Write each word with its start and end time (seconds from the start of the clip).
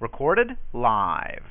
Recorded 0.00 0.56
live. 0.72 1.42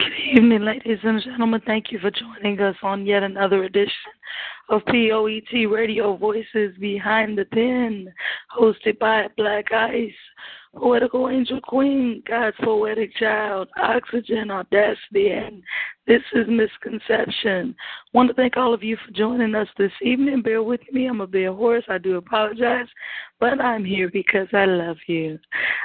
Good 0.00 0.12
evening, 0.36 0.62
ladies 0.62 0.98
and 1.02 1.22
gentlemen. 1.22 1.62
Thank 1.64 1.92
you 1.92 1.98
for 1.98 2.10
joining 2.10 2.60
us 2.60 2.76
on 2.82 3.06
yet 3.06 3.22
another 3.22 3.64
edition 3.64 3.90
of 4.68 4.82
POET 4.86 5.70
Radio 5.70 6.16
Voices 6.16 6.76
Behind 6.78 7.38
the 7.38 7.44
Pen, 7.46 8.12
hosted 8.58 8.98
by 8.98 9.28
Blaq 9.38 9.72
Ice, 9.72 10.12
Poetical 10.74 11.28
Angel 11.28 11.60
Queen, 11.60 12.22
God's 12.26 12.56
Poetic 12.62 13.14
Child, 13.16 13.68
Oxigen, 13.78 14.50
Audacity, 14.50 15.30
and 15.30 15.62
this 16.06 16.22
is 16.34 16.46
Mzconception. 16.46 17.74
want 18.12 18.28
to 18.28 18.34
thank 18.34 18.56
all 18.56 18.74
of 18.74 18.82
you 18.82 18.96
for 18.96 19.12
joining 19.12 19.54
us 19.54 19.68
this 19.78 19.92
evening. 20.02 20.42
Bear 20.42 20.62
with 20.62 20.80
me. 20.92 21.06
I'm 21.06 21.22
a 21.22 21.26
bit 21.26 21.50
hoarse. 21.50 21.84
I 21.88 21.98
do 21.98 22.16
apologize, 22.16 22.86
but 23.40 23.60
I'm 23.60 23.84
here 23.84 24.10
because 24.12 24.48
I 24.52 24.66
love 24.66 24.98
you. 25.06 25.38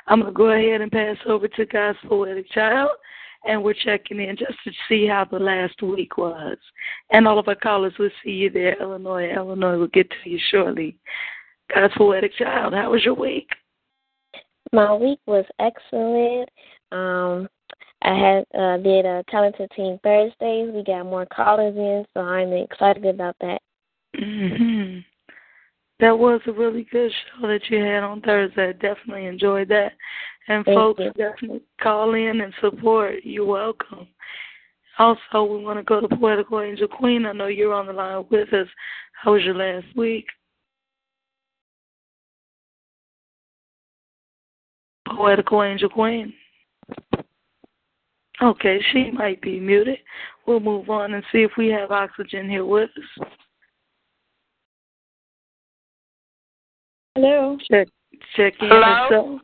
I'm 0.08 0.22
going 0.22 0.34
to 0.34 0.38
go 0.38 0.50
ahead 0.50 0.82
and 0.82 0.92
pass 0.92 1.18
over 1.26 1.48
to 1.48 1.66
God's 1.66 2.00
Poetic 2.08 2.50
Child 2.52 2.92
and 3.46 3.64
we're 3.64 3.74
checking 3.74 4.20
in 4.20 4.36
just 4.36 4.62
to 4.66 4.72
see 4.88 5.08
how 5.08 5.26
the 5.26 5.40
last 5.40 5.82
week 5.82 6.18
was. 6.18 6.58
And 7.12 7.28
all 7.28 7.40
of 7.40 7.48
our 7.48 7.56
callers 7.56 7.94
we'll 7.98 8.10
see 8.24 8.32
you 8.32 8.50
there, 8.50 8.80
Illinois. 8.82 9.34
Illinois 9.34 9.78
we'll 9.78 9.88
get 9.88 10.10
to 10.10 10.30
you 10.30 10.40
shortly. 10.52 10.98
God's 11.74 11.94
poetic 11.96 12.36
child, 12.36 12.74
how 12.74 12.92
was 12.92 13.06
your 13.06 13.14
week? 13.14 13.48
My 14.74 14.94
week 14.94 15.20
was 15.26 15.46
excellent. 15.60 16.50
Um, 16.92 17.48
I 18.02 18.14
had 18.14 18.46
uh, 18.60 18.78
did 18.78 19.06
a 19.06 19.24
talented 19.30 19.70
team 19.76 20.00
Thursdays. 20.04 20.74
We 20.74 20.84
got 20.84 21.06
more 21.06 21.26
callers 21.26 21.76
in, 21.76 22.06
so 22.14 22.22
I'm 22.22 22.54
excited 22.54 23.06
about 23.06 23.36
that. 23.42 23.62
Mhm. 24.16 25.04
That 26.00 26.18
was 26.18 26.40
a 26.48 26.54
really 26.54 26.86
good 26.86 27.12
show 27.12 27.48
that 27.48 27.70
you 27.70 27.80
had 27.84 28.04
on 28.04 28.22
Thursday. 28.22 28.70
I 28.70 28.72
definitely 28.72 29.26
enjoyed 29.26 29.68
that. 29.68 29.94
And 30.48 30.64
Thank 30.64 30.78
folks, 30.78 31.02
you. 31.02 31.12
definitely 31.12 31.62
call 31.82 32.14
in 32.14 32.42
and 32.42 32.54
support. 32.62 33.24
You're 33.24 33.46
welcome. 33.46 34.08
Also, 34.98 35.44
we 35.44 35.64
want 35.64 35.78
to 35.78 35.84
go 35.84 36.00
to 36.00 36.08
Poetical 36.08 36.62
Angel 36.62 36.88
Queen. 36.88 37.26
I 37.26 37.34
know 37.34 37.48
you're 37.48 37.74
on 37.74 37.88
the 37.88 37.94
line 37.94 38.26
with 38.30 38.52
us. 38.54 38.68
How 39.14 39.34
was 39.34 39.44
your 39.44 39.56
last 39.56 39.86
week? 39.96 40.26
Poetical 45.06 45.64
Angel 45.64 45.90
Queen. 45.90 46.34
Okay, 48.42 48.80
she 48.92 49.12
might 49.12 49.42
be 49.42 49.60
muted. 49.60 50.00
We'll 50.48 50.60
move 50.60 50.90
on 50.90 51.14
and 51.14 51.24
see 51.32 51.40
if 51.40 51.52
we 51.58 51.68
have 51.70 51.90
Oxigen 51.90 52.50
here 52.50 52.66
with 52.66 52.90
us. 52.98 53.28
Hello. 57.16 57.58
Check 57.70 57.88
check 58.36 58.54
in 58.62 58.70
Hello? 58.70 59.40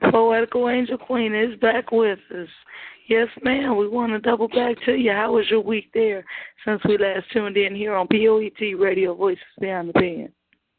so 0.00 0.10
Poetical 0.10 0.68
Angel 0.68 0.98
Queen 0.98 1.34
is 1.34 1.58
back 1.60 1.92
with 1.92 2.18
us. 2.34 2.48
Yes, 3.08 3.28
ma'am. 3.42 3.76
We 3.76 3.88
want 3.88 4.12
to 4.12 4.18
double 4.18 4.48
back 4.48 4.76
to 4.84 4.92
you. 4.92 5.12
How 5.12 5.32
was 5.32 5.46
your 5.48 5.60
week 5.60 5.90
there 5.94 6.24
since 6.64 6.80
we 6.84 6.98
last 6.98 7.24
tuned 7.32 7.56
in 7.56 7.74
here 7.74 7.94
on 7.94 8.06
POET 8.06 8.78
Radio 8.78 9.14
Voices 9.14 9.42
Beyond 9.60 9.88
the 9.88 9.92
Pen? 9.94 10.28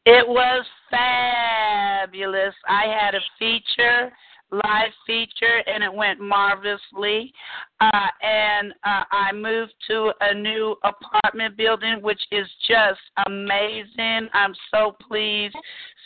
It 0.06 0.28
was 0.28 0.66
fabulous. 0.90 2.54
I 2.67 2.86
had 2.86 3.16
a 3.16 3.20
feature, 3.38 4.12
live 4.52 4.92
feature, 5.05 5.64
and 5.67 5.83
it 5.83 5.94
went 5.94 6.19
marvelously. 6.19 7.33
Uh, 7.80 8.08
and 8.22 8.72
uh, 8.83 9.03
I 9.11 9.31
moved 9.33 9.73
to 9.88 10.11
a 10.22 10.33
new 10.33 10.75
apartment 10.83 11.58
building, 11.58 12.02
which 12.02 12.22
is 12.31 12.47
just 12.67 13.00
amazing. 13.27 14.27
I'm 14.33 14.53
so 14.72 14.95
pleased. 15.08 15.55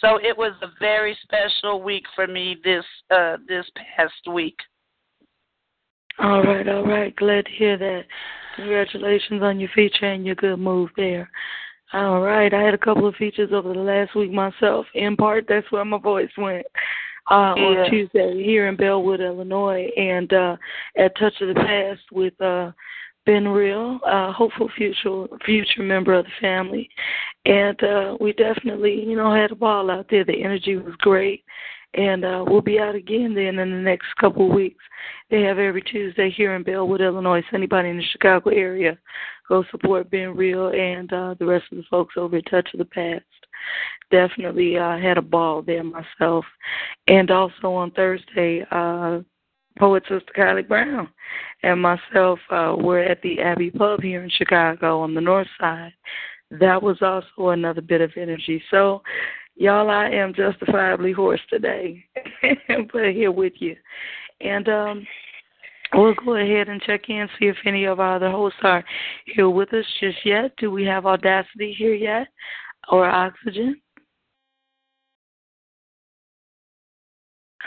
So 0.02 0.17
it 0.17 0.38
was 0.38 0.53
a 0.61 0.67
very 0.80 1.17
special 1.23 1.81
week 1.81 2.03
for 2.16 2.27
me 2.27 2.58
this 2.64 2.86
uh, 3.11 3.38
this 3.47 3.66
past 3.95 4.33
week. 4.33 4.58
All 6.19 6.44
right, 6.44 6.67
all 6.67 6.86
right. 6.86 7.15
Glad 7.15 7.45
to 7.45 7.52
hear 7.52 7.77
that. 7.77 8.03
Congratulations 8.55 9.42
on 9.42 9.59
your 9.59 9.70
feature 9.73 10.05
and 10.05 10.26
your 10.26 10.36
good 10.36 10.59
move 10.59 10.89
there. 10.95 11.30
All 11.93 12.21
right. 12.21 12.53
I 12.53 12.61
had 12.61 12.73
a 12.73 12.77
couple 12.77 13.08
of 13.08 13.15
features 13.15 13.52
over 13.53 13.73
the 13.73 13.80
last 13.80 14.15
week 14.15 14.32
myself. 14.32 14.86
In 14.93 15.15
part, 15.15 15.45
that's 15.48 15.71
where 15.71 15.86
my 15.86 15.99
voice 15.99 16.30
went. 16.37 16.65
Uh, 17.32 17.56
Yeah. 17.58 17.64
on 17.64 17.89
Tuesday 17.89 18.44
here 18.44 18.67
in 18.67 18.76
Bellwood, 18.76 19.22
Illinois, 19.22 19.89
and 19.95 20.32
uh, 20.34 20.58
at 20.98 21.16
Touch 21.17 21.39
of 21.42 21.48
the 21.48 21.56
Past 21.56 22.02
with 22.11 22.39
uh, 22.42 22.72
Ben 23.26 23.48
Real, 23.48 24.02
uh, 24.06 24.34
hopeful 24.34 24.70
future 24.76 25.28
future 25.45 25.83
member 25.83 26.14
of 26.14 26.26
the 26.26 26.32
family, 26.42 26.89
and 27.45 27.82
uh, 27.82 28.17
we 28.20 28.33
definitely, 28.33 29.06
you 29.08 29.16
know, 29.16 29.33
had 29.33 29.52
a 29.52 29.56
ball 29.56 29.89
out 29.89 30.08
there. 30.10 30.26
The 30.26 30.44
energy 30.44 30.76
was 30.76 30.95
great, 30.98 31.45
and 31.94 32.26
uh, 32.26 32.44
we'll 32.45 32.62
be 32.62 32.80
out 32.80 32.95
again 32.95 33.33
then 33.33 33.58
in 33.60 33.72
the 33.72 33.78
next 33.78 34.08
couple 34.20 34.48
of 34.48 34.54
weeks. 34.54 34.83
They 35.30 35.42
have 35.44 35.60
every 35.60 35.82
Tuesday 35.82 36.30
here 36.30 36.56
in 36.56 36.64
Bellwood, 36.64 37.00
Illinois. 37.00 37.42
So 37.50 37.56
anybody 37.56 37.88
in 37.89 37.98
the 37.98 38.04
Chicago 38.12 38.50
area, 38.50 38.98
go 39.48 39.64
support 39.72 40.12
Ben 40.12 40.36
Real 40.36 40.67
and 40.70 41.12
uh, 41.14 41.36
the 41.39 41.45
rest 41.45 41.66
of 41.72 41.78
the 41.78 41.86
folks 41.89 42.16
over 42.17 42.36
at 42.36 42.50
Touch 42.50 42.67
of 42.73 42.80
the 42.80 42.86
Past. 42.86 43.23
Definitely 44.12 44.78
uh, 44.78 44.98
had 44.98 45.18
a 45.18 45.22
ball 45.22 45.62
there 45.62 45.84
myself, 45.84 46.46
and 47.08 47.32
also 47.32 47.74
on 47.74 47.92
Thursday. 47.92 48.66
Uh, 48.72 49.20
Poet 49.80 50.04
Sister 50.04 50.32
Kylie 50.38 50.68
Brown 50.68 51.10
and 51.64 51.82
myself 51.82 52.40
uh, 52.52 52.76
were 52.78 53.00
at 53.00 53.22
the 53.22 53.42
Abbey 53.42 53.72
Pub 53.72 54.02
here 54.02 54.24
in 54.24 54.30
Chicago 54.30 55.00
on 55.00 55.14
the 55.14 55.22
north 55.22 55.48
side. 55.60 55.94
That 56.52 56.82
was 56.82 56.98
also 57.02 57.50
another 57.50 57.82
bit 57.82 58.02
of 58.02 58.12
energy. 58.16 58.62
So, 58.70 59.02
y'all, 59.56 59.90
I 59.90 60.10
am 60.10 60.34
justifiably 60.34 61.12
hoarse 61.12 61.42
today, 61.50 62.06
but 62.94 63.12
here 63.14 63.32
with 63.32 63.54
you. 63.58 63.76
And 64.42 64.70
um, 64.70 65.08
we'll 65.94 66.14
go 66.14 66.36
ahead 66.36 66.70
and 66.70 66.82
check 66.82 67.10
in, 67.10 67.28
see 67.40 67.48
if 67.48 67.58
any 67.66 67.86
of 67.86 68.00
our 68.00 68.18
other 68.18 68.30
hosts 68.30 68.60
are 68.62 68.84
here 69.26 69.50
with 69.50 69.74
us 69.74 69.86
just 70.00 70.18
yet. 70.24 70.52
Do 70.58 70.70
we 70.70 70.84
have 70.86 71.08
Audacity 71.08 71.74
here 71.76 71.95
yet 71.95 72.28
or 72.89 73.05
Oxigen? 73.05 73.73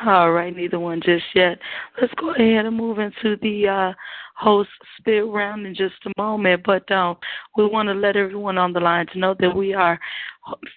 All 0.04 0.30
right, 0.30 0.54
neither 0.54 0.78
one 0.78 1.00
just 1.00 1.24
yet. 1.34 1.58
Let's 2.00 2.12
go 2.14 2.30
ahead 2.34 2.66
and 2.66 2.76
move 2.76 2.98
into 2.98 3.36
the 3.40 3.66
uh, 3.66 3.92
host 4.36 4.70
spit 4.98 5.26
round 5.26 5.66
in 5.66 5.74
just 5.74 5.94
a 6.04 6.12
moment. 6.20 6.62
But 6.64 6.90
um, 6.92 7.16
we 7.56 7.66
want 7.66 7.88
to 7.88 7.94
let 7.94 8.16
everyone 8.16 8.58
on 8.58 8.72
the 8.72 8.80
line 8.80 9.06
to 9.12 9.18
know 9.18 9.34
that 9.40 9.54
we 9.54 9.74
are 9.74 9.98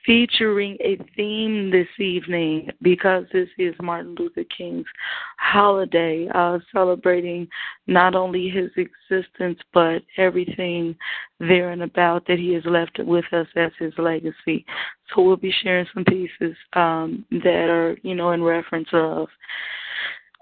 featuring 0.05 0.77
a 0.79 0.97
theme 1.15 1.69
this 1.69 1.87
evening 1.99 2.69
because 2.81 3.25
this 3.31 3.49
is 3.57 3.75
Martin 3.81 4.15
Luther 4.17 4.45
King's 4.55 4.87
holiday, 5.37 6.27
uh, 6.33 6.57
celebrating 6.73 7.47
not 7.85 8.15
only 8.15 8.49
his 8.49 8.71
existence 8.77 9.59
but 9.73 10.01
everything 10.17 10.95
there 11.39 11.71
and 11.71 11.83
about 11.83 12.25
that 12.27 12.39
he 12.39 12.53
has 12.53 12.63
left 12.65 12.97
with 12.99 13.25
us 13.31 13.47
as 13.55 13.71
his 13.77 13.93
legacy. 13.97 14.65
So 15.13 15.21
we'll 15.21 15.37
be 15.37 15.53
sharing 15.63 15.85
some 15.93 16.05
pieces 16.05 16.55
um, 16.73 17.25
that 17.31 17.69
are, 17.69 17.97
you 18.01 18.15
know, 18.15 18.31
in 18.31 18.43
reference 18.43 18.89
of. 18.93 19.27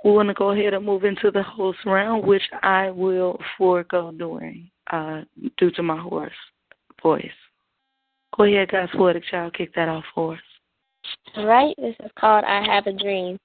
We 0.07 0.13
want 0.13 0.29
to 0.29 0.34
go 0.34 0.51
ahead 0.51 0.73
and 0.73 0.85
move 0.85 1.03
into 1.03 1.31
the 1.31 1.44
host 1.44 1.79
round, 1.85 2.25
which 2.25 2.44
I 2.63 2.90
will 2.90 3.38
forego 3.57 4.13
doing 4.13 4.72
uh, 4.90 5.23
due 5.57 5.69
to 5.72 5.84
my 5.84 5.97
hoarse 5.97 6.31
voice. 7.03 7.29
Go 8.38 8.46
ahead, 8.46 8.72
guys. 8.72 8.88
Poetic 8.96 9.25
Child, 9.29 9.53
kick 9.56 9.75
that 9.75 9.90
off 9.90 10.06
for 10.16 10.35
us. 10.35 10.40
All 11.35 11.46
right. 11.46 11.75
This 11.78 11.94
is 12.00 12.09
called 12.17 12.46
I 12.46 12.66
Have 12.66 12.88
a 12.88 12.94
Dream. 12.94 13.38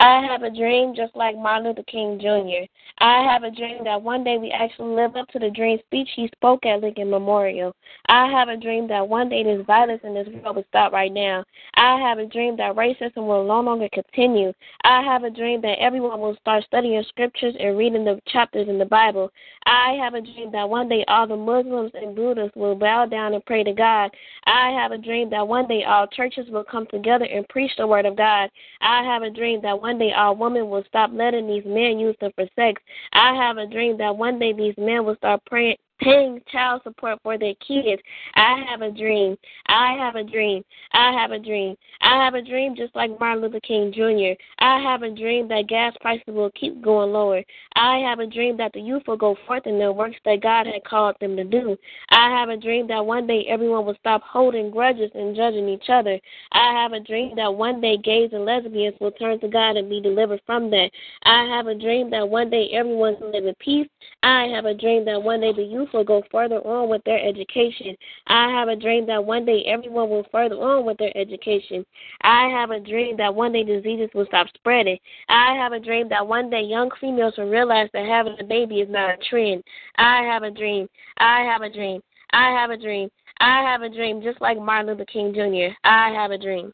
I 0.00 0.26
have 0.28 0.42
a 0.42 0.50
dream 0.50 0.92
just 0.94 1.14
like 1.14 1.36
Martin 1.36 1.68
Luther 1.68 1.84
King 1.84 2.18
Jr. 2.20 2.66
I 2.98 3.22
have 3.30 3.44
a 3.44 3.50
dream 3.50 3.84
that 3.84 4.02
one 4.02 4.24
day 4.24 4.38
we 4.38 4.50
actually 4.50 4.94
live 4.94 5.14
up 5.14 5.28
to 5.28 5.38
the 5.38 5.50
dream 5.50 5.78
speech 5.86 6.08
he 6.16 6.28
spoke 6.34 6.66
at 6.66 6.80
Lincoln 6.80 7.10
Memorial. 7.10 7.74
I 8.08 8.26
have 8.26 8.48
a 8.48 8.56
dream 8.56 8.88
that 8.88 9.08
one 9.08 9.28
day 9.28 9.44
this 9.44 9.64
violence 9.66 10.00
in 10.04 10.14
this 10.14 10.28
world 10.42 10.56
will 10.56 10.64
stop 10.68 10.92
right 10.92 11.12
now. 11.12 11.44
I 11.76 11.98
have 12.00 12.18
a 12.18 12.26
dream 12.26 12.56
that 12.56 12.74
racism 12.74 13.26
will 13.26 13.46
no 13.46 13.60
longer 13.60 13.88
continue. 13.92 14.52
I 14.82 15.02
have 15.02 15.22
a 15.24 15.30
dream 15.30 15.60
that 15.62 15.78
everyone 15.78 16.20
will 16.20 16.36
start 16.40 16.64
studying 16.64 17.02
scriptures 17.08 17.54
and 17.58 17.78
reading 17.78 18.04
the 18.04 18.20
chapters 18.26 18.68
in 18.68 18.78
the 18.78 18.84
Bible. 18.84 19.30
I 19.66 19.96
have 20.00 20.14
a 20.14 20.20
dream 20.20 20.50
that 20.52 20.68
one 20.68 20.88
day 20.88 21.04
all 21.08 21.26
the 21.26 21.36
Muslims 21.36 21.92
and 21.94 22.14
Buddhists 22.14 22.56
will 22.56 22.74
bow 22.74 23.06
down 23.06 23.34
and 23.34 23.44
pray 23.46 23.64
to 23.64 23.72
God. 23.72 24.10
I 24.44 24.70
have 24.70 24.92
a 24.92 24.98
dream 24.98 25.30
that 25.30 25.46
one 25.46 25.66
day 25.66 25.84
all 25.84 26.06
churches 26.06 26.48
will 26.50 26.64
come 26.64 26.86
together 26.88 27.24
and 27.24 27.48
preach 27.48 27.72
the 27.78 27.86
word 27.86 28.06
of 28.06 28.16
God. 28.16 28.50
I 28.80 29.02
have 29.04 29.22
a 29.22 29.30
dream 29.30 29.60
that 29.62 29.80
one 29.84 29.98
day 29.98 30.12
our 30.16 30.34
women 30.34 30.70
will 30.70 30.82
stop 30.88 31.10
letting 31.12 31.46
these 31.46 31.66
men 31.66 31.98
use 31.98 32.16
them 32.18 32.32
for 32.36 32.46
sex. 32.56 32.80
I 33.12 33.34
have 33.34 33.58
a 33.58 33.66
dream 33.66 33.98
that 33.98 34.16
one 34.16 34.38
day 34.38 34.54
these 34.54 34.72
men 34.78 35.04
will 35.04 35.16
start 35.16 35.42
praying 35.44 35.76
paying 36.00 36.40
child 36.50 36.82
support 36.84 37.18
for 37.22 37.38
their 37.38 37.54
kids. 37.66 38.02
I 38.34 38.62
have 38.68 38.82
a 38.82 38.90
dream. 38.90 39.36
I 39.66 39.94
have 39.98 40.16
a 40.16 40.24
dream. 40.24 40.64
I 40.92 41.12
have 41.12 41.30
a 41.30 41.38
dream. 41.38 41.76
I 42.00 42.22
have 42.24 42.34
a 42.34 42.42
dream 42.42 42.74
just 42.76 42.94
like 42.94 43.18
Martin 43.18 43.42
Luther 43.42 43.60
King 43.60 43.92
Jr. 43.92 44.40
I 44.58 44.80
have 44.80 45.02
a 45.02 45.10
dream 45.10 45.48
that 45.48 45.68
gas 45.68 45.94
prices 46.00 46.24
will 46.28 46.50
keep 46.50 46.82
going 46.82 47.12
lower. 47.12 47.42
I 47.76 47.98
have 47.98 48.18
a 48.18 48.26
dream 48.26 48.56
that 48.58 48.72
the 48.72 48.80
youth 48.80 49.02
will 49.06 49.16
go 49.16 49.36
forth 49.46 49.66
in 49.66 49.78
the 49.78 49.92
works 49.92 50.16
that 50.24 50.42
God 50.42 50.66
had 50.66 50.84
called 50.84 51.16
them 51.20 51.36
to 51.36 51.44
do. 51.44 51.76
I 52.10 52.30
have 52.30 52.48
a 52.48 52.56
dream 52.56 52.86
that 52.88 53.04
one 53.04 53.26
day 53.26 53.46
everyone 53.48 53.86
will 53.86 53.96
stop 54.00 54.22
holding 54.22 54.70
grudges 54.70 55.10
and 55.14 55.36
judging 55.36 55.68
each 55.68 55.88
other. 55.88 56.18
I 56.52 56.72
have 56.72 56.92
a 56.92 57.00
dream 57.00 57.36
that 57.36 57.54
one 57.54 57.80
day 57.80 57.96
gays 57.96 58.30
and 58.32 58.44
lesbians 58.44 58.96
will 59.00 59.12
turn 59.12 59.40
to 59.40 59.48
God 59.48 59.76
and 59.76 59.88
be 59.88 60.00
delivered 60.00 60.40
from 60.46 60.70
that. 60.70 60.90
I 61.24 61.44
have 61.56 61.66
a 61.66 61.74
dream 61.74 62.10
that 62.10 62.28
one 62.28 62.50
day 62.50 62.68
everyone 62.72 63.16
can 63.16 63.32
live 63.32 63.46
in 63.46 63.54
peace. 63.58 63.88
I 64.22 64.44
have 64.54 64.64
a 64.64 64.74
dream 64.74 65.04
that 65.06 65.22
one 65.22 65.40
day 65.40 65.52
the 65.52 65.62
youth 65.62 65.83
will 65.92 66.04
go 66.04 66.22
further 66.30 66.58
on 66.58 66.88
with 66.88 67.02
their 67.04 67.18
education. 67.26 67.96
I 68.26 68.50
have 68.50 68.68
a 68.68 68.76
dream 68.76 69.06
that 69.06 69.24
one 69.24 69.44
day 69.44 69.64
everyone 69.66 70.08
will 70.10 70.26
further 70.30 70.56
on 70.56 70.84
with 70.84 70.98
their 70.98 71.16
education. 71.16 71.84
I 72.22 72.48
have 72.48 72.70
a 72.70 72.80
dream 72.80 73.16
that 73.18 73.34
one 73.34 73.52
day 73.52 73.64
diseases 73.64 74.10
will 74.14 74.26
stop 74.26 74.46
spreading. 74.54 74.98
I 75.28 75.54
have 75.54 75.72
a 75.72 75.80
dream 75.80 76.08
that 76.08 76.26
one 76.26 76.50
day 76.50 76.62
young 76.62 76.90
females 77.00 77.34
will 77.36 77.48
realize 77.48 77.88
that 77.92 78.06
having 78.06 78.36
a 78.40 78.44
baby 78.44 78.80
is 78.80 78.88
not 78.90 79.10
a 79.10 79.16
trend. 79.28 79.62
I 79.96 80.22
have 80.22 80.42
a 80.42 80.50
dream. 80.50 80.88
I 81.18 81.40
have 81.42 81.62
a 81.62 81.70
dream. 81.70 82.00
I 82.32 82.50
have 82.50 82.70
a 82.70 82.76
dream. 82.76 83.10
I 83.40 83.62
have 83.62 83.82
a 83.82 83.88
dream 83.88 84.22
just 84.22 84.40
like 84.40 84.58
Martin 84.60 84.86
Luther 84.92 85.04
King 85.04 85.34
Jr. 85.34 85.74
I 85.84 86.10
have 86.10 86.30
a 86.30 86.38
dream. 86.38 86.72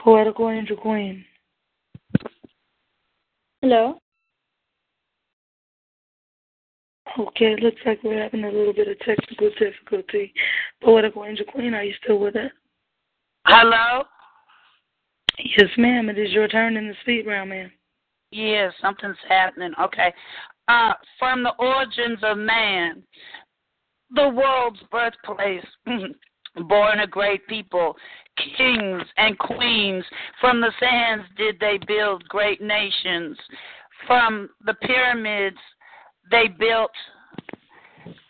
Poetical 0.00 0.48
Angel 0.48 0.76
Queen. 0.76 1.24
Hello. 3.60 3.98
Okay, 7.18 7.52
it 7.52 7.60
looks 7.60 7.80
like 7.84 8.02
we're 8.02 8.22
having 8.22 8.44
a 8.44 8.50
little 8.50 8.72
bit 8.72 8.88
of 8.88 8.98
technical 9.00 9.50
difficulty. 9.58 10.32
Poetical 10.82 11.24
Angel 11.24 11.44
Queen, 11.46 11.74
are 11.74 11.84
you 11.84 11.92
still 12.02 12.18
with 12.18 12.36
us? 12.36 12.50
Hello? 13.46 14.04
Yes, 15.38 15.68
ma'am. 15.76 16.08
It 16.08 16.18
is 16.18 16.30
your 16.30 16.48
turn 16.48 16.76
in 16.76 16.88
the 16.88 16.94
speed 17.02 17.26
round, 17.26 17.50
ma'am. 17.50 17.70
Yes, 18.30 18.72
something's 18.80 19.16
happening. 19.28 19.72
Okay. 19.82 20.12
Uh, 20.68 20.92
from 21.18 21.42
the 21.42 21.52
origins 21.58 22.20
of 22.22 22.38
man, 22.38 23.02
the 24.14 24.28
world's 24.28 24.80
birthplace, 24.90 25.66
born 26.68 27.00
a 27.00 27.06
great 27.06 27.46
people, 27.48 27.96
kings 28.56 29.02
and 29.16 29.38
queens. 29.38 30.04
From 30.40 30.60
the 30.60 30.72
sands 30.80 31.24
did 31.36 31.58
they 31.60 31.78
build 31.86 32.28
great 32.28 32.60
nations. 32.60 33.36
From 34.06 34.48
the 34.64 34.74
pyramids 34.74 35.58
they 36.30 36.48
built 36.58 36.92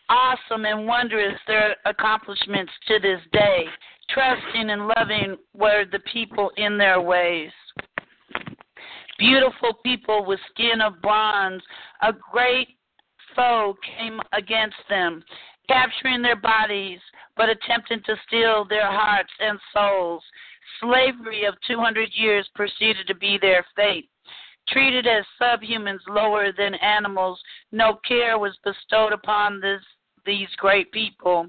awesome 0.08 0.64
and 0.64 0.86
wondrous 0.86 1.38
their 1.46 1.76
accomplishments 1.86 2.72
to 2.88 2.98
this 2.98 3.20
day. 3.32 3.64
Trusting 4.10 4.70
and 4.70 4.88
loving 4.88 5.36
were 5.54 5.84
the 5.90 6.00
people 6.12 6.50
in 6.56 6.76
their 6.76 7.00
ways. 7.00 7.52
Beautiful 9.18 9.74
people 9.84 10.24
with 10.26 10.40
skin 10.52 10.80
of 10.80 11.00
bronze, 11.00 11.62
a 12.02 12.12
great 12.32 12.68
foe 13.36 13.76
came 13.98 14.20
against 14.32 14.76
them, 14.88 15.22
capturing 15.70 16.20
their 16.20 16.36
bodies, 16.36 16.98
but 17.36 17.48
attempting 17.48 18.02
to 18.04 18.16
steal 18.26 18.64
their 18.64 18.90
hearts 18.90 19.30
and 19.38 19.58
souls. 19.72 20.22
Slavery 20.80 21.44
of 21.44 21.54
200 21.66 22.08
years 22.14 22.48
proceeded 22.54 23.06
to 23.06 23.14
be 23.14 23.38
their 23.40 23.64
fate. 23.76 24.08
Treated 24.68 25.06
as 25.06 25.24
subhumans 25.40 26.00
lower 26.08 26.52
than 26.56 26.74
animals, 26.74 27.40
no 27.72 27.98
care 28.06 28.38
was 28.38 28.56
bestowed 28.64 29.12
upon 29.12 29.60
this, 29.60 29.80
these 30.26 30.48
great 30.58 30.90
people. 30.92 31.46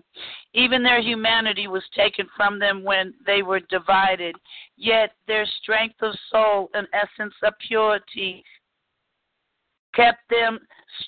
Even 0.53 0.83
their 0.83 1.01
humanity 1.01 1.67
was 1.67 1.83
taken 1.95 2.27
from 2.35 2.59
them 2.59 2.83
when 2.83 3.13
they 3.25 3.41
were 3.41 3.59
divided. 3.59 4.35
Yet 4.77 5.11
their 5.27 5.45
strength 5.61 6.01
of 6.01 6.15
soul 6.31 6.69
and 6.73 6.87
essence 6.93 7.33
of 7.43 7.53
purity 7.67 8.43
kept 9.93 10.29
them 10.29 10.59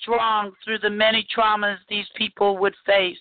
strong 0.02 0.52
through 0.64 0.80
the 0.80 0.90
many 0.90 1.26
traumas 1.36 1.78
these 1.90 2.08
people 2.16 2.58
would 2.58 2.76
face. 2.86 3.18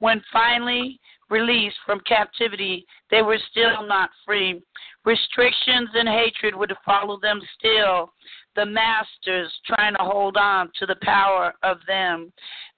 When 0.00 0.22
finally 0.32 1.00
released 1.30 1.76
from 1.84 2.00
captivity, 2.00 2.86
they 3.10 3.22
were 3.22 3.38
still 3.50 3.86
not 3.86 4.10
free. 4.24 4.62
Restrictions 5.04 5.90
and 5.94 6.08
hatred 6.08 6.54
would 6.54 6.72
follow 6.84 7.18
them 7.20 7.40
still, 7.58 8.12
the 8.56 8.64
masters 8.64 9.52
trying 9.66 9.94
to 9.94 10.02
hold 10.02 10.36
on 10.36 10.70
to 10.78 10.86
the 10.86 10.96
power 11.02 11.52
of 11.62 11.78
them. 11.86 12.32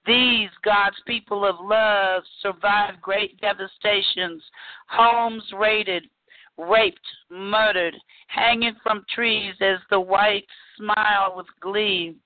These, 0.06 0.48
God's 0.64 0.96
people 1.06 1.44
of 1.44 1.56
love, 1.60 2.22
survived 2.42 3.00
great 3.00 3.40
devastations, 3.40 4.42
homes 4.88 5.44
raided, 5.58 6.04
raped, 6.68 7.06
murdered, 7.30 7.96
hanging 8.28 8.76
from 8.82 9.04
trees 9.14 9.54
as 9.60 9.78
the 9.90 10.00
whites 10.00 10.46
smile 10.76 11.34
with 11.36 11.46
glee 11.60 12.16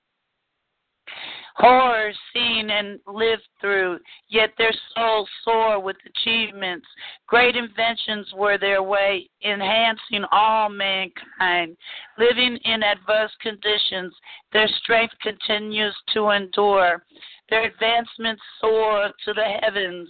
horrors 1.55 2.17
seen 2.33 2.69
and 2.69 2.99
lived 3.07 3.47
through, 3.61 3.97
yet 4.27 4.49
their 4.57 4.73
souls 4.93 5.29
soar 5.43 5.79
with 5.79 5.95
achievements. 6.05 6.85
Great 7.27 7.55
inventions 7.55 8.27
were 8.35 8.57
their 8.57 8.83
way, 8.83 9.29
enhancing 9.43 10.25
all 10.31 10.69
mankind. 10.69 11.77
Living 12.17 12.57
in 12.65 12.83
adverse 12.83 13.31
conditions, 13.41 14.13
their 14.51 14.67
strength 14.81 15.13
continues 15.21 15.95
to 16.13 16.29
endure. 16.29 17.03
Their 17.49 17.65
advancements 17.65 18.41
soared 18.59 19.11
to 19.25 19.33
the 19.33 19.43
heavens. 19.61 20.09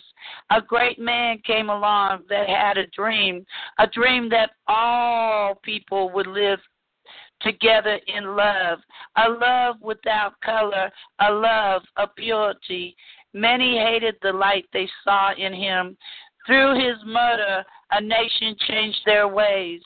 A 0.52 0.62
great 0.62 1.00
man 1.00 1.40
came 1.46 1.70
along 1.70 2.24
that 2.30 2.48
had 2.48 2.78
a 2.78 2.88
dream, 2.88 3.46
a 3.78 3.88
dream 3.88 4.30
that 4.30 4.52
all 4.68 5.56
people 5.64 6.12
would 6.12 6.28
live 6.28 6.60
together 7.42 8.00
in 8.08 8.36
love, 8.36 8.80
a 9.18 9.30
love 9.30 9.76
without 9.82 10.40
color, 10.42 10.90
a 11.20 11.32
love 11.32 11.82
of 11.98 12.16
purity. 12.16 12.96
Many 13.34 13.78
hated 13.78 14.16
the 14.22 14.31
light 14.31 14.66
they 14.72 14.88
saw 15.04 15.34
in 15.34 15.54
him. 15.54 15.98
Through 16.48 16.76
his 16.76 16.98
murder, 17.06 17.66
a 17.92 18.02
nation 18.02 18.56
changed 18.68 19.00
their 19.06 19.28
ways. 19.28 19.81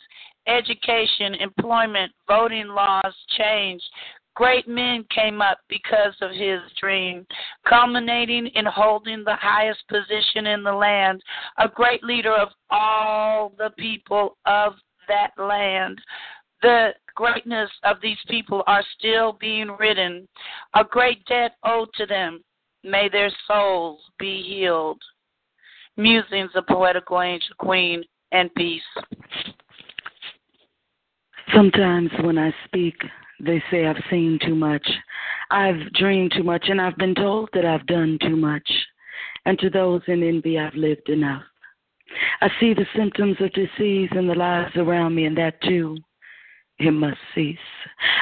Education, 0.48 1.36
employment, 1.36 2.12
voting 2.28 2.68
laws 2.68 3.14
changed. 3.38 3.86
Great 4.36 4.68
men 4.68 5.06
came 5.14 5.42
up 5.42 5.60
because 5.68 6.16
of 6.22 6.32
his 6.32 6.62
dream, 6.80 7.26
culminating 7.68 8.48
in 8.48 8.66
holding 8.66 9.24
the 9.24 9.36
highest 9.36 9.86
position 9.90 10.48
in 10.48 10.64
the 10.64 10.72
land, 10.72 11.22
a 11.58 11.68
great 11.68 12.04
leader 12.04 12.34
of 12.34 12.50
all 12.70 13.52
the 13.58 13.72
people 13.78 14.38
of 14.46 14.74
that 15.08 15.32
land. 15.38 16.00
The 16.62 16.92
greatness 17.16 17.70
of 17.84 17.98
these 18.02 18.18
people 18.28 18.64
are 18.68 18.84
still 18.98 19.34
being 19.34 19.76
written, 19.80 20.28
a 20.74 20.84
great 20.84 21.26
debt 21.26 21.56
owed 21.66 21.90
to 21.96 22.06
them. 22.06 22.42
May 22.84 23.10
their 23.10 23.32
souls 23.46 24.00
be 24.20 24.42
healed. 24.42 25.02
Musings 25.98 26.52
of 26.56 26.66
Poetical 26.68 27.22
Angel 27.22 27.56
Queen 27.58 28.04
and 28.32 28.54
Peace. 28.56 28.82
Sometimes 31.54 32.10
when 32.22 32.38
I 32.38 32.54
speak, 32.66 32.96
they 33.40 33.64
say 33.72 33.86
I've 33.86 34.04
seen 34.10 34.40
too 34.46 34.56
much. 34.56 34.88
I've 35.52 35.92
dreamed 35.94 36.34
too 36.36 36.44
much, 36.44 36.66
and 36.70 36.80
I've 36.80 36.98
been 36.98 37.16
told 37.16 37.50
that 37.54 37.66
I've 37.66 37.88
done 37.88 38.18
too 38.22 38.36
much. 38.36 38.70
And 39.46 39.58
to 39.60 39.70
those 39.70 40.02
in 40.08 40.24
envy, 40.24 40.60
I've 40.60 40.76
lived 40.76 41.10
enough. 41.10 41.44
I 42.42 42.50
see 42.60 42.74
the 42.74 42.86
symptoms 42.96 43.38
of 43.40 43.54
disease 43.54 44.10
in 44.12 44.28
the 44.28 44.36
lives 44.36 44.76
around 44.76 45.16
me, 45.16 45.26
and 45.26 45.38
that 45.38 45.62
too 45.62 45.98
it 46.80 46.92
must 46.92 47.18
cease. 47.36 47.58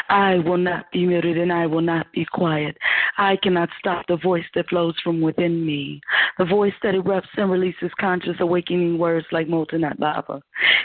I 0.09 0.39
will 0.39 0.57
not 0.57 0.91
be 0.91 1.05
muted 1.05 1.37
and 1.37 1.53
I 1.53 1.67
will 1.67 1.81
not 1.81 2.11
be 2.11 2.25
quiet. 2.25 2.77
I 3.17 3.35
cannot 3.37 3.69
stop 3.79 4.05
the 4.07 4.17
voice 4.17 4.45
that 4.55 4.69
flows 4.69 4.95
from 5.03 5.21
within 5.21 5.65
me, 5.65 6.01
the 6.37 6.45
voice 6.45 6.73
that 6.83 6.95
erupts 6.95 7.27
and 7.37 7.51
releases 7.51 7.91
conscious 7.99 8.35
awakening 8.39 8.97
words 8.97 9.27
like 9.31 9.47
molten 9.47 9.83
hot 9.83 9.99
lava, 9.99 10.41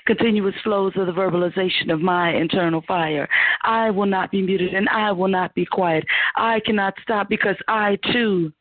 continuous 0.07 0.55
flows 0.62 0.93
of 0.97 1.07
the 1.07 1.12
verbalization 1.12 1.93
of 1.93 2.00
my 2.00 2.35
internal 2.35 2.83
fire. 2.87 3.29
I 3.62 3.91
will 3.91 4.07
not 4.07 4.31
be 4.31 4.43
muted 4.43 4.75
and 4.75 4.88
I 4.88 5.12
will 5.12 5.29
not 5.29 5.55
be 5.55 5.64
quiet. 5.64 6.05
I 6.37 6.61
cannot 6.61 6.95
stop 7.02 7.29
because 7.29 7.57
I 7.69 7.99
too 8.12 8.52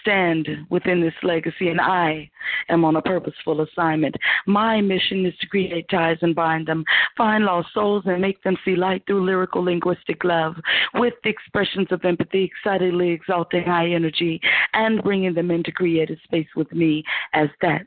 stand 0.00 0.48
within 0.70 1.00
this 1.00 1.14
legacy, 1.22 1.68
and 1.68 1.80
I 1.80 2.30
am 2.68 2.84
on 2.84 2.96
a 2.96 3.02
purposeful 3.02 3.60
assignment. 3.60 4.14
My 4.46 4.80
mission 4.80 5.26
is 5.26 5.36
to 5.40 5.46
create 5.46 5.88
ties 5.88 6.18
and 6.22 6.34
bind 6.34 6.66
them, 6.66 6.84
find 7.16 7.44
lost 7.44 7.68
souls 7.74 8.04
and 8.06 8.20
make 8.20 8.42
them 8.42 8.56
see 8.64 8.76
light 8.76 9.02
through 9.06 9.24
lyrical 9.24 9.64
linguistic 9.64 10.24
love, 10.24 10.56
with 10.94 11.14
expressions 11.24 11.88
of 11.90 12.04
empathy, 12.04 12.44
excitedly 12.44 13.10
exalting 13.10 13.64
high 13.64 13.88
energy, 13.88 14.40
and 14.72 15.02
bringing 15.02 15.34
them 15.34 15.50
into 15.50 15.72
creative 15.72 16.18
space 16.24 16.48
with 16.56 16.72
me, 16.72 17.02
as 17.32 17.48
that's 17.60 17.86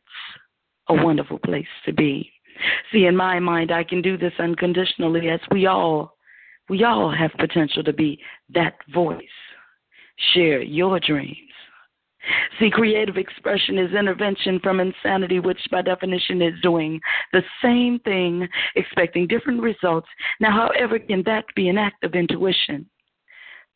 a 0.90 0.94
wonderful 0.94 1.40
place 1.40 1.68
to 1.86 1.94
be. 1.94 2.32
See, 2.92 3.06
in 3.06 3.16
my 3.16 3.40
mind, 3.40 3.72
I 3.72 3.84
can 3.84 4.02
do 4.02 4.18
this 4.18 4.34
unconditionally 4.40 5.30
as 5.30 5.40
we 5.52 5.66
all, 5.66 6.18
we 6.68 6.84
all 6.84 7.12
have 7.12 7.32
potential 7.40 7.84
to 7.84 7.94
be 7.94 8.20
that 8.54 8.76
voice. 8.94 9.24
Share 10.34 10.62
your 10.62 11.00
dreams. 11.00 11.38
See, 12.60 12.70
creative 12.70 13.18
expression 13.18 13.78
is 13.78 13.94
intervention 13.94 14.60
from 14.62 14.80
insanity, 14.80 15.40
which 15.40 15.60
by 15.72 15.82
definition 15.82 16.42
is 16.42 16.54
doing 16.62 17.00
the 17.32 17.44
same 17.62 18.00
thing, 18.00 18.48
expecting 18.76 19.28
different 19.28 19.62
results. 19.62 20.08
Now, 20.40 20.52
however, 20.52 21.00
can 21.00 21.24
that 21.26 21.46
be 21.56 21.70
an 21.70 21.78
act 21.78 22.04
of 22.04 22.16
intuition? 22.16 22.90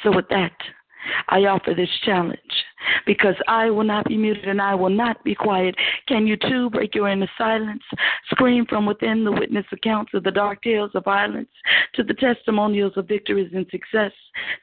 So, 0.01 0.11
with 0.13 0.27
that, 0.29 0.51
I 1.29 1.45
offer 1.45 1.73
this 1.73 1.89
challenge 2.05 2.39
because 3.05 3.35
I 3.47 3.69
will 3.69 3.83
not 3.83 4.05
be 4.05 4.17
muted 4.17 4.47
and 4.47 4.61
I 4.61 4.75
will 4.75 4.89
not 4.89 5.23
be 5.23 5.35
quiet. 5.35 5.75
Can 6.07 6.27
you 6.27 6.37
too 6.37 6.69
break 6.69 6.95
your 6.95 7.07
inner 7.07 7.29
silence? 7.37 7.83
Scream 8.31 8.65
from 8.65 8.85
within 8.85 9.23
the 9.23 9.31
witness 9.31 9.65
accounts 9.71 10.13
of 10.13 10.23
the 10.23 10.31
dark 10.31 10.61
tales 10.61 10.91
of 10.95 11.05
violence 11.05 11.49
to 11.95 12.03
the 12.03 12.13
testimonials 12.13 12.93
of 12.97 13.07
victories 13.07 13.51
and 13.53 13.65
success. 13.71 14.11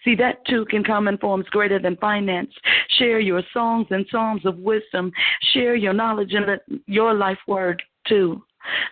See, 0.04 0.14
that 0.16 0.44
too 0.46 0.64
can 0.66 0.84
come 0.84 1.08
in 1.08 1.18
forms 1.18 1.46
greater 1.50 1.78
than 1.78 1.96
finance. 1.96 2.52
Share 2.98 3.20
your 3.20 3.42
songs 3.52 3.86
and 3.90 4.06
psalms 4.10 4.44
of 4.44 4.58
wisdom. 4.58 5.12
Share 5.52 5.74
your 5.74 5.92
knowledge 5.92 6.34
and 6.34 6.60
your 6.86 7.14
life 7.14 7.38
word 7.46 7.82
too. 8.06 8.42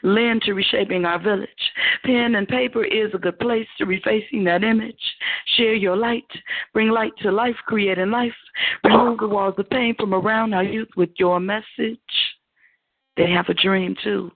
Lend 0.03 0.43
to 0.43 0.53
reshaping 0.53 1.05
our 1.05 1.19
village. 1.19 1.49
Pen 2.05 2.35
and 2.37 2.49
paper 2.49 2.85
is 2.85 3.13
a 3.15 3.19
good 3.19 3.39
place 3.39 3.67
to 3.79 3.87
refacing 3.87 4.45
that 4.45 4.65
image. 4.65 5.01
Share 5.57 5.75
your 5.75 5.97
light. 5.97 6.29
Bring 6.73 6.89
light 6.89 7.13
to 7.23 7.31
life, 7.31 7.57
creating 7.67 8.11
life. 8.11 8.33
Remove 8.85 9.19
the 9.19 9.29
walls 9.29 9.55
of 9.59 9.69
pain 9.71 9.95
from 9.99 10.15
around 10.15 10.55
our 10.55 10.65
youth 10.65 10.89
with 10.97 11.11
your 11.19 11.41
message. 11.41 11.99
They 13.17 13.31
have 13.31 13.49
a 13.49 13.55
dream 13.55 13.97
too. 14.03 14.31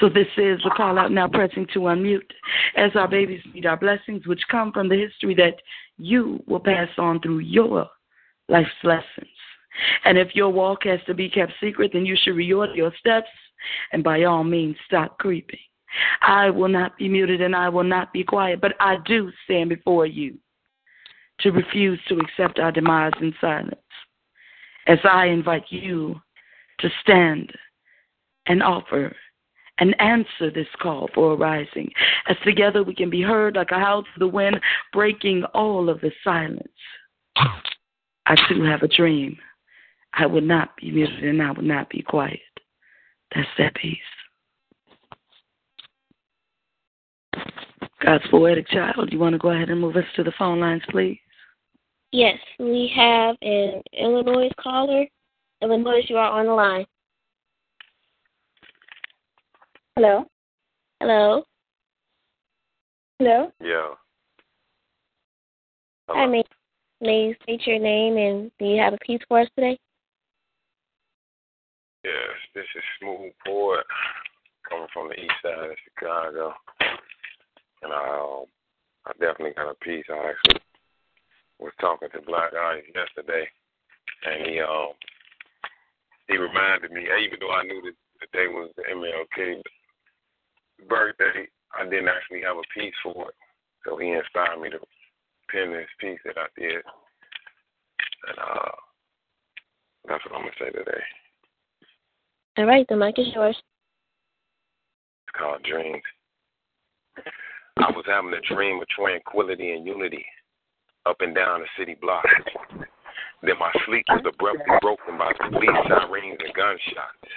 So 0.00 0.08
this 0.08 0.28
is 0.36 0.60
the 0.62 0.72
call 0.76 0.98
out 0.98 1.10
now 1.10 1.28
pressing 1.28 1.66
to 1.74 1.80
unmute 1.80 2.30
as 2.76 2.92
our 2.94 3.08
babies 3.08 3.40
need 3.52 3.66
our 3.66 3.76
blessings 3.76 4.26
which 4.26 4.40
come 4.50 4.72
from 4.72 4.88
the 4.88 4.96
history 4.96 5.34
that 5.36 5.56
you 5.98 6.42
will 6.46 6.60
pass 6.60 6.88
on 6.98 7.20
through 7.20 7.40
your 7.40 7.88
life's 8.48 8.70
lessons. 8.84 9.35
And 10.04 10.18
if 10.18 10.34
your 10.34 10.50
walk 10.50 10.84
has 10.84 11.00
to 11.06 11.14
be 11.14 11.28
kept 11.28 11.52
secret, 11.60 11.90
then 11.92 12.06
you 12.06 12.16
should 12.22 12.34
reorder 12.34 12.76
your 12.76 12.92
steps 12.98 13.28
and 13.92 14.02
by 14.04 14.24
all 14.24 14.44
means 14.44 14.76
stop 14.86 15.18
creeping. 15.18 15.58
I 16.20 16.50
will 16.50 16.68
not 16.68 16.96
be 16.98 17.08
muted 17.08 17.40
and 17.40 17.54
I 17.54 17.68
will 17.68 17.84
not 17.84 18.12
be 18.12 18.24
quiet, 18.24 18.60
but 18.60 18.74
I 18.80 18.96
do 19.06 19.30
stand 19.44 19.70
before 19.70 20.06
you 20.06 20.38
to 21.40 21.50
refuse 21.50 22.00
to 22.08 22.18
accept 22.18 22.58
our 22.58 22.72
demise 22.72 23.12
in 23.20 23.34
silence. 23.40 23.74
As 24.86 24.98
I 25.04 25.26
invite 25.26 25.64
you 25.70 26.20
to 26.80 26.88
stand 27.02 27.52
and 28.46 28.62
offer 28.62 29.14
and 29.78 30.00
answer 30.00 30.50
this 30.50 30.68
call 30.80 31.08
for 31.14 31.32
a 31.32 31.36
rising, 31.36 31.90
as 32.28 32.36
together 32.44 32.82
we 32.82 32.94
can 32.94 33.10
be 33.10 33.20
heard 33.20 33.56
like 33.56 33.70
a 33.70 33.78
house 33.78 34.06
of 34.14 34.20
the 34.20 34.28
wind, 34.28 34.60
breaking 34.92 35.44
all 35.54 35.88
of 35.88 36.00
the 36.00 36.12
silence. 36.24 36.62
I 38.26 38.34
too 38.48 38.62
have 38.62 38.82
a 38.82 38.88
dream. 38.88 39.36
I 40.16 40.26
would 40.26 40.44
not 40.44 40.70
be 40.80 40.90
muted 40.90 41.24
and 41.24 41.42
I 41.42 41.50
would 41.50 41.64
not 41.64 41.90
be 41.90 42.02
quiet. 42.02 42.40
That's 43.34 43.48
that 43.58 43.74
peace. 43.74 43.98
God's 48.02 48.24
poetic 48.30 48.68
child, 48.68 49.10
you 49.12 49.18
want 49.18 49.34
to 49.34 49.38
go 49.38 49.50
ahead 49.50 49.68
and 49.68 49.80
move 49.80 49.96
us 49.96 50.04
to 50.16 50.22
the 50.22 50.32
phone 50.38 50.60
lines, 50.60 50.82
please? 50.90 51.18
Yes, 52.12 52.38
we 52.58 52.90
have 52.96 53.36
an 53.42 53.82
Illinois 53.92 54.50
caller. 54.60 55.04
Illinois, 55.60 56.02
you 56.08 56.16
are 56.16 56.40
on 56.40 56.46
the 56.46 56.52
line. 56.52 56.86
Hello. 59.96 60.24
Hello. 61.00 61.42
Hello. 63.18 63.50
Yeah. 63.60 63.94
Hello. 66.06 66.20
Hi, 66.20 66.26
may, 66.26 66.44
may 67.00 67.24
you 67.24 67.34
state 67.42 67.66
your 67.66 67.78
name 67.78 68.16
and 68.16 68.50
do 68.58 68.66
you 68.66 68.80
have 68.80 68.94
a 68.94 68.98
piece 68.98 69.20
for 69.28 69.40
us 69.40 69.48
today? 69.56 69.78
Yes, 72.06 72.38
this 72.54 72.70
is 72.78 72.84
Smooth 73.02 73.34
Poet 73.44 73.82
coming 74.70 74.86
from 74.94 75.08
the 75.08 75.18
east 75.18 75.42
side 75.42 75.74
of 75.74 75.82
Chicago. 75.82 76.54
And 77.82 77.90
I, 77.90 78.06
um, 78.22 78.46
I 79.06 79.10
definitely 79.18 79.58
got 79.58 79.74
a 79.74 79.82
piece. 79.82 80.06
I 80.06 80.30
actually 80.30 80.62
was 81.58 81.74
talking 81.80 82.06
to 82.14 82.22
Blaq 82.22 82.54
Ice 82.54 82.86
yesterday, 82.94 83.50
and 84.22 84.46
he 84.46 84.60
um 84.62 84.94
he 86.30 86.38
reminded 86.38 86.92
me, 86.92 87.10
even 87.26 87.42
though 87.42 87.50
I 87.50 87.66
knew 87.66 87.82
that 87.82 87.98
the 88.22 88.30
day 88.30 88.46
was 88.46 88.70
the 88.76 88.86
MLK 88.86 89.62
birthday, 90.88 91.50
I 91.74 91.90
didn't 91.90 92.06
actually 92.06 92.42
have 92.46 92.54
a 92.56 92.70
piece 92.70 92.94
for 93.02 93.30
it. 93.30 93.38
So 93.84 93.96
he 93.98 94.14
inspired 94.14 94.62
me 94.62 94.70
to 94.70 94.78
pen 95.50 95.72
this 95.72 95.90
piece 95.98 96.22
that 96.24 96.38
I 96.38 96.46
did. 96.54 96.86
And 98.30 98.38
uh 98.38 98.70
that's 100.06 100.22
what 100.24 100.38
I'm 100.38 100.46
gonna 100.46 100.54
say 100.60 100.70
today. 100.70 101.02
All 102.58 102.64
right, 102.64 102.86
the 102.88 102.96
mic 102.96 103.18
is 103.18 103.26
yours. 103.34 103.56
It's 105.26 105.36
called 105.38 105.62
Dreams. 105.62 106.02
I 107.76 107.90
was 107.92 108.04
having 108.06 108.32
a 108.32 108.54
dream 108.54 108.80
of 108.80 108.88
tranquility 108.88 109.72
and 109.72 109.86
unity 109.86 110.24
up 111.04 111.20
and 111.20 111.34
down 111.34 111.60
the 111.60 111.66
city 111.78 111.96
block. 112.00 112.24
Then 113.42 113.58
my 113.60 113.70
sleep 113.84 114.06
was 114.08 114.24
abruptly 114.24 114.64
broken 114.80 115.18
by 115.18 115.32
police 115.36 115.68
sirens 115.86 116.40
and 116.40 116.54
gunshots. 116.54 117.28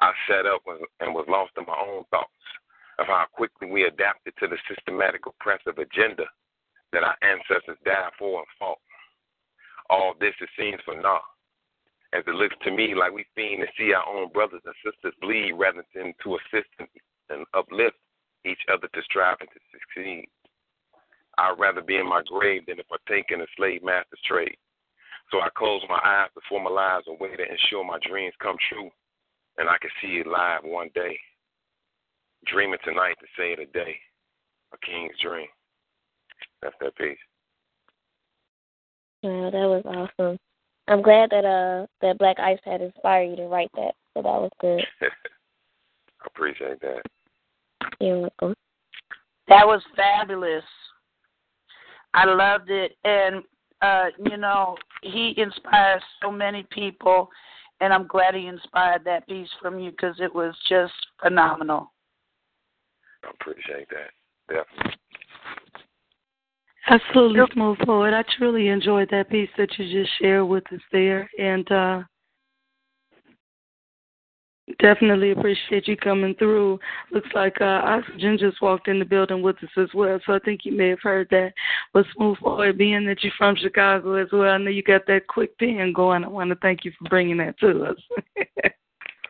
I 0.00 0.12
sat 0.28 0.46
up 0.46 0.62
and 1.00 1.12
was 1.12 1.26
lost 1.28 1.50
in 1.58 1.64
my 1.66 1.76
own 1.76 2.04
thoughts 2.10 2.30
of 3.00 3.06
how 3.06 3.26
quickly 3.32 3.68
we 3.68 3.84
adapted 3.84 4.34
to 4.38 4.46
the 4.46 4.56
systematic 4.68 5.26
oppressive 5.26 5.78
agenda 5.78 6.24
that 6.92 7.02
our 7.02 7.16
ancestors 7.22 7.78
died 7.84 8.14
for 8.16 8.38
and 8.38 8.46
fought. 8.60 8.78
All 9.90 10.14
this 10.20 10.34
it 10.40 10.48
seems 10.56 10.80
for 10.84 10.94
naught 10.94 11.26
as 12.12 12.24
it 12.26 12.34
looks 12.34 12.56
to 12.64 12.70
me 12.70 12.94
like 12.94 13.12
we 13.12 13.24
fiend 13.34 13.62
to 13.62 13.68
see 13.78 13.92
our 13.92 14.06
own 14.06 14.30
brothers 14.32 14.62
and 14.64 14.74
sisters 14.84 15.14
bleed 15.20 15.52
rather 15.52 15.84
than 15.94 16.12
to 16.22 16.36
assist 16.36 16.68
and 17.30 17.46
uplift 17.54 17.96
each 18.44 18.60
other 18.72 18.88
to 18.88 19.02
strive 19.02 19.36
and 19.40 19.48
to 19.50 19.60
succeed. 19.70 20.26
I'd 21.38 21.58
rather 21.58 21.80
be 21.80 21.96
in 21.96 22.08
my 22.08 22.22
grave 22.26 22.66
than 22.66 22.78
to 22.78 22.84
partake 22.84 23.26
in 23.30 23.40
a 23.40 23.46
slave 23.56 23.82
master's 23.82 24.20
trade. 24.26 24.56
So 25.30 25.38
I 25.40 25.48
close 25.56 25.82
my 25.88 26.00
eyes 26.02 26.30
to 26.34 26.40
formalize 26.52 27.06
a 27.06 27.12
way 27.12 27.36
to 27.36 27.42
ensure 27.42 27.84
my 27.84 27.98
dreams 28.02 28.34
come 28.42 28.56
true 28.68 28.90
and 29.58 29.68
I 29.68 29.78
can 29.78 29.90
see 30.02 30.18
it 30.18 30.26
live 30.26 30.64
one 30.64 30.90
day. 30.94 31.16
Dreaming 32.46 32.78
tonight 32.84 33.16
to 33.20 33.26
say 33.38 33.52
it 33.52 33.60
a 33.60 33.66
day. 33.66 33.94
A 34.72 34.78
king's 34.84 35.18
dream. 35.22 35.46
That's 36.62 36.74
that 36.80 36.96
piece. 36.96 37.18
Yeah, 39.22 39.50
that 39.50 39.52
was 39.52 39.82
awesome. 39.84 40.38
I'm 40.90 41.02
glad 41.02 41.30
that 41.30 41.44
uh 41.44 41.86
that 42.02 42.18
Blaq 42.18 42.40
Ice 42.40 42.58
had 42.64 42.80
inspired 42.82 43.30
you 43.30 43.36
to 43.36 43.46
write 43.46 43.70
that. 43.76 43.94
So 44.14 44.22
that 44.22 44.24
was 44.24 44.50
good. 44.60 44.84
I 45.02 46.26
appreciate 46.26 46.80
that. 46.80 47.02
You're 48.00 48.22
welcome. 48.22 48.54
That 49.46 49.66
was 49.66 49.82
fabulous. 49.94 50.64
I 52.12 52.24
loved 52.24 52.70
it, 52.70 52.96
and 53.04 53.42
uh, 53.82 54.06
you 54.18 54.36
know 54.36 54.76
he 55.02 55.32
inspires 55.36 56.02
so 56.20 56.30
many 56.30 56.66
people, 56.70 57.30
and 57.80 57.92
I'm 57.92 58.08
glad 58.08 58.34
he 58.34 58.46
inspired 58.46 59.04
that 59.04 59.28
piece 59.28 59.48
from 59.62 59.78
you 59.78 59.92
because 59.92 60.16
it 60.18 60.34
was 60.34 60.54
just 60.68 60.92
phenomenal. 61.22 61.92
I 63.24 63.30
appreciate 63.30 63.88
that. 63.90 64.10
Definitely. 64.48 64.99
Absolutely, 66.90 67.40
Smooth 67.52 67.78
Poet. 67.86 68.12
I 68.12 68.24
truly 68.36 68.66
enjoyed 68.66 69.08
that 69.10 69.30
piece 69.30 69.48
that 69.56 69.78
you 69.78 70.02
just 70.02 70.10
shared 70.20 70.48
with 70.48 70.64
us 70.72 70.80
there, 70.90 71.30
and 71.38 71.70
uh, 71.70 72.02
definitely 74.80 75.30
appreciate 75.30 75.86
you 75.86 75.96
coming 75.96 76.34
through. 76.34 76.80
Looks 77.12 77.28
like 77.32 77.54
uh, 77.60 77.82
Oxigen 77.82 78.40
just 78.40 78.60
walked 78.60 78.88
in 78.88 78.98
the 78.98 79.04
building 79.04 79.40
with 79.40 79.62
us 79.62 79.70
as 79.76 79.88
well, 79.94 80.18
so 80.26 80.34
I 80.34 80.40
think 80.40 80.62
you 80.64 80.72
may 80.72 80.88
have 80.88 81.00
heard 81.00 81.28
that. 81.30 81.52
But 81.92 82.06
Smooth 82.16 82.38
Poet, 82.38 82.76
being 82.76 83.06
that 83.06 83.22
you're 83.22 83.32
from 83.38 83.54
Chicago 83.54 84.14
as 84.14 84.28
well, 84.32 84.50
I 84.50 84.58
know 84.58 84.70
you 84.70 84.82
got 84.82 85.06
that 85.06 85.28
quick 85.28 85.56
pen 85.58 85.92
going. 85.94 86.24
I 86.24 86.28
want 86.28 86.50
to 86.50 86.56
thank 86.56 86.84
you 86.84 86.90
for 86.98 87.08
bringing 87.08 87.36
that 87.36 87.56
to 87.60 87.84
us. 87.84 87.96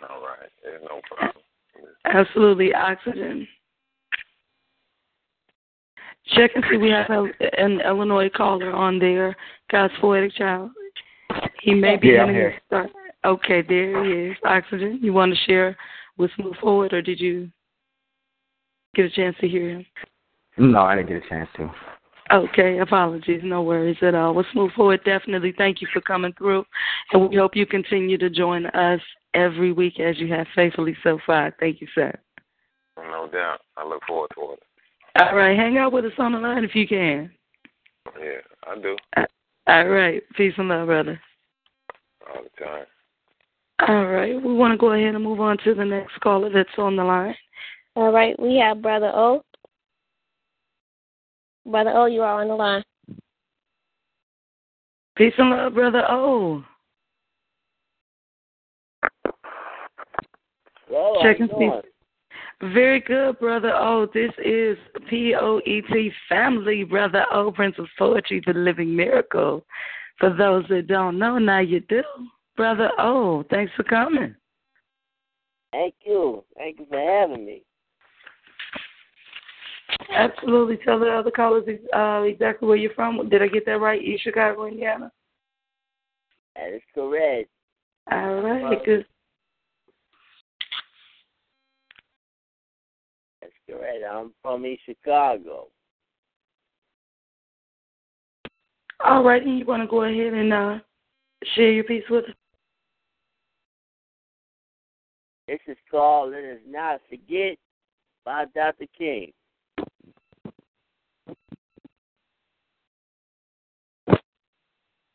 All 0.08 0.22
right, 0.22 0.50
yeah, 0.64 0.78
no 0.88 1.02
problem. 1.14 1.42
Absolutely, 2.06 2.70
Oxigen. 2.70 3.46
Check 6.34 6.52
and 6.54 6.64
see 6.70 6.76
we 6.76 6.90
have 6.90 7.10
an 7.10 7.80
Illinois 7.80 8.28
caller 8.28 8.72
on 8.72 8.98
there. 8.98 9.36
God's 9.70 9.94
poetic 10.00 10.34
child. 10.34 10.70
He 11.62 11.74
may 11.74 11.96
be 11.96 12.08
yeah, 12.08 12.24
in 12.24 12.30
here. 12.30 12.54
start. 12.66 12.90
Okay, 13.24 13.62
there 13.62 14.04
he 14.04 14.30
is. 14.30 14.36
Oxigen. 14.44 15.02
You 15.02 15.12
want 15.12 15.34
to 15.34 15.40
share 15.46 15.76
with 16.16 16.30
Move 16.38 16.56
Forward, 16.60 16.92
or 16.92 17.02
did 17.02 17.20
you 17.20 17.50
get 18.94 19.06
a 19.06 19.10
chance 19.10 19.36
to 19.40 19.48
hear 19.48 19.70
him? 19.70 19.86
No, 20.56 20.80
I 20.80 20.96
didn't 20.96 21.08
get 21.08 21.24
a 21.24 21.28
chance 21.28 21.48
to. 21.56 21.70
Okay, 22.32 22.78
apologies. 22.78 23.40
No 23.42 23.62
worries 23.62 23.96
at 24.02 24.14
all. 24.14 24.36
Let's 24.36 24.48
move 24.54 24.70
forward. 24.76 25.00
Definitely 25.04 25.52
thank 25.58 25.80
you 25.80 25.88
for 25.92 26.00
coming 26.00 26.32
through. 26.38 26.64
And 27.12 27.28
we 27.28 27.36
hope 27.36 27.56
you 27.56 27.66
continue 27.66 28.18
to 28.18 28.30
join 28.30 28.66
us 28.66 29.00
every 29.34 29.72
week 29.72 29.98
as 29.98 30.18
you 30.18 30.32
have 30.32 30.46
faithfully 30.54 30.96
so 31.02 31.18
far. 31.26 31.54
Thank 31.58 31.80
you, 31.80 31.88
sir. 31.94 32.12
No 32.96 33.28
doubt. 33.32 33.60
I 33.76 33.86
look 33.86 34.02
forward 34.06 34.30
to 34.36 34.52
it. 34.52 34.62
All 35.18 35.34
right, 35.34 35.58
hang 35.58 35.76
out 35.76 35.92
with 35.92 36.04
us 36.04 36.12
on 36.18 36.32
the 36.32 36.38
line 36.38 36.64
if 36.64 36.74
you 36.74 36.86
can. 36.86 37.30
Yeah, 38.18 38.40
I 38.66 38.80
do. 38.80 38.96
Uh, 39.16 39.24
all 39.66 39.88
right, 39.88 40.22
peace 40.36 40.54
and 40.56 40.68
love, 40.68 40.86
brother. 40.86 41.20
All 42.28 42.42
the 42.42 42.64
time. 42.64 42.86
All 43.88 44.06
right, 44.06 44.40
we 44.40 44.54
want 44.54 44.72
to 44.72 44.78
go 44.78 44.92
ahead 44.92 45.14
and 45.14 45.24
move 45.24 45.40
on 45.40 45.58
to 45.64 45.74
the 45.74 45.84
next 45.84 46.18
caller 46.20 46.50
that's 46.52 46.68
on 46.78 46.96
the 46.96 47.04
line. 47.04 47.34
All 47.96 48.12
right, 48.12 48.38
we 48.38 48.56
have 48.56 48.82
Brother 48.82 49.10
O. 49.14 49.42
Brother 51.66 51.90
O, 51.90 52.06
you 52.06 52.22
are 52.22 52.40
on 52.42 52.48
the 52.48 52.54
line. 52.54 52.84
Peace 55.16 55.34
and 55.38 55.50
love, 55.50 55.74
brother 55.74 56.04
O. 56.08 56.64
Well, 60.90 61.18
Checking 61.22 61.48
how 61.48 61.60
you 61.60 61.70
doing? 61.70 61.82
Very 62.62 63.00
good, 63.00 63.38
brother 63.38 63.72
O. 63.74 64.06
This 64.12 64.32
is 64.44 64.76
P 65.08 65.34
O 65.34 65.60
E 65.60 65.82
T 65.90 66.12
family, 66.28 66.84
brother 66.84 67.24
O, 67.32 67.50
Prince 67.50 67.76
of 67.78 67.86
Poetry, 67.98 68.42
the 68.46 68.52
Living 68.52 68.94
Miracle. 68.94 69.64
For 70.18 70.28
those 70.34 70.64
that 70.68 70.86
don't 70.86 71.18
know, 71.18 71.38
now 71.38 71.60
you 71.60 71.80
do. 71.80 72.02
Brother 72.56 72.90
O, 72.98 73.44
thanks 73.48 73.72
for 73.74 73.84
coming. 73.84 74.34
Thank 75.72 75.94
you. 76.04 76.44
Thank 76.58 76.80
you 76.80 76.86
for 76.90 76.98
having 76.98 77.46
me. 77.46 77.62
Absolutely. 80.14 80.78
Tell 80.84 80.98
the 80.98 81.08
other 81.08 81.30
callers 81.30 81.64
uh, 81.96 82.22
exactly 82.22 82.68
where 82.68 82.76
you're 82.76 82.92
from. 82.94 83.28
Did 83.30 83.42
I 83.42 83.48
get 83.48 83.64
that 83.66 83.80
right? 83.80 84.02
East 84.02 84.24
Chicago, 84.24 84.66
Indiana? 84.66 85.10
That 86.56 86.74
is 86.74 86.82
correct. 86.94 87.48
All 88.12 88.42
right, 88.42 88.84
good. 88.84 89.06
Correct. 93.70 94.04
I'm 94.10 94.32
from 94.42 94.66
East 94.66 94.82
Chicago. 94.84 95.68
All 99.04 99.22
right, 99.22 99.42
and 99.42 99.58
you 99.58 99.64
want 99.64 99.82
to 99.82 99.88
go 99.88 100.02
ahead 100.02 100.34
and 100.34 100.52
uh, 100.52 100.78
share 101.54 101.72
your 101.72 101.84
piece 101.84 102.04
with 102.10 102.24
us? 102.24 102.30
This 105.48 105.60
is 105.68 105.76
called 105.90 106.32
Let 106.32 106.44
Us 106.44 106.58
Not 106.68 107.00
Forget 107.08 107.56
by 108.24 108.44
Dr. 108.54 108.84
King. 108.96 109.32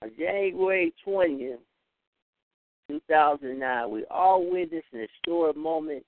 On 0.01 0.11
January 0.17 0.93
20th, 1.07 1.57
2009, 2.89 3.91
we 3.91 4.03
all 4.09 4.49
witnessed 4.49 4.85
an 4.93 5.07
historic 5.07 5.55
moment 5.55 6.03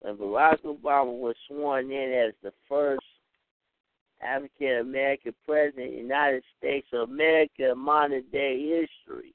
when 0.00 0.16
Barack 0.16 0.62
Obama 0.62 1.18
was 1.18 1.34
sworn 1.48 1.90
in 1.90 2.12
as 2.12 2.34
the 2.42 2.52
first 2.68 3.04
African 4.22 4.78
American 4.78 5.34
president 5.46 5.88
of 5.88 5.92
the 5.92 5.98
United 5.98 6.42
States 6.58 6.86
of 6.92 7.10
America 7.10 7.70
in 7.72 7.78
modern 7.78 8.24
day 8.32 8.58
history. 8.58 9.34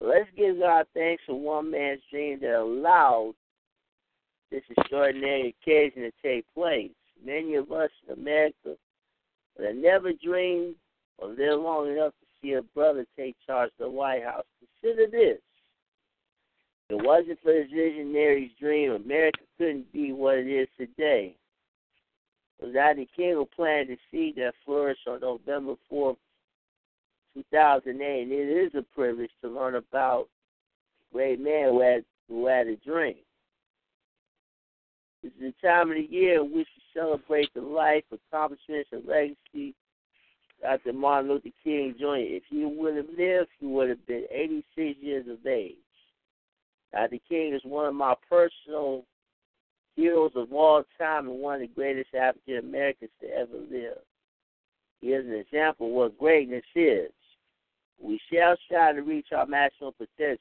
Let's 0.00 0.28
give 0.36 0.60
God 0.60 0.86
thanks 0.94 1.22
for 1.26 1.38
one 1.38 1.70
man's 1.70 2.00
dream 2.10 2.38
that 2.40 2.60
allowed 2.60 3.34
this 4.50 4.62
extraordinary 4.76 5.54
occasion 5.62 6.02
to 6.02 6.12
take 6.22 6.44
place. 6.54 6.92
Many 7.24 7.56
of 7.56 7.72
us 7.72 7.90
in 8.06 8.14
America 8.14 8.76
would 9.56 9.66
have 9.66 9.76
never 9.76 10.12
dreamed 10.12 10.76
or 11.18 11.28
lived 11.28 11.62
long 11.62 11.90
enough 11.90 12.12
to 12.12 12.26
see 12.40 12.52
a 12.52 12.62
brother 12.62 13.04
take 13.16 13.34
charge 13.44 13.70
of 13.80 13.86
the 13.86 13.90
White 13.90 14.22
House. 14.22 14.44
Consider 14.80 15.10
this. 15.10 15.38
If 16.88 16.98
it 16.98 17.04
wasn't 17.04 17.38
for 17.42 17.52
this 17.52 17.70
visionary's 17.70 18.50
dream, 18.58 18.92
America 18.92 19.40
couldn't 19.58 19.92
be 19.92 20.12
what 20.12 20.38
it 20.38 20.46
is 20.46 20.68
today. 20.78 21.36
Without 22.60 22.96
the 22.96 23.06
king 23.14 23.34
who 23.34 23.46
planted 23.54 23.88
the 23.88 23.98
seed 24.10 24.36
that 24.36 24.54
flourished 24.64 25.06
on 25.06 25.20
November 25.20 25.74
4th, 25.92 26.16
2008, 27.34 28.22
and 28.22 28.32
it 28.32 28.34
is 28.34 28.74
a 28.74 28.82
privilege 28.94 29.30
to 29.42 29.48
learn 29.48 29.74
about 29.74 30.28
a 31.10 31.14
great 31.14 31.38
man 31.38 31.68
who 31.68 31.80
had, 31.80 32.04
who 32.26 32.46
had 32.46 32.66
a 32.66 32.76
dream. 32.76 33.16
This 35.22 35.32
is 35.32 35.52
the 35.60 35.68
time 35.68 35.90
of 35.90 35.96
the 35.96 36.08
year 36.08 36.40
in 36.40 36.52
which 36.52 36.68
we 36.74 37.00
celebrate 37.00 37.52
the 37.54 37.60
life, 37.60 38.04
accomplishments, 38.10 38.88
and 38.92 39.04
legacy 39.06 39.74
Dr. 40.62 40.92
Martin 40.94 41.30
Luther 41.30 41.50
King 41.62 41.94
Jr. 41.98 42.16
If 42.16 42.44
he 42.48 42.64
would 42.64 42.96
have 42.96 43.06
lived, 43.16 43.50
he 43.60 43.66
would 43.66 43.90
have 43.90 44.04
been 44.06 44.24
86 44.30 44.98
years 45.00 45.26
of 45.28 45.46
age. 45.46 45.76
Uh, 46.94 47.02
Dr. 47.02 47.18
King 47.28 47.54
is 47.54 47.62
one 47.64 47.86
of 47.86 47.94
my 47.94 48.14
personal 48.28 49.04
heroes 49.96 50.32
of 50.36 50.52
all 50.52 50.82
time 50.96 51.28
and 51.28 51.40
one 51.40 51.56
of 51.56 51.60
the 51.60 51.74
greatest 51.74 52.14
African 52.14 52.58
Americans 52.58 53.10
to 53.20 53.28
ever 53.28 53.58
live. 53.70 53.98
He 55.00 55.08
is 55.08 55.26
an 55.26 55.34
example 55.34 55.88
of 55.88 55.92
what 55.92 56.18
greatness 56.18 56.64
is. 56.74 57.10
We 58.00 58.20
shall 58.32 58.56
strive 58.64 58.96
to 58.96 59.02
reach 59.02 59.28
our 59.32 59.46
maximum 59.46 59.92
potential. 59.98 60.38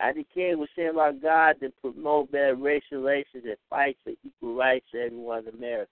Uh, 0.00 0.06
Dr. 0.06 0.24
King 0.34 0.58
was 0.58 0.68
sent 0.74 0.96
by 0.96 1.12
God 1.12 1.56
to 1.60 1.70
promote 1.80 2.32
better 2.32 2.56
racial 2.56 3.02
relations 3.02 3.44
and 3.44 3.56
fight 3.70 3.96
for 4.02 4.12
equal 4.24 4.56
rights 4.56 4.86
for 4.90 5.00
everyone 5.00 5.46
in 5.46 5.54
America. 5.54 5.90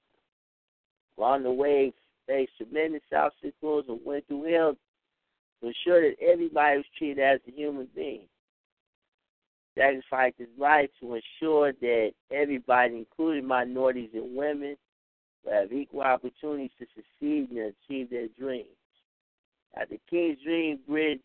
Along 1.16 1.42
the 1.42 1.53
way, 1.53 1.92
faced 2.26 2.53
tremendous 2.57 3.03
obstacles 3.14 3.85
and 3.88 4.00
went 4.05 4.26
through 4.26 4.53
hell 4.53 4.76
to 5.61 5.68
ensure 5.68 6.00
that 6.00 6.16
everybody 6.20 6.79
was 6.79 6.87
treated 6.96 7.22
as 7.22 7.40
a 7.46 7.50
human 7.50 7.88
being. 7.94 8.26
Sacrificed 9.80 10.38
his 10.38 10.48
life 10.58 10.90
to 11.00 11.14
ensure 11.14 11.72
that 11.72 12.12
everybody, 12.30 12.96
including 12.96 13.46
minorities 13.46 14.10
and 14.12 14.36
women, 14.36 14.76
will 15.42 15.52
have 15.52 15.72
equal 15.72 16.02
opportunities 16.02 16.70
to 16.78 16.86
succeed 16.94 17.50
and 17.50 17.72
achieve 17.88 18.10
their 18.10 18.28
dreams. 18.38 18.66
Dr. 19.74 19.96
King's 20.10 20.38
dream 20.44 20.80
bridged 20.86 21.22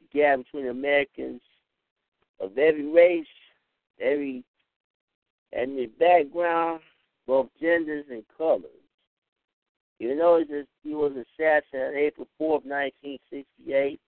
the 0.00 0.18
gap 0.18 0.40
between 0.40 0.68
Americans 0.68 1.40
of 2.40 2.58
every 2.58 2.84
race, 2.84 3.26
every 4.00 4.44
ethnic 5.54 5.98
background, 5.98 6.80
both 7.26 7.48
genders 7.58 8.04
and 8.10 8.22
colors. 8.36 8.64
You 9.98 10.14
know, 10.14 10.44
he 10.82 10.94
was 10.94 11.12
assassinated 11.12 11.96
April 11.96 12.28
4th, 12.38 12.66
1968, 12.66 13.98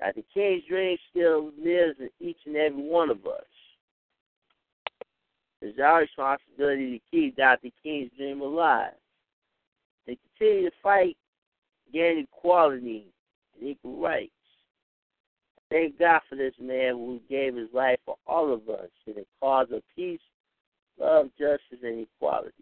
Dr. 0.00 0.22
King's 0.32 0.64
dream 0.68 0.96
still 1.10 1.50
lives 1.62 1.98
in 1.98 2.10
each 2.20 2.38
and 2.46 2.56
every 2.56 2.82
one 2.82 3.10
of 3.10 3.26
us. 3.26 3.42
It's 5.60 5.78
our 5.80 6.00
responsibility 6.00 6.98
to 6.98 7.04
keep 7.10 7.36
Dr. 7.36 7.68
King's 7.82 8.10
dream 8.16 8.40
alive 8.40 8.92
and 10.06 10.16
continue 10.38 10.70
to 10.70 10.76
fight 10.82 11.16
gain 11.92 12.26
equality 12.32 13.06
and 13.58 13.68
equal 13.68 14.00
rights. 14.00 14.32
Thank 15.70 15.98
God 15.98 16.20
for 16.28 16.36
this 16.36 16.54
man 16.60 16.92
who 16.94 17.20
gave 17.28 17.56
his 17.56 17.68
life 17.72 17.98
for 18.06 18.16
all 18.26 18.52
of 18.52 18.68
us 18.68 18.88
in 19.06 19.14
the 19.14 19.26
cause 19.40 19.66
of 19.72 19.82
peace, 19.94 20.20
love, 20.98 21.28
justice, 21.38 21.82
and 21.82 22.06
equality. 22.06 22.52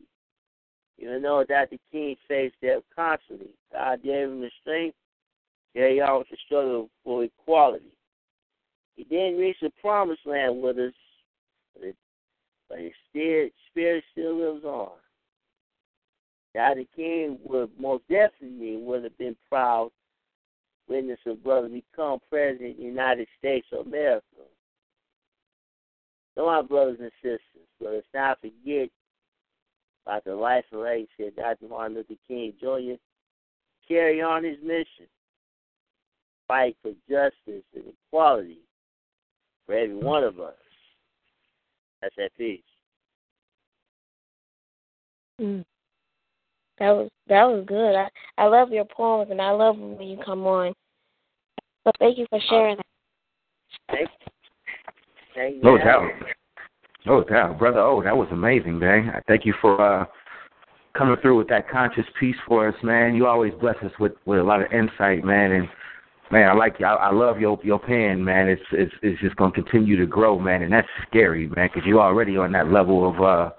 Even 0.99 1.23
though 1.23 1.45
Dr. 1.45 1.77
King 1.93 2.17
faced 2.27 2.57
death 2.63 2.83
constantly, 2.95 3.51
God 3.73 4.03
gave 4.03 4.29
him 4.29 4.41
the 4.41 4.51
strength 4.63 4.97
to 4.97 5.06
carry 5.75 6.01
with 6.01 6.29
the 6.31 6.37
struggle 6.45 6.91
for 7.05 7.25
equality. 7.25 7.93
He 8.97 9.05
didn't 9.05 9.39
reach 9.39 9.57
the 9.61 9.71
promised 9.81 10.27
land 10.27 10.61
with 10.63 10.79
us, 10.79 10.93
but, 11.75 11.89
it, 11.89 11.97
but 12.69 12.79
his 12.79 12.93
spirit, 13.09 13.53
spirit 13.71 14.05
still 14.13 14.37
lives 14.37 14.65
on. 14.65 14.93
Dr. 16.55 16.85
King 16.95 17.39
would 17.45 17.71
most 17.79 18.05
definitely 18.09 18.79
would 18.79 19.05
have 19.05 19.19
been 19.19 19.37
proud 19.49 19.91
witness 20.89 21.19
a 21.27 21.35
brother 21.35 21.69
become 21.69 22.19
president 22.31 22.73
of 22.73 22.77
the 22.79 22.83
United 22.83 23.29
States 23.39 23.67
of 23.73 23.87
America. 23.87 24.25
So 26.35 26.47
my 26.47 26.63
brothers 26.63 26.99
and 27.01 27.11
sisters, 27.23 27.67
let 27.81 27.95
us 27.95 28.05
not 28.15 28.41
forget 28.41 28.89
about 30.07 30.25
the 30.25 30.35
life 30.35 30.65
and 30.71 30.83
legacy 30.83 31.27
of 31.27 31.37
Dr. 31.37 31.69
Martin 31.69 31.97
Luther 31.97 32.15
King 32.29 32.53
Jr. 32.61 33.01
Carry 33.89 34.23
on 34.23 34.45
his 34.45 34.59
mission. 34.63 35.09
Fight 36.49 36.77
for 36.83 36.93
justice 37.09 37.65
and 37.75 37.85
equality 38.09 38.59
for 39.67 39.75
every 39.75 39.97
one 39.97 40.25
of 40.25 40.39
us. 40.41 40.55
That's 42.01 42.15
that 42.17 42.31
peace. 42.37 42.61
Mm. 45.41 45.65
That 46.79 46.91
was 46.91 47.11
that 47.29 47.45
was 47.45 47.65
good. 47.67 47.95
I 47.95 48.09
I 48.39 48.47
love 48.47 48.71
your 48.71 48.85
poems 48.85 49.31
and 49.31 49.41
I 49.41 49.51
love 49.51 49.79
when 49.79 50.07
you 50.07 50.19
come 50.25 50.47
on. 50.47 50.73
So 51.85 51.91
thank 51.99 52.19
you 52.19 52.27
for 52.31 52.41
sharing 52.49 52.77
that. 52.77 52.87
Thank 53.91 54.09
you. 54.09 54.33
Thank 55.35 55.57
you. 55.57 55.63
No 55.63 55.79
doubt. 55.79 56.11
No 57.07 57.25
doubt. 57.25 57.59
Brother 57.59 57.81
Oh, 57.81 58.03
that 58.03 58.17
was 58.17 58.29
amazing, 58.31 58.79
man. 58.79 59.11
I 59.15 59.21
thank 59.27 59.45
you 59.45 59.55
for 59.61 59.81
uh 59.81 60.07
coming 60.97 61.17
through 61.21 61.37
with 61.37 61.49
that 61.49 61.69
conscious 61.69 62.07
piece 62.19 62.37
for 62.47 62.69
us, 62.69 62.75
man. 62.83 63.15
You 63.15 63.27
always 63.27 63.53
bless 63.61 63.77
us 63.83 63.93
with, 64.01 64.13
with 64.25 64.39
a 64.39 64.43
lot 64.43 64.63
of 64.63 64.73
insight, 64.73 65.25
man, 65.25 65.53
and 65.53 65.69
Man, 66.31 66.49
I 66.49 66.55
like 66.55 66.77
you. 66.79 66.87
I, 66.87 66.95
I 66.95 67.13
love 67.13 67.39
your 67.39 67.59
your 67.63 67.79
pen, 67.79 68.25
man. 68.25 68.49
It's 68.49 68.63
it's 68.73 68.93
it's 69.03 69.21
just 69.21 69.37
gonna 69.37 69.53
continue 69.53 69.97
to 69.97 70.07
grow, 70.07 70.39
man, 70.39 70.63
and 70.63 70.73
that's 70.73 70.89
scary, 71.09 71.49
man, 71.49 71.69
because 71.73 71.87
you're 71.87 72.01
already 72.01 72.37
on 72.37 72.51
that 72.53 72.73
level 72.73 73.09
of 73.09 73.21
uh, 73.21 73.51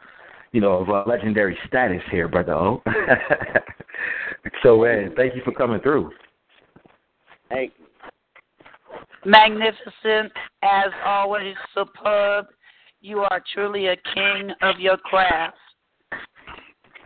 you 0.52 0.62
know, 0.62 0.74
of 0.74 0.90
uh, 0.90 1.04
legendary 1.06 1.58
status 1.68 2.02
here, 2.10 2.28
brother 2.28 2.54
O. 2.54 2.82
so, 4.64 4.82
man, 4.82 5.14
thank 5.16 5.36
you 5.36 5.42
for 5.44 5.52
coming 5.52 5.80
through. 5.82 6.12
Hey. 7.52 7.72
Magnificent, 9.26 10.32
as 10.64 10.92
always, 11.06 11.56
superb. 11.76 12.48
You 13.02 13.20
are 13.20 13.44
truly 13.54 13.88
a 13.88 13.96
king 14.16 14.52
of 14.62 14.80
your 14.80 14.98
craft. 14.98 15.58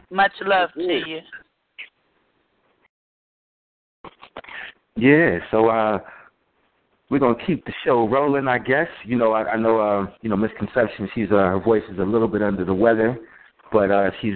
Much 0.10 0.32
love 0.46 0.70
to 0.76 0.82
you. 0.82 1.20
Yeah, 4.96 5.40
so 5.50 5.70
uh 5.70 6.00
we're 7.10 7.20
gonna 7.20 7.36
keep 7.46 7.66
the 7.66 7.74
show 7.84 8.08
rolling, 8.08 8.48
I 8.48 8.58
guess. 8.58 8.88
You 9.06 9.18
know, 9.18 9.34
I, 9.34 9.52
I 9.52 9.58
know 9.58 9.80
uh, 9.80 10.08
you 10.22 10.30
know, 10.30 10.38
Mzconception, 10.38 11.08
she's 11.14 11.32
uh 11.32 11.36
her 11.36 11.60
voice 11.60 11.84
is 11.92 12.00
a 12.00 12.04
little 12.04 12.28
bit 12.28 12.42
under 12.42 12.66
the 12.66 12.74
weather, 12.74 13.18
but 13.72 13.92
uh 13.92 14.12
she's 14.22 14.36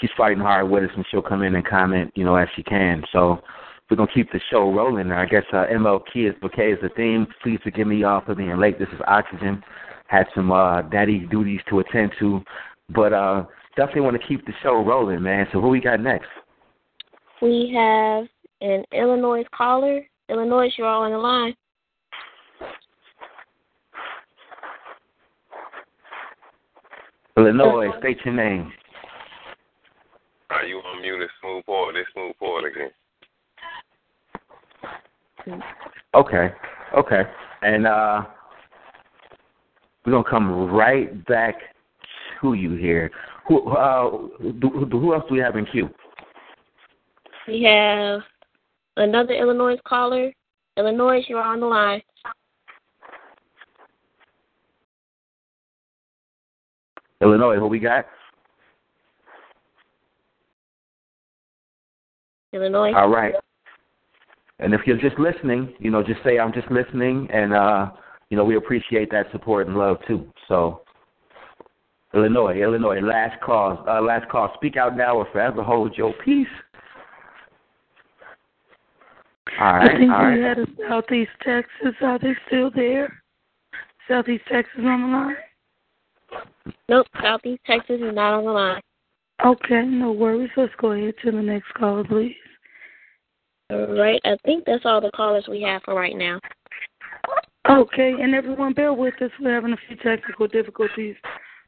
she's 0.00 0.10
fighting 0.16 0.40
hard 0.40 0.68
with 0.68 0.84
us 0.84 0.90
and 0.96 1.04
she'll 1.10 1.22
come 1.22 1.42
in 1.42 1.54
and 1.54 1.66
comment, 1.66 2.12
you 2.14 2.24
know, 2.24 2.36
as 2.36 2.48
she 2.56 2.62
can. 2.62 3.02
So 3.12 3.40
we're 3.88 3.96
gonna 3.96 4.10
keep 4.12 4.30
the 4.32 4.40
show 4.50 4.72
rolling. 4.72 5.12
I 5.12 5.26
guess 5.26 5.44
uh 5.52 5.66
MLK 5.72 6.30
is 6.30 6.34
bouquet 6.40 6.72
is 6.72 6.78
the 6.82 6.88
theme. 6.90 7.26
Please 7.42 7.60
forgive 7.62 7.86
me 7.86 7.98
y'all 7.98 8.22
for 8.24 8.34
being 8.34 8.56
late. 8.58 8.78
This 8.78 8.88
is 8.92 9.00
Oxigen. 9.00 9.62
Had 10.08 10.26
some 10.34 10.52
uh 10.52 10.82
daddy 10.82 11.20
duties 11.30 11.60
to 11.68 11.80
attend 11.80 12.12
to. 12.18 12.42
But 12.90 13.12
uh 13.12 13.44
definitely 13.76 14.02
want 14.02 14.20
to 14.20 14.26
keep 14.26 14.44
the 14.46 14.52
show 14.62 14.84
rolling, 14.84 15.22
man. 15.22 15.46
So 15.52 15.60
who 15.60 15.68
we 15.68 15.80
got 15.80 16.00
next? 16.00 16.28
We 17.42 17.72
have 17.76 18.26
an 18.66 18.84
Illinois 18.92 19.44
caller. 19.54 20.00
Illinois, 20.28 20.72
you're 20.76 20.86
all 20.86 21.02
on 21.04 21.12
the 21.12 21.18
line. 21.18 21.54
Illinois, 27.36 27.90
state 27.98 28.18
your 28.24 28.34
name. 28.34 28.72
Are 30.50 30.64
you 30.64 30.78
on 30.78 31.02
mute? 31.02 31.20
Let's 31.20 31.32
move 31.44 31.64
forward. 31.64 31.94
Let's 31.96 32.08
move 32.16 32.34
forward 32.38 32.72
again. 32.72 32.90
Okay, 36.14 36.50
okay, 36.96 37.22
and 37.62 37.86
uh, 37.86 38.22
we're 40.04 40.12
gonna 40.12 40.28
come 40.28 40.70
right 40.70 41.24
back 41.26 41.54
to 42.40 42.54
you 42.54 42.74
here. 42.74 43.10
Who 43.46 43.68
uh, 43.68 44.10
who, 44.40 44.88
who 44.90 45.14
else 45.14 45.24
do 45.28 45.34
we 45.34 45.40
have 45.40 45.56
in 45.56 45.66
queue? 45.66 45.88
We 47.46 47.62
have 47.64 48.22
another 48.96 49.34
Illinois 49.34 49.76
caller. 49.86 50.32
Illinois, 50.76 51.24
you're 51.28 51.42
on 51.42 51.60
the 51.60 51.66
line. 51.66 52.02
Illinois, 57.20 57.56
who 57.56 57.66
we 57.66 57.78
got? 57.78 58.04
Illinois. 62.52 62.92
All 62.94 63.08
right. 63.08 63.34
And 64.58 64.72
if 64.72 64.82
you're 64.86 64.98
just 64.98 65.18
listening, 65.18 65.74
you 65.78 65.90
know, 65.90 66.02
just 66.02 66.22
say 66.24 66.38
I'm 66.38 66.52
just 66.52 66.70
listening, 66.70 67.28
and 67.30 67.52
uh, 67.52 67.90
you 68.30 68.36
know, 68.36 68.44
we 68.44 68.56
appreciate 68.56 69.10
that 69.10 69.26
support 69.32 69.66
and 69.66 69.76
love 69.76 69.98
too. 70.06 70.26
So, 70.48 70.82
Illinois, 72.14 72.62
Illinois, 72.62 73.00
last 73.00 73.40
call, 73.42 73.84
uh, 73.86 74.00
last 74.00 74.28
call. 74.30 74.50
Speak 74.54 74.76
out 74.76 74.96
now 74.96 75.16
or 75.16 75.26
forever 75.32 75.62
hold 75.62 75.96
your 75.96 76.14
peace. 76.24 76.46
All 79.58 79.72
right, 79.72 79.90
I 79.90 79.98
think 79.98 80.12
all 80.12 80.18
we 80.18 80.40
right. 80.40 80.56
had 80.56 80.58
a 80.58 80.66
Southeast 80.88 81.30
Texas. 81.42 81.94
Are 82.02 82.18
they 82.18 82.34
still 82.46 82.70
there? 82.74 83.22
Southeast 84.08 84.44
Texas 84.50 84.80
on 84.80 85.02
the 85.02 85.08
line? 85.08 85.36
Nope, 86.88 87.06
Southeast 87.22 87.62
Texas 87.66 88.00
is 88.00 88.14
not 88.14 88.34
on 88.34 88.44
the 88.44 88.50
line. 88.50 88.80
Okay, 89.44 89.82
no 89.84 90.12
worries. 90.12 90.50
Let's 90.56 90.72
go 90.78 90.92
ahead 90.92 91.14
to 91.24 91.30
the 91.30 91.42
next 91.42 91.72
caller, 91.74 92.04
please. 92.04 92.34
All 93.70 93.96
right, 93.96 94.20
I 94.24 94.36
think 94.44 94.64
that's 94.64 94.84
all 94.84 95.00
the 95.00 95.10
callers 95.14 95.46
we 95.48 95.62
have 95.62 95.82
for 95.84 95.94
right 95.94 96.16
now. 96.16 96.38
Okay, 97.68 98.14
and 98.20 98.34
everyone, 98.34 98.74
bear 98.74 98.92
with 98.92 99.20
us. 99.20 99.30
We're 99.40 99.54
having 99.54 99.72
a 99.72 99.76
few 99.88 99.96
technical 99.96 100.46
difficulties, 100.46 101.16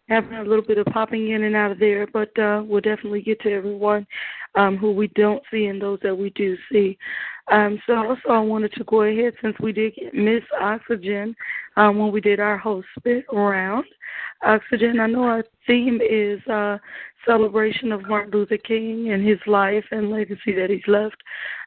having 0.08 0.34
a 0.34 0.44
little 0.44 0.64
bit 0.64 0.78
of 0.78 0.86
popping 0.86 1.30
in 1.30 1.42
and 1.42 1.56
out 1.56 1.72
of 1.72 1.80
there, 1.80 2.06
but 2.06 2.38
uh, 2.38 2.62
we'll 2.64 2.80
definitely 2.80 3.22
get 3.22 3.40
to 3.40 3.52
everyone 3.52 4.06
um, 4.54 4.76
who 4.76 4.92
we 4.92 5.08
don't 5.08 5.42
see 5.50 5.66
and 5.66 5.82
those 5.82 5.98
that 6.02 6.16
we 6.16 6.30
do 6.30 6.56
see. 6.70 6.96
Um, 7.50 7.80
so 7.86 7.94
also, 7.94 8.28
I 8.30 8.38
wanted 8.40 8.72
to 8.74 8.84
go 8.84 9.02
ahead 9.02 9.34
since 9.40 9.56
we 9.60 9.72
did 9.72 9.94
get 9.94 10.14
Miss 10.14 10.42
Oxigen 10.60 11.34
um, 11.76 11.98
when 11.98 12.12
we 12.12 12.20
did 12.20 12.40
our 12.40 12.58
whole 12.58 12.82
spit 12.98 13.24
round. 13.32 13.84
Oxigen, 14.44 15.00
I 15.00 15.06
know 15.06 15.22
our 15.22 15.44
theme 15.66 16.00
is 16.00 16.40
uh, 16.46 16.78
celebration 17.26 17.92
of 17.92 18.06
Martin 18.08 18.32
Luther 18.32 18.58
King 18.58 19.12
and 19.12 19.26
his 19.26 19.38
life 19.46 19.84
and 19.90 20.10
legacy 20.10 20.52
that 20.54 20.70
he's 20.70 20.86
left. 20.86 21.16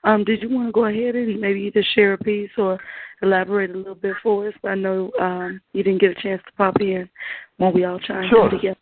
Um, 0.04 0.24
did 0.24 0.42
you 0.42 0.50
want 0.50 0.68
to 0.68 0.72
go 0.72 0.86
ahead 0.86 1.16
and 1.16 1.40
maybe 1.40 1.62
either 1.62 1.84
share 1.94 2.14
a 2.14 2.18
piece 2.18 2.52
or 2.58 2.80
elaborate 3.22 3.72
a 3.72 3.78
little 3.78 3.96
bit 3.96 4.16
for 4.24 4.48
us? 4.48 4.54
I 4.64 4.76
know 4.76 5.12
um, 5.20 5.62
you 5.74 5.84
didn't 5.84 6.02
get 6.02 6.18
a 6.18 6.22
chance 6.22 6.42
to 6.46 6.52
pop 6.54 6.80
in 6.80 7.10
when 7.58 7.74
we 7.74 7.86
all 7.86 8.00
chimed 8.00 8.30
Sure. 8.30 8.46
in 8.46 8.52
together. 8.52 8.78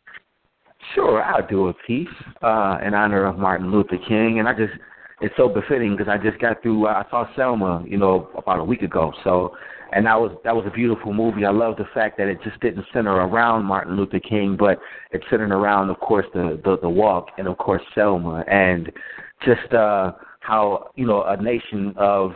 Sure, 0.95 1.21
I'll 1.21 1.45
do 1.45 1.67
a 1.67 1.73
piece 1.73 2.07
uh, 2.41 2.77
in 2.85 2.93
honor 2.93 3.25
of 3.25 3.37
Martin 3.37 3.69
Luther 3.71 3.97
King, 4.07 4.39
and 4.39 4.47
I 4.47 4.53
just 4.53 4.73
it's 5.21 5.35
so 5.37 5.49
befitting 5.49 5.95
because 5.95 6.09
I 6.09 6.17
just 6.17 6.39
got 6.39 6.61
through. 6.61 6.87
I 6.87 7.05
saw 7.09 7.25
Selma, 7.35 7.83
you 7.87 7.97
know, 7.97 8.29
about 8.35 8.59
a 8.59 8.63
week 8.63 8.81
ago. 8.81 9.13
So, 9.23 9.55
and 9.91 10.05
that 10.05 10.19
was 10.19 10.37
that 10.43 10.55
was 10.55 10.65
a 10.65 10.71
beautiful 10.71 11.13
movie. 11.13 11.45
I 11.45 11.51
love 11.51 11.77
the 11.77 11.87
fact 11.93 12.17
that 12.17 12.27
it 12.27 12.39
just 12.43 12.59
didn't 12.61 12.85
center 12.93 13.11
around 13.11 13.65
Martin 13.65 13.95
Luther 13.95 14.19
King, 14.19 14.55
but 14.57 14.79
it 15.11 15.21
centered 15.29 15.51
around, 15.51 15.89
of 15.89 15.99
course, 15.99 16.25
the 16.33 16.59
the, 16.63 16.77
the 16.81 16.89
walk 16.89 17.27
and 17.37 17.47
of 17.47 17.57
course 17.57 17.81
Selma, 17.93 18.43
and 18.47 18.91
just 19.45 19.73
uh, 19.73 20.13
how 20.39 20.91
you 20.95 21.05
know 21.05 21.23
a 21.23 21.41
nation 21.41 21.93
of 21.97 22.31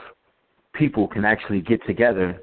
people 0.74 1.08
can 1.08 1.24
actually 1.24 1.62
get 1.62 1.86
together 1.86 2.42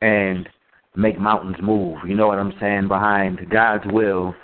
and 0.00 0.48
make 0.96 1.18
mountains 1.18 1.56
move. 1.60 1.98
You 2.06 2.14
know 2.14 2.28
what 2.28 2.38
I'm 2.38 2.54
saying? 2.60 2.88
Behind 2.88 3.40
God's 3.50 3.84
will 3.86 4.34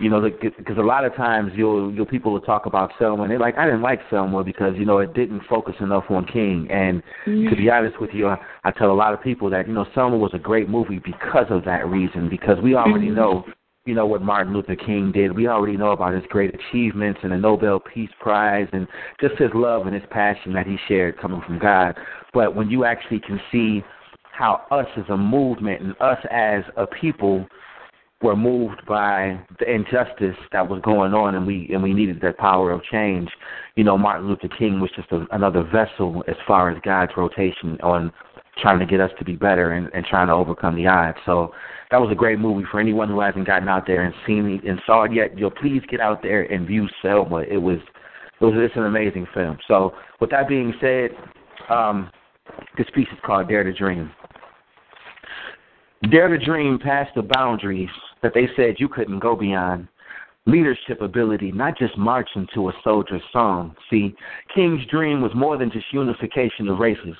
you 0.00 0.08
know, 0.08 0.20
because 0.20 0.78
a 0.78 0.82
lot 0.82 1.04
of 1.04 1.14
times 1.14 1.52
you'll 1.54 1.92
you'll 1.92 2.06
people 2.06 2.32
will 2.32 2.40
talk 2.40 2.64
about 2.64 2.90
Selma 2.98 3.24
and 3.24 3.30
they're 3.30 3.38
like, 3.38 3.58
I 3.58 3.66
didn't 3.66 3.82
like 3.82 4.00
Selma 4.08 4.42
because 4.42 4.72
you 4.76 4.86
know 4.86 4.98
it 4.98 5.12
didn't 5.12 5.42
focus 5.48 5.74
enough 5.80 6.04
on 6.08 6.24
King. 6.26 6.66
And 6.70 7.02
to 7.50 7.54
be 7.54 7.68
honest 7.68 8.00
with 8.00 8.10
you, 8.14 8.28
I, 8.28 8.38
I 8.64 8.70
tell 8.70 8.90
a 8.90 8.94
lot 8.94 9.12
of 9.12 9.22
people 9.22 9.50
that 9.50 9.68
you 9.68 9.74
know 9.74 9.86
Selma 9.94 10.16
was 10.16 10.30
a 10.32 10.38
great 10.38 10.70
movie 10.70 11.00
because 11.04 11.46
of 11.50 11.64
that 11.66 11.86
reason. 11.86 12.30
Because 12.30 12.58
we 12.62 12.74
already 12.74 13.08
Mhm. 13.08 13.14
know, 13.14 13.44
you 13.84 13.94
know, 13.94 14.06
what 14.06 14.22
Martin 14.22 14.54
Luther 14.54 14.74
King 14.74 15.12
did. 15.12 15.36
We 15.36 15.48
already 15.48 15.76
know 15.76 15.90
about 15.90 16.14
his 16.14 16.24
great 16.30 16.54
achievements 16.54 17.20
and 17.22 17.32
the 17.32 17.36
Nobel 17.36 17.78
Peace 17.78 18.10
Prize 18.20 18.68
and 18.72 18.88
just 19.20 19.36
his 19.36 19.50
love 19.52 19.86
and 19.86 19.94
his 19.94 20.04
passion 20.08 20.54
that 20.54 20.66
he 20.66 20.78
shared 20.88 21.18
coming 21.18 21.42
from 21.42 21.58
God. 21.58 21.94
But 22.32 22.54
when 22.54 22.70
you 22.70 22.86
actually 22.86 23.20
can 23.20 23.38
see 23.52 23.84
how 24.32 24.62
us 24.70 24.86
as 24.96 25.04
a 25.10 25.16
movement 25.16 25.82
and 25.82 25.94
us 26.00 26.18
as 26.30 26.64
a 26.78 26.86
people 26.86 27.46
were 28.22 28.36
moved 28.36 28.84
by 28.86 29.40
the 29.58 29.72
injustice 29.72 30.36
that 30.52 30.68
was 30.68 30.80
going 30.82 31.14
on, 31.14 31.34
and 31.34 31.46
we 31.46 31.70
and 31.72 31.82
we 31.82 31.94
needed 31.94 32.20
that 32.20 32.36
power 32.36 32.70
of 32.70 32.82
change. 32.84 33.30
You 33.76 33.84
know, 33.84 33.96
Martin 33.96 34.28
Luther 34.28 34.48
King 34.48 34.80
was 34.80 34.90
just 34.94 35.10
a, 35.10 35.26
another 35.32 35.62
vessel 35.62 36.22
as 36.28 36.36
far 36.46 36.70
as 36.70 36.78
God's 36.84 37.12
rotation 37.16 37.78
on 37.82 38.12
trying 38.58 38.78
to 38.78 38.86
get 38.86 39.00
us 39.00 39.10
to 39.18 39.24
be 39.24 39.36
better 39.36 39.72
and, 39.72 39.88
and 39.94 40.04
trying 40.04 40.26
to 40.26 40.34
overcome 40.34 40.76
the 40.76 40.86
odds. 40.86 41.16
So 41.24 41.52
that 41.90 41.98
was 41.98 42.10
a 42.12 42.14
great 42.14 42.38
movie 42.38 42.66
for 42.70 42.78
anyone 42.78 43.08
who 43.08 43.20
hasn't 43.20 43.46
gotten 43.46 43.68
out 43.68 43.86
there 43.86 44.02
and 44.02 44.14
seen 44.26 44.46
it 44.46 44.68
and 44.68 44.80
saw 44.84 45.04
it 45.04 45.14
yet. 45.14 45.38
You'll 45.38 45.50
please 45.50 45.82
get 45.88 46.00
out 46.00 46.22
there 46.22 46.42
and 46.42 46.66
view 46.66 46.88
Selma. 47.00 47.38
It 47.38 47.58
was 47.58 47.78
it 48.40 48.44
was 48.44 48.54
it's 48.56 48.76
an 48.76 48.84
amazing 48.84 49.26
film. 49.32 49.58
So 49.66 49.94
with 50.20 50.30
that 50.30 50.46
being 50.46 50.74
said, 50.80 51.10
um, 51.70 52.10
this 52.76 52.86
piece 52.94 53.08
is 53.12 53.18
called 53.24 53.48
Dare 53.48 53.64
to 53.64 53.72
Dream. 53.72 54.10
Dare 56.10 56.28
to 56.28 56.44
dream 56.44 56.78
past 56.78 57.10
the 57.14 57.22
boundaries 57.22 57.90
that 58.22 58.32
they 58.34 58.48
said 58.56 58.76
you 58.78 58.88
couldn't 58.88 59.20
go 59.20 59.36
beyond. 59.36 59.88
Leadership 60.46 61.00
ability, 61.02 61.52
not 61.52 61.78
just 61.78 61.96
marching 61.98 62.46
to 62.54 62.68
a 62.68 62.72
soldier's 62.82 63.22
song. 63.32 63.74
See, 63.90 64.14
King's 64.54 64.86
dream 64.86 65.20
was 65.20 65.32
more 65.34 65.58
than 65.58 65.70
just 65.70 65.92
unification 65.92 66.68
of 66.68 66.78
races. 66.78 67.16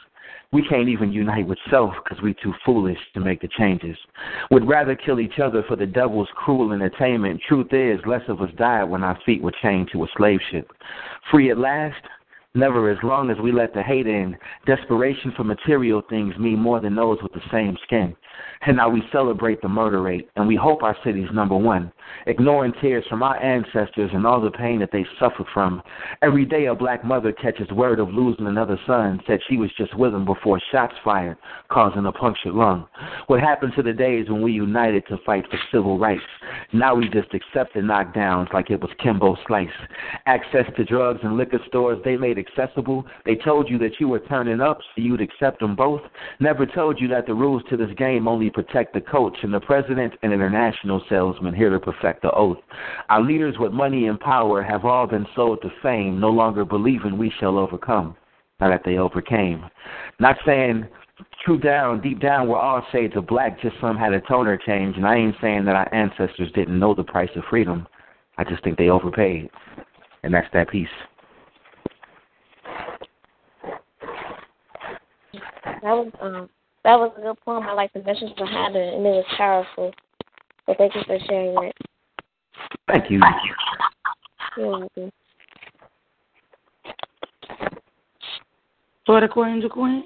We 0.53 0.67
can't 0.67 0.89
even 0.89 1.13
unite 1.13 1.47
with 1.47 1.59
self 1.71 1.95
because 2.03 2.21
we're 2.23 2.35
too 2.43 2.55
foolish 2.65 2.99
to 3.15 3.21
make 3.21 3.41
the 3.41 3.49
changes. 3.57 3.97
Would 4.51 4.67
rather 4.67 4.97
kill 4.97 5.21
each 5.21 5.39
other 5.39 5.63
for 5.69 5.77
the 5.77 5.87
devil's 5.87 6.29
cruel 6.35 6.73
entertainment. 6.73 7.41
Truth 7.47 7.73
is, 7.73 8.01
less 8.05 8.23
of 8.27 8.41
us 8.41 8.51
died 8.57 8.85
when 8.85 9.05
our 9.05 9.19
feet 9.25 9.43
were 9.43 9.53
chained 9.63 9.91
to 9.93 10.03
a 10.03 10.09
slave 10.17 10.41
ship. 10.51 10.73
Free 11.31 11.51
at 11.51 11.59
last? 11.59 12.03
Never 12.55 12.91
as 12.91 12.99
long 13.05 13.31
as 13.31 13.39
we 13.39 13.53
let 13.53 13.75
the 13.75 13.83
hate 13.83 14.09
in. 14.09 14.37
Desperation 14.67 15.33
for 15.37 15.45
material 15.45 16.03
things 16.11 16.37
mean 16.37 16.59
more 16.59 16.81
than 16.81 16.97
those 16.97 17.19
with 17.23 17.33
the 17.33 17.41
same 17.53 17.77
skin. 17.85 18.17
And 18.63 18.77
now 18.77 18.89
we 18.89 19.03
celebrate 19.13 19.63
the 19.63 19.69
murder 19.69 20.03
rate, 20.03 20.29
and 20.35 20.49
we 20.49 20.57
hope 20.57 20.83
our 20.83 20.97
city's 21.05 21.29
number 21.33 21.57
one. 21.57 21.93
Ignoring 22.27 22.73
tears 22.81 23.05
from 23.09 23.23
our 23.23 23.41
ancestors 23.41 24.11
and 24.13 24.27
all 24.27 24.41
the 24.41 24.51
pain 24.51 24.81
that 24.81 24.91
they 24.93 25.07
suffered 25.19 25.47
from. 25.55 25.81
Every 26.23 26.45
day 26.45 26.67
a 26.67 26.75
black 26.75 27.05
mother 27.05 27.33
catches 27.33 27.71
word 27.71 28.01
of 28.01 28.09
losing 28.09 28.49
another 28.49 28.79
son, 28.85 29.21
said 29.29 29.39
she 29.49 29.57
was 29.57 29.71
just 29.79 29.97
with 29.97 30.13
him 30.13 30.25
before 30.25 30.61
shots 30.73 30.95
fired, 31.05 31.37
causing 31.69 32.07
a 32.07 32.13
punctured 32.13 32.55
lung. 32.55 32.87
What 33.29 33.41
happened 33.41 33.75
to 33.77 33.83
the 33.83 33.93
days 33.93 34.29
when 34.29 34.43
we 34.43 34.53
united 34.53 35.07
to 35.07 35.19
fight 35.25 35.45
for 35.49 35.59
civil 35.71 35.99
rights? 35.99 36.23
Now 36.73 36.97
we 36.97 37.09
just 37.09 37.33
accept 37.33 37.75
the 37.75 37.81
knockdowns 37.81 38.53
like 38.53 38.71
it 38.71 38.81
was 38.81 38.91
Kimbo 39.01 39.37
Slice. 39.47 39.69
Access 40.27 40.67
to 40.77 40.85
drugs 40.85 41.21
and 41.23 41.37
liquor 41.37 41.61
stores 41.69 42.01
they 42.05 42.17
made 42.17 42.39
accessible. 42.41 43.05
They 43.25 43.37
told 43.37 43.71
you 43.71 43.79
that 43.79 44.01
you 44.01 44.09
were 44.09 44.19
turning 44.21 44.61
up 44.61 44.79
so 44.79 45.03
you'd 45.03 45.21
accept 45.21 45.61
them 45.61 45.77
both. 45.77 46.01
Never 46.41 46.67
told 46.67 47.01
you 47.01 47.07
that 47.09 47.27
the 47.27 47.35
rules 47.35 47.63
to 47.71 47.77
this 47.77 47.95
game 47.97 48.27
only 48.27 48.51
protect 48.51 48.95
the 48.95 49.01
coach 49.01 49.37
and 49.43 49.55
the 49.55 49.61
president 49.61 50.15
and 50.23 50.33
international 50.33 51.05
salesman 51.09 51.55
here 51.55 51.71
to 51.71 51.79
perfect 51.79 52.23
the 52.23 52.33
oath. 52.33 52.59
Our 53.09 53.23
leaders 53.23 53.55
with 53.59 53.73
money 53.73 54.07
and 54.07 54.19
power 54.19 54.63
have 54.63 54.85
all 54.85 55.07
been 55.07 55.27
sold 55.37 55.63
to 55.63 55.71
fame, 55.83 56.19
no 56.19 56.31
longer 56.31 56.65
believing 56.65 57.19
we 57.19 57.33
shall 57.39 57.59
overcome. 57.59 58.17
Now 58.61 58.71
that 58.71 58.83
they 58.85 58.99
overcame. 58.99 59.65
Not 60.19 60.37
saying 60.45 60.87
true 61.45 61.59
down, 61.59 62.01
deep 62.01 62.21
down, 62.21 62.49
we're 62.49 62.59
all 62.59 62.85
shades 62.93 63.17
of 63.17 63.27
black, 63.27 63.61
just 63.61 63.77
some 63.81 63.97
had 63.97 64.13
a 64.13 64.21
toner 64.23 64.59
change, 64.67 64.97
and 64.97 65.07
I 65.07 65.17
ain't 65.17 65.37
saying 65.41 65.65
that 65.67 65.77
our 65.77 65.93
ancestors 65.95 66.53
didn't 66.55 66.79
know 66.79 66.95
the 66.95 67.05
price 67.05 67.31
of 67.37 67.45
freedom. 67.49 67.87
I 68.39 68.45
just 68.45 68.63
think 68.65 68.79
they 68.79 68.89
overpaid. 68.89 69.51
And 70.23 70.33
that's 70.33 70.47
that 70.53 70.69
piece. 70.69 70.89
That 75.65 75.83
was 75.83 76.13
um 76.21 76.49
that 76.85 76.99
was 76.99 77.13
a 77.19 77.21
good 77.21 77.37
poem. 77.45 77.67
I 77.67 77.75
like 77.75 77.93
the 77.93 78.03
message 78.03 78.35
behind 78.37 78.77
it, 78.77 78.95
and 78.95 79.07
it 79.07 79.11
was 79.11 79.25
powerful. 79.37 79.93
So 80.67 80.75
thank 80.79 80.95
you 80.95 81.03
for 81.07 81.19
sharing 81.29 81.55
that. 81.55 81.73
Thank 82.87 83.11
you. 83.11 83.21
You're 84.57 84.69
welcome. 84.69 85.13
Florida 89.07 89.29
Queen, 89.29 89.69
Queen. 89.69 90.05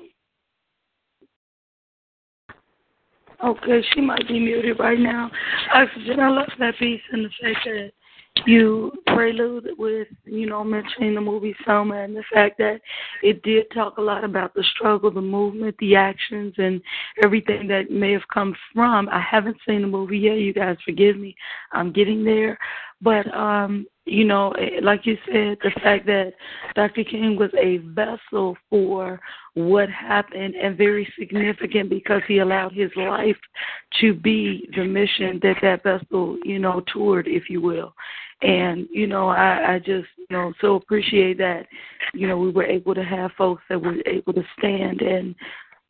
Okay, 3.44 3.84
she 3.92 4.00
might 4.00 4.26
be 4.26 4.40
muted 4.40 4.78
right 4.78 4.98
now. 4.98 5.30
Oxigen, 5.74 6.18
I 6.18 6.30
love 6.30 6.48
that 6.58 6.78
piece 6.78 7.02
and 7.12 7.24
the 7.24 7.28
fact 7.28 7.58
that 7.66 7.90
you 8.46 8.92
prelude 9.06 9.68
with, 9.78 10.08
you 10.24 10.46
know, 10.46 10.64
mentioning 10.64 11.14
the 11.14 11.20
movie 11.20 11.54
Selma 11.64 12.02
and 12.02 12.16
the 12.16 12.24
fact 12.32 12.58
that 12.58 12.80
it 13.22 13.42
did 13.42 13.70
talk 13.72 13.96
a 13.98 14.02
lot 14.02 14.24
about 14.24 14.54
the 14.54 14.64
struggle, 14.74 15.10
the 15.10 15.20
movement, 15.20 15.76
the 15.78 15.94
actions, 15.94 16.54
and 16.58 16.82
everything 17.22 17.68
that 17.68 17.90
may 17.90 18.12
have 18.12 18.26
come 18.32 18.54
from. 18.72 19.08
I 19.08 19.20
haven't 19.20 19.56
seen 19.66 19.82
the 19.82 19.88
movie 19.88 20.18
yet. 20.18 20.38
You 20.38 20.52
guys 20.52 20.76
forgive 20.84 21.16
me. 21.16 21.36
I'm 21.72 21.92
getting 21.92 22.24
there. 22.24 22.58
But 23.00 23.32
um, 23.34 23.86
you 24.06 24.24
know, 24.24 24.50
eh, 24.52 24.80
like 24.82 25.06
you 25.06 25.16
said, 25.26 25.56
the 25.62 25.70
fact 25.82 26.06
that 26.06 26.34
Dr. 26.74 27.04
King 27.04 27.36
was 27.36 27.50
a 27.58 27.78
vessel 27.78 28.56
for 28.68 29.20
what 29.54 29.88
happened 29.88 30.54
and 30.54 30.76
very 30.76 31.10
significant 31.18 31.88
because 31.88 32.20
he 32.28 32.38
allowed 32.38 32.72
his 32.72 32.90
life 32.96 33.36
to 34.00 34.12
be 34.12 34.68
the 34.76 34.84
mission 34.84 35.40
that 35.42 35.56
that 35.62 35.82
vessel, 35.82 36.38
you 36.44 36.58
know, 36.58 36.82
toured, 36.92 37.26
if 37.26 37.48
you 37.48 37.60
will. 37.60 37.94
And, 38.42 38.86
you 38.90 39.06
know, 39.06 39.28
I, 39.28 39.74
I 39.74 39.78
just, 39.78 40.08
you 40.18 40.26
know, 40.30 40.52
so 40.60 40.74
appreciate 40.74 41.38
that, 41.38 41.66
you 42.12 42.26
know, 42.26 42.36
we 42.36 42.50
were 42.50 42.64
able 42.64 42.94
to 42.94 43.04
have 43.04 43.32
folks 43.38 43.62
that 43.70 43.80
were 43.80 43.94
able 44.06 44.34
to 44.34 44.44
stand 44.58 45.00
and 45.00 45.34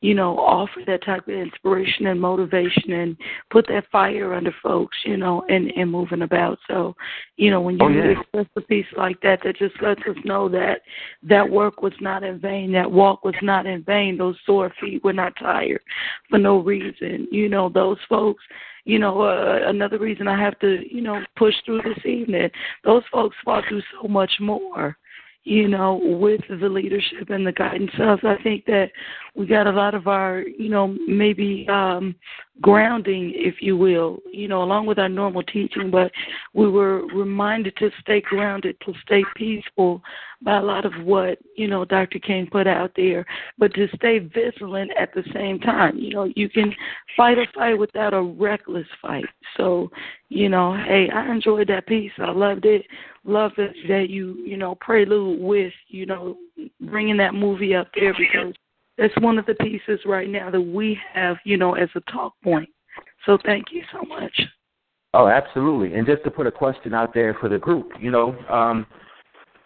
you 0.04 0.14
know, 0.14 0.38
offer 0.38 0.80
that 0.86 1.02
type 1.02 1.26
of 1.26 1.32
inspiration 1.32 2.08
and 2.08 2.20
motivation 2.20 2.92
and 2.92 3.16
put 3.50 3.66
that 3.68 3.86
fire 3.90 4.34
under 4.34 4.54
folks, 4.62 4.98
you 5.06 5.16
know, 5.16 5.42
and, 5.48 5.72
and 5.78 5.90
moving 5.90 6.20
about. 6.20 6.58
So, 6.68 6.94
you 7.38 7.50
know, 7.50 7.62
when 7.62 7.78
you 7.78 7.86
oh, 7.86 7.88
yeah. 7.88 8.20
express 8.20 8.46
a 8.54 8.60
piece 8.60 8.84
like 8.98 9.18
that, 9.22 9.40
that 9.44 9.56
just 9.56 9.80
lets 9.80 10.02
us 10.02 10.16
know 10.26 10.46
that 10.50 10.82
that 11.22 11.48
work 11.48 11.80
was 11.80 11.94
not 12.02 12.22
in 12.22 12.38
vain, 12.38 12.70
that 12.72 12.90
walk 12.90 13.24
was 13.24 13.34
not 13.40 13.64
in 13.64 13.82
vain, 13.82 14.18
those 14.18 14.36
sore 14.44 14.70
feet 14.78 15.02
were 15.02 15.14
not 15.14 15.32
tired 15.38 15.80
for 16.28 16.38
no 16.38 16.58
reason. 16.58 17.26
You 17.30 17.48
know, 17.48 17.70
those 17.70 17.98
folks 18.06 18.44
you 18.86 18.98
know, 18.98 19.22
uh, 19.22 19.60
another 19.70 19.98
reason 19.98 20.28
I 20.28 20.38
have 20.38 20.58
to, 20.58 20.82
you 20.94 21.00
know, 21.00 21.18
push 21.36 21.54
through 21.64 21.80
this 21.80 22.04
evening. 22.04 22.50
Those 22.84 23.02
folks 23.10 23.34
fought 23.42 23.64
through 23.66 23.80
so 23.98 24.06
much 24.08 24.32
more 24.38 24.98
you 25.44 25.68
know, 25.68 26.00
with 26.02 26.40
the 26.48 26.68
leadership 26.68 27.28
and 27.28 27.46
the 27.46 27.52
guidance 27.52 27.90
of. 28.00 28.18
I 28.24 28.42
think 28.42 28.64
that 28.66 28.90
we 29.34 29.46
got 29.46 29.66
a 29.66 29.72
lot 29.72 29.94
of 29.94 30.08
our, 30.08 30.40
you 30.40 30.70
know, 30.70 30.96
maybe 31.06 31.66
um, 31.70 32.14
grounding, 32.60 33.32
if 33.34 33.60
you 33.60 33.76
will, 33.76 34.18
you 34.32 34.46
know, 34.46 34.62
along 34.62 34.86
with 34.86 34.98
our 34.98 35.08
normal 35.08 35.42
teaching, 35.42 35.90
but 35.90 36.12
we 36.52 36.68
were 36.68 37.04
reminded 37.06 37.76
to 37.76 37.90
stay 38.00 38.20
grounded, 38.20 38.76
to 38.86 38.92
stay 39.02 39.24
peaceful 39.34 40.00
by 40.42 40.58
a 40.58 40.62
lot 40.62 40.84
of 40.84 40.92
what, 41.04 41.38
you 41.56 41.66
know, 41.66 41.84
Dr. 41.84 42.18
King 42.18 42.46
put 42.50 42.66
out 42.66 42.92
there, 42.96 43.26
but 43.58 43.74
to 43.74 43.88
stay 43.96 44.18
vigilant 44.18 44.92
at 44.98 45.12
the 45.14 45.24
same 45.34 45.58
time. 45.58 45.98
You 45.98 46.10
know, 46.10 46.32
you 46.36 46.48
can 46.48 46.74
fight 47.16 47.38
a 47.38 47.46
fight 47.54 47.78
without 47.78 48.14
a 48.14 48.22
reckless 48.22 48.86
fight. 49.02 49.26
So, 49.56 49.90
you 50.28 50.48
know, 50.48 50.76
hey, 50.76 51.08
I 51.10 51.30
enjoyed 51.30 51.68
that 51.68 51.86
piece. 51.86 52.12
I 52.18 52.30
loved 52.30 52.66
it 52.66 52.84
love 53.26 53.52
that 53.56 53.72
that 53.88 54.10
you 54.10 54.34
you 54.44 54.56
know 54.56 54.74
prelude 54.74 55.40
with 55.40 55.72
you 55.88 56.04
know 56.04 56.36
bringing 56.82 57.16
that 57.16 57.34
movie 57.34 57.74
up 57.74 57.88
there 57.94 58.12
because 58.12 58.54
that's 58.98 59.14
one 59.20 59.38
of 59.38 59.46
the 59.46 59.54
pieces 59.54 60.00
right 60.04 60.28
now 60.28 60.50
that 60.50 60.60
we 60.60 60.98
have 61.12 61.36
you 61.44 61.56
know 61.56 61.74
as 61.74 61.88
a 61.94 62.00
talk 62.12 62.34
point. 62.42 62.68
So 63.26 63.38
thank 63.44 63.66
you 63.72 63.82
so 63.92 64.02
much. 64.06 64.32
Oh, 65.14 65.28
absolutely. 65.28 65.96
And 65.96 66.06
just 66.06 66.24
to 66.24 66.30
put 66.30 66.46
a 66.46 66.52
question 66.52 66.92
out 66.92 67.14
there 67.14 67.34
for 67.40 67.48
the 67.48 67.58
group, 67.58 67.92
you 68.00 68.10
know, 68.10 68.36
um, 68.48 68.86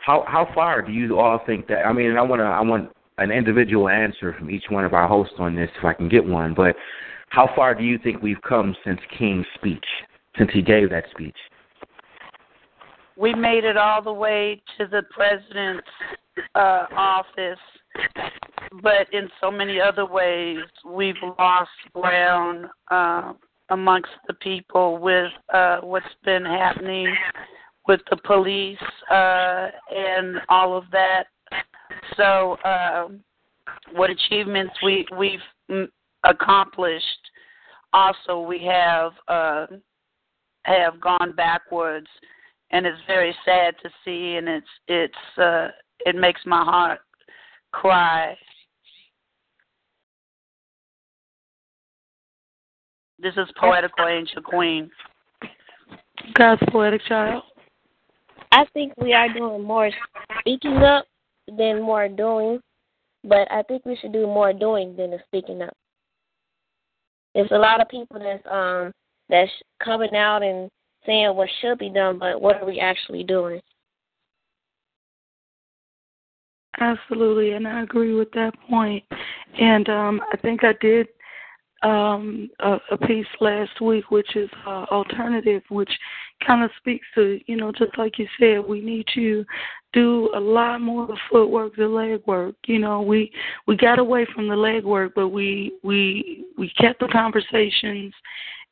how 0.04 0.24
how 0.26 0.48
far 0.54 0.82
do 0.82 0.92
you 0.92 1.18
all 1.18 1.40
think 1.46 1.66
that? 1.68 1.86
I 1.86 1.92
mean, 1.92 2.16
I 2.16 2.22
want 2.22 2.40
to 2.40 2.44
I 2.44 2.60
want 2.60 2.90
an 3.18 3.30
individual 3.30 3.88
answer 3.88 4.34
from 4.38 4.50
each 4.50 4.64
one 4.68 4.84
of 4.84 4.94
our 4.94 5.08
hosts 5.08 5.34
on 5.38 5.56
this, 5.56 5.70
if 5.78 5.84
I 5.84 5.92
can 5.92 6.08
get 6.08 6.24
one. 6.24 6.54
But 6.54 6.76
how 7.30 7.50
far 7.56 7.74
do 7.74 7.82
you 7.82 7.98
think 7.98 8.22
we've 8.22 8.40
come 8.48 8.76
since 8.84 9.00
King's 9.18 9.46
speech, 9.54 9.84
since 10.38 10.50
he 10.52 10.62
gave 10.62 10.90
that 10.90 11.04
speech? 11.10 11.36
we 13.18 13.34
made 13.34 13.64
it 13.64 13.76
all 13.76 14.00
the 14.00 14.12
way 14.12 14.62
to 14.78 14.86
the 14.86 15.02
president's 15.10 15.88
uh, 16.54 16.86
office, 16.96 17.58
but 18.82 19.12
in 19.12 19.28
so 19.40 19.50
many 19.50 19.80
other 19.80 20.06
ways, 20.06 20.58
we've 20.86 21.14
lost 21.38 21.70
ground 21.94 22.66
uh, 22.90 23.32
amongst 23.70 24.10
the 24.26 24.34
people 24.34 24.98
with 24.98 25.30
uh, 25.52 25.78
what's 25.80 26.06
been 26.24 26.44
happening 26.44 27.14
with 27.86 28.00
the 28.10 28.16
police 28.18 28.78
uh, 29.10 29.68
and 29.94 30.36
all 30.48 30.76
of 30.76 30.84
that. 30.92 31.24
So, 32.16 32.56
uh, 32.64 33.08
what 33.92 34.10
achievements 34.10 34.74
we 34.82 35.06
we've 35.16 35.88
accomplished. 36.24 37.04
Also, 37.92 38.40
we 38.40 38.62
have 38.64 39.12
uh, 39.28 39.66
have 40.64 41.00
gone 41.00 41.32
backwards 41.36 42.06
and 42.70 42.86
it's 42.86 42.98
very 43.06 43.34
sad 43.44 43.74
to 43.82 43.90
see 44.04 44.36
and 44.36 44.48
it's 44.48 44.66
it's 44.88 45.38
uh 45.38 45.68
it 46.00 46.14
makes 46.14 46.40
my 46.46 46.62
heart 46.62 47.00
cry 47.72 48.36
this 53.20 53.34
is 53.36 53.48
poetical 53.56 54.06
angel 54.06 54.42
queen. 54.42 54.90
God's 56.34 56.62
poetic 56.70 57.02
child. 57.06 57.42
I 58.52 58.64
think 58.72 58.92
we 58.96 59.12
are 59.12 59.32
doing 59.32 59.62
more 59.62 59.90
speaking 60.40 60.78
up 60.78 61.04
than 61.48 61.82
more 61.82 62.08
doing 62.08 62.60
but 63.24 63.50
i 63.50 63.62
think 63.62 63.84
we 63.84 63.96
should 63.96 64.12
do 64.12 64.26
more 64.26 64.52
doing 64.52 64.94
than 64.96 65.10
the 65.10 65.18
speaking 65.26 65.62
up. 65.62 65.74
There's 67.34 67.50
a 67.50 67.58
lot 67.58 67.80
of 67.80 67.88
people 67.88 68.18
that's 68.18 68.44
um 68.50 68.92
that's 69.28 69.50
coming 69.82 70.14
out 70.14 70.42
and 70.42 70.70
saying 71.06 71.34
what 71.34 71.48
should 71.60 71.78
be 71.78 71.90
done, 71.90 72.18
but 72.18 72.40
what 72.40 72.56
are 72.56 72.66
we 72.66 72.80
actually 72.80 73.22
doing? 73.22 73.60
Absolutely, 76.80 77.52
and 77.52 77.66
I 77.66 77.82
agree 77.82 78.14
with 78.14 78.30
that 78.32 78.52
point. 78.68 79.04
And 79.58 79.88
um, 79.88 80.20
I 80.32 80.36
think 80.36 80.62
I 80.64 80.74
did 80.80 81.08
um, 81.82 82.48
a, 82.60 82.78
a 82.92 82.98
piece 82.98 83.26
last 83.40 83.80
week, 83.80 84.10
which 84.10 84.36
is 84.36 84.48
uh, 84.66 84.84
alternative, 84.90 85.62
which 85.68 85.90
kind 86.46 86.62
of 86.64 86.70
speaks 86.76 87.06
to 87.14 87.40
you 87.46 87.56
know 87.56 87.72
just 87.72 87.96
like 87.98 88.18
you 88.18 88.26
said, 88.38 88.58
we 88.66 88.80
need 88.80 89.06
to 89.14 89.44
do 89.92 90.30
a 90.36 90.40
lot 90.40 90.80
more 90.80 91.02
of 91.02 91.08
the 91.08 91.18
footwork, 91.30 91.74
the 91.76 91.88
leg 91.88 92.20
work. 92.26 92.54
You 92.66 92.78
know, 92.78 93.00
we 93.02 93.32
we 93.66 93.76
got 93.76 93.98
away 93.98 94.26
from 94.34 94.48
the 94.48 94.56
leg 94.56 94.84
work, 94.84 95.12
but 95.14 95.28
we 95.28 95.72
we 95.82 96.44
we 96.56 96.70
kept 96.78 97.00
the 97.00 97.08
conversations 97.08 98.12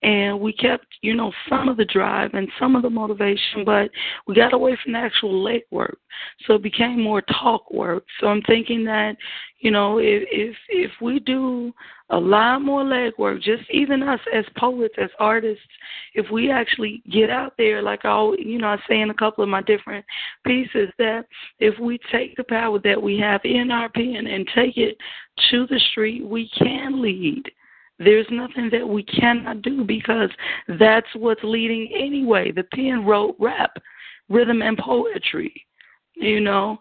and 0.03 0.39
we 0.39 0.53
kept, 0.53 0.87
you 1.01 1.15
know, 1.15 1.33
some 1.49 1.69
of 1.69 1.77
the 1.77 1.85
drive 1.85 2.35
and 2.35 2.49
some 2.61 2.77
of 2.77 2.83
the 2.83 2.91
motivation, 2.91 3.65
but 3.65 3.91
we 4.27 4.35
got 4.35 4.53
away 4.53 4.77
from 4.83 4.93
the 4.93 4.99
actual 4.99 5.43
leg 5.43 5.63
work. 5.71 5.99
So 6.47 6.55
it 6.55 6.63
became 6.63 7.03
more 7.03 7.23
talk 7.23 7.71
work. 7.71 8.05
So 8.21 8.27
I'm 8.27 8.43
thinking 8.43 8.85
that, 8.85 9.17
you 9.61 9.71
know, 9.71 9.99
if 9.99 10.23
if 10.31 10.57
if 10.69 10.91
we 11.01 11.19
do 11.21 11.73
a 12.11 12.17
lot 12.17 12.61
more 12.61 12.85
leg 12.85 13.15
work, 13.19 13.41
just 13.43 13.63
even 13.71 14.03
us 14.03 14.21
as 14.33 14.45
poets, 14.57 14.95
as 14.99 15.11
artists, 15.19 15.65
if 16.15 16.31
we 16.31 16.51
actually 16.51 17.03
get 17.11 17.31
out 17.31 17.55
there, 17.57 17.81
like 17.83 18.05
I, 18.05 18.33
you 18.39 18.59
know, 18.59 18.69
I 18.69 18.77
say 18.89 19.01
in 19.01 19.11
a 19.11 19.15
couple 19.15 19.43
of 19.43 19.51
my 19.51 19.63
different 19.63 20.05
pieces, 20.47 20.91
that 20.99 21.25
if 21.59 21.79
we 21.81 21.99
take 22.13 22.37
the 22.37 22.45
power 22.45 22.79
that 22.85 23.03
we 23.03 23.19
have 23.19 23.41
in 23.45 23.71
our 23.71 23.89
pen 23.89 24.27
and 24.27 24.47
take 24.55 24.77
it 24.77 24.97
to 25.51 25.67
the 25.67 25.81
street, 25.91 26.25
we 26.25 26.51
can 26.59 27.01
lead. 27.01 27.51
There's 27.99 28.27
nothing 28.31 28.69
that 28.73 28.87
we 28.87 29.03
cannot 29.05 29.63
do 29.63 29.85
because 29.85 30.31
that's 30.79 31.07
what's 31.15 31.43
leading 31.43 31.91
anyway. 31.95 32.53
The 32.53 32.65
pen 32.75 33.05
wrote 33.05 33.37
rap, 33.39 33.73
rhythm, 34.29 34.63
and 34.63 34.77
poetry. 34.77 35.55
You 36.15 36.41
know, 36.41 36.79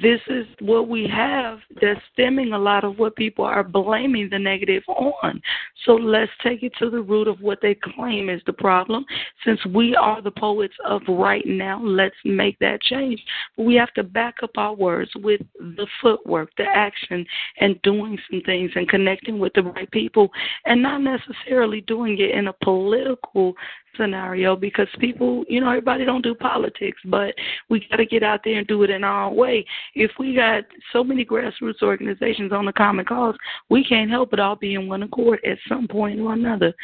this 0.00 0.20
is 0.28 0.46
what 0.60 0.88
we 0.88 1.06
have 1.06 1.58
that's 1.80 2.00
stemming 2.12 2.54
a 2.54 2.58
lot 2.58 2.82
of 2.82 2.98
what 2.98 3.14
people 3.14 3.44
are 3.44 3.62
blaming 3.62 4.28
the 4.30 4.38
negative 4.38 4.82
on. 4.88 5.42
So 5.84 5.92
let's 5.92 6.32
take 6.42 6.62
it 6.62 6.72
to 6.78 6.88
the 6.88 7.02
root 7.02 7.28
of 7.28 7.40
what 7.40 7.58
they 7.60 7.74
claim 7.74 8.30
is 8.30 8.40
the 8.46 8.54
problem. 8.54 9.04
Since 9.44 9.60
we 9.66 9.94
are 9.94 10.22
the 10.22 10.30
poets 10.30 10.74
of 10.86 11.02
right 11.08 11.44
now, 11.46 11.82
let's 11.82 12.16
make 12.24 12.58
that 12.60 12.80
change. 12.80 13.22
We 13.58 13.74
have 13.74 13.92
to 13.94 14.02
back 14.02 14.36
up 14.42 14.52
our 14.56 14.74
words 14.74 15.10
with 15.16 15.42
the 15.58 15.86
footwork, 16.00 16.50
the 16.56 16.64
action, 16.64 17.26
and 17.60 17.80
doing 17.82 18.18
some 18.30 18.40
things 18.46 18.70
and 18.74 18.88
connecting 18.88 19.38
with 19.38 19.52
the 19.52 19.62
right 19.62 19.90
people 19.90 20.30
and 20.64 20.80
not 20.80 21.02
necessarily 21.02 21.82
doing 21.82 22.18
it 22.18 22.30
in 22.30 22.48
a 22.48 22.54
political 22.64 23.54
scenario 23.96 24.56
because 24.56 24.88
people, 24.98 25.44
you 25.48 25.60
know, 25.60 25.68
everybody 25.68 26.04
don't 26.04 26.22
do 26.22 26.34
politics, 26.34 26.98
but 27.04 27.34
we 27.68 27.86
got 27.90 27.96
to 27.96 28.06
get 28.06 28.22
out 28.22 28.40
there 28.44 28.58
and 28.58 28.66
do 28.66 28.82
it 28.82 28.90
in 28.90 29.04
our 29.04 29.24
own 29.24 29.36
way. 29.36 29.64
If 29.94 30.10
we 30.18 30.34
got 30.34 30.64
so 30.92 31.02
many 31.04 31.24
grassroots 31.24 31.82
organizations 31.82 32.52
on 32.52 32.66
the 32.66 32.72
common 32.72 33.04
cause, 33.04 33.36
we 33.68 33.84
can't 33.84 34.10
help 34.10 34.30
but 34.30 34.40
all 34.40 34.56
be 34.56 34.74
in 34.74 34.88
one 34.88 35.02
accord 35.02 35.40
at 35.44 35.58
some 35.68 35.88
point 35.88 36.20
or 36.20 36.32
another. 36.32 36.74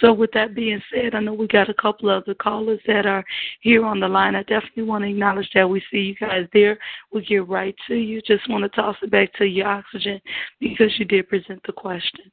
So, 0.00 0.12
with 0.12 0.30
that 0.32 0.54
being 0.54 0.82
said, 0.92 1.14
I 1.14 1.20
know 1.20 1.34
we 1.34 1.46
got 1.46 1.70
a 1.70 1.74
couple 1.74 2.10
of 2.10 2.24
the 2.24 2.34
callers 2.34 2.80
that 2.86 3.06
are 3.06 3.24
here 3.60 3.84
on 3.84 4.00
the 4.00 4.08
line. 4.08 4.34
I 4.34 4.42
definitely 4.42 4.84
want 4.84 5.04
to 5.04 5.10
acknowledge 5.10 5.48
that 5.54 5.68
we 5.68 5.82
see 5.90 5.98
you 5.98 6.14
guys 6.14 6.46
there. 6.52 6.78
We 7.12 7.24
get 7.24 7.48
right 7.48 7.74
to 7.88 7.94
you. 7.94 8.20
Just 8.22 8.48
want 8.48 8.62
to 8.62 8.68
toss 8.68 8.96
it 9.02 9.10
back 9.10 9.32
to 9.34 9.44
you, 9.44 9.64
Oxigen, 9.64 10.20
because 10.60 10.92
you 10.98 11.04
did 11.04 11.28
present 11.28 11.62
the 11.66 11.72
question. 11.72 12.30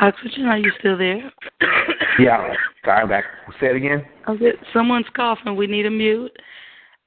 Oxigen, 0.00 0.46
are 0.46 0.58
you 0.58 0.72
still 0.78 0.96
there? 0.96 1.30
yeah, 2.18 2.54
sorry, 2.84 3.02
I'm 3.02 3.08
back. 3.08 3.24
Say 3.60 3.66
it 3.66 3.76
again. 3.76 4.04
Okay, 4.28 4.52
someone's 4.72 5.06
coughing. 5.14 5.56
We 5.56 5.66
need 5.66 5.86
a 5.86 5.90
mute. 5.90 6.32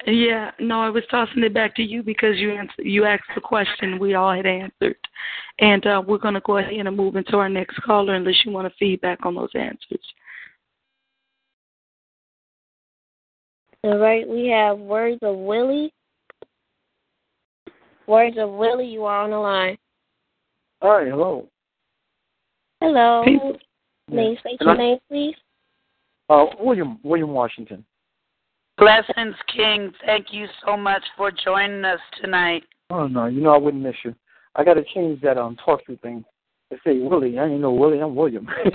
Yeah, 0.06 0.52
no, 0.60 0.82
I 0.82 0.90
was 0.90 1.04
tossing 1.10 1.44
it 1.44 1.54
back 1.54 1.76
to 1.78 1.82
you 1.82 2.04
because 2.04 2.38
you 2.38 2.52
answer, 2.52 2.82
you 2.84 3.06
asked 3.06 3.24
the 3.34 3.42
question 3.42 3.98
we 3.98 4.14
all 4.14 4.34
had 4.36 4.46
answered, 4.46 4.98
and 5.60 5.86
uh, 5.88 6.04
we're 6.06 6.20
going 6.20 6.34
to 6.36 6.42
go 6.42 6.58
ahead 6.58 6.74
and 6.74 6.98
move 6.98 7.16
into 7.16 7.38
our 7.38 7.50
next 7.50 7.82
caller 7.82 8.14
unless 8.14 8.36
you 8.46 8.52
want 8.52 8.68
to 8.68 8.74
feedback 8.78 9.26
on 9.26 9.36
those 9.36 9.50
answers. 9.56 10.06
All 13.84 13.98
right, 13.98 14.28
we 14.28 14.48
have 14.50 14.78
words 14.78 15.20
of 15.22 15.38
Willie. 15.38 15.94
Words 18.06 18.38
of 18.38 18.52
Willie, 18.52 18.88
you 18.88 19.06
are 19.06 19.24
on 19.24 19.32
the 19.32 19.38
line. 19.38 19.78
Hi, 20.82 21.06
hello. 21.06 21.48
Hello. 22.82 23.24
Hey. 23.26 23.40
May 24.12 24.30
you 24.32 24.38
state 24.40 24.58
your 24.62 24.78
name, 24.78 24.98
please? 25.10 25.36
Uh, 26.30 26.46
William 26.60 27.00
William 27.04 27.30
Washington. 27.32 27.86
Blessings, 28.78 29.36
King. 29.56 29.92
Thank 30.06 30.28
you 30.32 30.48
so 30.66 30.76
much 30.76 31.04
for 31.16 31.32
joining 31.32 31.86
us 31.86 32.00
tonight. 32.22 32.64
Oh 32.90 33.08
no, 33.08 33.26
you 33.28 33.42
know 33.42 33.54
I 33.54 33.58
wouldn't 33.58 33.84
miss 33.84 33.96
you. 34.04 34.14
I 34.56 34.64
got 34.64 34.76
to 34.76 34.84
change 34.94 35.22
that 35.22 35.38
um 35.38 35.56
talk 35.64 35.86
through 35.86 35.98
thing. 35.98 36.24
They 36.70 36.78
say 36.86 37.00
Willie. 37.00 37.40
I 37.40 37.46
ain't 37.46 37.62
no 37.62 37.72
Willie. 37.72 38.00
I'm 38.02 38.16
William. 38.16 38.48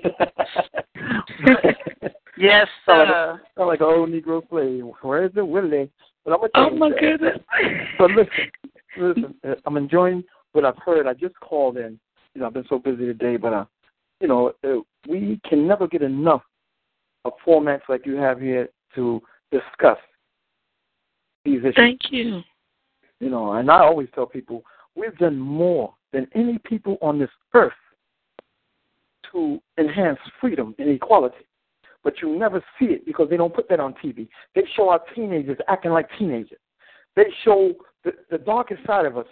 yes, 2.38 2.66
sound 2.86 3.08
sir. 3.08 3.32
like, 3.32 3.40
sound 3.56 3.68
like 3.68 3.80
an 3.80 3.86
old 3.86 4.10
Negro 4.10 4.48
slave. 4.48 4.84
Where 5.02 5.24
is 5.26 5.32
the 5.34 5.44
Willie? 5.44 5.90
But 6.24 6.32
I'm 6.32 6.40
gonna 6.40 6.50
Oh 6.54 6.76
my 6.76 6.90
that. 6.90 7.00
goodness. 7.00 7.38
But 7.98 8.10
listen, 8.12 8.50
listen. 8.98 9.34
uh, 9.46 9.54
I'm 9.66 9.76
enjoying 9.76 10.24
what 10.52 10.64
I've 10.64 10.78
heard. 10.84 11.06
I 11.06 11.14
just 11.14 11.38
called 11.40 11.76
in. 11.76 11.98
You 12.34 12.40
know, 12.40 12.46
I've 12.46 12.54
been 12.54 12.66
so 12.68 12.78
busy 12.78 13.06
today, 13.06 13.36
but 13.36 13.52
uh, 13.52 13.64
you 14.20 14.28
know, 14.28 14.52
uh, 14.64 14.80
we 15.08 15.40
can 15.48 15.66
never 15.66 15.88
get 15.88 16.02
enough 16.02 16.42
of 17.24 17.32
formats 17.46 17.82
like 17.88 18.06
you 18.06 18.16
have 18.16 18.40
here 18.40 18.68
to 18.94 19.20
discuss 19.50 19.98
these 21.44 21.60
issues. 21.60 21.74
Thank 21.76 22.00
you. 22.10 22.42
You 23.18 23.30
know, 23.30 23.52
and 23.52 23.70
I 23.70 23.80
always 23.80 24.08
tell 24.14 24.26
people 24.26 24.62
we've 24.94 25.16
done 25.18 25.38
more 25.38 25.94
than 26.12 26.26
any 26.34 26.58
people 26.58 26.98
on 27.02 27.18
this 27.18 27.30
earth 27.54 27.72
to 29.32 29.60
enhance 29.78 30.18
freedom 30.40 30.74
and 30.78 30.88
equality. 30.90 31.46
But 32.02 32.14
you 32.22 32.38
never 32.38 32.64
see 32.78 32.86
it 32.86 33.04
because 33.04 33.28
they 33.28 33.36
don't 33.36 33.54
put 33.54 33.68
that 33.68 33.78
on 33.80 33.94
TV. 34.02 34.28
They 34.54 34.62
show 34.74 34.88
our 34.88 35.02
teenagers 35.14 35.58
acting 35.68 35.92
like 35.92 36.08
teenagers. 36.18 36.58
They 37.14 37.26
show 37.44 37.74
the, 38.04 38.12
the 38.30 38.38
darkest 38.38 38.86
side 38.86 39.04
of 39.04 39.18
us 39.18 39.26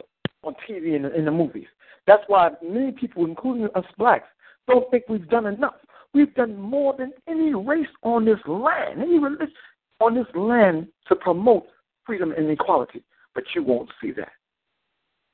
on 0.44 0.54
TV 0.68 0.94
and 0.94 1.06
in 1.06 1.24
the 1.24 1.30
movies. 1.30 1.66
That's 2.06 2.22
why 2.26 2.50
many 2.62 2.92
people, 2.92 3.24
including 3.24 3.68
us 3.74 3.84
blacks, 3.96 4.28
don't 4.68 4.90
think 4.90 5.04
we've 5.08 5.28
done 5.28 5.46
enough. 5.46 5.74
We've 6.14 6.34
done 6.34 6.56
more 6.56 6.94
than 6.96 7.12
any 7.28 7.54
race 7.54 7.88
on 8.02 8.24
this 8.24 8.38
land, 8.46 9.02
any 9.02 9.18
religion 9.18 9.52
on 10.00 10.14
this 10.14 10.26
land 10.34 10.86
to 11.08 11.16
promote 11.16 11.66
freedom 12.06 12.32
and 12.32 12.48
equality. 12.50 13.02
But 13.34 13.44
you 13.54 13.62
won't 13.62 13.90
see 14.00 14.12
that. 14.12 14.32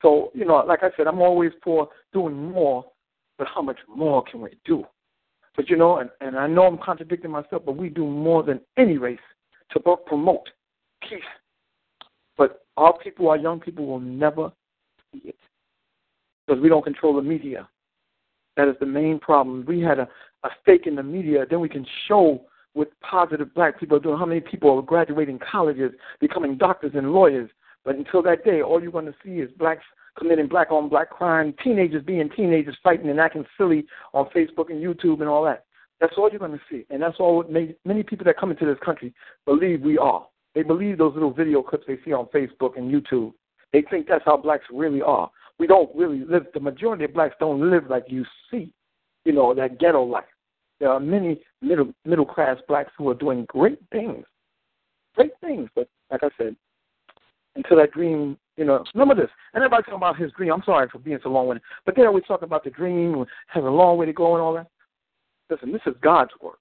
So, 0.01 0.31
you 0.33 0.45
know, 0.45 0.57
like 0.67 0.83
I 0.83 0.89
said, 0.97 1.07
I'm 1.07 1.21
always 1.21 1.51
for 1.63 1.89
doing 2.13 2.51
more, 2.51 2.85
but 3.37 3.47
how 3.53 3.61
much 3.61 3.79
more 3.87 4.23
can 4.29 4.41
we 4.41 4.51
do? 4.65 4.85
But 5.55 5.69
you 5.69 5.77
know, 5.77 5.99
and, 5.99 6.09
and 6.19 6.37
I 6.37 6.47
know 6.47 6.63
I'm 6.63 6.77
contradicting 6.77 7.31
myself, 7.31 7.63
but 7.65 7.77
we 7.77 7.89
do 7.89 8.05
more 8.05 8.43
than 8.43 8.59
any 8.77 8.97
race 8.97 9.17
to 9.71 9.79
promote 9.79 10.49
peace. 11.01 11.19
But 12.37 12.65
our 12.75 12.97
people, 12.97 13.29
our 13.29 13.37
young 13.37 13.59
people, 13.59 13.85
will 13.85 13.99
never 13.99 14.51
see 15.11 15.21
it 15.25 15.35
because 16.45 16.61
we 16.61 16.69
don't 16.69 16.83
control 16.83 17.15
the 17.15 17.21
media. 17.21 17.67
That 18.57 18.67
is 18.67 18.75
the 18.79 18.85
main 18.85 19.19
problem. 19.19 19.65
We 19.67 19.81
had 19.81 19.99
a, 19.99 20.07
a 20.43 20.49
stake 20.61 20.87
in 20.87 20.95
the 20.95 21.03
media, 21.03 21.45
then 21.49 21.59
we 21.59 21.69
can 21.69 21.85
show 22.07 22.45
what 22.73 22.89
positive 23.01 23.53
black 23.53 23.79
people 23.79 23.97
are 23.97 24.01
doing, 24.01 24.17
how 24.17 24.25
many 24.25 24.41
people 24.41 24.77
are 24.77 24.81
graduating 24.81 25.39
colleges, 25.39 25.91
becoming 26.19 26.57
doctors 26.57 26.91
and 26.93 27.11
lawyers. 27.11 27.49
But 27.83 27.95
until 27.95 28.21
that 28.23 28.43
day, 28.43 28.61
all 28.61 28.81
you're 28.81 28.91
going 28.91 29.05
to 29.05 29.15
see 29.23 29.39
is 29.39 29.49
blacks 29.57 29.83
committing 30.17 30.47
black 30.47 30.71
on 30.71 30.89
black 30.89 31.09
crime, 31.09 31.53
teenagers 31.63 32.03
being 32.03 32.29
teenagers 32.35 32.77
fighting 32.83 33.09
and 33.09 33.19
acting 33.19 33.45
silly 33.57 33.85
on 34.13 34.25
Facebook 34.35 34.69
and 34.69 34.83
YouTube 34.83 35.21
and 35.21 35.29
all 35.29 35.43
that. 35.45 35.65
That's 36.01 36.13
all 36.17 36.29
you're 36.29 36.39
going 36.39 36.51
to 36.51 36.61
see. 36.69 36.85
And 36.89 37.01
that's 37.01 37.17
all 37.19 37.37
what 37.37 37.51
many 37.51 38.03
people 38.03 38.25
that 38.25 38.37
come 38.37 38.51
into 38.51 38.65
this 38.65 38.77
country 38.83 39.13
believe 39.45 39.81
we 39.81 39.97
are. 39.97 40.27
They 40.53 40.63
believe 40.63 40.97
those 40.97 41.13
little 41.13 41.33
video 41.33 41.61
clips 41.61 41.85
they 41.87 41.97
see 42.03 42.13
on 42.13 42.25
Facebook 42.27 42.77
and 42.77 42.91
YouTube. 42.91 43.33
They 43.71 43.83
think 43.89 44.07
that's 44.07 44.23
how 44.25 44.37
blacks 44.37 44.65
really 44.71 45.01
are. 45.01 45.29
We 45.59 45.67
don't 45.67 45.93
really 45.95 46.23
live, 46.25 46.47
the 46.53 46.59
majority 46.59 47.05
of 47.05 47.13
blacks 47.13 47.35
don't 47.39 47.69
live 47.71 47.89
like 47.89 48.05
you 48.07 48.25
see, 48.51 48.71
you 49.23 49.33
know, 49.33 49.53
that 49.53 49.79
ghetto 49.79 50.03
life. 50.03 50.25
There 50.79 50.89
are 50.89 50.99
many 50.99 51.41
middle 51.61 51.93
middle 52.03 52.25
class 52.25 52.57
blacks 52.67 52.91
who 52.97 53.09
are 53.09 53.13
doing 53.15 53.45
great 53.47 53.79
things. 53.91 54.25
Great 55.15 55.31
things. 55.39 55.69
But 55.73 55.87
like 56.11 56.23
I 56.23 56.29
said, 56.37 56.55
until 57.55 57.77
that 57.77 57.91
dream, 57.91 58.37
you 58.57 58.65
know, 58.65 58.83
remember 58.93 59.15
this. 59.15 59.31
And 59.53 59.63
everybody 59.63 59.83
talking 59.83 59.95
about 59.95 60.17
his 60.17 60.31
dream. 60.33 60.51
I'm 60.51 60.63
sorry 60.65 60.89
for 60.91 60.99
being 60.99 61.19
so 61.23 61.29
long 61.29 61.47
winded. 61.47 61.63
But 61.85 61.95
they 61.95 62.03
always 62.03 62.25
talk 62.25 62.41
about 62.41 62.65
the 62.65 62.69
dream, 62.69 63.25
has 63.47 63.63
a 63.63 63.67
long 63.67 63.97
way 63.97 64.05
to 64.05 64.13
go 64.13 64.33
and 64.33 64.41
all 64.41 64.53
that. 64.55 64.67
Listen, 65.49 65.71
this 65.71 65.81
is 65.85 65.93
God's 66.01 66.31
work. 66.41 66.59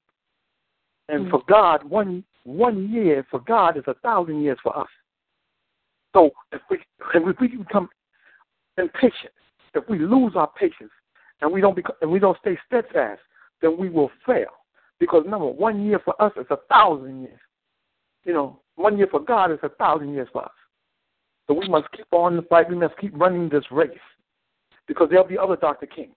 And 1.09 1.23
Mm-hmm. 1.23 1.31
for 1.31 1.43
God, 1.49 1.85
one 1.85 2.25
one 2.45 2.91
year 2.93 3.27
for 3.31 3.41
God 3.41 3.77
is 3.77 3.85
a 3.87 3.95
thousand 3.95 4.43
years 4.43 4.59
for 4.63 4.79
us. 4.79 4.89
So 6.15 6.31
if 6.53 6.61
we 6.71 6.79
if 7.15 7.41
we 7.41 7.49
become 7.49 7.89
impatient, 8.79 9.33
if 9.75 9.89
we 9.89 9.99
lose 9.99 10.33
our 10.37 10.51
patience 10.59 10.91
and 11.41 11.53
we 11.53 11.61
don't 11.61 11.77
become, 11.77 11.97
and 12.01 12.11
we 12.11 12.19
don't 12.19 12.39
stay 12.39 12.59
steadfast, 12.67 13.21
then 13.61 13.77
we 13.79 13.89
will 13.89 14.11
fail. 14.27 14.49
Because 15.01 15.23
remember, 15.25 15.47
one 15.47 15.85
year 15.85 16.01
for 16.05 16.21
us 16.23 16.33
is 16.37 16.47
a 16.51 16.59
thousand 16.69 17.23
years. 17.23 17.41
You 18.25 18.33
know, 18.33 18.61
one 18.77 18.97
year 18.97 19.09
for 19.11 19.21
God 19.21 19.53
is 19.53 19.59
a 19.63 19.69
thousand 19.69 20.15
years 20.15 20.29
for 20.33 20.45
us. 20.45 20.51
So 21.47 21.55
we 21.55 21.69
must 21.69 21.91
keep 21.93 22.07
on 22.13 22.37
the 22.37 22.43
fight. 22.43 22.71
We 22.71 22.77
must 22.77 22.97
keep 22.99 23.13
running 23.15 23.49
this 23.49 23.65
race. 23.71 23.91
Because 24.87 25.09
there'll 25.11 25.27
be 25.27 25.39
other 25.39 25.57
Dr. 25.57 25.87
King. 25.87 26.11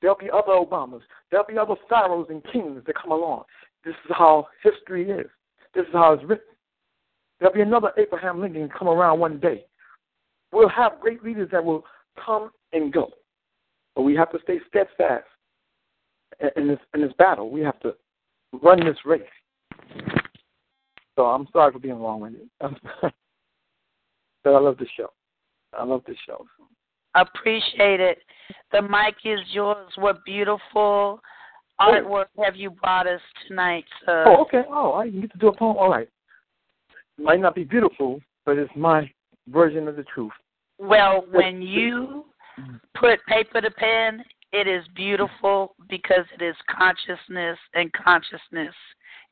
There'll 0.00 0.16
be 0.16 0.30
other 0.30 0.52
Obamas. 0.52 1.02
There'll 1.30 1.46
be 1.46 1.58
other 1.58 1.74
pharaohs 1.88 2.28
and 2.30 2.42
kings 2.52 2.82
that 2.86 2.94
come 2.96 3.12
along. 3.12 3.44
This 3.84 3.94
is 4.04 4.12
how 4.16 4.48
history 4.62 5.10
is. 5.10 5.26
This 5.74 5.82
is 5.86 5.92
how 5.92 6.12
it's 6.12 6.24
written. 6.24 6.44
There'll 7.38 7.54
be 7.54 7.62
another 7.62 7.92
Abraham 7.96 8.40
Lincoln 8.40 8.70
come 8.76 8.88
around 8.88 9.18
one 9.20 9.38
day. 9.38 9.64
We'll 10.52 10.68
have 10.68 11.00
great 11.00 11.22
leaders 11.24 11.48
that 11.52 11.64
will 11.64 11.84
come 12.24 12.50
and 12.72 12.92
go. 12.92 13.10
But 13.94 14.02
we 14.02 14.14
have 14.14 14.30
to 14.32 14.38
stay 14.42 14.58
steadfast 14.68 15.24
in 16.56 16.68
this 16.68 16.78
in 16.94 17.02
this 17.02 17.12
battle. 17.18 17.50
We 17.50 17.60
have 17.60 17.78
to 17.80 17.94
run 18.62 18.84
this 18.84 18.96
race. 19.04 19.22
So 21.16 21.26
I'm 21.26 21.46
sorry 21.52 21.72
for 21.72 21.78
being 21.78 21.98
long-winded. 21.98 22.48
but 22.60 23.12
I 24.46 24.58
love 24.58 24.78
the 24.78 24.86
show. 24.96 25.10
I 25.78 25.84
love 25.84 26.02
the 26.06 26.14
show. 26.26 26.46
I 27.14 27.22
appreciate 27.22 28.00
it. 28.00 28.18
The 28.72 28.82
mic 28.82 29.16
is 29.24 29.40
yours. 29.52 29.90
What 29.96 30.24
beautiful 30.24 30.60
oh. 30.74 31.20
artwork 31.80 32.26
have 32.42 32.56
you 32.56 32.70
brought 32.70 33.06
us 33.06 33.20
tonight, 33.48 33.84
sir? 34.06 34.24
Oh, 34.26 34.42
okay. 34.42 34.62
Oh, 34.70 34.92
I 34.92 35.08
get 35.08 35.32
to 35.32 35.38
do 35.38 35.48
a 35.48 35.56
poem. 35.56 35.76
All 35.76 35.90
right. 35.90 36.08
It 37.18 37.22
might 37.22 37.40
not 37.40 37.54
be 37.54 37.64
beautiful, 37.64 38.20
but 38.46 38.56
it's 38.56 38.72
my 38.76 39.10
version 39.48 39.88
of 39.88 39.96
the 39.96 40.04
truth. 40.04 40.32
Well, 40.80 41.26
when 41.30 41.60
you 41.60 42.24
put 42.98 43.24
paper 43.26 43.60
to 43.60 43.70
pen, 43.70 44.24
it 44.52 44.66
is 44.66 44.82
beautiful 44.96 45.74
because 45.88 46.24
it 46.38 46.42
is 46.42 46.56
consciousness, 46.68 47.58
and 47.74 47.92
consciousness 47.92 48.74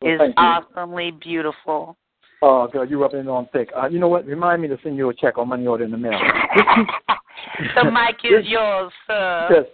well, 0.03 0.15
is 0.15 0.21
awesomely 0.37 1.11
beautiful. 1.11 1.97
Oh, 2.43 2.69
God, 2.73 2.91
you're 2.91 3.01
rubbing 3.01 3.21
it 3.21 3.29
on 3.29 3.49
thick. 3.53 3.71
Uh, 3.77 3.89
you 3.89 3.99
know 3.99 4.09
what? 4.09 4.27
Remind 4.27 4.63
me 4.63 4.69
to 4.69 4.79
send 4.83 4.97
you 4.97 5.09
a 5.09 5.15
check 5.15 5.39
on 5.39 5.49
money 5.49 5.67
order 5.67 5.85
in 5.85 5.91
the 5.91 5.97
mail. 5.97 6.13
the 7.75 7.91
mic 7.91 8.17
is 8.25 8.47
yours, 8.47 8.93
sir. 9.07 9.49
Yes. 9.51 9.65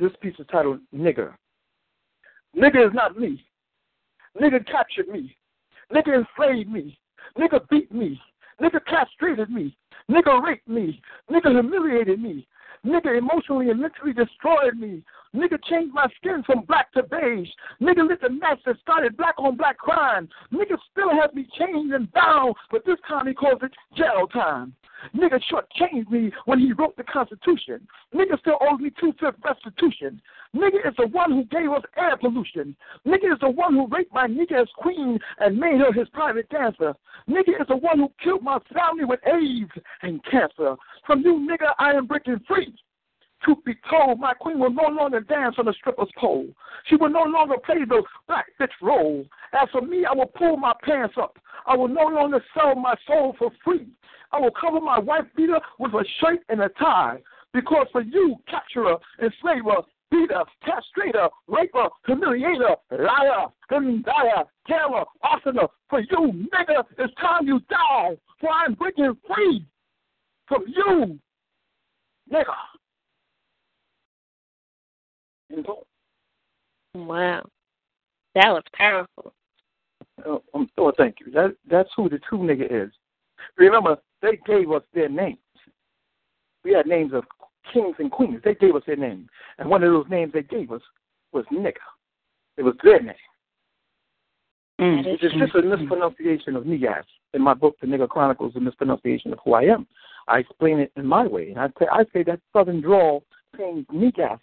This 0.00 0.12
piece 0.20 0.34
is 0.38 0.46
titled 0.50 0.80
Nigger. 0.94 1.34
Nigger 2.56 2.86
is 2.86 2.94
not 2.94 3.18
me. 3.18 3.44
Nigger 4.40 4.64
captured 4.66 5.08
me. 5.08 5.36
Nigger 5.92 6.24
enslaved 6.24 6.70
me. 6.70 6.98
Nigger 7.36 7.60
beat 7.68 7.92
me. 7.92 8.20
Nigger 8.60 8.80
castrated 8.86 9.50
me. 9.50 9.76
Nigger 10.10 10.42
raped 10.42 10.68
me. 10.68 11.00
Nigger 11.30 11.52
humiliated 11.52 12.20
me. 12.20 12.46
Nigger 12.84 13.18
emotionally 13.18 13.70
and 13.70 13.80
mentally 13.80 14.12
destroyed 14.12 14.76
me. 14.78 15.02
Nigga 15.34 15.62
changed 15.64 15.94
my 15.94 16.06
skin 16.16 16.42
from 16.44 16.62
black 16.62 16.92
to 16.92 17.02
beige. 17.02 17.48
Nigga 17.80 18.08
lit 18.08 18.20
the 18.20 18.30
match 18.30 18.60
that 18.66 18.78
started 18.80 19.16
black 19.16 19.34
on 19.38 19.56
black 19.56 19.78
crime. 19.78 20.28
Nigga 20.52 20.76
still 20.90 21.10
has 21.10 21.32
me 21.34 21.46
chained 21.58 21.92
and 21.92 22.10
bound, 22.12 22.54
but 22.70 22.84
this 22.86 22.98
time 23.06 23.26
he 23.26 23.34
calls 23.34 23.60
it 23.62 23.72
jail 23.96 24.26
time. 24.32 24.74
Nigga 25.14 25.40
shortchanged 25.50 26.10
me 26.10 26.32
when 26.46 26.58
he 26.58 26.72
wrote 26.72 26.96
the 26.96 27.04
Constitution. 27.04 27.86
Nigga 28.14 28.38
still 28.40 28.58
owes 28.60 28.80
me 28.80 28.90
two 28.98 29.12
fifths 29.20 29.38
restitution. 29.44 30.20
Nigga 30.54 30.88
is 30.88 30.94
the 30.96 31.06
one 31.08 31.30
who 31.30 31.44
gave 31.44 31.70
us 31.70 31.82
air 31.96 32.16
pollution. 32.16 32.74
Nigga 33.06 33.32
is 33.32 33.38
the 33.40 33.50
one 33.50 33.74
who 33.74 33.86
raped 33.86 34.12
my 34.12 34.26
nigga 34.26 34.62
as 34.62 34.68
queen 34.76 35.18
and 35.38 35.58
made 35.58 35.78
her 35.80 35.92
his 35.92 36.08
private 36.08 36.48
dancer. 36.48 36.94
Nigga 37.28 37.60
is 37.60 37.68
the 37.68 37.76
one 37.76 37.98
who 37.98 38.10
killed 38.22 38.42
my 38.42 38.58
family 38.74 39.04
with 39.04 39.20
AIDS 39.26 39.70
and 40.02 40.24
cancer. 40.24 40.74
From 41.06 41.20
you, 41.20 41.46
nigga, 41.48 41.72
I 41.78 41.92
am 41.92 42.06
breaking 42.06 42.40
free. 42.48 42.74
Truth 43.42 43.64
be 43.64 43.74
told, 43.88 44.18
my 44.18 44.34
queen 44.34 44.58
will 44.58 44.72
no 44.72 44.88
longer 44.88 45.20
dance 45.20 45.56
on 45.58 45.66
the 45.66 45.72
stripper's 45.74 46.10
pole. 46.18 46.48
She 46.86 46.96
will 46.96 47.10
no 47.10 47.22
longer 47.22 47.56
play 47.64 47.84
the 47.88 48.02
black 48.26 48.46
bitch 48.60 48.70
role. 48.82 49.24
As 49.52 49.68
for 49.70 49.80
me, 49.80 50.04
I 50.04 50.12
will 50.12 50.26
pull 50.26 50.56
my 50.56 50.72
pants 50.82 51.14
up. 51.20 51.38
I 51.66 51.76
will 51.76 51.88
no 51.88 52.06
longer 52.06 52.42
sell 52.54 52.74
my 52.74 52.94
soul 53.06 53.36
for 53.38 53.50
free. 53.64 53.86
I 54.32 54.40
will 54.40 54.50
cover 54.50 54.80
my 54.80 54.98
wife 54.98 55.24
beater 55.36 55.60
with 55.78 55.92
a 55.92 56.04
shirt 56.20 56.40
and 56.48 56.60
a 56.62 56.68
tie. 56.70 57.18
Because 57.52 57.86
for 57.92 58.02
you, 58.02 58.36
capturer, 58.48 58.96
enslaver, 59.22 59.82
beater, 60.10 60.42
castrator, 60.64 61.28
raper, 61.46 61.88
humiliator, 62.08 62.76
liar, 62.90 63.46
denier, 63.70 64.44
terror, 64.66 65.04
arsonist, 65.24 65.68
for 65.88 66.00
you, 66.00 66.46
nigga, 66.52 66.84
it's 66.98 67.14
time 67.20 67.46
you 67.46 67.60
die. 67.70 68.16
For 68.40 68.50
I'm 68.50 68.74
breaking 68.74 69.16
free 69.26 69.64
from 70.46 70.64
you, 70.66 71.18
nigga. 72.32 72.77
Wow, 76.94 77.44
that 78.34 78.48
was 78.48 78.62
powerful. 78.74 79.32
Oh, 80.26 80.42
um, 80.54 80.68
oh, 80.78 80.92
thank 80.96 81.16
you. 81.20 81.30
That 81.32 81.54
that's 81.70 81.90
who 81.96 82.08
the 82.08 82.18
true 82.18 82.38
nigga 82.38 82.86
is. 82.86 82.90
Remember, 83.56 83.98
they 84.20 84.38
gave 84.46 84.70
us 84.70 84.82
their 84.92 85.08
names. 85.08 85.38
We 86.64 86.72
had 86.72 86.86
names 86.86 87.12
of 87.12 87.24
kings 87.72 87.96
and 87.98 88.10
queens. 88.10 88.40
They 88.44 88.54
gave 88.54 88.74
us 88.74 88.82
their 88.86 88.96
names, 88.96 89.28
and 89.58 89.68
one 89.68 89.82
of 89.82 89.92
those 89.92 90.06
names 90.10 90.32
they 90.32 90.42
gave 90.42 90.72
us 90.72 90.82
was 91.32 91.44
nigga. 91.52 91.74
It 92.56 92.62
was 92.62 92.74
their 92.82 93.00
name. 93.00 93.14
Mm. 94.80 95.04
It's 95.06 95.20
just 95.20 95.54
a 95.54 95.62
mispronunciation 95.62 96.56
of 96.56 96.66
Negus. 96.66 97.04
In 97.34 97.42
my 97.42 97.54
book, 97.54 97.76
The 97.80 97.86
Nigga 97.86 98.08
Chronicles, 98.08 98.54
a 98.56 98.60
mispronunciation 98.60 99.32
of 99.32 99.38
who 99.44 99.54
I 99.54 99.62
am. 99.64 99.86
I 100.28 100.38
explain 100.38 100.78
it 100.78 100.92
in 100.96 101.06
my 101.06 101.26
way, 101.26 101.50
and 101.50 101.58
I 101.58 101.68
say, 101.78 101.86
I 101.90 102.04
say 102.12 102.22
that 102.24 102.40
Southern 102.52 102.80
drawl 102.80 103.24
saying 103.56 103.86
Negus 103.92 104.38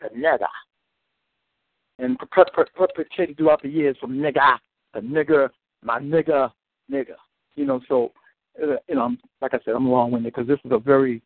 to 0.00 0.08
nigga. 0.10 0.46
And 1.98 2.16
perpetuated 2.18 3.36
throughout 3.36 3.62
the 3.62 3.68
years 3.68 3.96
from 4.00 4.18
nigga 4.18 4.58
to 4.94 5.00
nigger, 5.00 5.48
my 5.82 5.98
nigga, 5.98 6.52
nigga. 6.90 7.16
You 7.56 7.66
know, 7.66 7.80
so, 7.88 8.12
uh, 8.62 8.76
you 8.88 8.94
know, 8.94 9.02
I'm, 9.02 9.18
like 9.40 9.54
I 9.54 9.58
said, 9.64 9.74
I'm 9.74 9.88
long 9.88 10.12
winded 10.12 10.32
because 10.32 10.46
this 10.46 10.60
is 10.64 10.70
a 10.70 10.78
very 10.78 11.22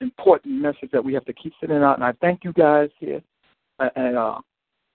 important 0.00 0.60
message 0.60 0.90
that 0.92 1.04
we 1.04 1.14
have 1.14 1.24
to 1.26 1.32
keep 1.32 1.52
sending 1.60 1.82
out. 1.82 1.96
And 1.96 2.04
I 2.04 2.12
thank 2.20 2.42
you 2.42 2.52
guys 2.52 2.90
here. 2.98 3.22
And 3.78 4.16
uh, 4.16 4.38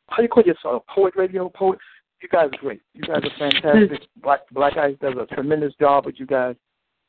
how 0.09 0.17
do 0.17 0.23
you 0.23 0.29
call 0.29 0.43
yourself? 0.43 0.83
Poet 0.93 1.13
Radio? 1.15 1.49
Poet? 1.49 1.79
You 2.21 2.29
guys 2.29 2.49
are 2.51 2.59
great. 2.59 2.81
You 2.93 3.01
guys 3.01 3.21
are 3.23 3.39
fantastic. 3.39 4.01
Blaq 4.23 4.39
Blaq 4.53 4.77
Ice 4.77 4.95
does 5.01 5.15
a 5.19 5.33
tremendous 5.33 5.73
job 5.79 6.05
with 6.05 6.15
you 6.17 6.25
guys. 6.25 6.55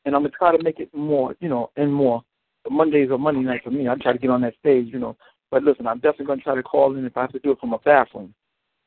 And 0.05 0.15
I'm 0.15 0.21
going 0.21 0.31
to 0.31 0.37
try 0.37 0.55
to 0.55 0.63
make 0.63 0.79
it 0.79 0.93
more, 0.93 1.35
you 1.39 1.49
know, 1.49 1.71
and 1.75 1.93
more. 1.93 2.23
Mondays 2.69 3.09
or 3.11 3.17
Monday 3.17 3.41
night 3.41 3.61
for 3.63 3.71
me. 3.71 3.87
I 3.87 3.95
try 3.95 4.11
to 4.11 4.19
get 4.19 4.29
on 4.29 4.41
that 4.41 4.55
stage, 4.59 4.87
you 4.91 4.99
know, 4.99 5.15
but 5.51 5.63
listen, 5.63 5.87
I'm 5.87 5.99
definitely 5.99 6.25
going 6.25 6.39
to 6.39 6.43
try 6.43 6.55
to 6.55 6.63
call 6.63 6.95
in 6.95 7.05
if 7.05 7.15
I 7.15 7.21
have 7.21 7.31
to 7.33 7.39
do 7.39 7.51
it 7.51 7.59
from 7.59 7.73
a 7.73 7.79
bathroom. 7.79 8.33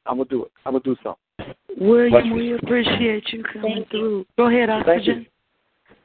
I'm 0.07 0.17
going 0.17 0.29
to 0.29 0.35
do 0.35 0.45
it. 0.45 0.53
I'm 0.65 0.73
going 0.73 0.83
to 0.83 0.95
do 0.95 0.97
something. 1.03 1.55
William, 1.79 2.35
we 2.35 2.55
appreciate 2.55 3.25
you 3.33 3.43
coming 3.53 3.85
through. 3.91 4.27
Go 4.37 4.49
ahead, 4.49 4.69
Oxigen. 4.69 5.27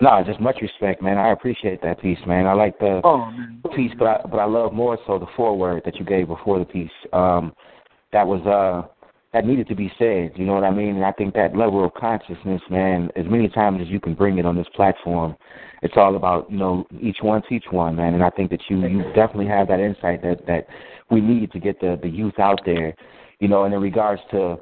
No, 0.02 0.22
just 0.26 0.42
much 0.42 0.58
respect, 0.62 1.02
man. 1.02 1.18
I 1.18 1.32
appreciate 1.32 1.82
that 1.82 2.02
piece, 2.02 2.18
man. 2.28 2.48
I 2.48 2.54
like 2.54 2.78
the 2.80 3.00
oh, 3.04 3.32
piece, 3.76 3.92
but 3.98 4.06
I, 4.06 4.22
but 4.30 4.38
I 4.38 4.46
love 4.46 4.74
more 4.74 4.98
so 5.08 5.18
the 5.18 5.28
foreword 5.38 5.84
that 5.86 5.96
you 5.96 6.06
gave 6.06 6.28
before 6.28 6.60
the 6.60 6.66
piece. 6.66 6.92
Um, 7.14 7.54
that 8.12 8.26
was 8.28 8.46
uh 8.46 8.88
that 9.34 9.46
needed 9.46 9.68
to 9.68 9.76
be 9.76 9.92
said. 9.98 10.32
You 10.36 10.46
know 10.46 10.54
what 10.54 10.64
I 10.64 10.72
mean? 10.72 10.96
And 10.96 11.06
I 11.06 11.12
think 11.12 11.34
that 11.36 11.58
level 11.58 11.84
of 11.84 11.94
consciousness, 11.94 12.62
man, 12.70 13.10
as 13.18 13.26
many 13.26 13.50
times 13.50 13.82
as 13.82 13.88
you 13.90 14.00
can 14.00 14.14
bring 14.16 14.38
it 14.38 14.46
on 14.46 14.56
this 14.56 14.68
platform, 14.74 15.36
it's 15.86 15.94
all 15.98 16.16
about 16.16 16.52
you 16.52 16.58
know 16.58 16.86
each 17.00 17.18
one 17.22 17.44
teach 17.48 17.66
one, 17.70 17.96
man. 17.96 18.16
And 18.16 18.24
I 18.24 18.32
think 18.32 18.50
that 18.50 18.62
you 18.70 18.86
you 18.88 19.04
definitely 19.14 19.48
have 19.48 19.68
that 19.68 19.80
insight 19.80 20.24
that 20.24 20.46
that 20.48 20.66
we 21.12 21.22
need 21.22 21.52
to 21.52 21.60
get 21.60 21.80
the 21.80 22.00
the 22.02 22.10
youth 22.10 22.40
out 22.40 22.60
there, 22.66 22.96
you 23.40 23.48
know. 23.48 23.66
And 23.66 23.74
in 23.74 23.80
regards 23.80 24.22
to 24.32 24.58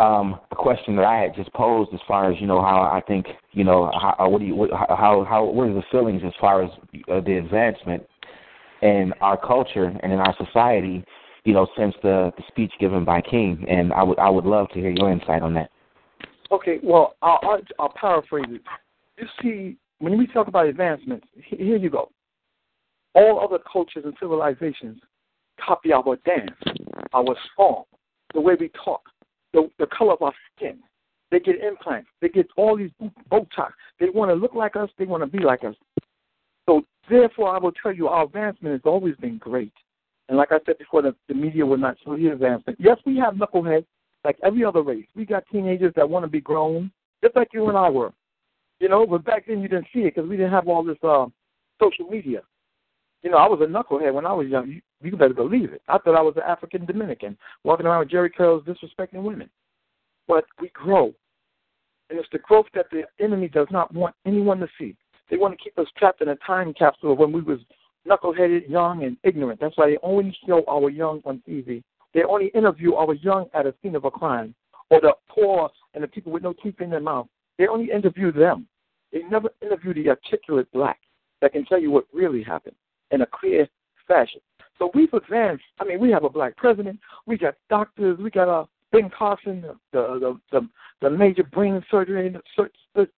um, 0.00 0.40
a 0.50 0.56
question 0.56 0.96
that 0.96 1.04
I 1.04 1.20
had 1.20 1.34
just 1.34 1.52
posed 1.52 1.92
as 1.92 2.00
far 2.08 2.32
as 2.32 2.40
you 2.40 2.46
know 2.46 2.62
how 2.62 2.80
I 2.80 3.02
think 3.06 3.26
you 3.52 3.64
know 3.64 3.92
how 3.92 4.28
what 4.30 4.40
do 4.40 4.46
you 4.46 4.54
what, 4.54 4.70
how 4.72 5.26
how 5.28 5.44
what 5.44 5.68
are 5.68 5.74
the 5.74 5.82
feelings 5.90 6.22
as 6.24 6.32
far 6.40 6.62
as 6.62 6.70
uh, 7.10 7.20
the 7.20 7.36
advancement 7.36 8.02
in 8.80 9.12
our 9.20 9.36
culture 9.36 9.84
and 10.02 10.10
in 10.10 10.18
our 10.18 10.34
society, 10.42 11.04
you 11.44 11.52
know, 11.52 11.66
since 11.76 11.94
the 12.02 12.32
the 12.38 12.42
speech 12.48 12.72
given 12.80 13.04
by 13.04 13.20
King, 13.20 13.66
and 13.68 13.92
I 13.92 14.02
would 14.02 14.18
I 14.18 14.30
would 14.30 14.46
love 14.46 14.68
to 14.70 14.80
hear 14.80 14.90
your 14.90 15.12
insight 15.12 15.42
on 15.42 15.52
that. 15.52 15.70
Okay, 16.50 16.78
well 16.82 17.14
I'll 17.20 17.40
I'll, 17.42 17.60
I'll 17.78 17.94
paraphrase 17.94 18.46
it. 18.48 18.62
You 19.18 19.26
see, 19.42 19.76
when 20.02 20.18
we 20.18 20.26
talk 20.26 20.48
about 20.48 20.66
advancements, 20.66 21.24
here 21.44 21.76
you 21.76 21.88
go. 21.88 22.10
All 23.14 23.40
other 23.40 23.62
cultures 23.72 24.04
and 24.04 24.14
civilizations 24.18 25.00
copy 25.64 25.92
our 25.92 26.16
dance, 26.26 26.50
our 27.14 27.36
song, 27.56 27.84
the 28.34 28.40
way 28.40 28.54
we 28.58 28.68
talk, 28.84 29.02
the, 29.52 29.70
the 29.78 29.86
color 29.96 30.14
of 30.14 30.22
our 30.22 30.32
skin. 30.56 30.80
They 31.30 31.38
get 31.38 31.62
implants. 31.62 32.08
They 32.20 32.30
get 32.30 32.48
all 32.56 32.76
these 32.76 32.90
Botox. 33.30 33.70
They 34.00 34.08
want 34.08 34.30
to 34.30 34.34
look 34.34 34.54
like 34.54 34.74
us. 34.74 34.90
They 34.98 35.04
want 35.04 35.22
to 35.22 35.28
be 35.28 35.44
like 35.44 35.62
us. 35.62 35.76
So 36.68 36.82
therefore, 37.08 37.54
I 37.54 37.58
will 37.58 37.72
tell 37.80 37.92
you, 37.92 38.08
our 38.08 38.24
advancement 38.24 38.72
has 38.72 38.82
always 38.84 39.14
been 39.16 39.38
great. 39.38 39.72
And 40.28 40.36
like 40.36 40.50
I 40.50 40.58
said 40.66 40.78
before, 40.78 41.02
the, 41.02 41.14
the 41.28 41.34
media 41.34 41.64
will 41.64 41.76
not 41.76 41.96
show 42.04 42.16
the 42.16 42.26
advancement. 42.26 42.76
Yes, 42.80 42.98
we 43.06 43.18
have 43.18 43.34
knuckleheads 43.34 43.86
like 44.24 44.36
every 44.42 44.64
other 44.64 44.82
race. 44.82 45.06
We 45.14 45.26
got 45.26 45.44
teenagers 45.52 45.92
that 45.94 46.10
want 46.10 46.24
to 46.24 46.28
be 46.28 46.40
grown, 46.40 46.90
just 47.22 47.36
like 47.36 47.50
you 47.52 47.68
and 47.68 47.78
I 47.78 47.88
were. 47.88 48.12
You 48.82 48.88
know, 48.88 49.06
but 49.06 49.24
back 49.24 49.46
then 49.46 49.62
you 49.62 49.68
didn't 49.68 49.86
see 49.94 50.00
it 50.00 50.16
because 50.16 50.28
we 50.28 50.36
didn't 50.36 50.50
have 50.50 50.66
all 50.66 50.82
this 50.82 50.96
uh, 51.04 51.26
social 51.80 52.06
media. 52.10 52.40
You 53.22 53.30
know, 53.30 53.36
I 53.36 53.46
was 53.46 53.60
a 53.62 53.64
knucklehead 53.64 54.12
when 54.12 54.26
I 54.26 54.32
was 54.32 54.48
young. 54.48 54.66
You, 54.66 54.80
you 55.00 55.16
better 55.16 55.32
believe 55.32 55.72
it. 55.72 55.82
I 55.86 55.98
thought 55.98 56.16
I 56.16 56.20
was 56.20 56.34
an 56.34 56.42
African 56.44 56.84
Dominican, 56.84 57.38
walking 57.62 57.86
around 57.86 58.00
with 58.00 58.08
Jheri 58.08 58.34
curls, 58.34 58.64
disrespecting 58.64 59.22
women. 59.22 59.48
But 60.26 60.46
we 60.60 60.68
grow. 60.70 61.14
And 62.10 62.18
it's 62.18 62.28
the 62.32 62.40
growth 62.40 62.66
that 62.74 62.86
the 62.90 63.04
enemy 63.24 63.46
does 63.46 63.68
not 63.70 63.94
want 63.94 64.16
anyone 64.26 64.58
to 64.58 64.68
see. 64.76 64.96
They 65.30 65.36
want 65.36 65.56
to 65.56 65.62
keep 65.62 65.78
us 65.78 65.86
trapped 65.96 66.20
in 66.20 66.30
a 66.30 66.36
time 66.44 66.74
capsule 66.74 67.12
of 67.12 67.18
when 67.18 67.30
we 67.30 67.40
was 67.40 67.60
knuckleheaded, 68.04 68.68
young, 68.68 69.04
and 69.04 69.16
ignorant. 69.22 69.60
That's 69.60 69.76
why 69.76 69.90
they 69.90 69.98
only 70.02 70.36
show 70.44 70.64
our 70.68 70.90
young 70.90 71.22
on 71.24 71.40
TV. 71.48 71.84
They 72.14 72.24
only 72.24 72.48
interview 72.48 72.94
our 72.94 73.14
young 73.14 73.46
at 73.54 73.64
a 73.64 73.74
scene 73.80 73.94
of 73.94 74.06
a 74.06 74.10
crime, 74.10 74.56
or 74.90 75.00
the 75.00 75.12
poor 75.28 75.70
and 75.94 76.02
the 76.02 76.08
people 76.08 76.32
with 76.32 76.42
no 76.42 76.52
teeth 76.52 76.80
in 76.80 76.90
their 76.90 76.98
mouth. 76.98 77.28
They 77.58 77.68
only 77.68 77.92
interview 77.92 78.32
them. 78.32 78.66
They 79.12 79.22
never 79.30 79.50
interview 79.60 79.94
the 79.94 80.08
articulate 80.10 80.70
black 80.72 80.98
that 81.40 81.52
can 81.52 81.64
tell 81.66 81.80
you 81.80 81.90
what 81.90 82.06
really 82.12 82.42
happened 82.42 82.76
in 83.10 83.20
a 83.20 83.26
clear, 83.26 83.68
fashion. 84.08 84.40
So 84.78 84.90
we've 84.94 85.12
advanced. 85.12 85.64
I 85.80 85.84
mean, 85.84 86.00
we 86.00 86.10
have 86.10 86.24
a 86.24 86.30
black 86.30 86.56
president. 86.56 86.98
We 87.26 87.36
got 87.36 87.54
doctors. 87.68 88.18
We 88.18 88.30
got 88.30 88.48
uh, 88.48 88.64
Ben 88.90 89.10
Carson, 89.16 89.64
the 89.92 90.18
the 90.18 90.40
the, 90.50 90.68
the 91.00 91.10
major 91.10 91.44
brain 91.44 91.82
surgery 91.90 92.34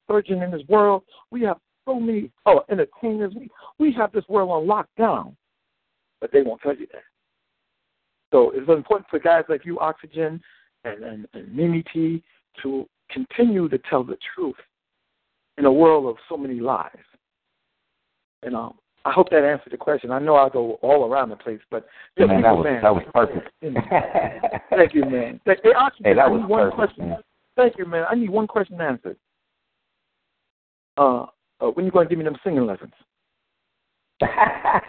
surgeon 0.08 0.42
in 0.42 0.50
this 0.50 0.62
world. 0.68 1.04
We 1.30 1.42
have 1.42 1.58
so 1.86 2.00
many 2.00 2.30
oh 2.46 2.64
entertainers. 2.70 3.32
We 3.36 3.48
we 3.78 3.92
have 3.92 4.12
this 4.12 4.24
world 4.28 4.50
on 4.50 4.66
lockdown, 4.66 5.36
but 6.20 6.32
they 6.32 6.42
won't 6.42 6.60
tell 6.60 6.76
you 6.76 6.86
that. 6.92 7.02
So 8.32 8.50
it's 8.50 8.68
important 8.68 9.08
for 9.08 9.18
guys 9.18 9.44
like 9.48 9.64
you, 9.64 9.76
Oxigen, 9.76 10.40
and 10.84 11.04
and, 11.04 11.28
and 11.34 11.54
Mimi 11.54 11.84
T, 11.92 12.22
to 12.62 12.88
continue 13.10 13.68
to 13.68 13.78
tell 13.90 14.02
the 14.02 14.18
truth 14.34 14.56
in 15.58 15.64
a 15.64 15.72
world 15.72 16.06
of 16.06 16.16
so 16.28 16.36
many 16.36 16.60
lies. 16.60 16.90
And 18.42 18.54
um, 18.54 18.74
I 19.04 19.12
hope 19.12 19.30
that 19.30 19.44
answered 19.44 19.72
the 19.72 19.76
question. 19.76 20.10
I 20.10 20.18
know 20.18 20.36
I 20.36 20.48
go 20.48 20.78
all 20.82 21.10
around 21.10 21.28
the 21.28 21.36
place, 21.36 21.60
but 21.70 21.86
yeah, 22.16 22.26
man, 22.26 22.42
that 22.42 22.56
was 22.56 22.64
man, 22.64 22.82
that 22.82 22.94
was 22.94 23.04
perfect. 23.12 23.48
Thank 24.70 24.94
you, 24.94 25.02
man. 25.02 25.40
Hey, 25.44 25.54
Oxigen, 25.76 26.04
hey, 26.04 26.14
that 26.14 26.20
I 26.20 26.28
was 26.28 26.42
one 26.48 26.70
perfect, 26.70 26.74
question. 26.74 27.08
Man. 27.10 27.18
Thank 27.56 27.78
you, 27.78 27.86
man. 27.86 28.04
I 28.10 28.14
need 28.14 28.30
one 28.30 28.46
question 28.46 28.80
answered. 28.80 29.16
Uh, 30.96 31.26
uh 31.60 31.66
when 31.74 31.84
you 31.84 31.92
going 31.92 32.06
to 32.06 32.08
give 32.08 32.18
me 32.18 32.24
them 32.24 32.36
singing 32.44 32.66
lessons? 32.66 32.92
ha, 34.22 34.80